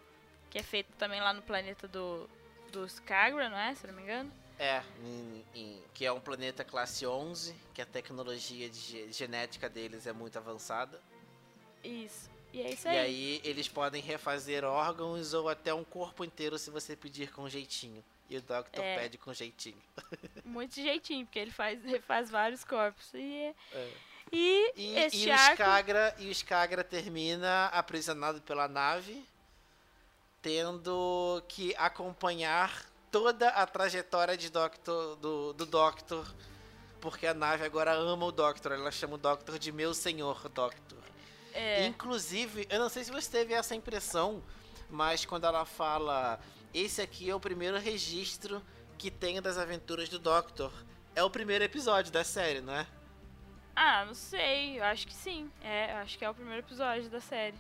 que 0.52 0.60
é 0.60 0.64
feito 0.64 0.92
também 0.98 1.20
lá 1.22 1.34
no 1.34 1.42
planeta 1.42 1.88
do, 1.88 2.30
do 2.72 2.86
Skagra, 2.86 3.50
não 3.50 3.58
é? 3.58 3.74
Se 3.74 3.88
não 3.88 3.94
me 3.96 4.04
engano. 4.04 4.32
É, 4.60 4.84
em- 5.04 5.46
em- 5.56 5.84
que 5.94 6.06
é 6.06 6.12
um 6.12 6.20
planeta 6.20 6.64
classe 6.64 7.08
11, 7.08 7.56
que 7.74 7.82
a 7.82 7.86
tecnologia 7.86 8.70
de 8.70 8.78
ge- 8.80 9.12
genética 9.12 9.68
deles 9.68 10.06
é 10.06 10.14
muito 10.14 10.38
avançada. 10.38 11.02
Isso. 11.84 12.30
E 12.54 12.62
é 12.62 12.70
isso 12.74 12.88
E 12.88 12.92
aí. 12.92 12.98
aí 13.00 13.42
eles 13.44 13.68
podem 13.68 14.02
refazer 14.02 14.64
órgãos 14.64 15.34
ou 15.34 15.48
até 15.50 15.74
um 15.74 15.84
corpo 15.84 16.24
inteiro 16.24 16.60
se 16.60 16.70
você 16.70 16.96
pedir 16.96 17.32
com 17.32 17.50
jeitinho. 17.50 18.04
E 18.30 18.38
o 18.38 18.42
Doctor 18.42 18.84
É. 18.84 18.98
pede 19.00 19.18
com 19.18 19.34
jeitinho. 19.34 19.82
Muito 20.46 20.76
jeitinho, 20.76 21.26
porque 21.26 21.40
ele 21.40 21.52
faz, 21.52 21.84
refaz 21.84 22.30
vários 22.30 22.64
corpos. 22.64 23.10
E, 23.14 23.54
É. 23.74 23.90
e, 24.32 24.74
E, 24.76 25.24
e 25.24 25.28
o 25.30 25.34
arco. 25.34 25.54
Skagra, 25.54 26.16
e 26.20 26.28
o 26.28 26.32
Skagra 26.32 26.84
termina 26.84 27.66
aprisionado 27.68 28.42
pela 28.42 28.68
nave, 28.68 29.26
tendo 30.42 31.44
que 31.48 31.76
acompanhar 31.78 32.86
toda 33.12 33.50
a 33.50 33.66
trajetória 33.68 34.38
de 34.38 34.50
Doctor, 34.50 35.16
do, 35.18 35.54
do 35.54 35.66
Doctor, 35.66 36.26
porque 37.00 37.28
a 37.28 37.34
nave 37.34 37.66
agora 37.66 37.92
ama 37.94 38.26
o 38.26 38.32
Doctor, 38.32 38.72
ela 38.72 38.92
chama 38.92 39.16
o 39.16 39.18
Doctor 39.18 39.60
de 39.60 39.72
meu 39.72 39.94
senhor 39.94 40.48
Doctor. 40.50 41.00
É, 41.54 41.86
Inclusive, 41.86 42.66
eu 42.70 42.80
não 42.80 42.90
sei 42.90 43.04
se 43.04 43.12
você 43.12 43.30
teve 43.30 43.54
essa 43.54 43.76
impressão, 43.76 44.42
mas 44.90 45.26
quando 45.26 45.46
ela 45.46 45.66
fala, 45.66 46.40
esse 46.74 47.02
aqui 47.02 47.30
é 47.30 47.36
o 47.36 47.40
primeiro 47.40 47.78
registro 47.78 48.62
que 48.98 49.12
tenho 49.12 49.42
das 49.42 49.58
aventuras 49.58 50.08
do 50.08 50.20
Doctor, 50.20 50.72
é 51.16 51.24
o 51.24 51.30
primeiro 51.30 51.64
episódio 51.64 52.12
da 52.12 52.24
série, 52.24 52.62
não 52.62 52.74
é? 52.74 52.88
Ah, 53.76 54.06
não 54.06 54.14
sei. 54.14 54.80
Eu 54.80 54.84
acho 54.84 55.08
que 55.08 55.14
sim. 55.14 55.52
É, 55.62 55.94
acho 55.94 56.18
que 56.18 56.24
é 56.24 56.30
o 56.30 56.34
primeiro 56.34 56.62
episódio 56.62 57.10
da 57.10 57.20
série. 57.20 57.58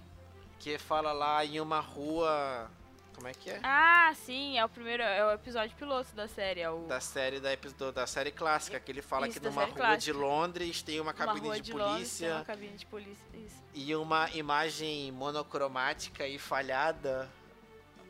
Que 0.61 0.77
fala 0.77 1.11
lá 1.11 1.43
em 1.43 1.59
uma 1.59 1.79
rua. 1.79 2.69
Como 3.15 3.27
é 3.27 3.33
que 3.33 3.49
é? 3.49 3.59
Ah, 3.63 4.11
sim, 4.15 4.57
é 4.57 4.63
o 4.65 4.69
primeiro. 4.69 5.03
É 5.03 5.25
o 5.25 5.31
episódio 5.33 5.75
piloto 5.75 6.13
da 6.15 6.27
série. 6.27 6.61
É 6.61 6.69
o. 6.69 6.85
Da 6.87 6.99
série 6.99 7.39
da, 7.39 7.49
do- 7.55 7.91
da 7.91 8.07
série 8.07 8.31
clássica, 8.31 8.79
que 8.79 8.91
ele 8.91 9.01
fala 9.01 9.27
Isso, 9.27 9.39
que 9.39 9.45
numa 9.45 9.61
rua 9.63 9.71
de 9.71 9.75
clássica. 9.77 10.17
Londres 10.17 10.81
tem 10.81 10.99
uma 10.99 11.11
uma 11.11 11.13
cabine 11.13 11.47
rua 11.47 11.59
de, 11.59 11.73
Londres, 11.73 11.87
tem 11.87 11.95
polícia 11.95 12.35
uma 12.35 12.45
cabine 12.45 12.77
de 12.77 12.85
polícia. 12.85 13.27
Isso. 13.33 13.63
e 13.73 13.95
uma 13.95 14.29
imagem 14.31 15.11
monocromática 15.11 16.27
e 16.27 16.37
falhada. 16.39 17.29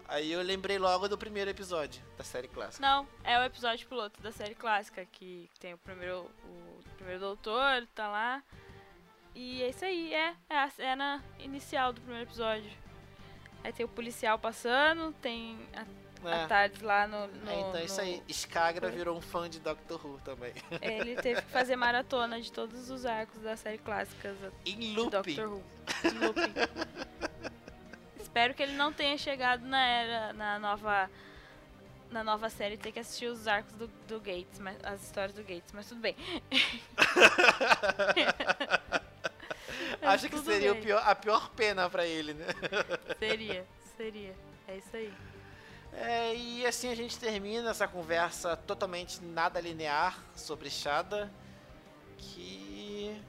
Aí 0.08 0.30
eu 0.32 0.42
lembrei 0.42 0.78
logo 0.78 1.08
do 1.08 1.18
primeiro 1.18 1.50
episódio 1.50 2.04
da 2.18 2.24
série 2.24 2.50
clássica. 2.50 2.86
Não, 2.86 3.08
é 3.24 3.40
o 3.40 3.44
episódio 3.44 3.88
piloto 3.88 4.22
da 4.22 4.30
série 4.32 4.54
clássica, 4.56 5.06
que 5.06 5.50
tem 5.58 5.74
o 5.74 5.78
primeiro, 5.78 6.30
o 6.46 6.80
primeiro 6.98 7.22
doutor, 7.22 7.88
tá 7.96 8.10
lá. 8.10 8.44
E 9.34 9.64
é 9.64 9.70
isso 9.70 9.86
aí, 9.86 10.14
é, 10.14 10.34
é 10.50 10.58
a 10.60 10.70
cena 10.70 11.24
inicial 11.40 11.94
do 11.94 12.02
primeiro 12.02 12.28
episódio. 12.30 12.70
Aí 13.64 13.72
tem 13.72 13.86
o 13.86 13.90
policial 13.90 14.38
passando, 14.40 15.14
tem 15.22 15.58
a, 15.74 15.86
a 16.30 16.36
É. 16.44 16.48
Tardes 16.48 16.82
lá 16.82 17.08
no. 17.08 17.28
no- 17.28 17.50
É, 17.52 17.60
então 17.62 17.78
é 17.78 17.86
isso 17.86 17.96
no- 17.98 18.02
aí. 18.02 18.22
Skagra 18.28 18.90
virou 18.90 19.18
um 19.18 19.22
fã 19.22 19.50
de 19.50 19.60
Doctor 19.60 20.06
Who 20.06 20.20
também. 20.26 20.54
Ele 20.82 21.16
teve 21.16 21.42
que 21.42 21.48
fazer 21.52 21.76
maratona 21.76 22.42
de 22.42 22.52
todos 22.52 22.90
os 22.90 23.06
arcos 23.06 23.40
da 23.42 23.56
série 23.56 23.78
clássica 23.78 24.36
em 24.66 24.96
looping. 24.96 25.36
Doctor 25.36 25.48
Who. 25.54 25.64
Em 26.04 26.26
looping. 26.26 26.54
Espero 28.20 28.54
que 28.54 28.64
ele 28.64 28.74
não 28.74 28.92
tenha 28.94 29.18
chegado 29.18 29.66
na 29.66 29.86
era, 29.86 30.34
na 30.34 30.60
nova 30.60 31.10
na 32.10 32.24
nova 32.26 32.50
série 32.50 32.76
ter 32.78 32.92
que 32.92 33.00
assistir 33.00 33.28
os 33.28 33.48
arcos 33.48 33.72
do, 33.74 33.88
do 34.08 34.20
Gates, 34.20 34.60
mas, 34.60 34.76
as 34.84 35.02
histórias 35.02 35.34
do 35.34 35.42
Gates, 35.44 35.72
mas 35.74 35.88
tudo 35.88 36.02
bem. 36.02 36.14
Mas 40.02 40.10
Acho 40.24 40.30
que 40.30 40.38
seria 40.40 40.74
pior- 40.76 41.02
a 41.06 41.16
pior 41.16 41.50
pena 41.52 41.90
pra 41.90 42.06
ele, 42.06 42.34
né? 42.34 42.46
Seria, 43.20 43.66
seria. 43.98 44.36
É 44.68 44.78
isso 44.78 44.96
aí. 44.96 45.14
É, 45.94 46.34
e 46.36 46.66
assim 46.66 46.90
a 46.90 46.96
gente 46.96 47.18
termina 47.20 47.70
essa 47.72 47.88
conversa 47.88 48.56
totalmente 48.56 49.22
nada 49.24 49.60
linear 49.60 50.18
sobre 50.36 50.70
Shada. 50.70 51.30
Que. 52.18 53.20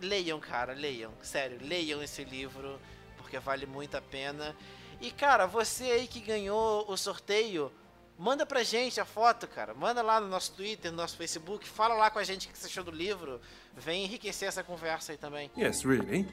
Leiam, 0.00 0.38
cara, 0.38 0.72
leiam. 0.72 1.12
Sério, 1.22 1.58
leiam 1.60 2.02
esse 2.02 2.22
livro, 2.24 2.78
porque 3.16 3.38
vale 3.38 3.66
muito 3.66 3.96
a 3.96 4.00
pena. 4.02 4.54
E, 5.00 5.10
cara, 5.10 5.46
você 5.46 5.84
aí 5.84 6.06
que 6.06 6.20
ganhou 6.20 6.84
o 6.90 6.96
sorteio, 6.96 7.72
manda 8.18 8.44
pra 8.46 8.62
gente 8.62 9.00
a 9.00 9.04
foto, 9.04 9.46
cara. 9.48 9.74
Manda 9.74 10.02
lá 10.02 10.20
no 10.20 10.28
nosso 10.28 10.52
Twitter, 10.52 10.90
no 10.90 10.98
nosso 10.98 11.16
Facebook. 11.16 11.66
Fala 11.66 11.94
lá 11.94 12.10
com 12.10 12.18
a 12.18 12.24
gente 12.24 12.46
o 12.46 12.50
que 12.52 12.58
você 12.58 12.66
achou 12.66 12.84
do 12.84 12.90
livro. 12.90 13.40
Vem 13.76 14.04
enriquecer 14.04 14.48
essa 14.48 14.62
conversa 14.62 15.12
aí 15.12 15.18
também. 15.18 15.50
Yes, 15.56 15.84
really. 15.84 16.26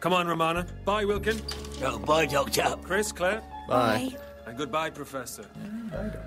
Come 0.00 0.14
on, 0.14 0.24
Romana. 0.24 0.66
Bye, 0.84 1.04
Wilkin. 1.04 1.40
Oh, 1.84 1.98
bye, 1.98 2.26
Doctor. 2.26 2.76
Chris, 2.78 3.12
Claire. 3.12 3.42
Bye. 3.68 4.16
And 4.46 4.54
goodbye, 4.56 4.90
Professor. 4.90 5.44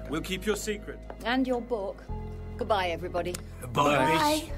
We'll 0.10 0.22
keep 0.22 0.46
your 0.46 0.58
secret. 0.58 1.00
And 1.26 1.48
your 1.48 1.62
book. 1.62 2.04
Goodbye, 2.58 2.91
everybody. 2.91 3.34
Bye. 3.72 4.18
Bye. 4.18 4.54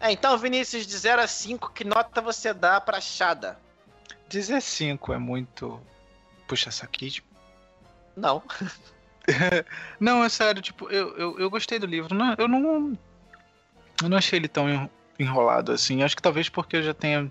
É, 0.00 0.12
então, 0.12 0.36
Vinícius, 0.36 0.86
de 0.86 0.96
0 0.96 1.22
a 1.22 1.26
5, 1.26 1.72
que 1.72 1.84
nota 1.84 2.20
você 2.20 2.52
dá 2.52 2.80
pra 2.80 3.00
Chada? 3.00 3.58
15 4.28 4.52
é 5.12 5.18
muito. 5.18 5.80
Puxa 6.46 6.70
saquismo. 6.70 7.26
Não. 8.16 8.42
Não, 9.98 10.22
é 10.22 10.28
sério, 10.28 10.62
tipo, 10.62 10.88
eu, 10.88 11.16
eu, 11.16 11.38
eu 11.40 11.50
gostei 11.50 11.78
do 11.78 11.86
livro. 11.86 12.14
Não, 12.14 12.34
eu 12.38 12.46
não. 12.46 12.96
Eu 14.00 14.08
não 14.08 14.16
achei 14.16 14.38
ele 14.38 14.46
tão 14.46 14.88
enrolado 15.18 15.72
assim. 15.72 16.02
Acho 16.02 16.16
que 16.16 16.22
talvez 16.22 16.48
porque 16.48 16.76
eu 16.76 16.82
já 16.82 16.94
tenha 16.94 17.30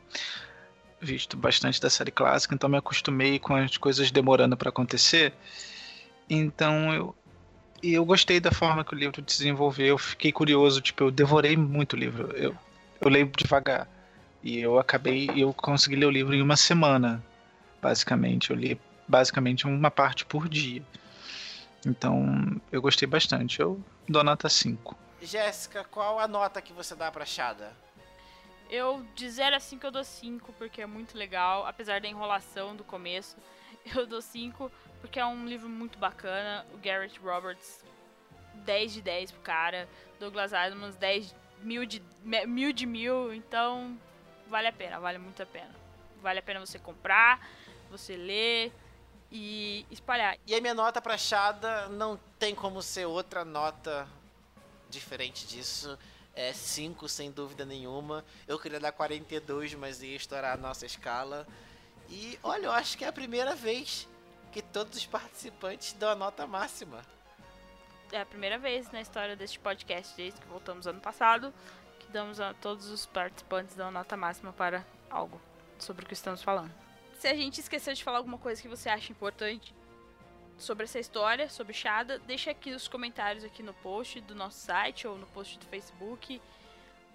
visto 0.99 1.37
bastante 1.37 1.79
da 1.79 1.89
série 1.89 2.11
clássica, 2.11 2.55
então 2.55 2.69
me 2.69 2.77
acostumei 2.77 3.37
com 3.39 3.55
as 3.55 3.77
coisas 3.77 4.11
demorando 4.11 4.57
pra 4.57 4.69
acontecer. 4.69 5.33
Então 6.29 6.93
eu. 6.93 7.15
E 7.83 7.93
eu 7.93 8.03
gostei 8.03 8.39
da 8.39 8.51
forma 8.51 8.83
que 8.83 8.95
o 8.95 8.97
livro 8.97 9.21
desenvolveu. 9.21 9.87
Eu 9.87 9.97
fiquei 9.97 10.31
curioso, 10.31 10.81
tipo, 10.81 11.03
eu 11.03 11.11
devorei 11.11 11.55
muito 11.55 11.93
o 11.93 11.97
livro. 11.97 12.31
Eu, 12.35 12.55
eu 12.99 13.09
leio 13.09 13.29
devagar. 13.37 13.87
E 14.41 14.59
eu 14.59 14.79
acabei. 14.79 15.29
Eu 15.35 15.53
consegui 15.53 15.95
ler 15.95 16.07
o 16.07 16.11
livro 16.11 16.33
em 16.33 16.41
uma 16.41 16.57
semana, 16.57 17.23
basicamente. 17.79 18.49
Eu 18.49 18.55
li 18.55 18.79
basicamente 19.07 19.67
uma 19.67 19.91
parte 19.91 20.25
por 20.25 20.49
dia. 20.49 20.81
Então, 21.85 22.59
eu 22.71 22.81
gostei 22.81 23.07
bastante. 23.07 23.59
Eu 23.59 23.79
dou 24.09 24.23
nota 24.23 24.49
5. 24.49 24.97
Jéssica, 25.25 25.83
qual 25.83 26.19
a 26.19 26.27
nota 26.27 26.61
que 26.61 26.73
você 26.73 26.95
dá 26.95 27.11
pra 27.11 27.25
Chada? 27.25 27.73
Eu, 28.69 29.05
de 29.13 29.29
0 29.29 29.55
a 29.55 29.59
5, 29.59 29.85
eu 29.85 29.91
dou 29.91 30.03
5, 30.03 30.53
porque 30.53 30.81
é 30.81 30.85
muito 30.85 31.17
legal, 31.17 31.65
apesar 31.65 32.01
da 32.01 32.07
enrolação 32.07 32.75
do 32.75 32.83
começo. 32.83 33.37
Eu 33.95 34.07
dou 34.07 34.19
5, 34.19 34.71
porque 34.99 35.19
é 35.19 35.25
um 35.25 35.45
livro 35.45 35.69
muito 35.69 35.99
bacana. 35.99 36.65
O 36.73 36.77
Garrett 36.77 37.19
Roberts, 37.19 37.85
10 38.55 38.93
de 38.93 39.01
10 39.03 39.29
pro 39.29 39.41
cara. 39.41 39.87
Douglas 40.19 40.53
Adams, 40.53 40.95
10 40.95 41.35
mil 41.61 41.85
de, 41.85 42.01
mil 42.47 42.73
de 42.73 42.87
mil. 42.87 43.31
Então, 43.31 43.95
vale 44.47 44.67
a 44.67 44.73
pena, 44.73 44.99
vale 44.99 45.19
muito 45.19 45.43
a 45.43 45.45
pena. 45.45 45.69
Vale 46.19 46.39
a 46.39 46.41
pena 46.41 46.59
você 46.59 46.79
comprar, 46.79 47.47
você 47.91 48.15
ler 48.15 48.73
e 49.31 49.85
espalhar. 49.91 50.37
E 50.47 50.55
a 50.55 50.61
minha 50.61 50.73
nota 50.73 50.99
pra 50.99 51.17
Chada 51.17 51.87
não 51.89 52.19
tem 52.39 52.55
como 52.55 52.81
ser 52.81 53.05
outra 53.05 53.45
nota 53.45 54.07
diferente 54.95 55.45
disso. 55.45 55.97
É 56.33 56.51
5, 56.51 57.07
sem 57.07 57.31
dúvida 57.31 57.65
nenhuma. 57.65 58.25
Eu 58.47 58.59
queria 58.59 58.79
dar 58.79 58.91
42, 58.91 59.73
mas 59.75 60.01
ia 60.01 60.15
estourar 60.15 60.53
a 60.53 60.57
nossa 60.57 60.85
escala. 60.85 61.47
E 62.09 62.37
olha, 62.43 62.65
eu 62.65 62.71
acho 62.71 62.97
que 62.97 63.05
é 63.05 63.07
a 63.07 63.13
primeira 63.13 63.55
vez 63.55 64.07
que 64.51 64.61
todos 64.61 64.97
os 64.97 65.05
participantes 65.05 65.93
dão 65.93 66.09
a 66.09 66.15
nota 66.15 66.45
máxima. 66.45 67.01
É 68.11 68.21
a 68.21 68.25
primeira 68.25 68.57
vez 68.57 68.91
na 68.91 69.01
história 69.01 69.35
deste 69.35 69.59
podcast, 69.59 70.15
desde 70.15 70.39
que 70.39 70.47
voltamos 70.47 70.87
ano 70.87 70.99
passado, 71.01 71.53
que 71.99 72.07
damos 72.11 72.39
a 72.39 72.53
todos 72.53 72.87
os 72.87 73.05
participantes 73.05 73.75
dão 73.75 73.91
nota 73.91 74.15
máxima 74.15 74.53
para 74.53 74.85
algo 75.09 75.41
sobre 75.79 76.05
o 76.05 76.07
que 76.07 76.13
estamos 76.13 76.41
falando. 76.41 76.71
Se 77.19 77.27
a 77.27 77.33
gente 77.33 77.59
esqueceu 77.59 77.93
de 77.93 78.03
falar 78.03 78.17
alguma 78.17 78.37
coisa 78.37 78.61
que 78.61 78.67
você 78.67 78.89
acha 78.89 79.11
importante 79.11 79.73
sobre 80.57 80.85
essa 80.85 80.99
história, 80.99 81.49
sobre 81.49 81.73
Shada, 81.73 82.19
deixa 82.19 82.51
aqui 82.51 82.71
nos 82.71 82.87
comentários 82.87 83.43
aqui 83.43 83.61
no 83.61 83.73
post 83.73 84.21
do 84.21 84.33
nosso 84.33 84.59
site 84.59 85.07
ou 85.07 85.17
no 85.17 85.25
post 85.27 85.59
do 85.59 85.65
Facebook 85.65 86.41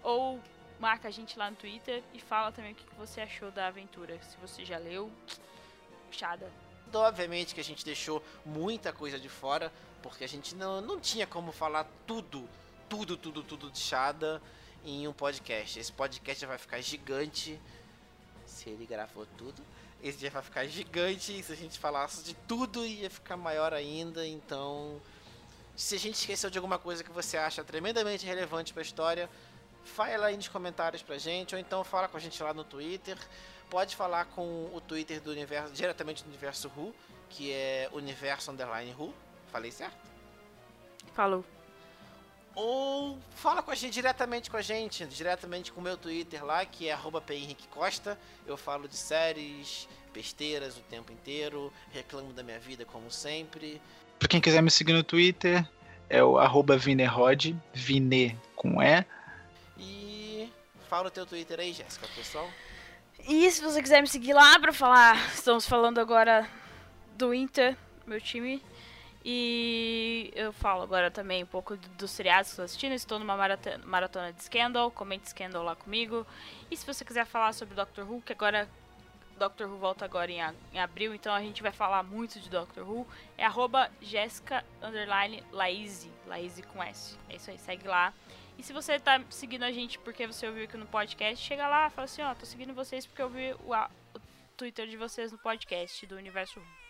ou 0.03 0.39
marca 0.79 1.07
a 1.07 1.11
gente 1.11 1.37
lá 1.37 1.49
no 1.49 1.55
Twitter 1.55 2.03
e 2.13 2.19
fala 2.19 2.51
também 2.51 2.71
o 2.73 2.75
que 2.75 2.95
você 2.95 3.21
achou 3.21 3.51
da 3.51 3.67
aventura. 3.67 4.19
Se 4.23 4.37
você 4.37 4.65
já 4.65 4.77
leu, 4.77 5.11
Shada. 6.11 6.51
Obviamente 6.93 7.55
que 7.55 7.61
a 7.61 7.63
gente 7.63 7.85
deixou 7.85 8.23
muita 8.45 8.91
coisa 8.91 9.19
de 9.19 9.29
fora, 9.29 9.71
porque 10.01 10.23
a 10.23 10.27
gente 10.27 10.55
não, 10.55 10.81
não 10.81 10.99
tinha 10.99 11.25
como 11.25 11.51
falar 11.51 11.87
tudo, 12.05 12.47
tudo, 12.89 13.15
tudo, 13.15 13.43
tudo 13.43 13.71
de 13.71 13.79
Shada 13.79 14.41
em 14.83 15.07
um 15.07 15.13
podcast. 15.13 15.79
Esse 15.79 15.91
podcast 15.91 16.41
já 16.41 16.47
vai 16.47 16.57
ficar 16.57 16.81
gigante. 16.81 17.59
Se 18.45 18.69
ele 18.69 18.85
gravou 18.85 19.25
tudo, 19.37 19.63
esse 20.03 20.19
já 20.19 20.29
vai 20.29 20.41
ficar 20.41 20.65
gigante. 20.67 21.39
E 21.39 21.43
se 21.43 21.51
a 21.51 21.55
gente 21.55 21.79
falasse 21.79 22.23
de 22.23 22.33
tudo, 22.47 22.85
ia 22.85 23.09
ficar 23.09 23.37
maior 23.37 23.73
ainda. 23.73 24.25
Então, 24.25 25.01
se 25.75 25.95
a 25.95 25.99
gente 25.99 26.15
esqueceu 26.15 26.49
de 26.49 26.57
alguma 26.57 26.77
coisa 26.77 27.03
que 27.03 27.11
você 27.11 27.37
acha 27.37 27.63
tremendamente 27.63 28.25
relevante 28.25 28.73
para 28.73 28.81
a 28.81 28.85
história, 28.85 29.29
fala 29.83 30.27
aí 30.27 30.35
nos 30.35 30.47
comentários 30.47 31.01
pra 31.01 31.17
gente, 31.17 31.55
ou 31.55 31.61
então 31.61 31.83
fala 31.83 32.07
com 32.07 32.17
a 32.17 32.19
gente 32.19 32.41
lá 32.41 32.53
no 32.53 32.63
Twitter. 32.63 33.17
Pode 33.69 33.95
falar 33.95 34.25
com 34.25 34.69
o 34.73 34.81
Twitter 34.81 35.21
do 35.21 35.31
universo, 35.31 35.73
diretamente 35.73 36.23
do 36.23 36.27
universo 36.27 36.69
Who, 36.75 36.93
que 37.29 37.51
é 37.51 37.89
universo 37.93 38.51
underline 38.51 38.93
Who. 38.93 39.13
Falei 39.51 39.71
certo? 39.71 39.97
Falou. 41.13 41.45
Ou 42.53 43.17
fala 43.35 43.63
com 43.63 43.71
a 43.71 43.75
gente 43.75 43.93
diretamente 43.93 44.49
com 44.49 44.57
a 44.57 44.61
gente, 44.61 45.05
diretamente 45.05 45.71
com 45.71 45.79
o 45.79 45.83
meu 45.83 45.95
Twitter 45.95 46.43
lá, 46.43 46.65
que 46.65 46.87
é 46.87 46.93
arroba 46.93 47.21
P. 47.21 47.35
Henrique 47.35 47.67
Costa. 47.69 48.19
Eu 48.45 48.57
falo 48.57 48.87
de 48.87 48.97
séries, 48.97 49.87
besteiras 50.13 50.77
o 50.77 50.81
tempo 50.81 51.11
inteiro, 51.11 51.71
reclamo 51.91 52.33
da 52.33 52.43
minha 52.43 52.59
vida 52.59 52.85
como 52.85 53.09
sempre. 53.09 53.81
Pra 54.19 54.27
quem 54.27 54.41
quiser 54.41 54.61
me 54.61 54.69
seguir 54.69 54.93
no 54.93 55.03
Twitter, 55.03 55.67
é 56.09 56.23
o 56.23 56.37
arroba 56.37 56.77
Vinerod, 56.77 57.55
Vine 57.73 58.37
com 58.55 58.81
E. 58.83 59.05
E 59.77 60.49
fala 60.89 61.07
o 61.07 61.11
teu 61.11 61.25
Twitter 61.25 61.59
aí, 61.59 61.71
Jéssica, 61.71 62.07
pessoal. 62.15 62.49
E 63.27 63.49
se 63.49 63.61
você 63.61 63.81
quiser 63.81 64.01
me 64.01 64.07
seguir 64.07 64.33
lá 64.33 64.59
pra 64.59 64.73
falar, 64.73 65.15
estamos 65.33 65.65
falando 65.65 65.99
agora 65.99 66.47
do 67.15 67.33
Inter, 67.33 67.77
meu 68.05 68.19
time. 68.19 68.61
E 69.23 70.31
eu 70.35 70.51
falo 70.51 70.81
agora 70.81 71.11
também 71.11 71.43
um 71.43 71.47
pouco 71.47 71.75
do- 71.77 71.89
dos 71.89 72.11
seriados 72.11 72.47
que 72.49 72.53
estou 72.53 72.65
assistindo. 72.65 72.93
Estou 72.93 73.19
numa 73.19 73.37
maratona 73.85 74.33
de 74.33 74.43
Scandal, 74.43 74.89
comente 74.91 75.29
Scandal 75.29 75.63
lá 75.63 75.75
comigo. 75.75 76.25
E 76.69 76.75
se 76.77 76.85
você 76.85 77.05
quiser 77.05 77.25
falar 77.25 77.53
sobre 77.53 77.75
Doctor 77.75 78.09
Who, 78.09 78.21
que 78.21 78.33
agora 78.33 78.67
Doctor 79.37 79.67
Who 79.67 79.77
volta 79.77 80.05
agora 80.05 80.31
em, 80.31 80.39
em 80.73 80.79
abril, 80.79 81.13
então 81.15 81.33
a 81.33 81.41
gente 81.41 81.61
vai 81.61 81.71
falar 81.71 82.03
muito 82.03 82.39
de 82.39 82.49
Doctor 82.49 82.87
Who. 82.87 83.07
É 83.37 83.45
arroba 83.45 83.89
Jéssica 84.01 84.63
underline 84.81 85.43
Laíse 85.51 86.09
com 86.73 86.81
S. 86.83 87.17
É 87.29 87.35
isso 87.35 87.49
aí, 87.51 87.57
segue 87.59 87.87
lá. 87.87 88.13
E 88.57 88.63
se 88.63 88.73
você 88.73 88.99
tá 88.99 89.21
seguindo 89.29 89.63
a 89.63 89.71
gente 89.71 89.97
porque 89.99 90.27
você 90.27 90.45
ouviu 90.47 90.65
aqui 90.65 90.77
no 90.77 90.85
podcast, 90.85 91.43
chega 91.43 91.67
lá 91.67 91.89
fala 91.89 92.05
assim, 92.05 92.21
ó, 92.21 92.33
tô 92.35 92.45
seguindo 92.45 92.73
vocês 92.73 93.05
porque 93.05 93.21
eu 93.21 93.29
vi 93.29 93.55
o, 93.65 93.73
a- 93.73 93.89
o 94.15 94.19
Twitter 94.57 94.87
de 94.87 94.97
vocês 94.97 95.31
no 95.31 95.37
podcast 95.37 96.05
do 96.05 96.15
Universo 96.15 96.59
Who. 96.59 96.80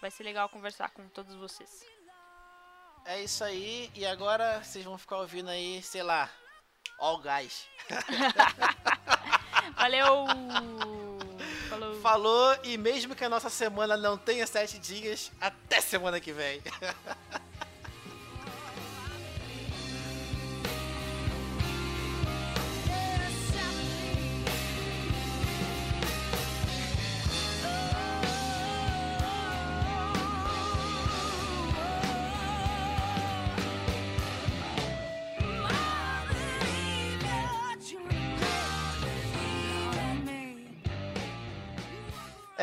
Vai 0.00 0.10
ser 0.10 0.24
legal 0.24 0.48
conversar 0.48 0.90
com 0.90 1.06
todos 1.08 1.34
vocês. 1.34 1.84
É 3.04 3.22
isso 3.22 3.42
aí, 3.44 3.90
e 3.94 4.06
agora 4.06 4.62
vocês 4.62 4.84
vão 4.84 4.96
ficar 4.96 5.18
ouvindo 5.18 5.50
aí, 5.50 5.82
sei 5.82 6.02
lá, 6.02 6.30
All 6.98 7.20
Guys. 7.20 7.66
Valeu! 9.76 10.26
Falou! 11.68 12.00
Falou, 12.00 12.58
e 12.62 12.76
mesmo 12.76 13.14
que 13.14 13.24
a 13.24 13.28
nossa 13.28 13.50
semana 13.50 13.96
não 13.96 14.16
tenha 14.16 14.46
sete 14.46 14.78
dias, 14.78 15.32
até 15.40 15.80
semana 15.80 16.20
que 16.20 16.32
vem. 16.32 16.62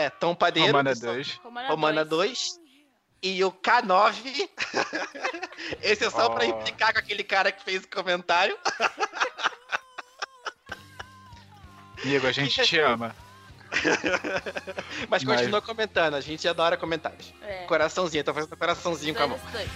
É, 0.07 0.09
Tom 0.09 0.34
Padeiro. 0.35 0.67
Romana 0.69 0.91
que 0.93 0.99
só- 0.99 1.05
2. 1.07 1.39
Romana, 1.43 1.67
Romana 1.69 2.05
2. 2.05 2.59
E 3.21 3.43
o 3.43 3.51
K9. 3.51 4.49
Esse 5.81 6.05
é 6.05 6.09
só 6.09 6.29
pra 6.29 6.45
Oh. 6.45 6.49
implicar 6.49 6.93
com 6.93 6.99
aquele 6.99 7.23
cara 7.23 7.51
que 7.51 7.63
fez 7.63 7.84
o 7.84 7.88
comentário. 7.89 8.57
Amigo, 12.03 12.27
a 12.27 12.31
gente 12.31 12.61
te 12.63 12.79
ama. 12.79 13.15
Mas 15.09 15.23
Mas- 15.23 15.39
continua 15.39 15.61
comentando, 15.61 16.13
a 16.15 16.21
gente 16.21 16.47
adora 16.47 16.77
comentários. 16.77 17.34
É. 17.41 17.65
Coraçãozinho, 17.65 18.23
tô 18.23 18.34
fazendo 18.34 18.55
coraçãozinho 18.55 19.13
com 19.15 19.23
a 19.23 19.27
mão. 19.27 19.39
Dois, 19.51 19.69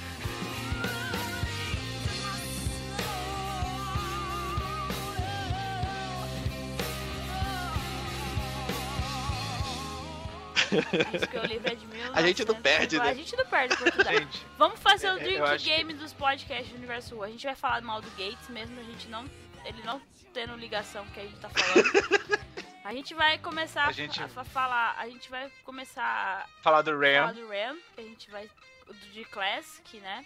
porque 11.20 11.38
o 11.38 11.46
livro 11.46 11.68
é 11.72 11.76
de 11.76 11.86
1900. 11.88 12.18
A 12.18 12.22
gente 12.28 12.46
não 12.46 12.56
perde, 12.62 12.98
né? 13.00 13.10
A 13.10 13.14
gente 13.14 13.36
não 13.36 13.46
perde. 13.46 13.76
Gente, 13.76 14.46
Vamos 14.58 14.80
fazer 14.80 15.10
o 15.12 15.20
drink 15.20 15.58
game 15.64 15.94
dos 15.94 16.14
podcasts 16.14 16.70
do 16.70 16.78
Universo 16.78 17.16
U. 17.16 17.24
A 17.24 17.28
gente 17.30 17.46
vai 17.46 17.56
falar 17.56 17.82
mal 17.82 18.02
do 18.02 18.10
Gates 18.12 18.48
mesmo, 18.50 18.80
a 18.80 18.84
gente 18.84 19.08
não. 19.10 19.26
Ele 19.66 19.84
não 19.84 20.02
tendo 20.34 20.56
ligação 20.56 21.04
com 21.06 21.12
o 21.12 21.14
que 21.14 21.20
a 21.20 21.24
gente 21.24 21.40
tá 21.40 21.50
falando. 21.50 22.42
A 22.84 22.92
gente 22.96 23.14
vai 23.14 23.38
começar 23.38 23.84
A 23.84 23.88
a, 23.90 23.92
gente- 23.92 24.24
a 24.24 24.28
fa- 24.28 24.44
falar. 24.44 24.96
A 24.98 25.08
gente 25.08 25.30
vai 25.30 25.52
começar 25.64 26.50
falar 26.64 26.82
do 26.82 26.90
a 26.90 26.94
falar 26.96 27.28
Ram. 27.28 27.34
do 27.34 27.48
Ram, 27.48 27.78
que 27.94 28.02
a 28.02 28.04
gente 28.04 28.32
vai. 28.32 28.50
Do 28.88 28.94
de 29.14 29.24
Class, 29.26 29.80
que 29.86 29.98
né? 30.00 30.26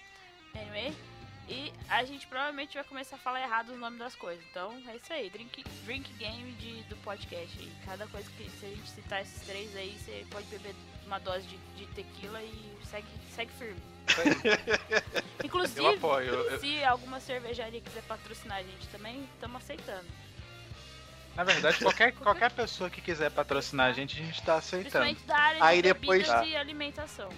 Anyway. 0.56 0.96
E 1.48 1.72
a 1.90 2.04
gente 2.04 2.26
provavelmente 2.26 2.74
vai 2.74 2.84
começar 2.84 3.18
a 3.18 3.20
falar 3.20 3.42
errado 3.42 3.70
o 3.70 3.78
nome 3.78 4.00
das 4.00 4.16
coisas. 4.16 4.44
Então 4.50 4.82
é 4.88 4.96
isso 4.96 5.14
aí, 5.14 5.30
drink, 5.30 5.64
drink 5.86 6.12
game 6.14 6.52
de, 6.54 6.82
do 6.84 6.96
podcast. 6.98 7.58
aí. 7.60 7.72
cada 7.86 8.08
coisa 8.08 8.28
que 8.32 8.50
se 8.50 8.66
a 8.66 8.70
gente 8.70 8.90
citar 8.90 9.22
esses 9.22 9.46
três 9.46 9.76
aí, 9.76 9.96
você 10.00 10.26
pode 10.32 10.48
beber 10.48 10.74
uma 11.06 11.20
dose 11.20 11.46
de, 11.46 11.58
de 11.78 11.86
tequila 11.94 12.42
e 12.42 12.78
segue, 12.90 13.08
segue 13.36 13.52
firme. 13.60 13.80
Inclusive, 15.44 15.80
Eu 15.80 15.90
apoio. 15.94 16.28
eu- 16.34 16.52
eu- 16.52 16.60
se 16.60 16.84
alguma 16.84 17.20
cervejaria 17.20 17.82
quiser 17.82 18.02
patrocinar 18.04 18.58
a 18.58 18.64
gente 18.64 18.88
também, 18.88 19.24
estamos 19.36 19.58
aceitando. 19.62 20.06
na 21.36 21.44
verdade, 21.44 21.78
qualquer, 21.80 22.12
qualquer 22.18 22.52
pessoa 22.52 22.90
que 22.90 23.02
quiser 23.02 23.30
patrocinar 23.30 23.88
a 23.88 23.94
gente, 23.94 24.20
a 24.20 24.26
gente 24.26 24.42
tá 24.42 24.56
aceitando. 24.56 25.06
Principalmente 25.06 25.24
da 25.28 25.38
área 25.38 25.64
Aí 25.64 25.78
de 25.78 25.94
depois- 25.94 26.28
bebidas 26.28 26.48
e 26.48 26.56
alimentação. 26.56 27.30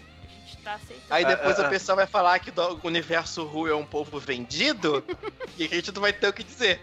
A 0.67 0.77
tá 0.77 0.83
aceitando. 0.83 1.13
Aí 1.13 1.25
depois 1.25 1.57
Ah, 1.57 1.61
ah, 1.61 1.63
o 1.63 1.67
ah. 1.67 1.69
pessoal 1.69 1.95
vai 1.95 2.07
falar 2.07 2.39
que 2.39 2.51
o 2.51 2.79
universo 2.87 3.45
Ru 3.45 3.67
é 3.67 3.75
um 3.75 3.85
povo 3.85 4.19
vendido 4.19 5.03
e 5.57 5.65
a 5.65 5.67
gente 5.67 5.91
não 5.91 6.01
vai 6.01 6.13
ter 6.13 6.27
o 6.27 6.33
que 6.33 6.43
dizer. 6.43 6.79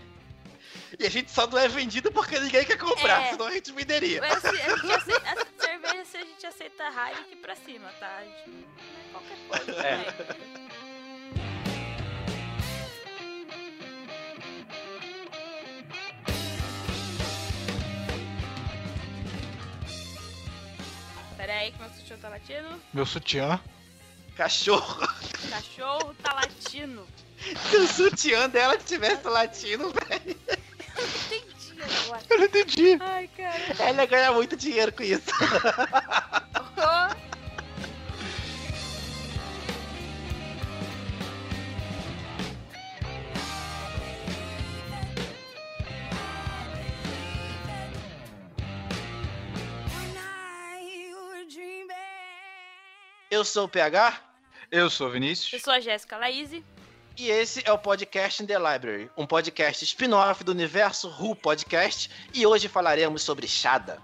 E 0.98 1.06
a 1.06 1.11
gente 1.11 1.31
só 1.31 1.47
não 1.47 1.59
é 1.59 1.66
vendido 1.69 2.11
porque 2.12 2.39
ninguém 2.39 2.65
quer 2.65 2.78
comprar, 2.78 3.23
É. 3.23 3.31
senão 3.31 3.47
a 3.47 3.51
gente 3.51 3.73
venderia. 3.73 4.20
Mas, 4.20 4.44
assim, 4.44 4.61
a 4.61 4.77
gente 4.77 4.93
aceita, 4.93 5.23
essa 5.28 5.47
cerveja 5.59 6.05
se 6.05 6.16
a 6.16 6.20
gente 6.20 6.47
aceita 6.47 6.85
Heineken 6.85 7.36
pra 7.39 7.56
cima, 7.56 7.89
tá? 7.98 8.16
A 8.19 8.24
gente 8.24 8.51
não 8.51 8.61
é 8.61 9.12
qualquer 9.12 9.39
coisa. 9.48 9.86
É. 9.86 10.05
também. 10.12 10.69
Pera 21.45 21.59
aí 21.59 21.73
que 21.73 21.79
meu 21.79 21.91
cachorro 21.91 22.21
tá 22.23 22.29
latindo. 22.31 22.83
Meu 22.95 23.05
sutiã. 23.05 23.61
Cachorro. 24.35 25.07
Cachorro 25.51 26.15
tá 26.23 26.33
latindo. 26.33 27.07
Se 27.69 27.77
o 27.77 27.87
sutiã 27.87 28.49
dela 28.49 28.79
tivesse 28.79 29.29
latino, 29.29 29.91
velho, 29.91 30.39
Entendi 30.97 31.83
agora. 31.83 32.23
Eu 32.31 32.39
não 32.39 32.45
entendi. 32.47 32.97
Ai, 32.99 33.29
cara. 33.37 33.77
ela 33.79 34.01
ia 34.01 34.07
ganhar 34.07 34.33
muito 34.33 34.57
dinheiro 34.57 34.91
com 34.91 35.03
isso. 35.03 35.31
Eu 53.45 53.47
sou 53.47 53.65
o 53.66 53.69
PH 53.69 54.19
Eu 54.73 54.89
sou 54.89 55.07
o 55.07 55.11
Eu 55.11 55.12
Vinícius. 55.12 55.61
sou 55.62 55.75
a 55.75 55.79
Jéssica 55.79 56.16
Laíse. 56.16 56.65
e 57.15 57.29
esse 57.29 57.62
é 57.66 57.71
o 57.71 57.77
Podcast 57.79 58.43
in 58.43 58.47
the 58.47 58.59
Library, 58.59 59.11
um 59.19 59.27
podcast 59.27 59.85
spin-off 59.85 60.43
do 60.43 60.51
universo 60.51 61.11
Ru 61.11 61.37
Podcast, 61.37 62.11
e 62.33 62.47
hoje 62.47 62.69
falaremos 62.69 63.21
sobre 63.23 63.47
Shada. 63.47 64.01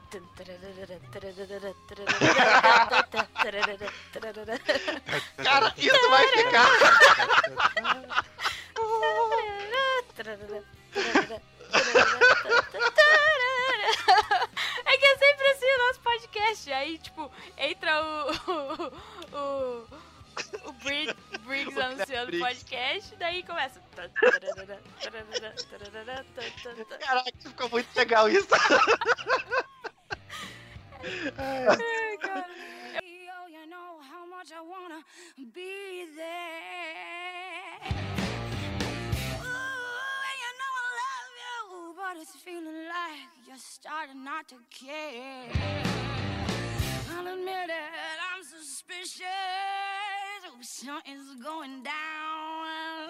Cara, 5.42 5.74
isso 5.78 6.10
vai 6.10 6.28
ficar. 6.28 6.68
É 14.84 14.96
que 14.98 15.04
é 15.06 15.16
sempre 15.18 15.39
o 15.80 15.86
nosso 15.88 16.00
podcast. 16.00 16.72
Aí, 16.72 16.98
tipo, 16.98 17.30
entra 17.58 18.02
o. 18.02 18.30
O. 19.32 19.36
o, 19.36 19.86
o 20.68 20.72
Brig- 20.82 21.14
Briggs 21.46 21.76
O 21.78 21.82
anunciando 21.82 22.24
o 22.24 22.26
Briggs. 22.26 22.64
podcast, 22.64 23.16
daí 23.16 23.42
começa. 23.44 23.80
Caraca, 27.00 27.30
ficou 27.40 27.68
muito 27.70 27.88
legal 27.96 28.28
isso. 28.28 28.48
Ai, 31.38 32.16
cara. 32.18 32.46
You 33.02 33.66
know 33.68 34.00
how 34.10 34.26
much 34.26 34.50
I 34.52 34.60
wanna 34.60 35.02
be 35.36 36.08
there. 36.16 37.80
But 42.00 42.16
it's 42.20 42.34
feeling 42.36 42.88
like 42.88 43.28
you're 43.46 43.56
starting 43.58 44.24
not 44.24 44.48
to 44.48 44.56
care. 44.70 45.48
I'll 47.12 47.26
admit 47.26 47.68
it, 47.68 48.18
I'm 48.32 48.42
suspicious. 48.42 49.26
Oh, 50.46 50.56
something's 50.62 51.34
going 51.44 51.82
down. 51.82 53.06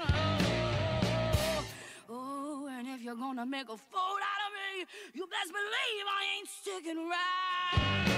Oh, 2.08 2.68
and 2.68 2.88
if 2.88 3.02
you're 3.02 3.14
gonna 3.14 3.46
make 3.46 3.68
a 3.68 3.76
fool 3.76 4.20
out 4.32 4.42
of 4.46 4.52
me, 4.58 4.84
you 5.14 5.26
best 5.26 5.52
believe 5.52 6.04
I 6.18 6.22
ain't 6.36 6.48
sticking 6.48 6.98
around. 6.98 8.10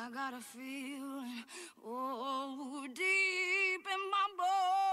I 0.00 0.10
got 0.12 0.34
a 0.34 0.40
feeling, 0.40 1.44
oh, 1.86 2.86
deep 2.92 3.84
in 3.94 4.10
my 4.10 4.26
bones. 4.36 4.87